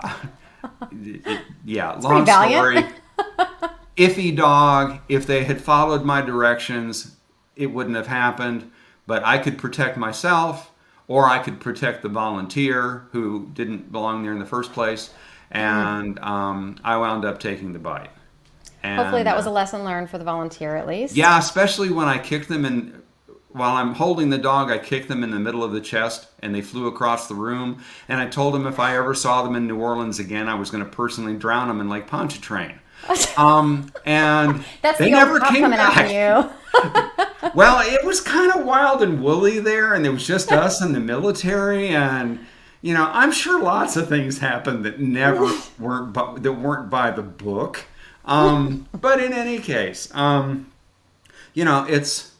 yeah, 1.64 1.92
long 1.94 2.26
story. 2.26 2.84
Iffy 3.96 4.36
dog. 4.36 5.00
If 5.08 5.26
they 5.26 5.44
had 5.44 5.60
followed 5.60 6.04
my 6.04 6.20
directions, 6.20 7.16
it 7.56 7.66
wouldn't 7.66 7.96
have 7.96 8.06
happened. 8.06 8.70
But 9.06 9.24
I 9.24 9.38
could 9.38 9.58
protect 9.58 9.96
myself, 9.96 10.70
or 11.08 11.26
I 11.26 11.38
could 11.38 11.60
protect 11.60 12.02
the 12.02 12.08
volunteer 12.08 13.08
who 13.12 13.48
didn't 13.54 13.90
belong 13.90 14.22
there 14.22 14.32
in 14.32 14.38
the 14.38 14.46
first 14.46 14.72
place. 14.72 15.10
And 15.50 16.18
um, 16.18 16.76
I 16.84 16.98
wound 16.98 17.24
up 17.24 17.40
taking 17.40 17.72
the 17.72 17.78
bite. 17.78 18.10
And, 18.82 18.98
Hopefully, 19.00 19.22
that 19.24 19.36
was 19.36 19.46
uh, 19.46 19.50
a 19.50 19.52
lesson 19.52 19.84
learned 19.84 20.08
for 20.10 20.18
the 20.18 20.24
volunteer 20.24 20.76
at 20.76 20.86
least. 20.86 21.16
yeah, 21.16 21.38
especially 21.38 21.90
when 21.90 22.06
I 22.08 22.18
kicked 22.18 22.48
them 22.48 22.64
in. 22.64 23.02
While 23.50 23.76
I'm 23.76 23.94
holding 23.94 24.28
the 24.30 24.38
dog, 24.38 24.70
I 24.70 24.78
kicked 24.78 25.08
them 25.08 25.24
in 25.24 25.30
the 25.30 25.38
middle 25.38 25.64
of 25.64 25.72
the 25.72 25.80
chest, 25.80 26.28
and 26.40 26.54
they 26.54 26.60
flew 26.60 26.86
across 26.86 27.28
the 27.28 27.34
room. 27.34 27.82
And 28.08 28.20
I 28.20 28.26
told 28.26 28.52
them 28.54 28.66
if 28.66 28.78
I 28.78 28.96
ever 28.96 29.14
saw 29.14 29.42
them 29.42 29.56
in 29.56 29.66
New 29.66 29.80
Orleans 29.80 30.18
again, 30.18 30.48
I 30.48 30.54
was 30.54 30.70
going 30.70 30.84
to 30.84 30.90
personally 30.90 31.34
drown 31.34 31.66
them 31.68 31.80
in 31.80 31.88
Lake 31.88 32.06
Pontchartrain. 32.06 32.78
Um, 33.36 33.90
and 34.04 34.64
That's 34.82 34.98
they 34.98 35.06
the 35.06 35.10
never 35.12 35.38
came 35.40 35.62
coming 35.62 35.78
back. 35.78 35.96
after 35.96 36.50
you. 37.22 37.24
Well, 37.54 37.80
it 37.80 38.04
was 38.04 38.20
kind 38.20 38.52
of 38.52 38.66
wild 38.66 39.02
and 39.02 39.22
woolly 39.22 39.60
there, 39.60 39.94
and 39.94 40.04
it 40.04 40.10
was 40.10 40.26
just 40.26 40.52
us 40.52 40.80
and 40.82 40.94
the 40.94 41.00
military, 41.00 41.88
and 41.88 42.40
you 42.82 42.92
know, 42.94 43.08
I'm 43.12 43.32
sure 43.32 43.62
lots 43.62 43.96
of 43.96 44.08
things 44.08 44.38
happened 44.38 44.84
that 44.84 45.00
never 45.00 45.50
weren't 45.78 46.12
bu- 46.12 46.38
that 46.40 46.52
weren't 46.52 46.90
by 46.90 47.10
the 47.12 47.22
book. 47.22 47.84
Um, 48.28 48.86
but 48.92 49.20
in 49.20 49.32
any 49.32 49.58
case, 49.58 50.14
um, 50.14 50.70
you 51.54 51.64
know, 51.64 51.84
it's 51.88 52.32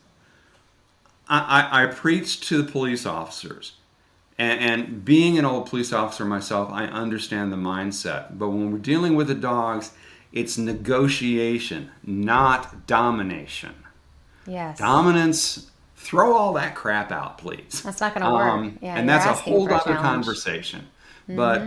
I, 1.28 1.70
I, 1.72 1.82
I 1.82 1.86
preach 1.86 2.40
to 2.48 2.62
the 2.62 2.70
police 2.70 3.06
officers. 3.06 3.72
And, 4.38 4.60
and 4.60 5.04
being 5.04 5.36
an 5.38 5.44
old 5.44 5.68
police 5.68 5.92
officer 5.92 6.24
myself, 6.24 6.70
I 6.70 6.84
understand 6.84 7.52
the 7.52 7.56
mindset. 7.56 8.38
But 8.38 8.50
when 8.50 8.70
we're 8.70 8.78
dealing 8.78 9.16
with 9.16 9.26
the 9.26 9.34
dogs, 9.34 9.90
it's 10.32 10.56
negotiation, 10.56 11.90
not 12.04 12.86
domination. 12.86 13.74
yes. 14.46 14.78
Dominance, 14.78 15.70
throw 15.96 16.36
all 16.36 16.52
that 16.52 16.74
crap 16.76 17.10
out, 17.10 17.38
please. 17.38 17.82
That's 17.82 18.00
not 18.00 18.14
gonna 18.14 18.32
work. 18.32 18.74
Yeah, 18.80 18.96
and 18.96 19.08
that's 19.08 19.26
a 19.26 19.32
whole 19.32 19.64
other 19.64 19.78
challenge. 19.78 19.86
Mm-hmm. 19.86 20.02
conversation. 20.04 20.86
But 21.28 21.62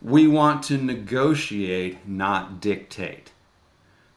we 0.00 0.28
want 0.28 0.62
to 0.64 0.78
negotiate, 0.78 2.06
not 2.06 2.60
dictate. 2.60 3.31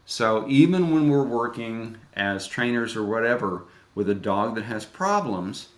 So 0.05 0.45
even 0.47 0.93
when 0.93 1.09
we're 1.09 1.23
working 1.23 1.97
as 2.13 2.47
trainers 2.47 2.95
or 2.95 3.03
whatever 3.03 3.63
with 3.95 4.09
a 4.09 4.15
dog 4.15 4.55
that 4.55 4.65
has 4.65 4.85
problems, 4.85 5.69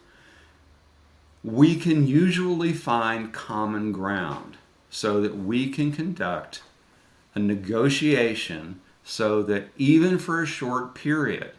we 1.43 1.75
can 1.75 2.05
usually 2.05 2.73
find 2.73 3.33
common 3.33 3.91
ground 3.91 4.57
so 4.89 5.21
that 5.21 5.37
we 5.37 5.69
can 5.69 5.91
conduct 5.91 6.61
a 7.35 7.39
negotiation 7.39 8.81
so 9.03 9.41
that 9.43 9.69
even 9.77 10.19
for 10.19 10.43
a 10.43 10.47
short 10.47 10.93
period, 10.93 11.51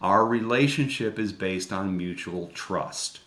our 0.00 0.24
relationship 0.24 1.18
is 1.18 1.32
based 1.32 1.72
on 1.72 1.96
mutual 1.96 2.48
trust. 2.54 3.20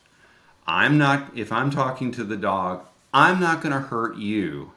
I'm 0.67 0.97
not, 0.97 1.35
if 1.35 1.51
I'm 1.51 1.69
talking 1.69 2.11
to 2.11 2.23
the 2.23 2.37
dog, 2.37 2.85
I'm 3.13 3.39
not 3.39 3.61
going 3.61 3.73
to 3.73 3.79
hurt 3.79 4.17
you, 4.17 4.71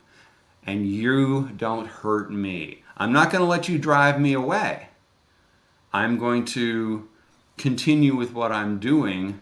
and 0.65 0.87
you 0.89 1.51
don't 1.57 1.87
hurt 1.87 2.33
me. 2.33 2.83
I'm 2.99 3.13
not 3.13 3.31
going 3.31 3.43
to 3.43 3.49
let 3.49 3.69
you 3.69 3.79
drive 3.79 4.21
me 4.21 4.33
away. 4.33 4.89
I'm 5.93 6.19
going 6.19 6.45
to 6.47 7.09
continue 7.57 8.15
with 8.15 8.33
what 8.33 8.53
I'm 8.53 8.79
doing 8.79 9.41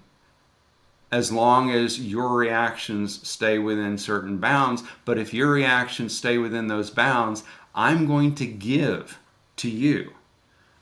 as 1.10 1.32
long 1.32 1.70
as 1.70 2.00
your 2.00 2.28
reactions 2.28 3.26
stay 3.26 3.58
within 3.58 3.96
certain 3.96 4.38
bounds. 4.38 4.82
But 5.04 5.18
if 5.18 5.32
your 5.32 5.50
reactions 5.50 6.16
stay 6.16 6.36
within 6.38 6.66
those 6.66 6.90
bounds, 6.90 7.44
I'm 7.74 8.06
going 8.06 8.34
to 8.36 8.46
give 8.46 9.18
to 9.56 9.70
you. 9.70 10.12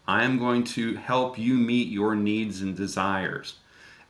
I 0.07 0.25
am 0.25 0.39
going 0.39 0.65
to 0.65 0.97
help 0.97 1.39
you 1.39 1.55
meet 1.55 1.89
your 1.89 2.15
needs 2.15 2.61
and 2.61 2.77
desires. 2.77 3.55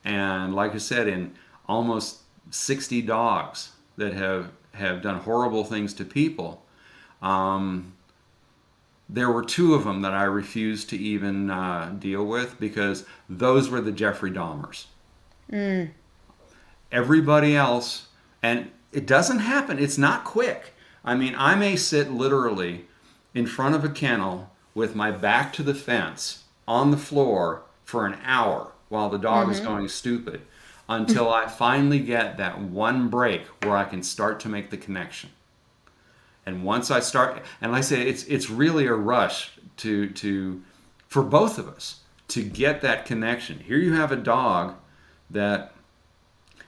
And 0.03 0.53
like 0.53 0.73
I 0.73 0.79
said, 0.79 1.07
in 1.07 1.35
almost 1.67 2.19
60 2.51 3.01
dogs 3.03 3.71
that 3.97 4.13
have, 4.13 4.51
have 4.73 5.01
done 5.01 5.19
horrible 5.19 5.63
things 5.63 5.93
to 5.95 6.05
people, 6.05 6.63
um, 7.21 7.93
there 9.07 9.29
were 9.29 9.43
two 9.43 9.73
of 9.75 9.83
them 9.83 10.01
that 10.01 10.13
I 10.13 10.23
refused 10.23 10.89
to 10.89 10.97
even 10.97 11.49
uh, 11.49 11.95
deal 11.97 12.25
with 12.25 12.59
because 12.59 13.05
those 13.29 13.69
were 13.69 13.81
the 13.81 13.91
Jeffrey 13.91 14.31
Dahmers. 14.31 14.85
Mm. 15.51 15.91
Everybody 16.91 17.55
else, 17.55 18.07
and 18.41 18.71
it 18.91 19.05
doesn't 19.05 19.39
happen, 19.39 19.77
it's 19.77 19.97
not 19.97 20.23
quick. 20.23 20.73
I 21.03 21.15
mean, 21.15 21.35
I 21.37 21.55
may 21.55 21.75
sit 21.75 22.11
literally 22.11 22.85
in 23.33 23.45
front 23.45 23.75
of 23.75 23.83
a 23.83 23.89
kennel 23.89 24.51
with 24.73 24.95
my 24.95 25.11
back 25.11 25.53
to 25.53 25.63
the 25.63 25.75
fence 25.75 26.45
on 26.67 26.91
the 26.91 26.97
floor 26.97 27.63
for 27.83 28.05
an 28.05 28.17
hour 28.23 28.71
while 28.89 29.09
the 29.09 29.17
dog 29.19 29.49
is 29.51 29.59
going 29.59 29.87
stupid 29.87 30.41
until 30.87 31.31
I 31.31 31.47
finally 31.47 31.99
get 31.99 32.37
that 32.37 32.59
one 32.59 33.09
break 33.09 33.43
where 33.63 33.75
I 33.75 33.85
can 33.85 34.03
start 34.03 34.39
to 34.41 34.49
make 34.49 34.69
the 34.69 34.77
connection. 34.77 35.31
And 36.45 36.63
once 36.63 36.91
I 36.91 36.99
start, 36.99 37.41
and 37.59 37.75
I 37.75 37.81
say, 37.81 38.07
it's 38.07 38.23
it's 38.25 38.49
really 38.49 38.85
a 38.85 38.93
rush 38.93 39.51
to 39.77 40.09
to 40.09 40.61
for 41.07 41.23
both 41.23 41.57
of 41.57 41.67
us 41.67 42.01
to 42.29 42.43
get 42.43 42.81
that 42.81 43.05
connection. 43.05 43.59
Here 43.59 43.77
you 43.77 43.93
have 43.93 44.11
a 44.11 44.15
dog 44.15 44.75
that 45.29 45.73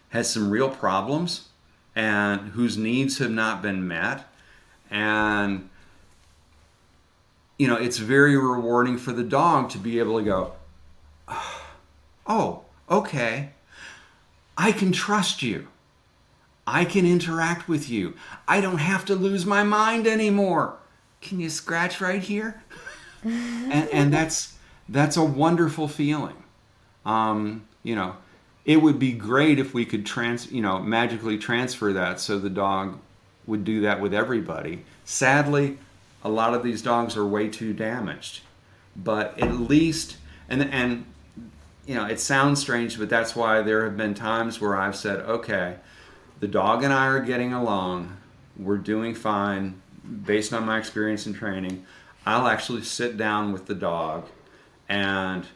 has 0.09 0.29
some 0.31 0.49
real 0.49 0.69
problems 0.69 1.49
and 1.95 2.51
whose 2.51 2.77
needs 2.77 3.17
have 3.17 3.31
not 3.31 3.61
been 3.61 3.87
met, 3.87 4.27
and 4.89 5.69
you 7.59 7.67
know 7.67 7.75
it's 7.75 7.97
very 7.97 8.35
rewarding 8.35 8.97
for 8.97 9.11
the 9.11 9.23
dog 9.23 9.69
to 9.71 9.77
be 9.77 9.99
able 9.99 10.17
to 10.17 10.25
go, 10.25 10.53
oh, 12.27 12.63
okay, 12.89 13.51
I 14.57 14.71
can 14.71 14.91
trust 14.91 15.43
you. 15.43 15.67
I 16.67 16.83
can 16.83 17.05
interact 17.05 17.69
with 17.69 17.89
you. 17.89 18.13
I 18.45 18.59
don't 18.59 18.79
have 18.79 19.05
to 19.05 19.15
lose 19.15 19.45
my 19.45 19.63
mind 19.63 20.05
anymore. 20.05 20.75
Can 21.21 21.39
you 21.39 21.49
scratch 21.49 22.01
right 22.01 22.21
here? 22.21 22.61
and, 23.23 23.89
and 23.89 24.13
that's 24.13 24.57
that's 24.89 25.15
a 25.15 25.23
wonderful 25.23 25.87
feeling. 25.87 26.35
Um, 27.05 27.67
you 27.83 27.95
know, 27.95 28.17
it 28.65 28.81
would 28.81 28.99
be 28.99 29.13
great 29.13 29.59
if 29.59 29.73
we 29.73 29.85
could 29.85 30.05
trans, 30.05 30.51
you 30.51 30.61
know, 30.61 30.79
magically 30.79 31.37
transfer 31.37 31.93
that 31.93 32.19
so 32.19 32.37
the 32.37 32.49
dog 32.49 32.99
would 33.45 33.63
do 33.63 33.81
that 33.81 34.01
with 34.01 34.13
everybody. 34.13 34.83
Sadly, 35.05 35.77
a 36.23 36.29
lot 36.29 36.53
of 36.53 36.63
these 36.63 36.81
dogs 36.81 37.15
are 37.15 37.25
way 37.25 37.47
too 37.47 37.71
damaged. 37.71 38.41
But 38.93 39.39
at 39.39 39.53
least, 39.53 40.17
and 40.49 40.61
and 40.63 41.05
you 41.85 41.95
know, 41.95 42.05
it 42.05 42.19
sounds 42.19 42.59
strange, 42.59 42.99
but 42.99 43.07
that's 43.07 43.37
why 43.37 43.61
there 43.61 43.85
have 43.85 43.95
been 43.95 44.13
times 44.13 44.59
where 44.59 44.75
I've 44.75 44.97
said, 44.97 45.21
okay, 45.21 45.77
the 46.39 46.47
dog 46.47 46.83
and 46.83 46.93
I 46.93 47.07
are 47.07 47.19
getting 47.19 47.53
along, 47.53 48.17
we're 48.57 48.77
doing 48.77 49.15
fine 49.15 49.81
based 50.25 50.53
on 50.53 50.65
my 50.65 50.77
experience 50.77 51.25
and 51.25 51.35
training. 51.35 51.85
I'll 52.25 52.47
actually 52.47 52.83
sit 52.83 53.17
down 53.17 53.51
with 53.53 53.65
the 53.65 53.75
dog 53.75 54.27
and 54.89 55.47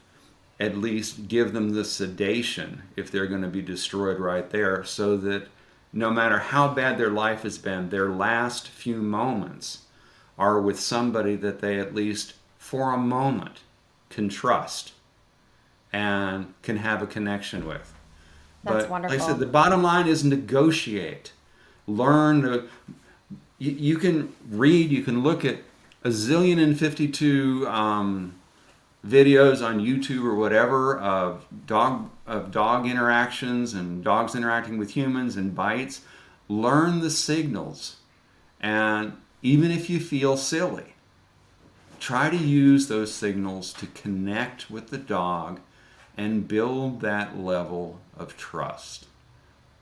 at 0.60 0.78
least 0.78 1.28
give 1.28 1.54
them 1.54 1.72
the 1.72 1.84
sedation 1.84 2.84
if 2.96 3.12
they're 3.12 3.28
going 3.28 3.42
to 3.42 3.48
be 3.48 3.62
destroyed 3.62 4.20
right 4.20 4.50
there 4.50 4.84
so 4.84 5.18
that 5.18 5.48
no 5.94 6.12
matter 6.12 6.40
how 6.40 6.68
bad 6.74 6.98
their 6.98 7.10
life 7.10 7.44
has 7.44 7.58
been, 7.58 7.90
their 7.90 8.10
last 8.10 8.68
few 8.68 8.98
moments 8.98 9.80
are 10.38 10.62
with 10.62 10.80
somebody 10.80 11.36
that 11.36 11.60
they 11.60 11.80
at 11.80 11.96
least 11.96 12.34
for 12.58 12.94
a 12.94 12.98
moment 12.98 13.60
can 14.10 14.30
trust 14.30 14.94
and 15.92 16.54
can 16.62 16.78
have 16.78 17.02
a 17.02 17.08
connection 17.08 17.68
with. 17.68 17.94
That's 18.64 18.84
but 18.84 18.90
wonderful. 18.90 19.18
like 19.18 19.24
I 19.24 19.28
said, 19.28 19.40
the 19.40 19.46
bottom 19.46 19.82
line 19.82 20.08
is 20.08 20.24
negotiate. 20.24 21.34
Learn 21.88 22.42
to, 22.44 22.68
you, 23.58 23.72
you 23.72 23.98
can 23.98 24.34
read, 24.50 24.92
you 24.92 25.04
can 25.04 25.24
look 25.24 25.44
at 25.44 25.58
a 26.04 26.10
zillion 26.10 26.62
and 26.62 26.78
52 26.78 27.68
um, 27.68 28.36
videos 29.06 29.66
on 29.66 29.80
YouTube 29.80 30.24
or 30.24 30.36
whatever 30.36 30.98
of 31.00 31.46
dog 31.66 32.10
of 32.28 32.52
dog 32.52 32.86
interactions 32.86 33.74
and 33.74 34.04
dogs 34.04 34.36
interacting 34.36 34.78
with 34.78 34.92
humans 34.92 35.36
and 35.36 35.56
bites. 35.56 36.02
Learn 36.48 37.00
the 37.00 37.10
signals, 37.10 37.98
and 38.60 39.14
even 39.42 39.72
if 39.72 39.90
you 39.90 40.00
feel 40.00 40.38
silly, 40.38 40.96
try 42.00 42.30
to 42.30 42.38
use 42.38 42.88
those 42.88 43.14
signals 43.14 43.74
to 43.74 43.88
connect 43.88 44.70
with 44.70 44.90
the 44.90 44.98
dog 44.98 45.60
and 46.22 46.48
build 46.48 47.02
that 47.02 47.40
level 47.40 48.00
of 48.16 48.38
trust. 48.38 49.08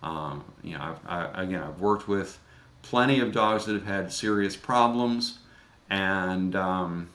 Um, 0.01 0.45
you 0.63 0.77
know, 0.77 0.95
I've, 1.05 1.35
I, 1.35 1.43
again, 1.43 1.61
I've 1.61 1.81
worked 1.81 2.07
with 2.07 2.39
plenty 2.81 3.19
of 3.19 3.33
dogs 3.33 3.65
that 3.65 3.73
have 3.73 3.85
had 3.85 4.13
serious 4.13 4.55
problems, 4.55 5.39
and 5.89 6.55
um, 6.55 7.09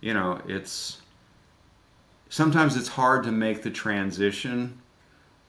you 0.00 0.14
know, 0.14 0.40
it's 0.48 1.02
sometimes 2.30 2.74
it's 2.74 2.88
hard 2.88 3.24
to 3.24 3.32
make 3.32 3.62
the 3.62 3.70
transition, 3.70 4.80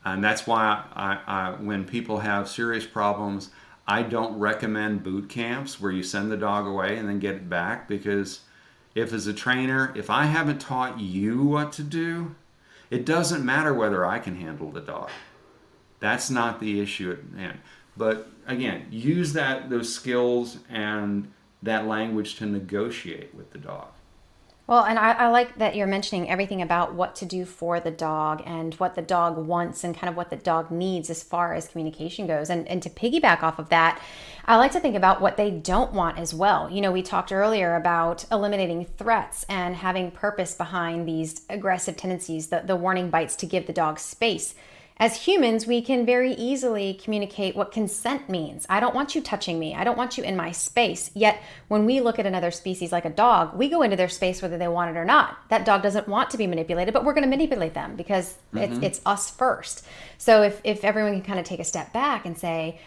and 0.04 0.22
that's 0.22 0.46
why 0.46 0.84
I, 0.94 1.20
I, 1.26 1.52
when 1.52 1.86
people 1.86 2.20
have 2.20 2.50
serious 2.50 2.86
problems, 2.86 3.52
I 3.88 4.04
don't 4.04 4.38
recommend 4.38 5.04
boot 5.04 5.30
camps 5.30 5.80
where 5.80 5.94
you 5.94 6.04
send 6.04 6.30
the 6.30 6.38
dog 6.38 6.68
away 6.68 6.98
and 6.98 7.08
then 7.08 7.20
get 7.20 7.36
it 7.36 7.50
back 7.50 7.88
because 7.88 8.42
if 8.96 9.14
as 9.14 9.28
a 9.28 9.34
trainer, 9.34 9.94
if 9.96 10.10
I 10.10 10.26
haven't 10.26 10.60
taught 10.60 11.00
you 11.00 11.42
what 11.42 11.72
to 11.74 11.84
do, 11.84 12.36
it 12.90 13.06
doesn't 13.06 13.44
matter 13.44 13.74
whether 13.74 14.06
I 14.06 14.20
can 14.20 14.36
handle 14.36 14.72
the 14.72 14.82
dog. 14.82 15.10
That's 16.00 16.30
not 16.30 16.60
the 16.60 16.80
issue 16.80 17.12
at 17.12 17.40
hand. 17.40 17.60
But 17.96 18.28
again, 18.48 18.88
use 18.92 19.34
that 19.34 19.70
those 19.70 19.94
skills 19.94 20.58
and 20.70 21.32
that 21.62 21.88
language 21.88 22.36
to 22.36 22.46
negotiate 22.46 23.34
with 23.34 23.52
the 23.52 23.58
dog. 23.58 23.88
Well, 24.66 24.86
and 24.86 24.98
I, 24.98 25.12
I, 25.12 25.28
like 25.28 25.58
that 25.58 25.76
you're 25.76 25.88
mentioning 25.88 26.30
everything 26.30 26.62
about 26.62 26.94
what 26.94 27.16
to 27.16 27.26
do 27.26 27.44
for 27.44 27.82
the 27.82 27.92
dog 27.92 28.42
and 28.46 28.74
what 28.76 28.96
the 28.96 29.02
dog 29.02 29.38
wants 29.38 29.84
and 29.84 29.94
kind 29.94 30.10
of 30.10 30.16
what 30.16 30.30
the 30.30 30.38
dog 30.38 30.72
needs 30.72 31.10
as 31.10 31.22
far 31.22 31.54
as 31.54 31.68
communication 31.68 32.28
goes. 32.28 32.50
And, 32.50 32.66
and 32.70 32.82
to 32.82 32.90
piggyback 32.90 33.44
off 33.44 33.60
of 33.60 33.68
that, 33.70 34.02
I 34.46 34.56
like 34.56 34.72
to 34.72 34.80
think 34.80 34.96
about 34.96 35.20
what 35.20 35.36
they 35.36 35.52
don't 35.52 35.92
want 35.92 36.18
as 36.18 36.34
well. 36.34 36.70
You 36.70 36.80
know, 36.80 36.94
we 36.94 37.02
talked 37.02 37.34
earlier 37.34 37.76
about 37.76 38.24
eliminating 38.32 38.86
threats 38.86 39.46
and 39.50 39.76
having 39.76 40.12
purpose 40.12 40.56
behind 40.56 41.06
these 41.06 41.42
aggressive 41.50 41.98
tendencies, 41.98 42.48
the, 42.48 42.64
the 42.66 42.78
warning 42.78 43.10
bites 43.10 43.36
to 43.38 43.46
give 43.46 43.68
the 43.68 43.74
dog 43.74 44.00
space 44.00 44.56
as 44.98 45.26
humans, 45.26 45.66
we 45.66 45.82
can 45.82 46.06
very 46.06 46.34
easily 46.34 46.94
communicate 46.94 47.56
what 47.56 47.72
consent 47.72 48.30
means. 48.30 48.66
I 48.70 48.80
don't 48.80 48.94
want 48.94 49.16
you 49.16 49.22
touching 49.22 49.58
me. 49.58 49.74
I 49.74 49.84
don't 49.84 49.98
want 49.98 50.18
you 50.18 50.24
in 50.24 50.36
my 50.36 50.52
space. 50.52 51.10
Yet, 51.16 51.42
when 51.68 51.86
we 51.86 52.00
look 52.00 52.20
at 52.20 52.26
another 52.26 52.52
species 52.52 52.92
like 52.92 53.06
a 53.06 53.10
dog, 53.10 53.58
we 53.58 53.70
go 53.70 53.82
into 53.82 53.96
their 53.96 54.10
space 54.10 54.42
whether 54.42 54.58
they 54.58 54.68
want 54.68 54.96
it 54.96 55.00
or 55.00 55.06
not. 55.06 55.38
That 55.50 55.66
dog 55.66 55.82
doesn't 55.82 56.08
want 56.08 56.30
to 56.30 56.38
be 56.38 56.46
manipulated, 56.46 56.94
but 56.94 57.04
we're 57.04 57.14
going 57.14 57.24
to 57.24 57.30
manipulate 57.30 57.74
them 57.74 57.96
because 57.96 58.38
mm-hmm. 58.54 58.60
it's, 58.60 58.86
it's 58.86 59.02
us 59.06 59.32
first. 59.32 59.86
So, 60.20 60.44
if, 60.44 60.62
if 60.64 60.84
everyone 60.84 61.14
can 61.14 61.24
kind 61.24 61.40
of 61.40 61.46
take 61.46 61.60
a 61.60 61.66
step 61.66 61.92
back 61.92 62.26
and 62.26 62.38
say, 62.38 62.80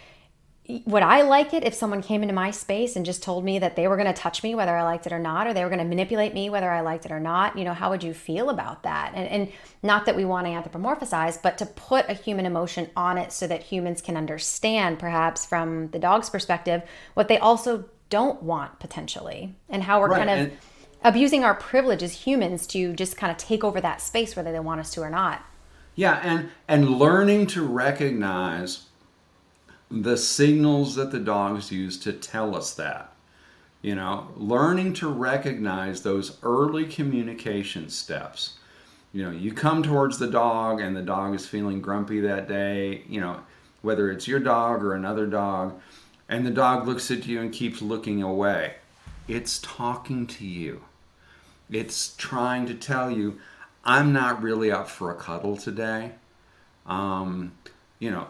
would 0.85 1.03
I 1.03 1.21
like 1.21 1.53
it 1.53 1.63
if 1.63 1.73
someone 1.73 2.01
came 2.01 2.21
into 2.21 2.33
my 2.33 2.51
space 2.51 2.95
and 2.97 3.05
just 3.05 3.23
told 3.23 3.45
me 3.45 3.57
that 3.59 3.77
they 3.77 3.87
were 3.87 3.95
going 3.95 4.13
to 4.13 4.21
touch 4.21 4.43
me 4.43 4.53
whether 4.53 4.75
I 4.75 4.83
liked 4.83 5.05
it 5.07 5.13
or 5.13 5.19
not, 5.19 5.47
or 5.47 5.53
they 5.53 5.63
were 5.63 5.69
going 5.69 5.79
to 5.79 5.85
manipulate 5.85 6.33
me 6.33 6.49
whether 6.49 6.69
I 6.69 6.81
liked 6.81 7.05
it 7.05 7.11
or 7.11 7.21
not? 7.21 7.57
You 7.57 7.63
know, 7.63 7.73
how 7.73 7.89
would 7.89 8.03
you 8.03 8.13
feel 8.13 8.49
about 8.49 8.83
that? 8.83 9.13
And, 9.15 9.27
and 9.29 9.51
not 9.81 10.05
that 10.05 10.15
we 10.15 10.25
want 10.25 10.45
to 10.45 10.51
anthropomorphize, 10.51 11.41
but 11.41 11.57
to 11.59 11.65
put 11.65 12.09
a 12.09 12.13
human 12.13 12.45
emotion 12.45 12.89
on 12.97 13.17
it 13.17 13.31
so 13.31 13.47
that 13.47 13.63
humans 13.63 14.01
can 14.01 14.17
understand, 14.17 14.99
perhaps 14.99 15.45
from 15.45 15.89
the 15.91 15.99
dog's 15.99 16.29
perspective, 16.29 16.81
what 17.13 17.29
they 17.29 17.37
also 17.37 17.85
don't 18.09 18.43
want 18.43 18.79
potentially, 18.79 19.55
and 19.69 19.83
how 19.83 20.01
we're 20.01 20.09
right. 20.09 20.17
kind 20.17 20.29
of 20.29 20.37
and- 20.37 20.57
abusing 21.03 21.45
our 21.45 21.55
privilege 21.55 22.03
as 22.03 22.11
humans 22.13 22.67
to 22.67 22.93
just 22.93 23.15
kind 23.15 23.31
of 23.31 23.37
take 23.37 23.63
over 23.63 23.79
that 23.79 24.01
space 24.01 24.35
whether 24.35 24.51
they 24.51 24.59
want 24.59 24.81
us 24.81 24.91
to 24.91 25.01
or 25.01 25.09
not. 25.09 25.45
Yeah, 25.95 26.19
and 26.23 26.49
and 26.67 26.97
learning 26.99 27.47
to 27.47 27.65
recognize 27.65 28.87
the 29.89 30.17
signals 30.17 30.95
that 30.95 31.11
the 31.11 31.19
dogs 31.19 31.71
use 31.71 31.97
to 31.99 32.13
tell 32.13 32.55
us 32.55 32.73
that. 32.73 33.13
You 33.81 33.95
know, 33.95 34.27
learning 34.35 34.93
to 34.93 35.07
recognize 35.07 36.01
those 36.01 36.37
early 36.43 36.85
communication 36.85 37.89
steps. 37.89 38.57
You 39.13 39.23
know, 39.23 39.31
you 39.31 39.53
come 39.53 39.83
towards 39.83 40.19
the 40.19 40.27
dog 40.27 40.81
and 40.81 40.95
the 40.95 41.01
dog 41.01 41.35
is 41.35 41.47
feeling 41.47 41.81
grumpy 41.81 42.19
that 42.21 42.47
day, 42.47 43.03
you 43.07 43.21
know, 43.21 43.39
whether 43.81 44.11
it's 44.11 44.27
your 44.27 44.39
dog 44.39 44.83
or 44.83 44.93
another 44.93 45.25
dog, 45.25 45.79
and 46.27 46.45
the 46.45 46.51
dog 46.51 46.87
looks 46.87 47.09
at 47.11 47.25
you 47.25 47.39
and 47.39 47.53
keeps 47.53 47.81
looking 47.81 48.21
away. 48.21 48.75
It's 49.27 49.59
talking 49.59 50.27
to 50.27 50.45
you. 50.45 50.81
It's 51.69 52.15
trying 52.15 52.65
to 52.65 52.73
tell 52.73 53.09
you, 53.11 53.39
I'm 53.83 54.11
not 54.11 54.41
really 54.41 54.71
up 54.71 54.89
for 54.89 55.11
a 55.11 55.15
cuddle 55.15 55.55
today. 55.55 56.11
Um, 56.85 57.53
you 57.99 58.11
know, 58.11 58.27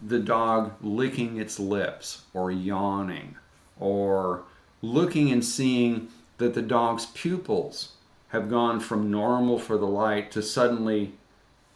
the 0.00 0.18
dog 0.18 0.74
licking 0.80 1.38
its 1.38 1.58
lips 1.58 2.22
or 2.32 2.50
yawning 2.50 3.36
or 3.78 4.44
looking 4.82 5.30
and 5.30 5.44
seeing 5.44 6.08
that 6.38 6.54
the 6.54 6.62
dog's 6.62 7.06
pupils 7.06 7.92
have 8.28 8.50
gone 8.50 8.78
from 8.78 9.10
normal 9.10 9.58
for 9.58 9.76
the 9.76 9.86
light 9.86 10.30
to 10.30 10.42
suddenly 10.42 11.12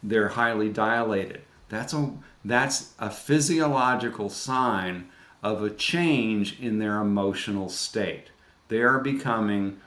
they're 0.03 0.29
highly 0.29 0.69
dilated. 0.69 1.43
That's 1.69 1.95
a, 1.95 2.13
that's 2.45 2.93
a 2.99 3.11
physiological 3.11 4.29
sign 4.29 5.09
of 5.43 5.63
a 5.63 5.71
change 5.71 6.61
in 6.61 6.79
their 6.79 6.99
emotional 6.99 7.69
state. 7.69 8.31
They 8.69 8.83
are 8.83 8.99
becoming 8.99 9.81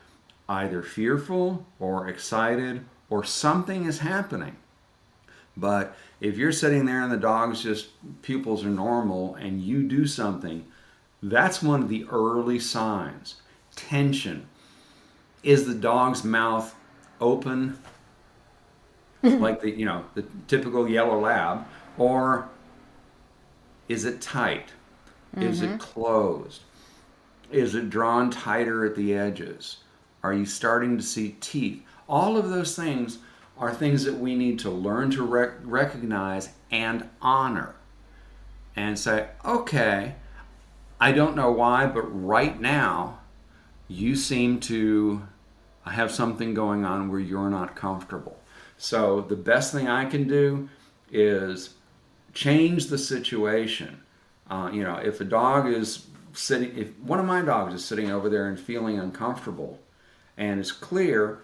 either 0.50 0.82
fearful 0.82 1.66
or 1.80 2.08
excited 2.08 2.86
or 3.10 3.24
something 3.24 3.86
is 3.86 4.00
happening. 4.00 4.58
But 5.56 5.96
if 6.26 6.40
you're 6.40 6.52
sitting 6.52 6.86
there 6.86 7.04
and 7.04 7.12
the 7.12 7.18
dog's 7.18 7.62
just 7.62 7.90
pupils 8.24 8.66
are 8.66 8.70
normal 8.70 9.36
and 9.36 9.62
you 9.62 9.84
do 9.84 10.08
something, 10.08 10.66
that's 11.22 11.62
one 11.62 11.84
of 11.84 11.90
the 11.90 12.04
early 12.10 12.58
signs. 12.58 13.36
Tension. 13.76 14.48
Is 15.44 15.68
the 15.68 15.76
dog's 15.76 16.24
mouth 16.24 16.74
open 17.22 17.78
like 19.24 19.62
the 19.62 19.70
you 19.70 19.86
know 19.86 20.04
the 20.16 20.26
typical 20.48 20.90
yellow 20.90 21.20
lab 21.20 21.66
or 22.00 22.50
is 23.88 24.06
it 24.06 24.20
tight? 24.20 24.70
Mm-hmm. 25.36 25.48
Is 25.48 25.62
it 25.62 25.68
mm-hmm. 25.68 25.78
closed? 25.78 26.62
Is 27.52 27.76
it 27.76 27.92
drawn 27.92 28.32
tighter 28.32 28.84
at 28.84 28.96
the 28.96 29.14
edges? 29.14 29.78
Are 30.24 30.34
you 30.34 30.48
starting 30.48 30.98
to 30.98 31.04
see 31.04 31.36
teeth? 31.40 31.84
All 32.10 32.36
of 32.36 32.50
those 32.50 32.76
things 32.76 33.20
are 33.58 33.74
things 33.74 34.04
that 34.04 34.16
we 34.16 34.36
need 34.36 34.60
to 34.60 34.70
learn 34.70 35.12
to 35.12 35.24
rec- 35.24 35.56
recognize 35.64 36.50
and 36.72 37.10
honor 37.22 37.76
and 38.76 39.00
say, 39.00 39.30
okay, 39.46 40.16
I 41.00 41.12
don't 41.12 41.36
know 41.36 41.52
why, 41.52 41.86
but 41.86 42.04
right 42.04 42.60
now 42.60 43.20
you 43.88 44.16
seem 44.16 44.60
to 44.62 45.28
have 45.86 46.12
something 46.12 46.54
going 46.54 46.84
on 46.84 47.10
where 47.10 47.20
you're 47.20 47.50
not 47.50 47.76
comfortable. 47.76 48.38
So 48.78 49.22
the 49.22 49.36
best 49.36 49.72
thing 49.72 49.88
I 49.88 50.06
can 50.06 50.28
do 50.28 50.70
is 51.12 51.76
change 52.34 52.88
the 52.88 52.98
situation. 52.98 54.02
Uh, 54.50 54.70
you 54.74 54.84
know, 54.84 54.98
if 54.98 55.22
a 55.22 55.24
dog 55.26 55.68
is 55.68 56.08
sitting, 56.34 56.78
if 56.78 56.98
one 57.00 57.20
of 57.20 57.26
my 57.26 57.42
dogs 57.42 57.74
is 57.74 57.86
sitting 57.86 58.12
over 58.12 58.30
there 58.30 58.48
and 58.48 58.60
feeling 58.60 59.00
uncomfortable, 59.00 59.80
and 60.38 60.60
it's 60.60 60.72
clear 60.72 61.40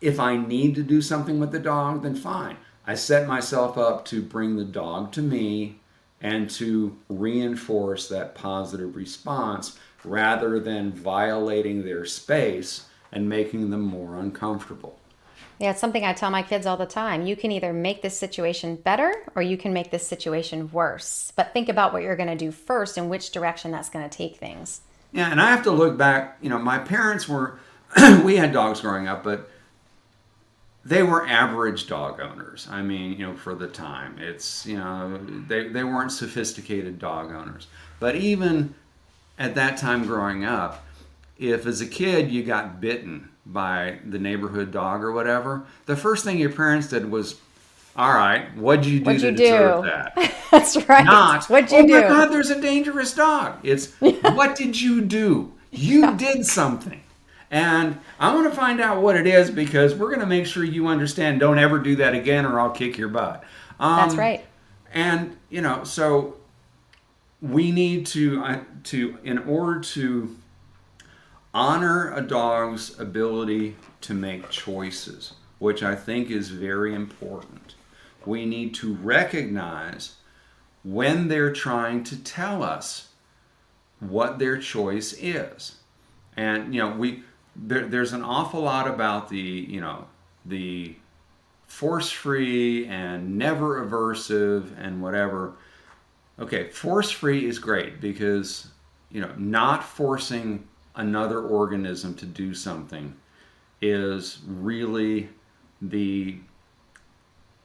if 0.00 0.20
I 0.20 0.36
need 0.36 0.74
to 0.74 0.82
do 0.82 1.00
something 1.00 1.40
with 1.40 1.52
the 1.52 1.58
dog, 1.58 2.02
then 2.02 2.14
fine. 2.14 2.56
I 2.86 2.94
set 2.94 3.26
myself 3.26 3.76
up 3.76 4.04
to 4.06 4.22
bring 4.22 4.56
the 4.56 4.64
dog 4.64 5.12
to 5.12 5.22
me 5.22 5.80
and 6.20 6.48
to 6.50 6.96
reinforce 7.08 8.08
that 8.08 8.34
positive 8.34 8.96
response 8.96 9.78
rather 10.04 10.60
than 10.60 10.92
violating 10.92 11.84
their 11.84 12.04
space 12.04 12.86
and 13.12 13.28
making 13.28 13.70
them 13.70 13.82
more 13.82 14.16
uncomfortable. 14.16 14.98
Yeah, 15.58 15.70
it's 15.70 15.80
something 15.80 16.04
I 16.04 16.12
tell 16.12 16.30
my 16.30 16.42
kids 16.42 16.66
all 16.66 16.76
the 16.76 16.86
time. 16.86 17.26
You 17.26 17.34
can 17.34 17.50
either 17.50 17.72
make 17.72 18.02
this 18.02 18.16
situation 18.16 18.76
better 18.76 19.24
or 19.34 19.42
you 19.42 19.56
can 19.56 19.72
make 19.72 19.90
this 19.90 20.06
situation 20.06 20.70
worse. 20.70 21.32
But 21.34 21.52
think 21.54 21.68
about 21.68 21.92
what 21.92 22.02
you're 22.02 22.16
going 22.16 22.28
to 22.28 22.36
do 22.36 22.50
first 22.50 22.98
and 22.98 23.08
which 23.08 23.30
direction 23.30 23.70
that's 23.70 23.88
going 23.88 24.08
to 24.08 24.14
take 24.14 24.36
things. 24.36 24.82
Yeah, 25.12 25.30
and 25.30 25.40
I 25.40 25.50
have 25.50 25.62
to 25.62 25.70
look 25.70 25.96
back. 25.96 26.36
You 26.42 26.50
know, 26.50 26.58
my 26.58 26.78
parents 26.78 27.26
were, 27.26 27.58
we 28.22 28.36
had 28.36 28.52
dogs 28.52 28.82
growing 28.82 29.08
up, 29.08 29.24
but 29.24 29.50
they 30.86 31.02
were 31.02 31.26
average 31.26 31.88
dog 31.88 32.20
owners. 32.20 32.68
I 32.70 32.80
mean, 32.80 33.18
you 33.18 33.26
know, 33.26 33.34
for 33.34 33.56
the 33.56 33.66
time, 33.66 34.18
it's, 34.20 34.64
you 34.64 34.76
know, 34.76 35.18
they, 35.48 35.66
they 35.66 35.82
weren't 35.82 36.12
sophisticated 36.12 37.00
dog 37.00 37.32
owners. 37.32 37.66
But 37.98 38.14
even 38.14 38.72
at 39.36 39.56
that 39.56 39.78
time 39.78 40.06
growing 40.06 40.44
up, 40.44 40.86
if 41.38 41.66
as 41.66 41.80
a 41.80 41.86
kid 41.86 42.30
you 42.30 42.44
got 42.44 42.80
bitten 42.80 43.30
by 43.44 43.98
the 44.04 44.20
neighborhood 44.20 44.70
dog 44.70 45.02
or 45.02 45.10
whatever, 45.10 45.66
the 45.86 45.96
first 45.96 46.24
thing 46.24 46.38
your 46.38 46.52
parents 46.52 46.86
did 46.86 47.10
was, 47.10 47.34
all 47.96 48.14
right, 48.14 48.56
what'd 48.56 48.86
you 48.86 49.00
do 49.00 49.06
What'd 49.06 49.22
to 49.22 49.32
deserve 49.32 49.82
do?" 49.82 49.90
that? 49.90 50.34
That's 50.52 50.88
right. 50.88 51.04
Not, 51.04 51.46
What'd 51.46 51.72
you 51.72 51.78
oh 51.78 51.86
do? 51.86 51.94
my 51.94 52.02
God, 52.02 52.26
there's 52.26 52.50
a 52.50 52.60
dangerous 52.60 53.12
dog. 53.12 53.58
It's, 53.64 53.92
what 54.00 54.54
did 54.54 54.80
you 54.80 55.00
do? 55.00 55.52
You 55.72 56.16
did 56.16 56.46
something. 56.46 57.00
And 57.50 57.98
I 58.18 58.34
want 58.34 58.50
to 58.50 58.56
find 58.56 58.80
out 58.80 59.02
what 59.02 59.16
it 59.16 59.26
is 59.26 59.50
because 59.50 59.94
we're 59.94 60.08
going 60.08 60.20
to 60.20 60.26
make 60.26 60.46
sure 60.46 60.64
you 60.64 60.88
understand 60.88 61.38
don't 61.40 61.58
ever 61.58 61.78
do 61.78 61.96
that 61.96 62.14
again 62.14 62.44
or 62.44 62.58
I'll 62.58 62.70
kick 62.70 62.98
your 62.98 63.08
butt. 63.08 63.44
Um, 63.78 63.96
That's 63.96 64.14
right. 64.16 64.44
and 64.92 65.36
you 65.50 65.60
know 65.60 65.84
so 65.84 66.36
we 67.42 67.70
need 67.70 68.06
to 68.06 68.42
uh, 68.42 68.60
to 68.84 69.18
in 69.22 69.38
order 69.38 69.80
to 69.80 70.36
honor 71.52 72.12
a 72.14 72.20
dog's 72.20 72.98
ability 72.98 73.76
to 74.00 74.14
make 74.14 74.48
choices 74.50 75.34
which 75.58 75.82
i 75.82 75.94
think 75.94 76.30
is 76.30 76.48
very 76.48 76.94
important 76.94 77.74
we 78.24 78.46
need 78.46 78.74
to 78.74 78.94
recognize 78.94 80.16
when 80.82 81.28
they're 81.28 81.52
trying 81.52 82.02
to 82.02 82.16
tell 82.22 82.62
us 82.62 83.08
what 84.00 84.38
their 84.38 84.56
choice 84.58 85.12
is 85.20 85.76
and 86.36 86.74
you 86.74 86.80
know 86.80 86.90
we 86.96 87.22
there, 87.58 87.86
there's 87.86 88.12
an 88.12 88.22
awful 88.22 88.62
lot 88.62 88.88
about 88.88 89.28
the 89.28 89.38
you 89.38 89.80
know 89.80 90.06
the 90.44 90.94
force 91.66 92.10
free 92.10 92.86
and 92.86 93.36
never 93.36 93.84
aversive 93.84 94.68
and 94.78 95.02
whatever. 95.02 95.54
Okay, 96.38 96.68
force 96.68 97.10
free 97.10 97.46
is 97.46 97.58
great 97.58 98.00
because 98.00 98.68
you 99.10 99.20
know 99.20 99.32
not 99.36 99.82
forcing 99.82 100.66
another 100.94 101.42
organism 101.42 102.14
to 102.14 102.26
do 102.26 102.54
something 102.54 103.14
is 103.82 104.38
really 104.46 105.28
the 105.82 106.36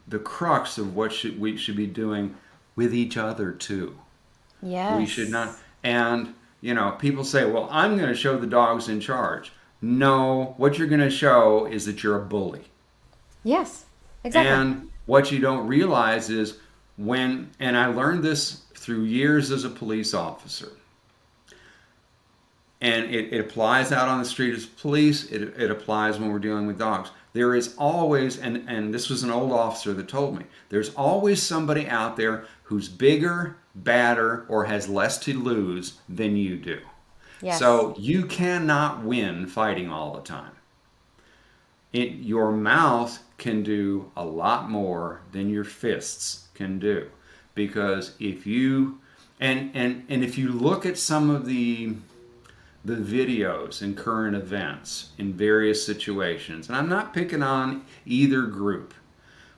the 0.07 0.19
crux 0.19 0.77
of 0.77 0.95
what 0.95 1.11
should 1.11 1.39
we 1.39 1.55
should 1.55 1.76
be 1.76 1.88
doing 1.88 2.35
with 2.76 2.93
each 2.93 3.18
other 3.18 3.51
too. 3.51 3.97
Yes. 4.61 4.99
We 4.99 5.05
should 5.05 5.30
not. 5.30 5.55
And, 5.84 6.35
you 6.61 6.73
know, 6.73 6.91
people 6.99 7.23
say, 7.23 7.45
well, 7.45 7.68
I'm 7.72 7.97
going 7.97 8.09
to 8.09 8.15
show 8.15 8.38
the 8.38 8.47
dogs 8.47 8.89
in 8.89 8.99
charge. 8.99 9.51
No, 9.82 10.53
what 10.58 10.78
you're 10.78 10.88
going 10.88 11.02
to 11.02 11.10
show 11.10 11.66
is 11.66 11.86
that 11.86 12.03
you're 12.03 12.22
a 12.22 12.26
bully. 12.26 12.62
Yes. 13.44 13.86
Exactly. 14.24 14.52
And 14.52 14.91
what 15.08 15.32
you 15.32 15.40
don't 15.40 15.68
realize 15.68 16.30
is 16.30 16.58
when, 16.98 17.49
and 17.60 17.76
I 17.76 17.88
learned 17.88 18.24
this 18.24 18.62
through 18.76 19.03
years 19.03 19.52
as 19.52 19.64
a 19.64 19.70
police 19.70 20.14
officer, 20.14 20.70
and 22.80 23.06
it, 23.14 23.34
it 23.34 23.40
applies 23.40 23.91
out 23.91 24.08
on 24.08 24.20
the 24.20 24.26
street 24.26 24.56
as 24.56 24.66
police, 24.66 25.32
it, 25.32 25.41
it 25.41 25.72
applies 25.72 26.20
when 26.20 26.32
we're 26.32 26.40
dealing 26.40 26.68
with 26.68 26.80
dogs. 26.80 27.10
There 27.34 27.56
is 27.56 27.76
always, 27.78 28.38
and, 28.38 28.68
and 28.68 28.94
this 28.94 29.10
was 29.10 29.24
an 29.24 29.32
old 29.32 29.52
officer 29.52 29.94
that 29.94 30.08
told 30.08 30.38
me, 30.38 30.45
there's 30.70 30.94
always 30.95 31.41
somebody 31.41 31.88
out 31.88 32.18
there 32.18 32.45
who's 32.64 32.90
bigger, 32.90 33.58
badder, 33.74 34.45
or 34.49 34.66
has 34.66 34.90
less 34.90 35.18
to 35.20 35.40
lose 35.40 35.99
than 36.10 36.36
you 36.36 36.58
do. 36.58 36.80
Yes. 37.41 37.59
So 37.59 37.95
you 37.97 38.26
cannot 38.26 39.03
win 39.03 39.47
fighting 39.47 39.89
all 39.89 40.13
the 40.13 40.22
time. 40.22 40.51
It, 41.91 42.13
your 42.13 42.51
mouth 42.51 43.19
can 43.38 43.63
do 43.63 44.11
a 44.15 44.23
lot 44.23 44.69
more 44.69 45.22
than 45.31 45.49
your 45.49 45.63
fists 45.63 46.47
can 46.53 46.80
do 46.80 47.09
because 47.55 48.13
if 48.19 48.45
you 48.45 48.99
and 49.39 49.72
and 49.73 50.05
and 50.07 50.23
if 50.23 50.38
you 50.38 50.49
look 50.49 50.85
at 50.85 50.97
some 50.97 51.30
of 51.30 51.45
the 51.45 51.95
the 52.85 52.95
videos 52.95 53.81
and 53.81 53.97
current 53.97 54.35
events 54.35 55.09
in 55.18 55.34
various 55.34 55.85
situations 55.85 56.68
and 56.68 56.77
I'm 56.77 56.88
not 56.88 57.13
picking 57.13 57.43
on 57.43 57.84
either 58.05 58.43
group 58.43 58.93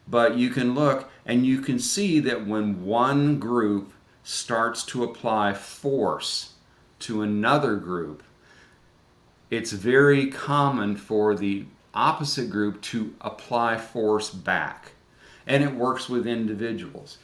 but 0.08 0.38
you 0.38 0.50
can 0.50 0.74
look 0.74 1.10
and 1.26 1.46
you 1.46 1.62
can 1.62 1.78
see 1.78 2.20
that 2.22 2.48
when 2.48 2.84
one 2.84 3.38
group 3.38 3.94
starts 4.24 4.84
to 4.86 5.04
apply 5.04 5.54
force 5.54 6.53
to 7.04 7.22
another 7.22 7.76
group 7.76 8.24
it's 9.54 9.72
very 9.72 10.32
common 10.32 10.96
for 10.96 11.36
the 11.36 11.66
opposite 11.94 12.50
group 12.50 12.82
to 12.82 13.14
apply 13.22 13.78
force 13.78 14.32
back. 14.32 14.94
And 15.46 15.64
it 15.64 15.76
works 15.76 16.10
with 16.10 16.26
individuals. 16.26 17.20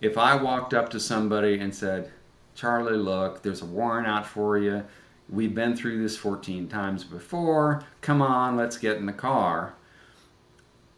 If 0.00 0.16
I 0.16 0.36
walked 0.36 0.74
up 0.74 0.90
to 0.90 1.00
somebody 1.00 1.58
and 1.58 1.74
said, 1.74 2.12
Charlie, 2.54 2.96
look, 2.96 3.42
there's 3.42 3.62
a 3.62 3.66
warrant 3.66 4.06
out 4.06 4.26
for 4.26 4.58
you. 4.58 4.84
We've 5.28 5.56
been 5.56 5.74
through 5.74 6.00
this 6.00 6.16
14 6.16 6.68
times 6.68 7.02
before. 7.02 7.82
Come 8.00 8.22
on, 8.22 8.56
let's 8.56 8.76
get 8.76 8.98
in 8.98 9.06
the 9.06 9.12
car. 9.12 9.74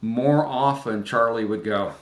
More 0.02 0.44
often, 0.44 1.02
Charlie 1.02 1.46
would 1.46 1.64
go, 1.64 1.94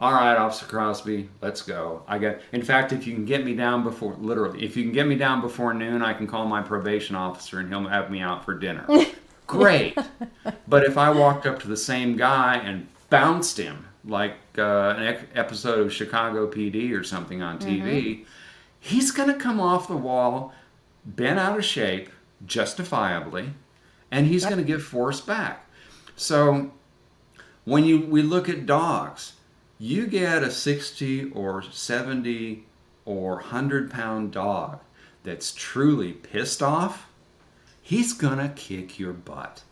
all 0.00 0.12
right, 0.12 0.34
Officer 0.34 0.64
Crosby, 0.64 1.28
let's 1.42 1.60
go. 1.60 2.02
I 2.08 2.18
get. 2.18 2.40
In 2.52 2.62
fact, 2.62 2.92
if 2.92 3.06
you 3.06 3.12
can 3.12 3.26
get 3.26 3.44
me 3.44 3.54
down 3.54 3.84
before, 3.84 4.14
literally, 4.14 4.64
if 4.64 4.74
you 4.74 4.82
can 4.82 4.92
get 4.92 5.06
me 5.06 5.14
down 5.14 5.42
before 5.42 5.74
noon, 5.74 6.00
I 6.00 6.14
can 6.14 6.26
call 6.26 6.46
my 6.46 6.62
probation 6.62 7.14
officer 7.14 7.60
and 7.60 7.68
he'll 7.68 7.86
have 7.86 8.10
me 8.10 8.20
out 8.20 8.44
for 8.44 8.54
dinner. 8.54 8.86
Great. 9.46 9.98
but 10.66 10.84
if 10.84 10.96
I 10.96 11.10
walked 11.10 11.44
up 11.44 11.58
to 11.60 11.68
the 11.68 11.76
same 11.76 12.16
guy 12.16 12.56
and 12.56 12.86
bounced 13.10 13.58
him 13.58 13.86
like 14.04 14.36
uh, 14.56 14.94
an 14.96 15.02
ec- 15.02 15.28
episode 15.34 15.80
of 15.80 15.92
Chicago 15.92 16.50
PD 16.50 16.98
or 16.98 17.04
something 17.04 17.42
on 17.42 17.58
TV, 17.58 18.24
he's 18.78 19.10
going 19.10 19.28
to 19.28 19.34
come 19.38 19.60
off 19.60 19.86
the 19.86 19.96
wall 19.96 20.54
bent 21.04 21.38
out 21.38 21.58
of 21.58 21.64
shape, 21.64 22.08
justifiably, 22.46 23.50
and 24.10 24.26
he's 24.28 24.44
going 24.44 24.56
to 24.56 24.64
give 24.64 24.82
force 24.82 25.20
back. 25.20 25.66
So 26.16 26.70
when 27.64 27.84
you 27.84 28.00
we 28.06 28.22
look 28.22 28.48
at 28.48 28.64
dogs, 28.64 29.34
you 29.82 30.06
get 30.06 30.42
a 30.42 30.50
60 30.50 31.30
or 31.30 31.62
70 31.62 32.66
or 33.06 33.36
100 33.36 33.90
pound 33.90 34.30
dog 34.30 34.78
that's 35.22 35.52
truly 35.52 36.12
pissed 36.12 36.62
off, 36.62 37.08
he's 37.80 38.12
gonna 38.12 38.50
kick 38.50 38.98
your 38.98 39.14
butt. 39.14 39.62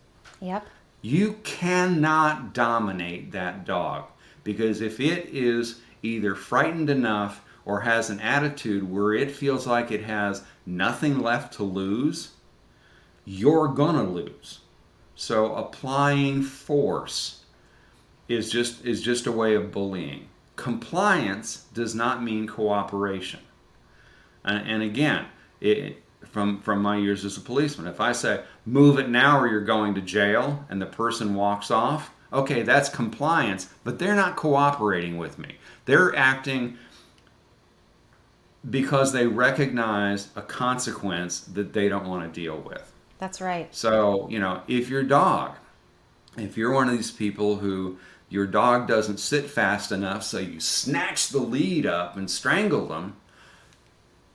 Yep. 0.41 0.65
You 1.03 1.33
cannot 1.43 2.53
dominate 2.53 3.31
that 3.33 3.65
dog 3.65 4.05
because 4.43 4.81
if 4.81 4.99
it 4.99 5.27
is 5.27 5.79
either 6.01 6.33
frightened 6.33 6.89
enough 6.89 7.43
or 7.63 7.81
has 7.81 8.09
an 8.09 8.19
attitude 8.19 8.89
where 8.89 9.13
it 9.13 9.29
feels 9.29 9.67
like 9.67 9.91
it 9.91 10.03
has 10.05 10.43
nothing 10.65 11.19
left 11.19 11.53
to 11.53 11.63
lose, 11.63 12.31
you're 13.25 13.67
gonna 13.67 14.09
lose. 14.09 14.61
So 15.13 15.53
applying 15.53 16.41
force 16.41 17.38
is 18.29 18.49
just 18.49 18.85
is 18.85 19.01
just 19.01 19.27
a 19.27 19.31
way 19.31 19.55
of 19.55 19.71
bullying. 19.71 20.29
Compliance 20.55 21.65
does 21.73 21.93
not 21.95 22.23
mean 22.23 22.47
cooperation. 22.47 23.41
And, 24.45 24.69
and 24.69 24.83
again, 24.83 25.25
it, 25.59 25.97
from 26.23 26.61
from 26.61 26.81
my 26.81 26.95
years 26.95 27.25
as 27.25 27.35
a 27.35 27.41
policeman, 27.41 27.87
if 27.87 27.99
I 27.99 28.13
say 28.13 28.43
move 28.65 28.99
it 28.99 29.09
now 29.09 29.39
or 29.39 29.47
you're 29.47 29.61
going 29.61 29.95
to 29.95 30.01
jail, 30.01 30.65
and 30.69 30.81
the 30.81 30.85
person 30.85 31.35
walks 31.35 31.71
off, 31.71 32.11
okay, 32.31 32.61
that's 32.61 32.87
compliance, 32.87 33.69
but 33.83 33.99
they're 33.99 34.15
not 34.15 34.35
cooperating 34.35 35.17
with 35.17 35.39
me. 35.39 35.55
They're 35.85 36.15
acting 36.15 36.77
because 38.69 39.13
they 39.13 39.25
recognize 39.25 40.29
a 40.35 40.41
consequence 40.41 41.39
that 41.39 41.73
they 41.73 41.89
don't 41.89 42.07
want 42.07 42.31
to 42.31 42.39
deal 42.39 42.57
with. 42.57 42.93
That's 43.17 43.41
right. 43.41 43.73
So, 43.73 44.27
you 44.29 44.39
know, 44.39 44.61
if 44.67 44.89
your 44.89 45.03
dog, 45.03 45.55
if 46.37 46.57
you're 46.57 46.73
one 46.73 46.89
of 46.89 46.95
these 46.95 47.11
people 47.11 47.57
who 47.57 47.97
your 48.29 48.45
dog 48.45 48.87
doesn't 48.87 49.19
sit 49.19 49.49
fast 49.49 49.91
enough, 49.91 50.23
so 50.23 50.37
you 50.37 50.59
snatch 50.59 51.29
the 51.29 51.39
lead 51.39 51.85
up 51.85 52.15
and 52.15 52.29
strangle 52.29 52.87
them, 52.87 53.15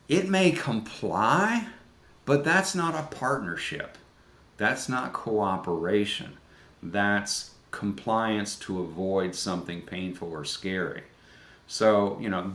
it 0.08 0.28
may 0.28 0.50
comply, 0.50 1.68
but 2.24 2.44
that's 2.44 2.74
not 2.74 2.94
a 2.94 3.14
partnership. 3.14 3.96
That's 4.56 4.88
not 4.88 5.12
cooperation. 5.12 6.36
That's 6.82 7.52
compliance 7.70 8.56
to 8.56 8.80
avoid 8.80 9.34
something 9.34 9.82
painful 9.82 10.30
or 10.30 10.44
scary. 10.44 11.02
So, 11.66 12.18
you 12.20 12.28
know, 12.28 12.52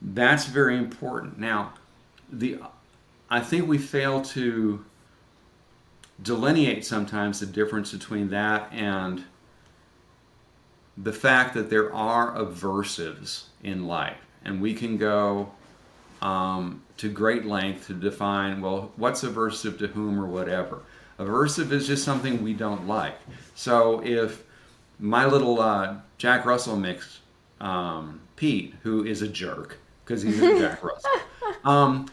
that's 0.00 0.46
very 0.46 0.76
important. 0.76 1.38
Now, 1.38 1.74
the 2.30 2.58
I 3.30 3.40
think 3.40 3.66
we 3.66 3.78
fail 3.78 4.20
to 4.22 4.84
delineate 6.22 6.84
sometimes 6.84 7.40
the 7.40 7.46
difference 7.46 7.92
between 7.92 8.28
that 8.28 8.70
and 8.72 9.24
the 10.96 11.12
fact 11.12 11.54
that 11.54 11.70
there 11.70 11.92
are 11.94 12.36
aversives 12.36 13.44
in 13.62 13.86
life, 13.86 14.18
and 14.44 14.60
we 14.60 14.74
can 14.74 14.96
go 14.96 15.50
um, 16.20 16.82
to 16.98 17.08
great 17.08 17.44
length 17.44 17.88
to 17.88 17.94
define 17.94 18.60
well, 18.60 18.92
what's 18.96 19.22
aversive 19.22 19.78
to 19.78 19.88
whom 19.88 20.20
or 20.20 20.26
whatever. 20.26 20.80
Aversive 21.18 21.72
is 21.72 21.86
just 21.86 22.04
something 22.04 22.42
we 22.42 22.54
don't 22.54 22.86
like. 22.86 23.18
So 23.54 24.02
if 24.04 24.44
my 24.98 25.26
little 25.26 25.60
uh, 25.60 25.96
Jack 26.18 26.44
Russell 26.44 26.76
mix, 26.76 27.20
um, 27.60 28.20
Pete, 28.36 28.74
who 28.82 29.04
is 29.04 29.22
a 29.22 29.28
jerk 29.28 29.78
because 30.04 30.22
he's 30.22 30.40
a 30.40 30.58
Jack 30.58 30.82
Russell, 30.82 31.10
um, 31.64 32.06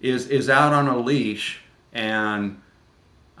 is 0.00 0.28
is 0.28 0.48
out 0.48 0.72
on 0.72 0.88
a 0.88 0.96
leash 0.96 1.60
and 1.92 2.60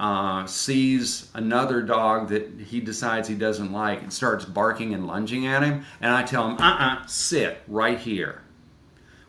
uh, 0.00 0.46
sees 0.46 1.28
another 1.34 1.82
dog 1.82 2.30
that 2.30 2.50
he 2.58 2.80
decides 2.80 3.28
he 3.28 3.34
doesn't 3.34 3.70
like 3.70 4.00
and 4.00 4.10
starts 4.10 4.46
barking 4.46 4.94
and 4.94 5.06
lunging 5.06 5.46
at 5.46 5.62
him, 5.62 5.84
and 6.00 6.14
I 6.14 6.22
tell 6.22 6.48
him, 6.48 6.56
uh-uh, 6.58 7.04
sit 7.06 7.62
right 7.68 7.98
here. 7.98 8.40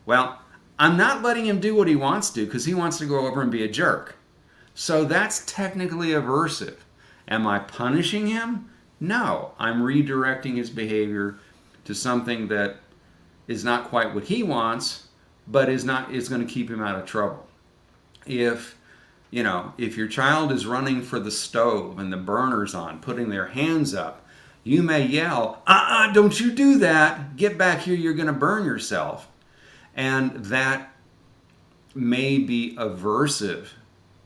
Well, 0.06 0.40
I'm 0.80 0.96
not 0.96 1.22
letting 1.22 1.46
him 1.46 1.60
do 1.60 1.76
what 1.76 1.90
he 1.90 1.98
wants 1.98 2.30
to 2.32 2.46
because 2.46 2.64
he 2.64 2.74
wants 2.74 2.98
to 3.00 3.06
go 3.06 3.28
over 3.28 3.42
and 3.42 3.52
be 3.52 3.66
a 3.66 3.68
jerk. 3.68 4.16
So 4.74 5.04
that's 5.04 5.46
technically 5.46 6.12
aversive. 6.12 6.78
Am 7.28 7.46
I 7.46 7.60
punishing 7.60 8.28
him? 8.28 8.70
No, 9.02 9.52
I'm 9.60 9.82
redirecting 9.82 10.56
his 10.56 10.70
behavior 10.70 11.38
to 11.84 11.94
something 11.94 12.48
that 12.48 12.78
is 13.50 13.66
not 13.66 13.90
quite 13.90 14.16
what 14.16 14.24
he 14.24 14.42
wants, 14.42 15.10
but 15.48 15.68
is 15.68 15.84
not 15.84 16.14
is 16.14 16.30
going 16.30 16.48
to 16.48 16.52
keep 16.52 16.70
him 16.70 16.82
out 16.82 16.96
of 16.96 17.06
trouble. 17.06 17.46
If 18.26 18.78
you 19.32 19.44
know, 19.44 19.74
if 19.78 19.98
your 19.98 20.08
child 20.08 20.52
is 20.52 20.66
running 20.66 21.02
for 21.02 21.20
the 21.20 21.32
stove 21.32 21.98
and 21.98 22.12
the 22.12 22.18
burner's 22.18 22.76
on, 22.76 23.00
putting 23.00 23.30
their 23.30 23.48
hands 23.48 23.96
up, 23.96 24.26
you 24.64 24.84
may 24.84 25.06
yell, 25.06 25.64
"Uh-uh, 25.66 26.12
don't 26.14 26.40
you 26.40 26.52
do 26.52 26.78
that. 26.80 27.36
Get 27.38 27.58
back 27.58 27.80
here, 27.80 27.96
you're 27.96 28.14
going 28.14 28.28
to 28.28 28.34
burn 28.34 28.66
yourself." 28.66 29.28
And 29.96 30.32
that 30.46 30.94
may 31.96 32.38
be 32.38 32.76
aversive 32.78 33.70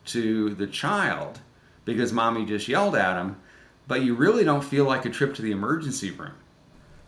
to 0.06 0.54
the 0.56 0.68
child 0.68 1.40
because 1.86 2.12
mommy 2.12 2.46
just 2.46 2.68
yelled 2.68 2.96
at 2.96 3.18
him, 3.18 3.38
but 3.88 4.02
you 4.02 4.16
really 4.16 4.44
don't 4.44 4.64
feel 4.64 4.86
like 4.86 5.06
a 5.06 5.10
trip 5.10 5.36
to 5.36 5.42
the 5.42 5.52
emergency 5.52 6.12
room. 6.12 6.34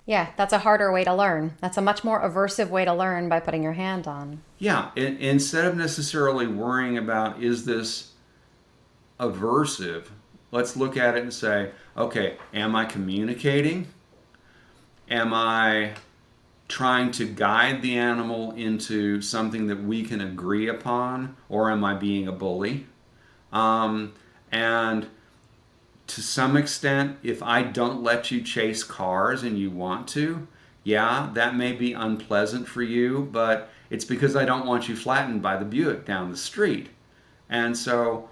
Yeah, 0.07 0.29
that's 0.38 0.53
a 0.53 0.59
harder 0.59 0.89
way 0.91 1.03
to 1.03 1.13
learn. 1.13 1.55
That's 1.59 1.77
a 1.77 1.81
much 1.81 2.05
more 2.05 2.21
aversive 2.21 2.69
way 2.69 2.85
to 2.85 2.93
learn 2.93 3.27
by 3.27 3.41
putting 3.41 3.61
your 3.61 3.73
hand 3.73 4.07
on. 4.07 4.41
Yeah, 4.57 4.91
in, 4.95 5.17
instead 5.17 5.65
of 5.65 5.75
necessarily 5.75 6.47
worrying 6.47 6.97
about 6.97 7.43
is 7.43 7.65
this 7.65 8.13
aversive, 9.19 10.05
let's 10.51 10.77
look 10.77 10.95
at 10.95 11.17
it 11.17 11.23
and 11.23 11.34
say, 11.34 11.71
okay, 11.97 12.38
am 12.53 12.73
I 12.73 12.85
communicating? 12.85 13.88
Am 15.09 15.34
I 15.34 15.91
trying 16.69 17.11
to 17.11 17.25
guide 17.25 17.81
the 17.81 17.97
animal 17.97 18.51
into 18.53 19.21
something 19.21 19.67
that 19.67 19.84
we 19.84 20.03
can 20.03 20.21
agree 20.21 20.69
upon, 20.69 21.35
or 21.49 21.69
am 21.69 21.84
I 21.84 21.95
being 21.95 22.29
a 22.29 22.31
bully? 22.31 22.85
Um, 23.51 24.13
and 24.53 25.07
to 26.07 26.21
some 26.21 26.55
extent, 26.55 27.17
if 27.21 27.43
I 27.43 27.63
don't 27.63 28.01
let 28.01 28.31
you 28.31 28.41
chase 28.41 28.84
cars 28.84 29.43
and 29.43 29.59
you 29.59 29.69
want 29.69 30.07
to, 30.09 30.47
yeah, 30.84 31.29
that 31.34 31.55
may 31.55 31.73
be 31.73 31.93
unpleasant 31.93 32.67
for 32.67 32.81
you, 32.81 33.27
but 33.31 33.69
it's 33.89 34.05
because 34.05 34.35
I 34.35 34.45
don't 34.45 34.65
want 34.65 34.88
you 34.88 34.95
flattened 34.95 35.41
by 35.41 35.57
the 35.57 35.65
Buick 35.65 36.05
down 36.05 36.31
the 36.31 36.38
street. 36.38 36.89
And 37.49 37.77
so 37.77 38.29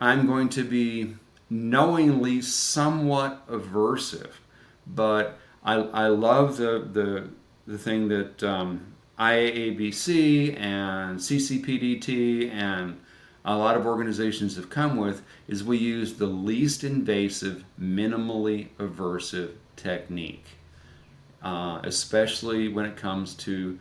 I'm 0.00 0.26
going 0.26 0.48
to 0.50 0.64
be 0.64 1.14
knowingly 1.48 2.42
somewhat 2.42 3.46
aversive, 3.48 4.32
but 4.86 5.38
I, 5.64 5.74
I 5.74 6.06
love 6.08 6.56
the, 6.56 6.88
the, 6.92 7.28
the 7.66 7.78
thing 7.78 8.08
that 8.08 8.42
um, 8.42 8.94
IAABC 9.18 10.58
and 10.58 11.18
CCPDT 11.18 12.50
and 12.50 13.00
a 13.44 13.56
lot 13.56 13.76
of 13.76 13.86
organizations 13.86 14.56
have 14.56 14.70
come 14.70 14.96
with 14.96 15.22
is 15.48 15.62
we 15.62 15.76
use 15.76 16.14
the 16.14 16.26
least 16.26 16.82
invasive, 16.82 17.64
minimally 17.80 18.68
aversive 18.78 19.52
technique, 19.76 20.46
uh, 21.42 21.80
especially 21.84 22.68
when 22.68 22.86
it 22.86 22.96
comes 22.96 23.34
to 23.34 23.78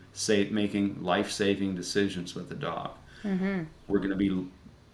making 0.52 1.02
life-saving 1.02 1.76
decisions 1.76 2.36
with 2.36 2.50
the 2.50 2.56
dog. 2.56 2.92
Mm-hmm. 3.24 3.64
We're 3.88 4.00
going 4.00 4.10
to 4.10 4.16
be 4.18 4.48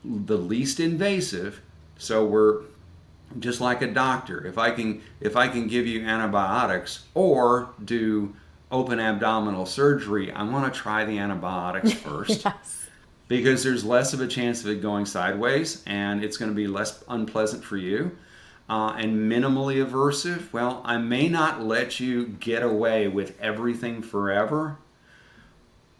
the 0.06 0.38
least 0.38 0.80
invasive, 0.80 1.62
so 1.98 2.26
we're 2.26 2.62
just 3.40 3.60
like 3.60 3.82
a 3.82 3.88
doctor. 3.88 4.46
If 4.46 4.60
I 4.60 4.70
can, 4.70 5.02
if 5.20 5.36
I 5.36 5.48
can 5.48 5.68
give 5.68 5.88
you 5.88 6.06
antibiotics 6.06 7.06
or 7.16 7.70
do 7.84 8.36
open 8.72 9.00
abdominal 9.00 9.66
surgery, 9.66 10.32
I 10.32 10.44
want 10.44 10.72
to 10.72 10.80
try 10.80 11.06
the 11.06 11.18
antibiotics 11.18 11.92
first. 11.94 12.46
yes 12.46 12.79
because 13.30 13.64
there's 13.64 13.86
less 13.86 14.12
of 14.12 14.20
a 14.20 14.28
chance 14.28 14.62
of 14.62 14.70
it 14.70 14.82
going 14.82 15.06
sideways 15.06 15.84
and 15.86 16.22
it's 16.22 16.36
going 16.36 16.52
to 16.52 16.56
be 16.56 16.68
less 16.68 17.02
unpleasant 17.08 17.64
for 17.64 17.78
you. 17.78 18.18
Uh, 18.68 18.94
and 18.98 19.32
minimally 19.32 19.84
aversive, 19.84 20.52
well, 20.52 20.82
I 20.84 20.98
may 20.98 21.30
not 21.30 21.64
let 21.64 22.00
you 22.00 22.28
get 22.28 22.62
away 22.62 23.08
with 23.08 23.40
everything 23.40 24.02
forever, 24.02 24.78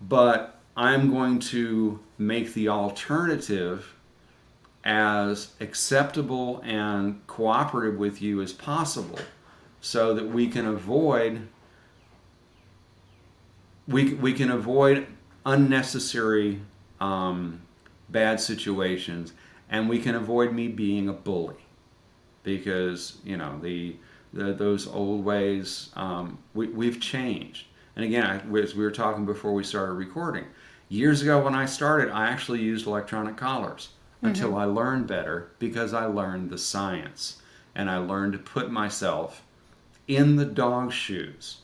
but 0.02 0.60
I'm 0.76 1.12
going 1.12 1.40
to 1.40 2.00
make 2.18 2.54
the 2.54 2.70
alternative 2.70 3.96
as 4.84 5.54
acceptable 5.60 6.62
and 6.64 7.26
cooperative 7.28 8.00
with 8.00 8.22
you 8.22 8.42
as 8.42 8.54
possible 8.54 9.20
so 9.82 10.14
that 10.14 10.28
we 10.28 10.48
can 10.48 10.66
avoid 10.66 11.48
we, 13.88 14.14
we 14.14 14.34
can 14.34 14.52
avoid 14.52 15.08
unnecessary 15.48 16.62
um, 17.00 17.62
bad 18.10 18.40
situations, 18.40 19.34
and 19.70 19.90
we 19.90 20.00
can 20.00 20.16
avoid 20.16 20.54
me 20.54 20.68
being 20.68 21.10
a 21.10 21.14
bully 21.14 21.56
because 22.44 23.18
you 23.24 23.38
know 23.38 23.60
the, 23.62 23.96
the 24.34 24.54
those 24.54 24.88
old 24.88 25.24
ways 25.24 25.90
um, 25.96 26.38
we, 26.54 26.68
we've 26.68 27.00
changed. 27.00 27.66
And 27.96 28.06
again, 28.06 28.26
I, 28.26 28.58
as 28.58 28.76
we 28.76 28.84
were 28.84 28.92
talking 28.92 29.26
before 29.26 29.54
we 29.54 29.64
started 29.64 29.94
recording, 29.94 30.46
years 30.88 31.22
ago 31.22 31.44
when 31.44 31.56
I 31.56 31.66
started, 31.66 32.10
I 32.10 32.30
actually 32.30 32.62
used 32.62 32.88
electronic 32.88 33.38
collars 33.38 33.90
mm-hmm. 34.18 34.28
until 34.28 34.56
I 34.58 34.66
learned 34.66 35.08
better 35.08 35.52
because 35.60 35.94
I 35.94 36.06
learned 36.06 36.50
the 36.50 36.58
science 36.58 37.42
and 37.76 37.90
I 37.90 37.98
learned 37.98 38.34
to 38.34 38.40
put 38.40 38.72
myself 38.72 39.44
in 40.08 40.36
the 40.36 40.46
dog's 40.46 40.96
shoes. 40.96 41.58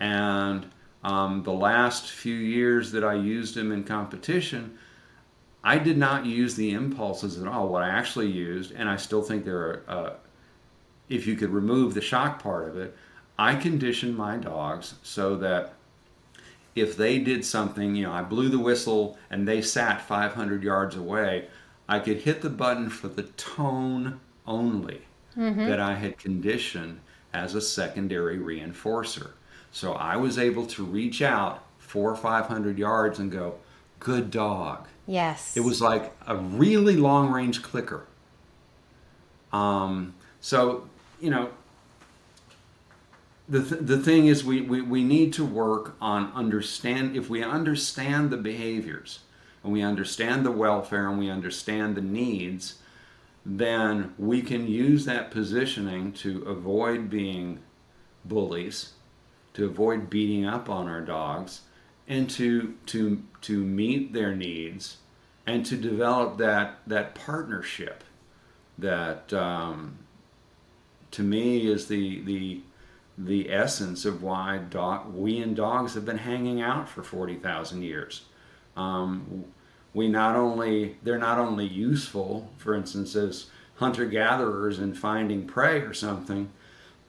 And 0.00 0.66
um, 1.08 1.42
the 1.42 1.52
last 1.52 2.10
few 2.10 2.34
years 2.34 2.92
that 2.92 3.02
I 3.02 3.14
used 3.14 3.54
them 3.54 3.72
in 3.72 3.82
competition, 3.82 4.76
I 5.64 5.78
did 5.78 5.96
not 5.96 6.26
use 6.26 6.54
the 6.54 6.72
impulses 6.72 7.40
at 7.40 7.48
all. 7.48 7.68
What 7.68 7.82
I 7.82 7.88
actually 7.88 8.30
used, 8.30 8.72
and 8.72 8.90
I 8.90 8.96
still 8.96 9.22
think 9.22 9.46
there 9.46 9.56
are, 9.56 9.84
uh, 9.88 10.10
if 11.08 11.26
you 11.26 11.34
could 11.34 11.48
remove 11.48 11.94
the 11.94 12.02
shock 12.02 12.42
part 12.42 12.68
of 12.68 12.76
it, 12.76 12.94
I 13.38 13.54
conditioned 13.54 14.18
my 14.18 14.36
dogs 14.36 14.96
so 15.02 15.34
that 15.36 15.72
if 16.74 16.94
they 16.98 17.18
did 17.18 17.42
something, 17.42 17.96
you 17.96 18.04
know, 18.04 18.12
I 18.12 18.20
blew 18.20 18.50
the 18.50 18.58
whistle 18.58 19.16
and 19.30 19.48
they 19.48 19.62
sat 19.62 20.02
500 20.02 20.62
yards 20.62 20.94
away, 20.94 21.48
I 21.88 22.00
could 22.00 22.18
hit 22.18 22.42
the 22.42 22.50
button 22.50 22.90
for 22.90 23.08
the 23.08 23.22
tone 23.22 24.20
only 24.46 25.00
mm-hmm. 25.34 25.68
that 25.68 25.80
I 25.80 25.94
had 25.94 26.18
conditioned 26.18 27.00
as 27.32 27.54
a 27.54 27.62
secondary 27.62 28.38
reinforcer. 28.38 29.30
So 29.72 29.92
I 29.92 30.16
was 30.16 30.38
able 30.38 30.66
to 30.66 30.84
reach 30.84 31.22
out 31.22 31.62
four 31.78 32.10
or 32.10 32.16
five 32.16 32.46
hundred 32.46 32.78
yards 32.78 33.18
and 33.18 33.30
go, 33.30 33.54
good 33.98 34.30
dog. 34.30 34.86
Yes. 35.06 35.56
It 35.56 35.60
was 35.60 35.80
like 35.80 36.14
a 36.26 36.36
really 36.36 36.96
long 36.96 37.30
range 37.30 37.62
clicker. 37.62 38.06
Um, 39.52 40.14
so, 40.40 40.88
you 41.20 41.30
know, 41.30 41.48
the, 43.48 43.64
th- 43.64 43.80
the 43.80 43.98
thing 43.98 44.26
is, 44.26 44.44
we, 44.44 44.60
we, 44.60 44.82
we 44.82 45.02
need 45.02 45.32
to 45.34 45.44
work 45.44 45.96
on 46.00 46.30
understand, 46.34 47.16
if 47.16 47.30
we 47.30 47.42
understand 47.42 48.28
the 48.30 48.36
behaviors 48.36 49.20
and 49.64 49.72
we 49.72 49.80
understand 49.80 50.44
the 50.44 50.50
welfare 50.50 51.08
and 51.08 51.18
we 51.18 51.30
understand 51.30 51.96
the 51.96 52.02
needs, 52.02 52.74
then 53.46 54.12
we 54.18 54.42
can 54.42 54.68
use 54.68 55.06
that 55.06 55.30
positioning 55.30 56.12
to 56.12 56.42
avoid 56.42 57.08
being 57.08 57.60
bullies 58.26 58.92
to 59.54 59.66
avoid 59.66 60.10
beating 60.10 60.44
up 60.44 60.68
on 60.68 60.88
our 60.88 61.00
dogs 61.00 61.62
and 62.06 62.28
to 62.30 62.74
to 62.86 63.22
to 63.42 63.64
meet 63.64 64.12
their 64.12 64.34
needs 64.34 64.98
and 65.46 65.64
to 65.66 65.76
develop 65.76 66.38
that 66.38 66.78
that 66.86 67.14
partnership 67.14 68.04
that 68.78 69.32
um, 69.32 69.98
to 71.10 71.22
me 71.22 71.66
is 71.66 71.88
the 71.88 72.20
the 72.22 72.60
the 73.18 73.52
essence 73.52 74.04
of 74.04 74.22
why 74.22 74.58
dog, 74.58 75.12
we 75.12 75.38
and 75.40 75.56
dogs 75.56 75.94
have 75.94 76.04
been 76.04 76.18
hanging 76.18 76.60
out 76.60 76.88
for 76.88 77.02
40,000 77.02 77.82
years. 77.82 78.22
Um, 78.76 79.44
we 79.92 80.06
not 80.06 80.36
only 80.36 80.96
they're 81.02 81.18
not 81.18 81.38
only 81.38 81.66
useful, 81.66 82.50
for 82.58 82.74
instance, 82.74 83.16
as 83.16 83.46
hunter 83.76 84.06
gatherers 84.06 84.78
in 84.78 84.94
finding 84.94 85.46
prey 85.46 85.80
or 85.80 85.92
something, 85.92 86.50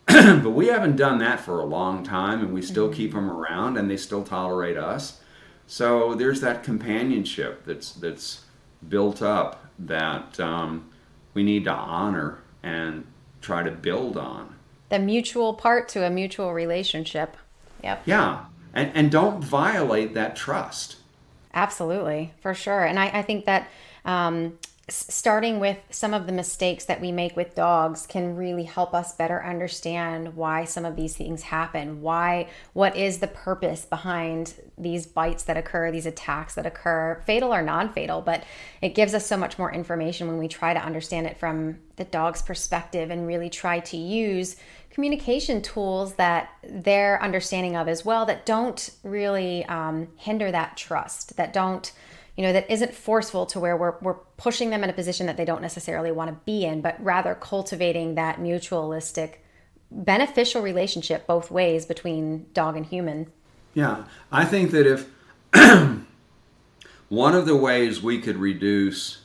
but 0.43 0.51
we 0.51 0.67
haven't 0.67 0.95
done 0.95 1.19
that 1.19 1.39
for 1.39 1.59
a 1.59 1.65
long 1.65 2.03
time, 2.03 2.39
and 2.39 2.51
we 2.51 2.63
still 2.63 2.91
keep 2.91 3.13
them 3.13 3.29
around, 3.29 3.77
and 3.77 3.89
they 3.89 3.97
still 3.97 4.23
tolerate 4.23 4.77
us. 4.77 5.21
So 5.67 6.15
there's 6.15 6.41
that 6.41 6.63
companionship 6.63 7.63
that's 7.63 7.91
that's 7.91 8.45
built 8.87 9.21
up 9.21 9.65
that 9.77 10.39
um, 10.39 10.89
we 11.35 11.43
need 11.43 11.65
to 11.65 11.71
honor 11.71 12.39
and 12.63 13.05
try 13.41 13.61
to 13.61 13.69
build 13.69 14.17
on. 14.17 14.55
The 14.89 14.97
mutual 14.97 15.53
part 15.53 15.87
to 15.89 16.03
a 16.03 16.09
mutual 16.09 16.53
relationship. 16.53 17.37
Yep. 17.83 18.01
Yeah, 18.05 18.45
and 18.73 18.91
and 18.95 19.11
don't 19.11 19.43
violate 19.43 20.15
that 20.15 20.35
trust. 20.35 20.95
Absolutely, 21.53 22.33
for 22.41 22.55
sure. 22.55 22.83
And 22.83 22.97
I, 22.97 23.19
I 23.19 23.21
think 23.21 23.45
that 23.45 23.67
um, 24.05 24.57
starting 24.95 25.59
with 25.59 25.77
some 25.89 26.13
of 26.13 26.25
the 26.25 26.31
mistakes 26.31 26.85
that 26.85 27.01
we 27.01 27.11
make 27.11 27.35
with 27.35 27.55
dogs 27.55 28.05
can 28.07 28.35
really 28.35 28.63
help 28.63 28.93
us 28.93 29.13
better 29.13 29.43
understand 29.43 30.35
why 30.35 30.65
some 30.65 30.85
of 30.85 30.95
these 30.95 31.15
things 31.15 31.43
happen. 31.43 32.01
Why, 32.01 32.49
what 32.73 32.95
is 32.95 33.19
the 33.19 33.27
purpose 33.27 33.85
behind 33.85 34.53
these 34.77 35.05
bites 35.05 35.43
that 35.43 35.57
occur, 35.57 35.91
these 35.91 36.05
attacks 36.05 36.55
that 36.55 36.65
occur, 36.65 37.21
fatal 37.25 37.53
or 37.53 37.61
non 37.61 37.91
fatal? 37.93 38.21
But 38.21 38.43
it 38.81 38.95
gives 38.95 39.13
us 39.13 39.25
so 39.25 39.37
much 39.37 39.57
more 39.57 39.71
information 39.71 40.27
when 40.27 40.37
we 40.37 40.47
try 40.47 40.73
to 40.73 40.79
understand 40.79 41.27
it 41.27 41.37
from 41.37 41.79
the 41.95 42.05
dog's 42.05 42.41
perspective 42.41 43.09
and 43.11 43.27
really 43.27 43.49
try 43.49 43.79
to 43.79 43.97
use 43.97 44.55
communication 44.89 45.61
tools 45.61 46.15
that 46.15 46.49
they're 46.63 47.21
understanding 47.21 47.75
of 47.75 47.87
as 47.87 48.03
well 48.03 48.25
that 48.25 48.45
don't 48.45 48.89
really 49.03 49.63
um, 49.65 50.07
hinder 50.17 50.51
that 50.51 50.75
trust, 50.75 51.37
that 51.37 51.53
don't, 51.53 51.91
you 52.39 52.45
know, 52.45 52.53
that 52.53 52.71
isn't 52.71 52.93
forceful 52.93 53.45
to 53.45 53.59
where 53.59 53.75
we're, 53.75 53.95
we're 53.99 54.13
pushing 54.37 54.69
them 54.69 54.81
in 54.81 54.89
a 54.89 54.93
position 54.93 55.25
that 55.25 55.35
they 55.35 55.43
don't 55.43 55.61
necessarily 55.61 56.09
want 56.09 56.29
to 56.29 56.37
be 56.45 56.63
in, 56.63 56.79
but 56.79 56.95
rather 57.03 57.35
cultivating 57.35 58.15
that 58.15 58.37
mutualistic, 58.37 59.39
beneficial 59.91 60.61
relationship 60.61 61.27
both 61.27 61.51
ways 61.51 61.85
between 61.85 62.45
dog 62.53 62.77
and 62.77 62.85
human. 62.85 63.29
Yeah, 63.73 64.05
I 64.31 64.45
think 64.45 64.71
that 64.71 64.87
if 64.87 65.09
one 67.09 67.35
of 67.35 67.45
the 67.45 67.57
ways 67.57 68.01
we 68.01 68.21
could 68.21 68.37
reduce 68.37 69.19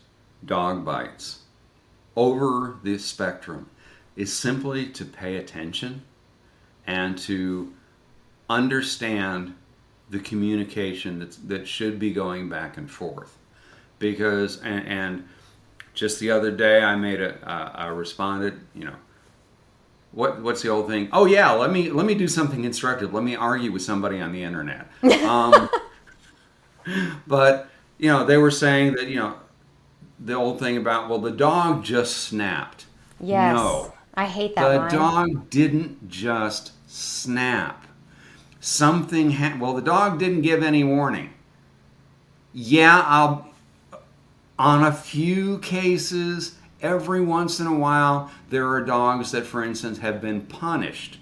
dog 0.44 0.84
bites 0.84 1.42
over 2.16 2.78
the 2.82 2.98
spectrum 2.98 3.70
is 4.16 4.32
simply 4.32 4.88
to 4.88 5.04
pay 5.04 5.36
attention 5.36 6.02
and 6.84 7.16
to 7.18 7.72
understand 8.50 9.54
the 10.10 10.18
communication 10.18 11.18
that's, 11.18 11.36
that 11.36 11.66
should 11.66 11.98
be 11.98 12.12
going 12.12 12.48
back 12.48 12.76
and 12.76 12.90
forth. 12.90 13.36
Because, 13.98 14.60
and, 14.62 14.86
and 14.86 15.28
just 15.94 16.20
the 16.20 16.30
other 16.30 16.50
day, 16.50 16.82
I 16.82 16.96
made 16.96 17.20
a, 17.20 17.36
uh, 17.48 17.70
I 17.74 17.86
responded, 17.86 18.60
you 18.74 18.84
know, 18.84 18.96
what 20.14 20.40
what's 20.42 20.62
the 20.62 20.68
old 20.68 20.86
thing? 20.86 21.08
Oh 21.12 21.26
yeah, 21.26 21.50
let 21.52 21.72
me 21.72 21.90
let 21.90 22.06
me 22.06 22.14
do 22.14 22.28
something 22.28 22.64
instructive. 22.64 23.12
Let 23.12 23.24
me 23.24 23.34
argue 23.34 23.72
with 23.72 23.82
somebody 23.82 24.20
on 24.20 24.32
the 24.32 24.42
internet. 24.42 24.88
Um, 25.24 25.70
but 27.26 27.70
you 27.98 28.08
know, 28.08 28.26
they 28.26 28.36
were 28.36 28.50
saying 28.50 28.94
that 28.94 29.08
you 29.08 29.16
know 29.16 29.36
the 30.20 30.34
old 30.34 30.58
thing 30.58 30.76
about 30.76 31.08
well, 31.08 31.18
the 31.18 31.30
dog 31.30 31.82
just 31.82 32.16
snapped. 32.18 32.86
Yes. 33.20 33.56
No, 33.56 33.94
I 34.14 34.26
hate 34.26 34.54
that 34.54 34.68
the 34.68 34.78
line. 34.78 34.90
dog 34.90 35.50
didn't 35.50 36.08
just 36.08 36.72
snap. 36.86 37.86
Something 38.64 39.32
ha- 39.32 39.58
well, 39.60 39.74
the 39.74 39.82
dog 39.82 40.18
didn't 40.18 40.40
give 40.40 40.62
any 40.62 40.82
warning. 40.84 41.34
Yeah, 42.54 43.04
I'll 43.06 43.50
on 44.58 44.82
a 44.82 44.90
few 44.90 45.58
cases 45.58 46.54
every 46.80 47.20
once 47.20 47.60
in 47.60 47.66
a 47.66 47.78
while 47.78 48.30
there 48.48 48.66
are 48.70 48.80
dogs 48.82 49.32
that 49.32 49.44
for 49.44 49.62
instance 49.62 49.98
have 49.98 50.20
been 50.22 50.40
punished 50.40 51.18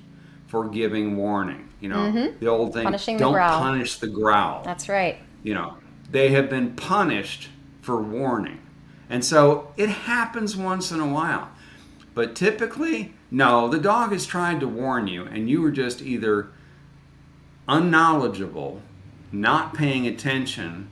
for 0.47 0.69
giving 0.69 1.17
warning 1.17 1.67
you 1.81 1.89
know 1.89 2.31
the 2.39 2.47
old 2.47 2.75
thing 2.75 2.83
Mm-hmm. 2.83 2.89
Punishing 2.89 3.17
the 3.17 3.21
don't 3.25 3.33
growl. 3.33 3.59
punish 3.59 3.99
the 3.99 4.07
growl 4.09 4.63
That's 4.65 4.87
right. 4.89 5.17
you 5.43 5.55
know 5.55 5.79
they 6.11 6.29
have 6.29 6.51
been 6.51 6.77
punished 6.77 7.49
for 7.81 8.03
warning 8.03 8.61
and 9.09 9.25
so 9.25 9.73
it 9.79 9.89
happens 9.89 10.55
once 10.55 10.93
in 10.93 11.01
a 11.01 11.07
while 11.09 11.49
but 12.15 12.37
typically 12.37 13.15
no 13.31 13.67
the 13.69 13.79
dog 13.79 14.13
has 14.13 14.27
tried 14.27 14.61
to 14.61 14.69
warn 14.69 15.07
you 15.07 15.25
and 15.25 15.49
you 15.49 15.63
were 15.63 15.71
just 15.71 16.03
either 16.03 16.49
unknowledgeable 17.69 18.81
not 19.31 19.75
paying 19.75 20.07
attention 20.07 20.89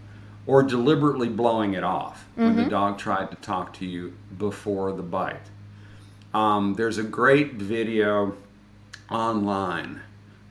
or 0.47 0.63
deliberately 0.63 1.29
blowing 1.29 1.75
it 1.75 1.85
off 1.85 2.27
when 2.35 2.57
the 2.57 2.65
dog 2.65 2.99
tried 2.99 3.31
to 3.31 3.37
talk 3.37 3.73
to 3.75 3.85
you 3.87 4.15
before 4.39 4.93
the 4.93 5.03
bite 5.03 5.51
um, 6.33 6.75
there's 6.75 6.97
a 6.99 7.03
great 7.03 7.55
video 7.55 8.37
online, 9.11 10.01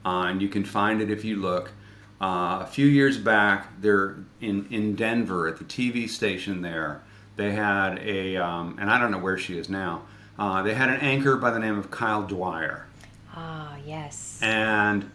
uh, 0.05 0.25
and 0.27 0.41
you 0.41 0.49
can 0.49 0.65
find 0.65 1.01
it 1.01 1.09
if 1.09 1.23
you 1.23 1.37
look. 1.37 1.71
Uh, 2.19 2.59
a 2.61 2.67
few 2.69 2.85
years 2.85 3.17
back, 3.17 3.79
there 3.79 4.17
in 4.41 4.67
in 4.71 4.93
Denver 4.95 5.47
at 5.47 5.55
the 5.57 5.63
TV 5.63 6.09
station 6.09 6.61
there, 6.61 7.01
they 7.37 7.53
had 7.53 7.97
a, 7.99 8.35
um, 8.35 8.75
and 8.77 8.91
I 8.91 8.99
don't 8.99 9.09
know 9.11 9.19
where 9.19 9.37
she 9.37 9.57
is 9.57 9.69
now. 9.69 10.01
Uh, 10.37 10.61
they 10.63 10.73
had 10.73 10.89
an 10.89 10.99
anchor 10.99 11.37
by 11.37 11.49
the 11.49 11.59
name 11.59 11.77
of 11.79 11.89
Kyle 11.89 12.23
Dyer, 12.27 12.85
Ah, 13.33 13.77
yes. 13.85 14.37
and 14.43 15.09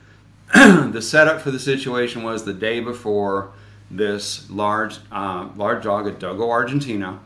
the 0.93 1.03
setup 1.03 1.41
for 1.41 1.51
the 1.51 1.59
situation 1.59 2.23
was 2.23 2.45
the 2.45 2.53
day 2.53 2.79
before 2.79 3.51
this 3.91 4.49
large 4.51 4.99
uh, 5.11 5.49
large 5.57 5.83
dog, 5.83 6.07
a 6.07 6.13
Dogo 6.13 6.47
Argentino, 6.47 7.19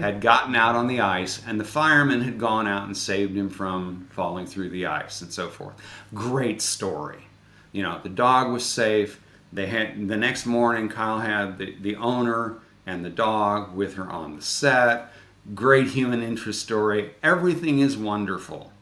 had 0.00 0.20
gotten 0.20 0.56
out 0.56 0.74
on 0.74 0.88
the 0.88 1.00
ice, 1.00 1.40
and 1.46 1.60
the 1.60 1.64
firemen 1.64 2.20
had 2.20 2.38
gone 2.38 2.66
out 2.66 2.84
and 2.84 2.96
saved 2.96 3.36
him 3.36 3.48
from 3.48 4.08
falling 4.10 4.44
through 4.44 4.70
the 4.70 4.86
ice 4.86 5.20
and 5.22 5.32
so 5.32 5.48
forth. 5.48 5.74
Great 6.12 6.60
story. 6.60 7.28
You 7.70 7.84
know, 7.84 8.00
the 8.02 8.08
dog 8.08 8.52
was 8.52 8.64
safe. 8.64 9.20
They 9.52 9.66
had 9.66 10.08
the 10.08 10.16
next 10.16 10.44
morning. 10.44 10.88
Kyle 10.88 11.20
had 11.20 11.58
the, 11.58 11.76
the 11.80 11.96
owner 11.96 12.58
and 12.86 13.04
the 13.04 13.10
dog 13.10 13.74
with 13.74 13.94
her 13.94 14.10
on 14.10 14.34
the 14.34 14.42
set. 14.42 15.12
Great 15.54 15.88
human 15.88 16.22
interest 16.22 16.60
story. 16.62 17.14
Everything 17.22 17.78
is 17.78 17.96
wonderful. 17.96 18.72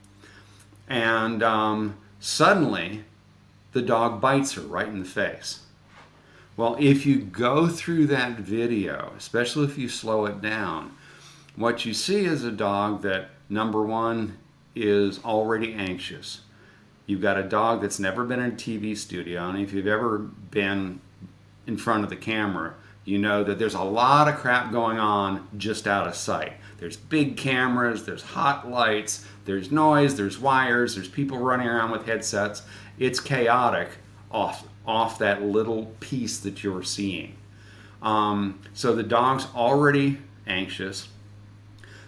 And 0.89 1.43
um, 1.43 1.97
suddenly, 2.21 3.05
the 3.77 3.83
dog 3.83 4.23
bites 4.23 4.55
her 4.55 4.63
right 4.63 4.89
in 4.89 5.01
the 5.01 5.05
face. 5.05 5.61
Well, 6.57 6.79
if 6.81 7.05
you 7.05 7.19
go 7.19 7.69
through 7.69 8.07
that 8.07 8.39
video, 8.39 9.13
especially 9.19 9.67
if 9.67 9.77
you 9.77 9.91
slow 9.91 10.25
it 10.25 10.41
down, 10.41 10.97
what 11.57 11.85
you 11.85 11.93
see 11.93 12.25
is 12.25 12.43
a 12.43 12.51
dog 12.51 13.03
that, 13.03 13.29
number 13.51 13.83
one, 13.83 14.39
is 14.75 15.23
already 15.23 15.75
anxious. 15.75 16.41
You've 17.05 17.21
got 17.21 17.37
a 17.37 17.43
dog 17.43 17.83
that's 17.83 17.99
never 17.99 18.25
been 18.25 18.41
in 18.41 18.53
a 18.53 18.55
TV 18.55 18.97
studio, 18.97 19.47
and 19.51 19.59
if 19.59 19.75
you've 19.75 19.87
ever 19.87 20.17
been 20.21 21.01
in 21.67 21.77
front 21.77 22.03
of 22.03 22.09
the 22.09 22.17
camera, 22.17 22.77
you 23.05 23.19
know 23.19 23.45
that 23.45 23.59
there's 23.59 23.75
a 23.75 23.83
lot 23.83 24.27
of 24.27 24.37
crap 24.37 24.73
going 24.73 24.99
on 24.99 25.47
just 25.59 25.87
out 25.87 26.09
of 26.09 26.15
sight. 26.15 26.55
There's 26.79 26.97
big 26.97 27.37
cameras, 27.37 28.05
there's 28.05 28.23
hot 28.23 28.71
lights, 28.71 29.27
there's 29.45 29.71
noise, 29.71 30.17
there's 30.17 30.39
wires, 30.39 30.95
there's 30.95 31.09
people 31.09 31.39
running 31.39 31.69
around 31.69 31.91
with 31.91 32.07
headsets. 32.07 32.63
It's 32.99 33.21
chaotic 33.21 33.91
off 34.31 34.67
off 34.87 35.19
that 35.19 35.43
little 35.43 35.87
piece 35.99 36.39
that 36.41 36.63
you're 36.63 36.83
seeing. 36.83 37.37
Um, 38.03 38.61
so 38.73 38.95
the 38.95 39.03
dog's 39.03 39.49
already 39.55 40.19
anxious. 40.47 41.09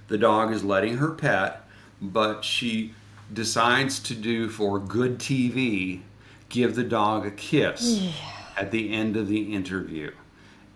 The 0.07 0.19
dog 0.19 0.53
is 0.53 0.63
letting 0.63 0.99
her 0.99 1.11
pet, 1.11 1.65
but 2.01 2.45
she 2.45 2.95
decides 3.33 3.99
to 4.01 4.15
do 4.15 4.49
for 4.49 4.79
good 4.79 5.19
TV, 5.19 6.03
give 6.49 6.77
the 6.77 6.85
dog 6.85 7.27
a 7.27 7.31
kiss 7.33 8.11
at 8.57 8.71
the 8.71 8.93
end 8.93 9.17
of 9.17 9.29
the 9.29 9.53
interview. 9.55 10.13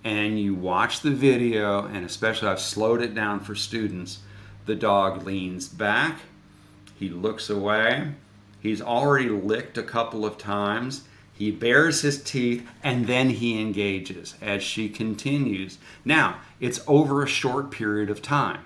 And 0.05 0.41
you 0.41 0.55
watch 0.55 1.01
the 1.01 1.13
video, 1.13 1.87
and 1.87 2.05
especially 2.05 2.49
I've 2.49 2.61
slowed 2.61 3.01
it 3.01 3.15
down 3.15 3.41
for 3.41 3.55
students. 3.55 4.19
The 4.67 4.75
dog 4.75 5.25
leans 5.25 5.69
back, 5.69 6.19
he 6.99 7.09
looks 7.09 7.49
away, 7.49 8.13
he's 8.63 8.81
already 8.81 9.29
licked 9.29 9.77
a 9.77 9.83
couple 9.83 10.25
of 10.25 10.39
times. 10.39 11.05
He 11.33 11.51
bares 11.51 12.03
his 12.03 12.23
teeth 12.23 12.67
and 12.83 13.07
then 13.07 13.31
he 13.31 13.61
engages 13.61 14.37
as 14.41 14.63
she 14.63 14.89
continues. 14.89 15.79
Now, 16.05 16.41
it's 16.61 16.81
over 16.87 17.23
a 17.23 17.27
short 17.27 17.71
period 17.71 18.11
of 18.11 18.23
time. 18.23 18.65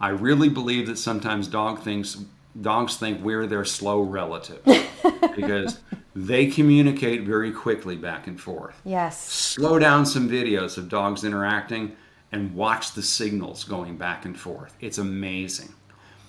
I 0.00 0.10
really 0.10 0.48
believe 0.48 0.86
that 0.86 0.98
sometimes 0.98 1.48
dog 1.48 1.82
thinks 1.82 2.16
dogs 2.60 2.96
think 2.96 3.22
we're 3.22 3.46
their 3.46 3.64
slow 3.64 4.00
relative 4.00 4.62
because 5.36 5.80
they 6.14 6.46
communicate 6.46 7.22
very 7.22 7.52
quickly 7.52 7.96
back 7.96 8.26
and 8.26 8.40
forth. 8.40 8.80
Yes. 8.84 9.20
Slow 9.20 9.78
down 9.78 10.06
some 10.06 10.28
videos 10.28 10.78
of 10.78 10.88
dogs 10.88 11.24
interacting 11.24 11.96
and 12.32 12.54
watch 12.54 12.92
the 12.92 13.02
signals 13.02 13.64
going 13.64 13.96
back 13.96 14.24
and 14.24 14.38
forth. 14.38 14.76
It's 14.80 14.98
amazing. 14.98 15.74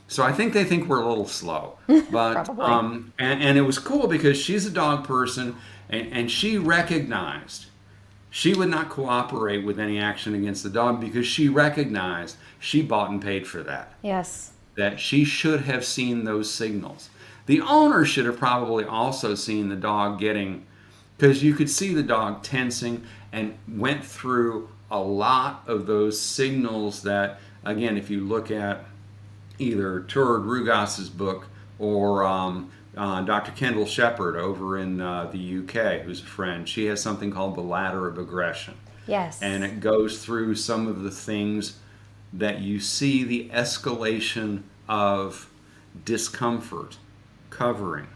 So 0.10 0.24
I 0.24 0.32
think 0.34 0.54
they 0.54 0.64
think 0.64 0.88
we're 0.88 1.02
a 1.02 1.08
little 1.08 1.28
slow. 1.28 1.78
But 2.12 2.50
um, 2.60 3.14
and, 3.20 3.42
and 3.42 3.58
it 3.58 3.62
was 3.62 3.78
cool 3.78 4.08
because 4.08 4.38
she's 4.38 4.66
a 4.66 4.72
dog 4.72 5.06
person 5.06 5.56
and, 5.90 6.12
and 6.12 6.32
she 6.32 6.58
recognized 6.58 7.68
she 8.32 8.54
would 8.54 8.70
not 8.70 8.90
cooperate 8.90 9.64
with 9.64 9.80
any 9.80 10.00
action 10.00 10.34
against 10.34 10.64
the 10.64 10.70
dog 10.70 11.00
because 11.00 11.26
she 11.26 11.48
recognized 11.48 12.38
she 12.60 12.82
bought 12.82 13.12
and 13.12 13.22
paid 13.22 13.48
for 13.48 13.64
that. 13.64 13.94
Yes. 14.02 14.52
That 14.76 15.00
she 15.00 15.24
should 15.24 15.62
have 15.62 15.86
seen 15.86 16.24
those 16.24 16.52
signals. 16.52 17.10
The 17.46 17.62
owner 17.62 18.06
should 18.06 18.26
have 18.26 18.38
probably 18.38 18.86
also 18.86 19.36
seen 19.36 19.70
the 19.70 19.76
dog 19.76 20.20
getting 20.20 20.66
because 21.18 21.44
you 21.44 21.54
could 21.54 21.70
see 21.70 21.94
the 21.94 22.04
dog 22.04 22.44
tensing 22.44 23.04
and 23.32 23.58
went 23.68 24.04
through 24.04 24.70
a 24.90 25.00
lot 25.00 25.64
of 25.68 25.86
those 25.86 26.20
signals 26.20 27.04
that 27.04 27.40
again 27.64 27.98
if 27.98 28.10
you 28.10 28.22
look 28.22 28.50
at 28.50 28.86
either 29.60 30.02
Turid 30.02 30.46
Rugaas's 30.46 31.10
book 31.10 31.48
or 31.78 32.24
um, 32.24 32.72
uh, 32.98 33.22
Dr. 33.22 33.52
Kendal 33.52 33.86
Shepherd 33.86 34.36
over 34.36 34.78
in 34.78 35.00
uh, 35.00 35.30
the 35.32 35.60
UK, 35.60 36.02
who's 36.02 36.22
a 36.22 36.26
friend. 36.26 36.68
She 36.68 36.86
has 36.86 37.02
something 37.02 37.32
called 37.32 37.56
the 37.56 37.62
ladder 37.62 38.08
of 38.08 38.18
aggression. 38.18 38.76
Yes. 39.08 39.42
And 39.42 39.64
it 39.64 39.80
goes 39.80 40.24
through 40.24 40.56
some 40.56 40.88
of 40.88 41.04
the 41.04 41.12
things 41.12 41.78
that 42.34 42.60
you 42.60 42.80
see 42.80 43.24
the 43.24 43.50
escalation 43.50 44.64
of 44.88 45.50
discomfort 46.06 46.98
covering. 47.50 48.08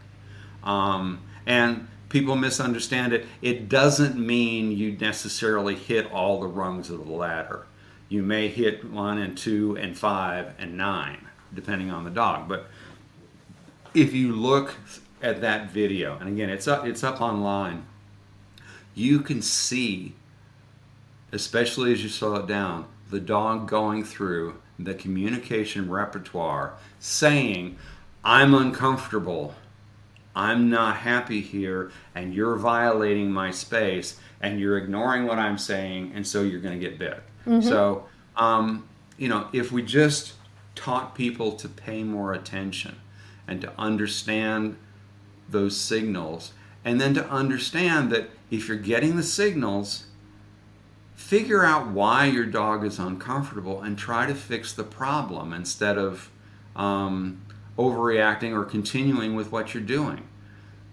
Um, 0.62 1.20
and 1.46 1.88
people 2.08 2.36
misunderstand 2.36 3.12
it. 3.12 3.26
It 3.42 3.68
doesn't 3.68 4.16
mean 4.16 4.70
you 4.72 4.92
necessarily 4.92 5.74
hit 5.74 6.10
all 6.12 6.40
the 6.40 6.46
rungs 6.46 6.90
of 6.90 7.06
the 7.06 7.12
ladder. 7.12 7.66
You 8.08 8.22
may 8.22 8.48
hit 8.48 8.84
one 8.88 9.18
and 9.18 9.36
two 9.36 9.76
and 9.76 9.98
five 9.98 10.54
and 10.58 10.76
nine, 10.76 11.26
depending 11.54 11.90
on 11.90 12.04
the 12.04 12.10
dog. 12.10 12.48
But 12.48 12.66
if 13.94 14.12
you 14.12 14.32
look 14.32 14.74
at 15.22 15.40
that 15.40 15.70
video, 15.70 16.18
and 16.18 16.28
again, 16.28 16.50
it's 16.50 16.68
up, 16.68 16.86
it's 16.86 17.04
up 17.04 17.20
online, 17.20 17.86
you 18.94 19.20
can 19.20 19.42
see, 19.42 20.14
especially 21.32 21.92
as 21.92 22.02
you 22.02 22.08
slow 22.08 22.36
it 22.36 22.46
down, 22.46 22.86
the 23.10 23.20
dog 23.20 23.68
going 23.68 24.04
through 24.04 24.60
the 24.78 24.94
communication 24.94 25.90
repertoire 25.90 26.74
saying, 26.98 27.76
I'm 28.24 28.54
uncomfortable. 28.54 29.54
I'm 30.36 30.68
not 30.68 30.96
happy 30.96 31.40
here, 31.40 31.92
and 32.14 32.34
you're 32.34 32.56
violating 32.56 33.30
my 33.30 33.52
space, 33.52 34.18
and 34.40 34.58
you're 34.58 34.78
ignoring 34.78 35.26
what 35.26 35.38
I'm 35.38 35.58
saying, 35.58 36.12
and 36.14 36.26
so 36.26 36.42
you're 36.42 36.60
going 36.60 36.78
to 36.78 36.84
get 36.88 36.98
bit. 36.98 37.22
So, 37.62 38.06
um, 38.36 38.88
you 39.16 39.28
know, 39.28 39.48
if 39.52 39.70
we 39.70 39.82
just 39.82 40.32
taught 40.74 41.14
people 41.14 41.52
to 41.52 41.68
pay 41.68 42.02
more 42.02 42.32
attention 42.32 42.96
and 43.46 43.60
to 43.60 43.72
understand 43.78 44.76
those 45.48 45.76
signals, 45.76 46.52
and 46.84 47.00
then 47.00 47.14
to 47.14 47.28
understand 47.28 48.10
that 48.10 48.30
if 48.50 48.68
you're 48.68 48.76
getting 48.76 49.16
the 49.16 49.22
signals, 49.22 50.06
figure 51.14 51.64
out 51.64 51.88
why 51.88 52.24
your 52.24 52.46
dog 52.46 52.84
is 52.84 52.98
uncomfortable 52.98 53.82
and 53.82 53.98
try 53.98 54.26
to 54.26 54.34
fix 54.34 54.72
the 54.72 54.84
problem 54.84 55.52
instead 55.52 55.98
of 55.98 56.30
um, 56.74 57.42
overreacting 57.78 58.52
or 58.52 58.64
continuing 58.64 59.34
with 59.34 59.52
what 59.52 59.74
you're 59.74 59.82
doing. 59.82 60.26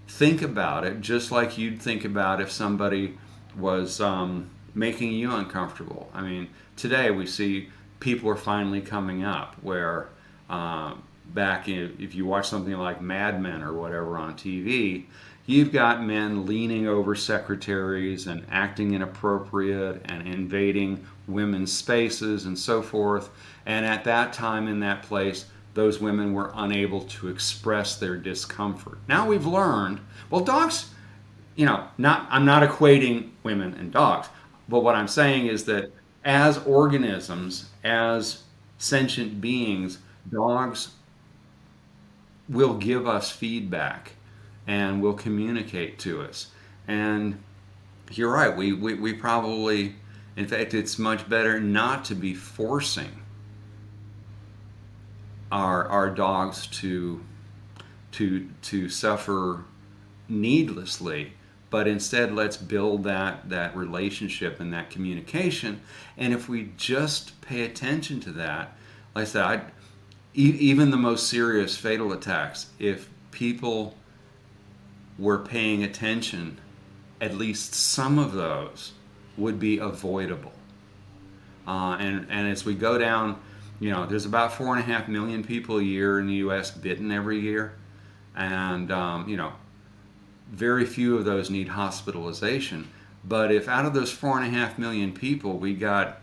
Think 0.07 0.41
about 0.41 0.85
it 0.85 1.01
just 1.01 1.31
like 1.31 1.57
you'd 1.57 1.81
think 1.81 2.03
about 2.03 2.41
if 2.41 2.51
somebody 2.51 3.17
was 3.57 4.01
um, 4.01 4.49
making 4.73 5.13
you 5.13 5.31
uncomfortable. 5.31 6.09
I 6.13 6.21
mean, 6.21 6.49
today 6.75 7.11
we 7.11 7.25
see 7.25 7.69
people 8.01 8.29
are 8.29 8.35
finally 8.35 8.81
coming 8.81 9.23
up 9.23 9.55
where 9.61 10.09
uh, 10.49 10.95
back 11.33 11.69
in, 11.69 11.95
if 11.99 12.13
you 12.13 12.25
watch 12.25 12.49
something 12.49 12.73
like 12.73 13.01
Mad 13.01 13.41
Men 13.41 13.61
or 13.61 13.71
whatever 13.71 14.17
on 14.17 14.33
TV, 14.33 15.05
you've 15.45 15.71
got 15.71 16.03
men 16.03 16.45
leaning 16.45 16.87
over 16.87 17.15
secretaries 17.15 18.27
and 18.27 18.45
acting 18.51 18.93
inappropriate 18.93 20.01
and 20.05 20.27
invading 20.27 21.05
women's 21.27 21.71
spaces 21.71 22.45
and 22.45 22.57
so 22.57 22.81
forth. 22.81 23.29
And 23.65 23.85
at 23.85 24.03
that 24.03 24.33
time 24.33 24.67
in 24.67 24.81
that 24.81 25.03
place, 25.03 25.45
those 25.73 26.01
women 26.01 26.33
were 26.33 26.51
unable 26.55 27.01
to 27.01 27.29
express 27.29 27.95
their 27.95 28.17
discomfort. 28.17 28.97
Now 29.07 29.27
we've 29.27 29.45
learned, 29.45 30.01
well, 30.29 30.41
dogs, 30.41 30.89
you 31.55 31.65
know, 31.65 31.87
not 31.97 32.27
I'm 32.29 32.45
not 32.45 32.67
equating 32.67 33.29
women 33.43 33.73
and 33.75 33.91
dogs, 33.91 34.27
but 34.67 34.81
what 34.81 34.95
I'm 34.95 35.07
saying 35.07 35.47
is 35.47 35.63
that 35.65 35.91
as 36.25 36.57
organisms, 36.59 37.70
as 37.83 38.43
sentient 38.77 39.41
beings, 39.41 39.99
dogs 40.31 40.89
will 42.49 42.75
give 42.75 43.07
us 43.07 43.31
feedback 43.31 44.13
and 44.67 45.01
will 45.01 45.13
communicate 45.13 45.99
to 45.99 46.21
us. 46.21 46.51
And 46.87 47.41
you're 48.11 48.31
right, 48.31 48.55
we, 48.55 48.73
we, 48.73 48.93
we 48.95 49.13
probably, 49.13 49.95
in 50.35 50.47
fact, 50.47 50.73
it's 50.73 50.99
much 50.99 51.27
better 51.29 51.59
not 51.59 52.05
to 52.05 52.15
be 52.15 52.33
forcing 52.33 53.21
our, 55.51 55.87
our 55.87 56.09
dogs 56.09 56.67
to, 56.67 57.23
to, 58.13 58.49
to 58.63 58.89
suffer 58.89 59.65
needlessly 60.27 61.33
but 61.71 61.87
instead 61.87 62.31
let's 62.31 62.57
build 62.57 63.05
that 63.05 63.49
that 63.49 63.75
relationship 63.75 64.59
and 64.59 64.71
that 64.73 64.91
communication. 64.91 65.81
And 66.17 66.33
if 66.33 66.47
we 66.47 66.73
just 66.77 67.41
pay 67.41 67.63
attention 67.63 68.19
to 68.19 68.31
that 68.33 68.77
like 69.15 69.23
i 69.23 69.25
said 69.25 69.71
even 70.33 70.91
the 70.91 70.97
most 70.97 71.27
serious 71.27 71.75
fatal 71.75 72.13
attacks 72.13 72.67
if 72.79 73.09
people 73.31 73.97
were 75.19 75.39
paying 75.39 75.83
attention 75.83 76.57
at 77.19 77.35
least 77.35 77.75
some 77.75 78.17
of 78.17 78.31
those 78.31 78.93
would 79.37 79.59
be 79.59 79.77
avoidable. 79.77 80.53
Uh, 81.67 81.95
and 81.99 82.27
and 82.29 82.47
as 82.47 82.65
we 82.65 82.73
go 82.73 82.97
down 82.97 83.39
you 83.79 83.89
know 83.91 84.05
there's 84.05 84.25
about 84.25 84.53
four 84.53 84.75
and 84.75 84.79
a 84.79 84.93
half 84.93 85.07
million 85.07 85.43
people 85.43 85.77
a 85.77 85.83
year 85.83 86.19
in 86.19 86.27
the 86.27 86.35
us 86.35 86.71
bitten 86.71 87.11
every 87.11 87.39
year. 87.39 87.73
And 88.35 88.91
um, 88.91 89.27
you 89.27 89.37
know 89.37 89.53
very 90.51 90.85
few 90.85 91.17
of 91.17 91.25
those 91.25 91.49
need 91.49 91.69
hospitalization. 91.69 92.89
But 93.23 93.51
if 93.51 93.67
out 93.67 93.85
of 93.85 93.93
those 93.93 94.11
four 94.11 94.39
and 94.39 94.45
a 94.45 94.57
half 94.57 94.77
million 94.77 95.13
people, 95.13 95.57
we 95.57 95.73
got 95.73 96.19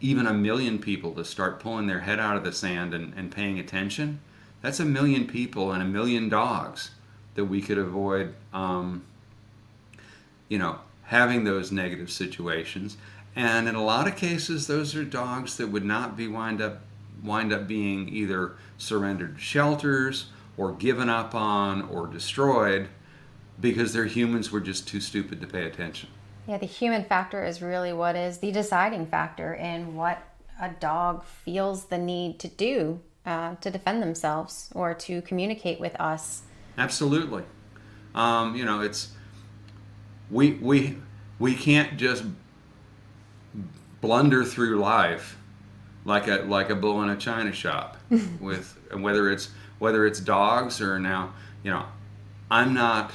even 0.00 0.26
a 0.26 0.34
million 0.34 0.78
people 0.78 1.12
to 1.12 1.24
start 1.24 1.60
pulling 1.60 1.86
their 1.86 2.00
head 2.00 2.18
out 2.18 2.36
of 2.36 2.44
the 2.44 2.52
sand 2.52 2.94
and, 2.94 3.12
and 3.14 3.30
paying 3.30 3.58
attention, 3.58 4.20
that's 4.60 4.80
a 4.80 4.84
million 4.84 5.26
people 5.26 5.72
and 5.72 5.82
a 5.82 5.86
million 5.86 6.28
dogs 6.28 6.92
that 7.34 7.44
we 7.46 7.60
could 7.60 7.78
avoid, 7.78 8.34
um, 8.52 9.02
you 10.48 10.58
know, 10.58 10.78
having 11.04 11.44
those 11.44 11.72
negative 11.72 12.10
situations. 12.10 12.96
And 13.34 13.68
in 13.68 13.74
a 13.74 13.82
lot 13.82 14.06
of 14.06 14.16
cases, 14.16 14.66
those 14.66 14.94
are 14.94 15.04
dogs 15.04 15.56
that 15.56 15.68
would 15.68 15.84
not 15.84 16.16
be 16.16 16.28
wind 16.28 16.60
up 16.60 16.80
wind 17.22 17.52
up 17.52 17.68
being 17.68 18.08
either 18.08 18.52
surrendered 18.76 19.36
to 19.36 19.40
shelters 19.40 20.26
or 20.56 20.72
given 20.72 21.08
up 21.08 21.34
on 21.36 21.82
or 21.82 22.08
destroyed 22.08 22.88
because 23.60 23.92
their 23.92 24.06
humans 24.06 24.50
were 24.50 24.60
just 24.60 24.88
too 24.88 25.00
stupid 25.00 25.40
to 25.40 25.46
pay 25.46 25.64
attention. 25.64 26.08
Yeah, 26.46 26.58
the 26.58 26.66
human 26.66 27.04
factor 27.04 27.44
is 27.44 27.62
really 27.62 27.92
what 27.92 28.16
is 28.16 28.38
the 28.38 28.50
deciding 28.50 29.06
factor 29.06 29.54
in 29.54 29.94
what 29.94 30.22
a 30.60 30.70
dog 30.70 31.24
feels 31.24 31.86
the 31.86 31.98
need 31.98 32.38
to 32.40 32.48
do 32.48 33.00
uh, 33.24 33.54
to 33.56 33.70
defend 33.70 34.02
themselves 34.02 34.70
or 34.74 34.94
to 34.94 35.22
communicate 35.22 35.78
with 35.78 35.98
us. 36.00 36.42
Absolutely. 36.76 37.44
Um, 38.14 38.56
you 38.56 38.64
know, 38.64 38.80
it's 38.80 39.12
we 40.30 40.54
we 40.54 40.98
we 41.38 41.54
can't 41.54 41.96
just 41.96 42.24
blunder 44.00 44.44
through 44.44 44.80
life 44.80 45.38
like 46.04 46.26
a 46.26 46.42
like 46.42 46.70
a 46.70 46.74
bull 46.74 47.02
in 47.02 47.08
a 47.08 47.16
china 47.16 47.52
shop 47.52 47.96
with 48.40 48.76
whether 48.92 49.30
it's 49.30 49.50
whether 49.78 50.04
it's 50.04 50.18
dogs 50.18 50.80
or 50.80 50.98
now 50.98 51.32
you 51.62 51.70
know 51.70 51.84
I'm 52.50 52.74
not 52.74 53.12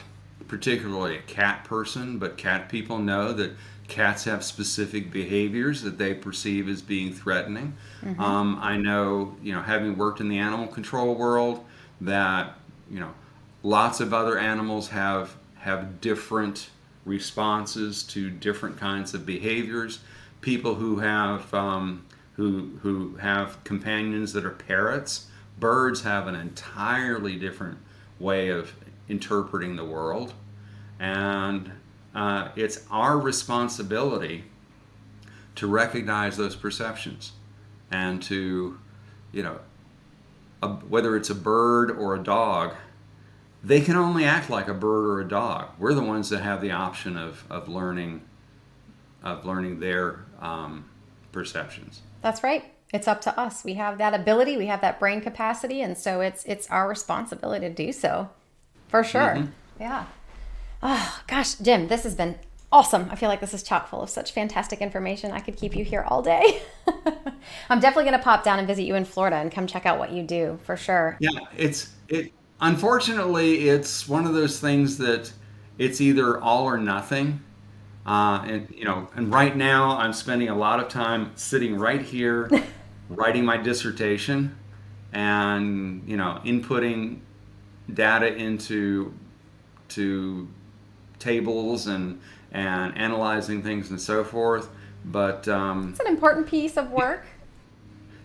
particularly 0.47 1.17
a 1.17 1.21
cat 1.21 1.63
person, 1.63 2.17
but 2.17 2.37
cat 2.37 2.69
people 2.69 2.99
know 2.99 3.33
that 3.33 3.51
cats 3.87 4.25
have 4.25 4.43
specific 4.43 5.11
behaviors 5.11 5.81
that 5.81 5.97
they 5.97 6.13
perceive 6.13 6.67
as 6.67 6.81
being 6.81 7.13
threatening. 7.13 7.75
Um, 8.19 8.59
I 8.61 8.77
know, 8.77 9.35
you 9.41 9.53
know, 9.53 9.61
having 9.61 9.97
worked 9.97 10.19
in 10.19 10.29
the 10.29 10.37
animal 10.37 10.67
control 10.67 11.15
world, 11.15 11.65
that 12.01 12.55
you 12.89 12.99
know, 12.99 13.13
lots 13.63 13.99
of 13.99 14.13
other 14.13 14.37
animals 14.37 14.89
have 14.89 15.35
have 15.59 15.99
different 16.01 16.69
responses 17.05 18.03
to 18.03 18.29
different 18.29 18.77
kinds 18.77 19.13
of 19.13 19.25
behaviors. 19.25 19.99
People 20.41 20.75
who 20.75 20.99
have 20.99 21.53
um, 21.53 22.05
who 22.33 22.77
who 22.81 23.15
have 23.15 23.63
companions 23.63 24.33
that 24.33 24.45
are 24.45 24.51
parrots, 24.51 25.27
birds 25.59 26.03
have 26.03 26.27
an 26.27 26.35
entirely 26.35 27.35
different 27.35 27.77
way 28.19 28.49
of 28.49 28.73
interpreting 29.09 29.75
the 29.75 29.85
world. 29.85 30.33
And 30.99 31.71
uh, 32.15 32.49
it's 32.55 32.85
our 32.89 33.17
responsibility 33.17 34.45
to 35.55 35.67
recognize 35.67 36.37
those 36.37 36.55
perceptions 36.55 37.33
and 37.91 38.21
to, 38.23 38.79
you 39.31 39.43
know, 39.43 39.59
a, 40.61 40.67
whether 40.67 41.15
it's 41.15 41.29
a 41.29 41.35
bird 41.35 41.91
or 41.91 42.15
a 42.15 42.19
dog, 42.19 42.75
they 43.63 43.81
can 43.81 43.95
only 43.95 44.23
act 44.23 44.49
like 44.49 44.67
a 44.67 44.73
bird 44.73 45.05
or 45.05 45.19
a 45.21 45.27
dog. 45.27 45.69
We're 45.77 45.93
the 45.93 46.03
ones 46.03 46.29
that 46.29 46.41
have 46.41 46.61
the 46.61 46.71
option 46.71 47.17
of, 47.17 47.43
of 47.49 47.67
learning 47.67 48.21
of 49.23 49.45
learning 49.45 49.79
their 49.79 50.25
um, 50.39 50.85
perceptions. 51.31 52.01
That's 52.21 52.43
right. 52.43 52.63
It's 52.93 53.07
up 53.07 53.19
to 53.21 53.37
us. 53.37 53.63
We 53.63 53.73
have 53.73 53.97
that 53.97 54.13
ability, 54.13 54.55
we 54.57 54.67
have 54.67 54.79
that 54.81 54.99
brain 54.99 55.21
capacity, 55.21 55.81
and 55.81 55.97
so 55.97 56.21
it's 56.21 56.45
it's 56.45 56.69
our 56.69 56.87
responsibility 56.87 57.67
to 57.67 57.73
do 57.73 57.91
so. 57.91 58.29
For 58.87 59.03
sure. 59.03 59.35
Mm-hmm. 59.35 59.51
Yeah. 59.81 60.05
Oh 60.81 61.21
gosh, 61.27 61.55
Jim, 61.55 61.87
this 61.87 62.03
has 62.03 62.15
been 62.15 62.37
awesome. 62.71 63.07
I 63.09 63.15
feel 63.15 63.29
like 63.29 63.41
this 63.41 63.53
is 63.53 63.63
chock 63.63 63.87
full 63.87 64.01
of 64.01 64.09
such 64.09 64.31
fantastic 64.31 64.81
information. 64.81 65.31
I 65.31 65.39
could 65.39 65.57
keep 65.57 65.75
you 65.75 65.83
here 65.83 66.03
all 66.07 66.21
day. 66.21 66.61
I'm 67.69 67.79
definitely 67.79 68.09
going 68.09 68.17
to 68.17 68.23
pop 68.23 68.43
down 68.43 68.59
and 68.59 68.67
visit 68.67 68.83
you 68.83 68.95
in 68.95 69.05
Florida 69.05 69.37
and 69.37 69.51
come 69.51 69.67
check 69.67 69.85
out 69.85 69.99
what 69.99 70.11
you 70.11 70.23
do 70.23 70.59
for 70.63 70.75
sure. 70.77 71.17
Yeah, 71.19 71.39
it's 71.55 71.93
it. 72.09 72.31
Unfortunately, 72.59 73.69
it's 73.69 74.07
one 74.07 74.25
of 74.25 74.33
those 74.33 74.59
things 74.59 74.97
that 74.97 75.31
it's 75.77 76.01
either 76.01 76.39
all 76.41 76.65
or 76.65 76.77
nothing. 76.77 77.41
Uh, 78.05 78.41
and 78.47 78.73
you 78.73 78.85
know, 78.85 79.09
and 79.15 79.31
right 79.31 79.55
now 79.55 79.97
I'm 79.97 80.13
spending 80.13 80.49
a 80.49 80.55
lot 80.55 80.79
of 80.79 80.87
time 80.87 81.31
sitting 81.35 81.75
right 81.77 82.01
here, 82.01 82.49
writing 83.09 83.43
my 83.43 83.57
dissertation, 83.57 84.57
and 85.11 86.03
you 86.07 86.17
know, 86.17 86.39
inputting 86.45 87.19
data 87.93 88.35
into 88.35 89.13
to 89.89 90.47
tables 91.19 91.87
and 91.87 92.19
and 92.51 92.97
analyzing 92.97 93.61
things 93.63 93.89
and 93.89 93.99
so 93.99 94.23
forth. 94.23 94.69
But 95.05 95.47
um, 95.47 95.89
It's 95.91 95.99
an 95.99 96.07
important 96.07 96.47
piece 96.47 96.77
of 96.77 96.91
work. 96.91 97.25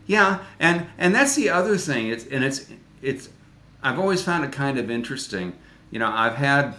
yeah, 0.07 0.41
and 0.59 0.87
and 0.99 1.15
that's 1.15 1.35
the 1.35 1.49
other 1.51 1.77
thing. 1.77 2.09
It's 2.09 2.27
and 2.27 2.45
it's 2.45 2.67
it's 3.03 3.29
I've 3.83 3.99
always 3.99 4.23
found 4.23 4.45
it 4.45 4.53
kind 4.53 4.79
of 4.79 4.91
interesting. 4.91 5.55
You 5.91 5.99
know, 5.99 6.11
I've 6.11 6.37
had 6.37 6.75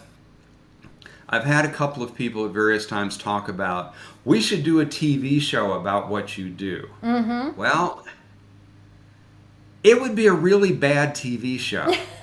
I've 1.30 1.46
had 1.46 1.66
a 1.66 1.70
couple 1.72 2.04
of 2.04 2.14
people 2.16 2.46
at 2.46 2.52
various 2.52 2.86
times 2.86 3.18
talk 3.18 3.48
about 3.50 3.94
we 4.26 4.40
should 4.42 4.64
do 4.64 4.80
a 4.80 4.86
TV 4.86 5.40
show 5.42 5.74
about 5.74 6.10
what 6.10 6.38
you 6.38 6.50
do. 6.50 6.90
Mm-hmm. 7.04 7.58
Well, 7.60 8.06
it 9.84 10.00
would 10.02 10.16
be 10.16 10.28
a 10.28 10.34
really 10.34 10.72
bad 10.72 11.14
TV 11.16 11.60
show 11.60 11.94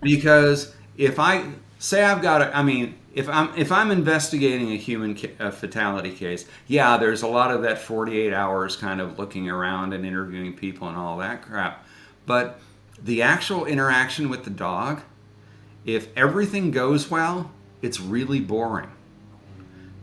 because 0.00 0.74
if 0.96 1.18
I 1.18 1.50
say 1.78 2.02
I've 2.02 2.22
got 2.22 2.42
a, 2.42 2.56
I 2.56 2.62
mean, 2.62 2.96
if 3.14 3.28
I'm 3.28 3.56
if 3.56 3.70
I'm 3.70 3.90
investigating 3.90 4.72
a 4.72 4.76
human 4.76 5.16
ca- 5.16 5.34
a 5.38 5.52
fatality 5.52 6.12
case, 6.12 6.46
yeah, 6.66 6.96
there's 6.96 7.22
a 7.22 7.28
lot 7.28 7.50
of 7.50 7.62
that 7.62 7.78
48 7.78 8.32
hours 8.32 8.76
kind 8.76 9.00
of 9.00 9.18
looking 9.18 9.48
around 9.48 9.92
and 9.92 10.04
interviewing 10.04 10.54
people 10.54 10.88
and 10.88 10.96
all 10.96 11.18
that 11.18 11.42
crap. 11.42 11.86
But 12.26 12.60
the 13.02 13.22
actual 13.22 13.66
interaction 13.66 14.28
with 14.28 14.44
the 14.44 14.50
dog, 14.50 15.02
if 15.84 16.08
everything 16.16 16.70
goes 16.70 17.10
well, 17.10 17.50
it's 17.82 18.00
really 18.00 18.40
boring. 18.40 18.90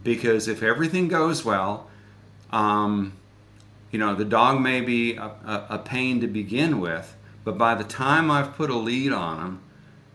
Because 0.03 0.47
if 0.47 0.63
everything 0.63 1.07
goes 1.07 1.45
well, 1.45 1.87
um, 2.51 3.13
you 3.91 3.99
know, 3.99 4.15
the 4.15 4.25
dog 4.25 4.61
may 4.61 4.81
be 4.81 5.15
a, 5.15 5.23
a, 5.25 5.65
a 5.71 5.77
pain 5.79 6.21
to 6.21 6.27
begin 6.27 6.79
with, 6.79 7.15
but 7.43 7.57
by 7.57 7.75
the 7.75 7.83
time 7.83 8.29
I've 8.29 8.55
put 8.55 8.69
a 8.69 8.75
lead 8.75 9.11
on 9.11 9.37
them 9.37 9.61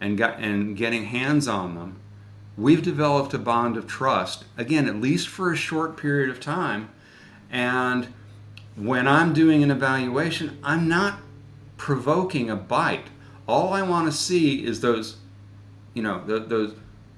and 0.01 0.17
got 0.19 0.39
and 0.39 0.77
getting 0.77 1.07
hands 1.07 1.49
on 1.49 1.75
them, 1.75 2.01
we've 2.57 2.83
developed 2.83 3.35
a 3.35 3.39
bond 3.39 3.77
of 3.77 3.87
trust. 3.87 4.45
Again, 4.57 4.87
at 4.87 4.97
least 4.97 5.29
for 5.29 5.53
a 5.53 5.57
short 5.57 5.97
period 5.97 6.31
of 6.31 6.41
time. 6.41 6.91
And 7.51 8.09
when 8.77 9.09
I'm 9.09 9.33
doing 9.33 9.63
an 9.63 9.71
evaluation, 9.71 10.59
I'm 10.63 10.89
not 10.89 11.19
provoking 11.77 12.51
a 12.51 12.57
bite. 12.57 13.09
All 13.49 13.73
I 13.73 13.83
want 13.83 14.11
to 14.11 14.17
see 14.17 14.65
is 14.65 14.81
those, 14.81 15.17
you 15.95 16.03
know, 16.03 16.21
th- 16.27 16.49
those 16.49 16.75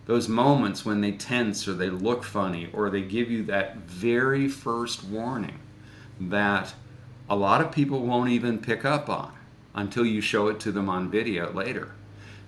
those 0.06 0.26
moments 0.26 0.86
when 0.86 1.02
they 1.02 1.12
tense 1.12 1.68
or 1.68 1.74
they 1.74 1.90
look 1.90 2.24
funny 2.24 2.70
or 2.72 2.88
they 2.88 3.02
give 3.02 3.30
you 3.30 3.42
that 3.44 3.76
very 3.76 4.48
first 4.48 5.04
warning 5.04 5.58
that 6.18 6.72
a 7.28 7.36
lot 7.36 7.60
of 7.60 7.70
people 7.70 8.00
won't 8.06 8.30
even 8.30 8.58
pick 8.58 8.86
up 8.86 9.10
on 9.10 9.30
until 9.74 10.04
you 10.04 10.20
show 10.20 10.48
it 10.48 10.60
to 10.60 10.72
them 10.72 10.88
on 10.88 11.10
video 11.10 11.52
later. 11.52 11.92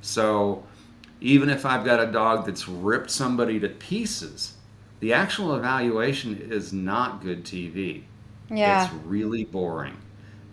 So 0.00 0.64
even 1.20 1.50
if 1.50 1.66
I've 1.66 1.84
got 1.84 2.00
a 2.00 2.10
dog 2.10 2.46
that's 2.46 2.68
ripped 2.68 3.10
somebody 3.10 3.60
to 3.60 3.68
pieces, 3.68 4.54
the 5.00 5.12
actual 5.12 5.54
evaluation 5.54 6.36
is 6.36 6.72
not 6.72 7.22
good 7.22 7.44
TV. 7.44 8.02
Yeah. 8.50 8.84
It's 8.84 8.94
really 9.04 9.44
boring. 9.44 9.96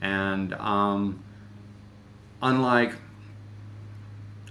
And 0.02 0.54
um, 0.54 1.24
unlike 2.42 2.94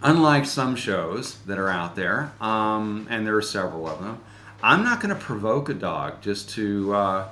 unlike 0.03 0.45
some 0.45 0.77
shows 0.77 1.39
that 1.47 1.59
are 1.59 1.71
out 1.71 1.97
there, 1.97 2.33
um, 2.41 3.07
and 3.09 3.27
there 3.27 3.37
are 3.37 3.43
several 3.43 3.89
of 3.89 4.01
them, 4.01 4.21
I'm 4.63 4.83
not 4.83 5.01
going 5.01 5.15
to 5.15 5.21
provoke 5.21 5.69
a 5.69 5.75
dog 5.75 6.21
just 6.21 6.51
to 6.51 6.95
uh, 6.95 7.29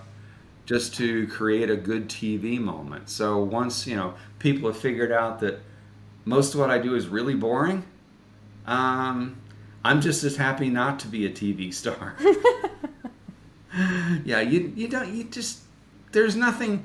just 0.67 0.95
to 0.97 1.27
create 1.29 1.71
a 1.71 1.77
good 1.77 2.09
TV 2.09 2.59
moment. 2.59 3.11
So 3.11 3.39
once 3.39 3.87
you 3.87 3.97
know 3.97 4.15
people 4.39 4.71
have 4.71 4.79
figured 4.81 5.13
out 5.13 5.41
that 5.41 5.61
most 6.25 6.55
of 6.55 6.61
what 6.61 6.71
I 6.71 6.79
do 6.79 6.95
is 6.95 7.07
really 7.07 7.35
boring, 7.35 7.85
um, 8.67 9.37
I'm 9.85 10.01
just 10.01 10.25
as 10.25 10.37
happy 10.37 10.71
not 10.71 10.99
to 11.01 11.09
be 11.09 11.27
a 11.27 11.31
TV 11.31 11.73
star. 11.83 12.17
yeah, 14.25 14.41
you 14.41 14.73
you 14.77 14.89
don't 14.89 15.13
you 15.15 15.25
just 15.25 15.61
there's 16.13 16.37
nothing. 16.37 16.85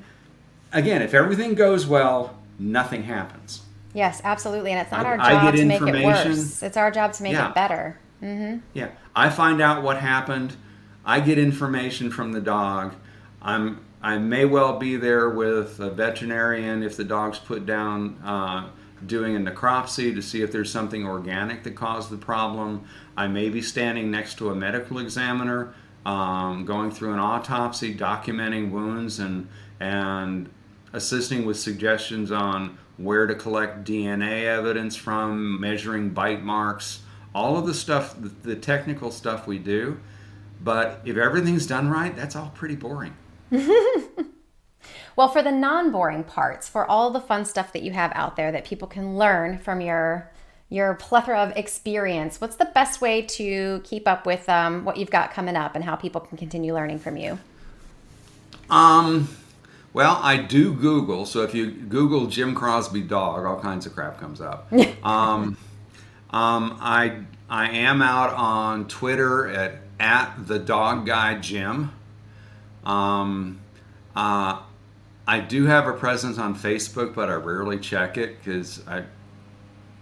Again, 0.71 1.01
if 1.01 1.13
everything 1.15 1.55
goes 1.55 1.87
well, 1.87 2.35
nothing 2.59 3.03
happens. 3.03 3.63
Yes, 3.93 4.21
absolutely. 4.23 4.71
And 4.71 4.81
it's 4.81 4.91
not 4.91 5.03
I- 5.05 5.09
our 5.09 5.17
job 5.17 5.55
to 5.55 5.65
make 5.65 5.81
it 5.81 6.05
worse. 6.05 6.61
It's 6.61 6.77
our 6.77 6.91
job 6.91 7.13
to 7.13 7.23
make 7.23 7.33
Yeah. 7.33 7.49
it 7.49 7.55
better. 7.55 7.97
Yeah, 8.73 8.89
I 9.15 9.29
find 9.29 9.61
out 9.61 9.81
what 9.81 9.97
happened. 9.99 10.55
I 11.05 11.21
get 11.21 11.39
information 11.39 12.11
from 12.11 12.33
the 12.33 12.41
dog. 12.41 12.93
I'm 13.41 13.85
I 14.01 14.17
may 14.17 14.45
well 14.45 14.77
be 14.79 14.95
there 14.95 15.29
with 15.29 15.79
a 15.79 15.89
veterinarian 15.89 16.83
if 16.83 16.95
the 16.95 17.03
dog's 17.03 17.37
put 17.37 17.65
down 17.65 18.17
uh, 18.23 18.69
doing 19.05 19.35
a 19.35 19.39
necropsy 19.39 20.15
to 20.15 20.21
see 20.21 20.41
if 20.41 20.53
there's 20.53 20.71
something 20.71 21.05
organic 21.05 21.63
that 21.63 21.75
caused 21.75 22.09
the 22.09 22.17
problem. 22.17 22.85
I 23.17 23.27
may 23.27 23.49
be 23.49 23.61
standing 23.61 24.09
next 24.09 24.37
to 24.37 24.51
a 24.51 24.55
medical 24.55 24.99
examiner, 24.99 25.73
um, 26.05 26.63
going 26.63 26.91
through 26.91 27.13
an 27.13 27.19
autopsy, 27.19 27.93
documenting 27.93 28.71
wounds 28.71 29.19
and 29.19 29.47
and 29.79 30.49
assisting 30.93 31.45
with 31.45 31.59
suggestions 31.59 32.31
on 32.31 32.77
where 32.97 33.27
to 33.27 33.35
collect 33.35 33.85
DNA 33.85 34.43
evidence 34.43 34.95
from, 34.95 35.59
measuring 35.59 36.09
bite 36.09 36.43
marks, 36.43 37.01
all 37.33 37.57
of 37.57 37.65
the 37.65 37.73
stuff, 37.73 38.15
the, 38.19 38.29
the 38.43 38.55
technical 38.55 39.11
stuff 39.11 39.47
we 39.47 39.57
do. 39.57 39.99
But 40.61 41.01
if 41.05 41.15
everything's 41.15 41.65
done 41.65 41.89
right, 41.89 42.13
that's 42.15 42.35
all 42.35 42.51
pretty 42.55 42.75
boring. 42.75 43.15
Well, 45.19 45.27
for 45.27 45.43
the 45.43 45.51
non 45.51 45.91
boring 45.91 46.23
parts, 46.23 46.69
for 46.69 46.89
all 46.89 47.11
the 47.11 47.19
fun 47.19 47.43
stuff 47.43 47.73
that 47.73 47.83
you 47.83 47.91
have 47.91 48.13
out 48.15 48.37
there 48.37 48.53
that 48.53 48.63
people 48.63 48.87
can 48.87 49.17
learn 49.17 49.57
from 49.57 49.81
your 49.81 50.31
your 50.69 50.93
plethora 50.93 51.39
of 51.39 51.57
experience, 51.57 52.39
what's 52.39 52.55
the 52.55 52.71
best 52.73 53.01
way 53.01 53.23
to 53.23 53.81
keep 53.83 54.07
up 54.07 54.25
with 54.25 54.47
um, 54.47 54.85
what 54.85 54.95
you've 54.95 55.09
got 55.09 55.33
coming 55.33 55.57
up 55.57 55.75
and 55.75 55.83
how 55.83 55.97
people 55.97 56.21
can 56.21 56.37
continue 56.37 56.73
learning 56.73 56.99
from 56.99 57.17
you? 57.17 57.37
Um, 58.69 59.27
well, 59.91 60.21
I 60.23 60.37
do 60.37 60.73
Google, 60.73 61.25
so 61.25 61.41
if 61.41 61.53
you 61.53 61.69
Google 61.69 62.27
Jim 62.27 62.55
Crosby 62.55 63.01
dog, 63.01 63.45
all 63.45 63.59
kinds 63.59 63.85
of 63.85 63.93
crap 63.93 64.21
comes 64.21 64.39
up. 64.39 64.71
um, 65.03 65.57
um, 66.29 66.77
I 66.79 67.23
I 67.49 67.71
am 67.71 68.01
out 68.01 68.33
on 68.35 68.87
Twitter 68.87 69.49
at 69.49 69.81
at 69.99 70.47
the 70.47 70.59
dog 70.59 71.05
guy 71.05 71.39
Jim. 71.39 71.91
Um, 72.89 73.59
uh, 74.15 74.61
I 75.27 75.39
do 75.39 75.65
have 75.65 75.87
a 75.87 75.93
presence 75.93 76.39
on 76.39 76.55
Facebook, 76.55 77.13
but 77.13 77.29
I 77.29 77.33
rarely 77.33 77.77
check 77.77 78.17
it 78.17 78.43
because 78.43 78.81
I 78.87 79.03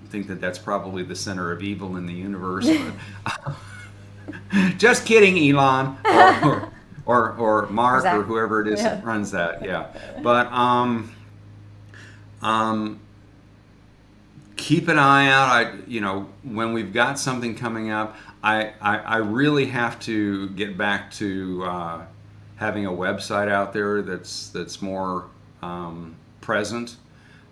think 0.08 0.28
that 0.28 0.40
that's 0.40 0.58
probably 0.58 1.04
the 1.04 1.16
center 1.16 1.52
of 1.52 1.62
evil 1.62 1.98
in 1.98 2.06
the 2.06 2.14
universe. 2.14 2.70
But 3.26 3.56
just 4.78 5.06
kidding, 5.06 5.38
Elon 5.38 5.98
or 6.06 6.72
or, 7.06 7.32
or, 7.32 7.66
or 7.66 7.68
Mark 7.68 8.04
Zach. 8.04 8.16
or 8.16 8.24
whoever 8.24 8.62
it 8.62 8.70
is 8.70 8.82
that 8.82 9.04
runs 9.04 9.32
that. 9.32 9.66
Yeah, 9.66 9.88
but 10.24 10.48
um, 10.48 11.14
um, 12.42 13.02
keep 14.56 14.88
an 14.88 14.98
eye 14.98 15.28
out. 15.28 15.50
I 15.50 15.76
you 15.88 16.00
know 16.00 16.30
when 16.44 16.72
we've 16.72 16.94
got 16.94 17.20
something 17.20 17.54
coming 17.54 17.92
up, 17.92 18.16
I 18.42 18.72
I, 18.80 18.98
I 19.00 19.18
really 19.18 19.66
have 19.66 20.00
to 20.02 20.48
get 20.52 20.78
back 20.78 21.12
to 21.16 21.66
uh, 21.66 22.06
having 22.58 22.86
a 22.86 22.92
website 22.92 23.50
out 23.50 23.74
there 23.74 24.02
that's 24.02 24.50
that's 24.50 24.82
more 24.82 25.30
um, 25.62 26.16
present. 26.42 26.98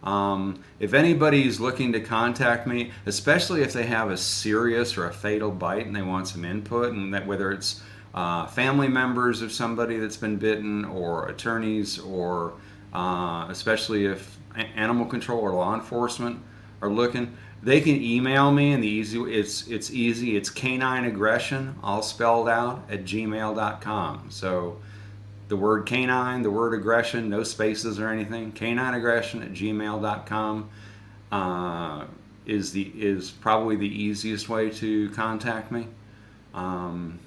Um, 0.03 0.63
if 0.79 0.93
anybody's 0.93 1.59
looking 1.59 1.91
to 1.93 1.99
contact 1.99 2.67
me, 2.67 2.91
especially 3.07 3.61
if 3.63 3.73
they 3.73 3.85
have 3.85 4.11
a 4.11 4.17
serious 4.17 4.97
or 4.97 5.07
a 5.07 5.13
fatal 5.13 5.49
bite 5.49 5.87
and 5.87 5.95
they 5.95 6.03
want 6.03 6.27
some 6.27 6.45
input, 6.45 6.93
and 6.93 7.13
that 7.13 7.25
whether 7.25 7.51
it's 7.51 7.81
uh, 8.13 8.45
family 8.45 8.87
members 8.87 9.41
of 9.41 9.51
somebody 9.51 9.97
that's 9.97 10.17
been 10.17 10.37
bitten, 10.37 10.85
or 10.85 11.27
attorneys, 11.27 11.99
or 11.99 12.53
uh, 12.93 13.47
especially 13.49 14.05
if 14.05 14.37
animal 14.75 15.05
control 15.05 15.39
or 15.39 15.51
law 15.51 15.73
enforcement 15.73 16.39
are 16.81 16.89
looking, 16.89 17.35
they 17.63 17.81
can 17.81 18.01
email 18.01 18.51
me 18.51 18.73
and 18.73 18.83
the 18.83 18.87
easy 18.87 19.19
it's 19.21 19.67
it's 19.67 19.89
easy. 19.91 20.37
It's 20.37 20.49
canine 20.49 21.05
aggression, 21.05 21.75
all 21.81 22.03
spelled 22.03 22.47
out 22.47 22.85
at 22.89 23.05
gmail.com. 23.05 24.27
So 24.29 24.77
the 25.47 25.55
word 25.55 25.85
canine, 25.85 26.41
the 26.41 26.51
word 26.51 26.73
aggression, 26.73 27.29
no 27.29 27.43
spaces 27.43 27.99
or 27.99 28.09
anything, 28.09 28.51
canine 28.51 28.93
aggression 28.93 29.43
at 29.43 29.53
gmail.com 29.53 30.69
uh, 31.31 32.05
is 32.45 32.71
the 32.71 32.91
is 32.95 33.31
probably 33.31 33.75
the 33.75 34.03
easiest 34.03 34.49
way 34.49 34.69
to 34.69 35.09
contact 35.11 35.71
me. 35.71 35.87
Um, 36.53 37.19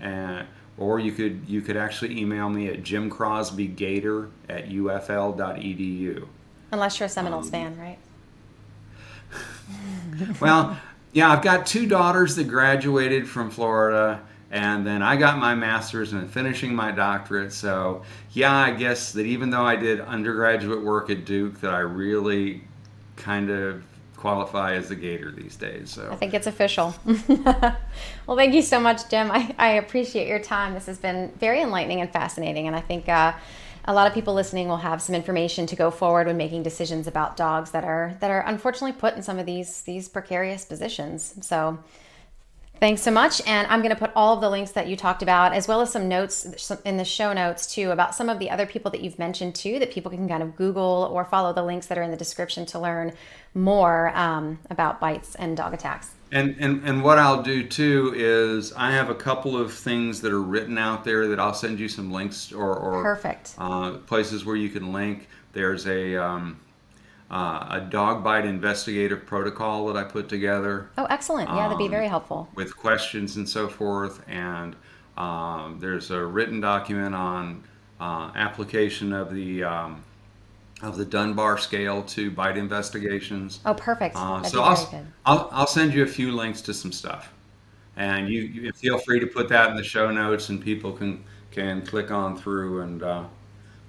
and 0.00 0.46
or 0.78 0.98
you 1.00 1.12
could 1.12 1.42
you 1.46 1.62
could 1.62 1.76
actually 1.76 2.18
email 2.18 2.48
me 2.48 2.68
at 2.68 2.82
jimcrosbygator 2.82 4.30
at 4.48 4.68
ufl.edu. 4.68 6.28
Unless 6.72 7.00
you're 7.00 7.06
a 7.06 7.10
Seminoles 7.10 7.46
um, 7.46 7.52
fan, 7.52 7.78
right? 7.78 7.98
well, 10.40 10.78
yeah, 11.12 11.30
I've 11.30 11.42
got 11.42 11.66
two 11.66 11.86
daughters 11.86 12.36
that 12.36 12.44
graduated 12.44 13.28
from 13.28 13.50
Florida, 13.50 14.20
and 14.50 14.86
then 14.86 15.02
I 15.02 15.16
got 15.16 15.38
my 15.38 15.54
master's 15.54 16.12
and 16.12 16.30
finishing 16.30 16.74
my 16.74 16.92
doctorate. 16.92 17.52
So, 17.52 18.02
yeah, 18.32 18.54
I 18.54 18.70
guess 18.70 19.12
that 19.12 19.26
even 19.26 19.50
though 19.50 19.64
I 19.64 19.76
did 19.76 20.00
undergraduate 20.00 20.84
work 20.84 21.10
at 21.10 21.24
Duke, 21.24 21.60
that 21.60 21.74
I 21.74 21.80
really 21.80 22.62
kind 23.16 23.50
of 23.50 23.82
qualify 24.16 24.74
as 24.74 24.90
a 24.90 24.96
Gator 24.96 25.30
these 25.30 25.56
days. 25.56 25.90
So 25.90 26.08
I 26.10 26.16
think 26.16 26.34
it's 26.34 26.46
official. 26.46 26.94
well, 28.26 28.36
thank 28.36 28.54
you 28.54 28.62
so 28.62 28.80
much, 28.80 29.08
Jim. 29.08 29.30
I, 29.30 29.54
I 29.58 29.68
appreciate 29.72 30.28
your 30.28 30.38
time. 30.38 30.74
This 30.74 30.86
has 30.86 30.98
been 30.98 31.32
very 31.38 31.60
enlightening 31.60 32.00
and 32.00 32.10
fascinating, 32.10 32.66
and 32.66 32.76
I 32.76 32.80
think. 32.80 33.08
Uh, 33.08 33.32
a 33.88 33.94
lot 33.94 34.08
of 34.08 34.14
people 34.14 34.34
listening 34.34 34.66
will 34.66 34.78
have 34.78 35.00
some 35.00 35.14
information 35.14 35.64
to 35.66 35.76
go 35.76 35.92
forward 35.92 36.26
when 36.26 36.36
making 36.36 36.64
decisions 36.64 37.06
about 37.06 37.36
dogs 37.36 37.70
that 37.70 37.84
are 37.84 38.16
that 38.18 38.32
are 38.32 38.40
unfortunately 38.40 38.90
put 38.90 39.14
in 39.14 39.22
some 39.22 39.38
of 39.38 39.46
these 39.46 39.82
these 39.82 40.08
precarious 40.08 40.64
positions. 40.64 41.34
So 41.40 41.78
Thanks 42.78 43.02
so 43.02 43.10
much. 43.10 43.40
And 43.46 43.66
I'm 43.68 43.80
going 43.80 43.94
to 43.94 43.98
put 43.98 44.10
all 44.14 44.34
of 44.34 44.40
the 44.40 44.50
links 44.50 44.72
that 44.72 44.86
you 44.86 44.96
talked 44.96 45.22
about, 45.22 45.54
as 45.54 45.66
well 45.66 45.80
as 45.80 45.90
some 45.90 46.08
notes 46.08 46.70
in 46.84 46.98
the 46.98 47.04
show 47.04 47.32
notes 47.32 47.66
too, 47.72 47.90
about 47.90 48.14
some 48.14 48.28
of 48.28 48.38
the 48.38 48.50
other 48.50 48.66
people 48.66 48.90
that 48.90 49.00
you've 49.00 49.18
mentioned 49.18 49.54
too, 49.54 49.78
that 49.78 49.90
people 49.90 50.10
can 50.10 50.28
kind 50.28 50.42
of 50.42 50.56
Google 50.56 51.08
or 51.10 51.24
follow 51.24 51.52
the 51.52 51.62
links 51.62 51.86
that 51.86 51.96
are 51.96 52.02
in 52.02 52.10
the 52.10 52.16
description 52.16 52.66
to 52.66 52.78
learn 52.78 53.12
more 53.54 54.14
um, 54.16 54.58
about 54.68 55.00
bites 55.00 55.34
and 55.36 55.56
dog 55.56 55.72
attacks. 55.72 56.10
And, 56.32 56.56
and 56.58 56.82
and 56.84 57.04
what 57.04 57.18
I'll 57.18 57.42
do 57.42 57.66
too 57.66 58.12
is 58.16 58.72
I 58.72 58.90
have 58.90 59.10
a 59.10 59.14
couple 59.14 59.56
of 59.56 59.72
things 59.72 60.20
that 60.22 60.32
are 60.32 60.42
written 60.42 60.76
out 60.76 61.04
there 61.04 61.28
that 61.28 61.38
I'll 61.38 61.54
send 61.54 61.78
you 61.78 61.88
some 61.88 62.10
links 62.10 62.52
or, 62.52 62.74
or 62.74 63.02
perfect 63.02 63.54
uh, 63.58 63.92
places 64.06 64.44
where 64.44 64.56
you 64.56 64.68
can 64.68 64.92
link. 64.92 65.28
There's 65.52 65.86
a 65.86 66.16
um, 66.16 66.60
uh, 67.30 67.66
a 67.70 67.80
dog 67.80 68.22
bite 68.22 68.46
investigative 68.46 69.26
protocol 69.26 69.86
that 69.86 69.96
I 69.96 70.04
put 70.04 70.28
together. 70.28 70.90
Oh, 70.96 71.06
excellent! 71.06 71.48
Yeah, 71.48 71.68
that'd 71.68 71.78
be 71.78 71.88
very 71.88 72.06
um, 72.06 72.10
helpful. 72.10 72.48
With 72.54 72.76
questions 72.76 73.36
and 73.36 73.48
so 73.48 73.68
forth, 73.68 74.22
and 74.28 74.76
um, 75.16 75.78
there's 75.80 76.10
a 76.10 76.24
written 76.24 76.60
document 76.60 77.14
on 77.14 77.64
uh, 78.00 78.30
application 78.34 79.12
of 79.12 79.34
the 79.34 79.64
um, 79.64 80.04
of 80.82 80.96
the 80.96 81.04
Dunbar 81.04 81.58
scale 81.58 82.02
to 82.02 82.30
bite 82.30 82.56
investigations. 82.56 83.60
Oh, 83.64 83.74
perfect. 83.74 84.14
Uh, 84.14 84.42
so 84.42 84.62
I'll, 84.62 85.06
I'll, 85.24 85.48
I'll 85.50 85.66
send 85.66 85.94
you 85.94 86.02
a 86.02 86.06
few 86.06 86.32
links 86.32 86.60
to 86.62 86.74
some 86.74 86.92
stuff, 86.92 87.32
and 87.96 88.28
you, 88.28 88.42
you, 88.42 88.72
feel 88.72 88.98
free 88.98 89.18
to 89.20 89.26
put 89.26 89.48
that 89.48 89.70
in 89.70 89.76
the 89.76 89.84
show 89.84 90.10
notes, 90.10 90.48
and 90.48 90.62
people 90.62 90.92
can 90.92 91.24
can 91.50 91.84
click 91.84 92.10
on 92.10 92.36
through 92.36 92.82
and 92.82 93.02
uh, 93.02 93.24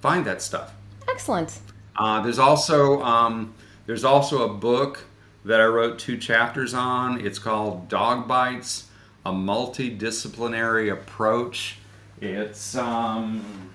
find 0.00 0.24
that 0.24 0.40
stuff. 0.42 0.72
Excellent. 1.08 1.60
Uh, 1.98 2.20
there's 2.22 2.38
also 2.38 3.02
um, 3.02 3.54
there's 3.86 4.04
also 4.04 4.48
a 4.48 4.54
book 4.54 5.04
that 5.44 5.60
I 5.60 5.64
wrote 5.64 5.98
two 5.98 6.16
chapters 6.16 6.72
on. 6.72 7.20
It's 7.24 7.38
called 7.38 7.88
Dog 7.88 8.28
Bites: 8.28 8.88
A 9.26 9.32
Multidisciplinary 9.32 10.92
Approach. 10.92 11.78
It's 12.20 12.76
um, 12.76 13.70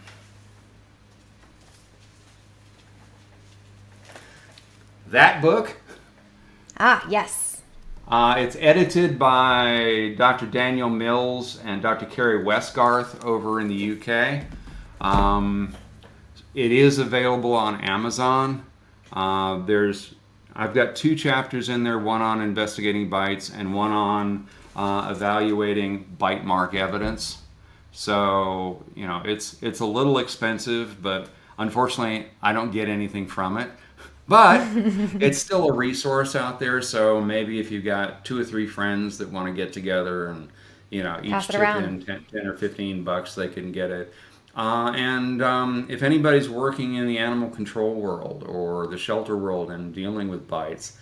that 5.08 5.41
book. 5.41 5.78
Ah, 6.78 7.06
yes. 7.10 7.62
Uh, 8.08 8.36
it's 8.38 8.58
edited 8.60 9.18
by 9.18 10.14
Dr. 10.18 10.45
Daniel 10.45 10.90
Mills 10.90 11.60
and 11.64 11.82
Dr. 11.82 12.06
Carri 12.06 12.44
Westgarth 12.44 13.24
over 13.24 13.62
in 13.62 13.68
the 13.70 13.94
UK. 13.94 14.44
Um, 15.00 15.74
it 16.53 16.71
is 16.71 16.99
available 16.99 17.53
on 17.53 17.81
Amazon. 17.81 18.65
Uh, 19.11 19.59
there's 19.65 20.15
I've 20.55 20.73
got 20.73 20.95
two 20.95 21.15
chapters 21.15 21.69
in 21.69 21.84
there, 21.84 21.97
one 21.97 22.21
on 22.21 22.41
investigating 22.41 23.09
bites 23.09 23.49
and 23.49 23.73
one 23.73 23.91
on 23.91 24.47
uh, 24.75 25.09
evaluating 25.11 26.15
bite 26.17 26.45
mark 26.45 26.75
evidence. 26.75 27.39
So 27.91 28.84
you 28.95 29.07
know 29.07 29.21
it's 29.25 29.61
it's 29.61 29.80
a 29.80 29.85
little 29.85 30.17
expensive, 30.19 31.01
but 31.01 31.30
unfortunately 31.57 32.27
I 32.41 32.53
don't 32.53 32.71
get 32.71 32.88
anything 32.88 33.27
from 33.27 33.57
it. 33.57 33.69
But 34.27 34.67
it's 35.21 35.38
still 35.38 35.69
a 35.69 35.73
resource 35.73 36.35
out 36.35 36.59
there. 36.59 36.81
So 36.81 37.19
maybe 37.21 37.59
if 37.59 37.71
you've 37.71 37.84
got 37.84 38.25
two 38.25 38.39
or 38.39 38.43
three 38.43 38.67
friends 38.67 39.17
that 39.17 39.30
want 39.30 39.47
to 39.47 39.53
get 39.53 39.73
together 39.73 40.27
and 40.27 40.49
you 40.89 41.03
know 41.03 41.19
each 41.23 41.47
chip 41.47 41.75
in 41.75 42.03
10, 42.03 42.25
10 42.31 42.47
or 42.47 42.55
15 42.55 43.03
bucks, 43.03 43.35
they 43.35 43.47
can 43.47 43.71
get 43.71 43.89
it. 43.91 44.13
Uh, 44.55 44.93
and 44.95 45.41
um, 45.41 45.88
if 45.89 46.03
anybody's 46.03 46.49
working 46.49 46.95
in 46.95 47.07
the 47.07 47.17
animal 47.17 47.49
control 47.49 47.95
world 47.95 48.43
or 48.47 48.88
the 48.88 48.97
shelter 48.97 49.35
world 49.35 49.71
and 49.71 49.93
dealing 49.93 50.27
with 50.27 50.47
bites, 50.47 50.97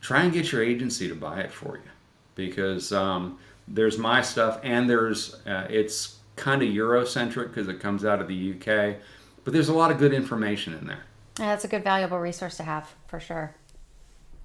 try 0.00 0.22
and 0.22 0.32
get 0.32 0.50
your 0.50 0.62
agency 0.62 1.08
to 1.08 1.14
buy 1.14 1.40
it 1.40 1.52
for 1.52 1.76
you 1.76 1.90
because 2.34 2.92
um, 2.92 3.38
there's 3.68 3.98
my 3.98 4.20
stuff 4.20 4.58
and 4.62 4.90
there's 4.90 5.34
uh, 5.46 5.66
it's 5.70 6.18
kind 6.36 6.62
of 6.62 6.68
Eurocentric 6.68 7.48
because 7.48 7.68
it 7.68 7.78
comes 7.78 8.04
out 8.04 8.20
of 8.20 8.26
the 8.26 8.54
UK, 8.54 8.96
but 9.44 9.52
there's 9.52 9.68
a 9.68 9.74
lot 9.74 9.90
of 9.90 9.98
good 9.98 10.12
information 10.12 10.74
in 10.74 10.86
there. 10.86 11.04
Yeah, 11.38 11.46
that's 11.46 11.64
a 11.64 11.68
good 11.68 11.84
valuable 11.84 12.18
resource 12.18 12.56
to 12.56 12.64
have 12.64 12.92
for 13.06 13.20
sure. 13.20 13.54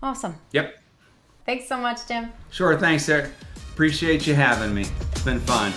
Awesome. 0.03 0.35
Yep. 0.51 0.77
Thanks 1.45 1.67
so 1.67 1.77
much, 1.77 2.07
Jim. 2.07 2.31
Sure. 2.51 2.77
Thanks, 2.77 3.07
Eric. 3.09 3.31
Appreciate 3.73 4.27
you 4.27 4.35
having 4.35 4.73
me. 4.73 4.85
It's 5.11 5.23
been 5.23 5.39
fun. 5.39 5.73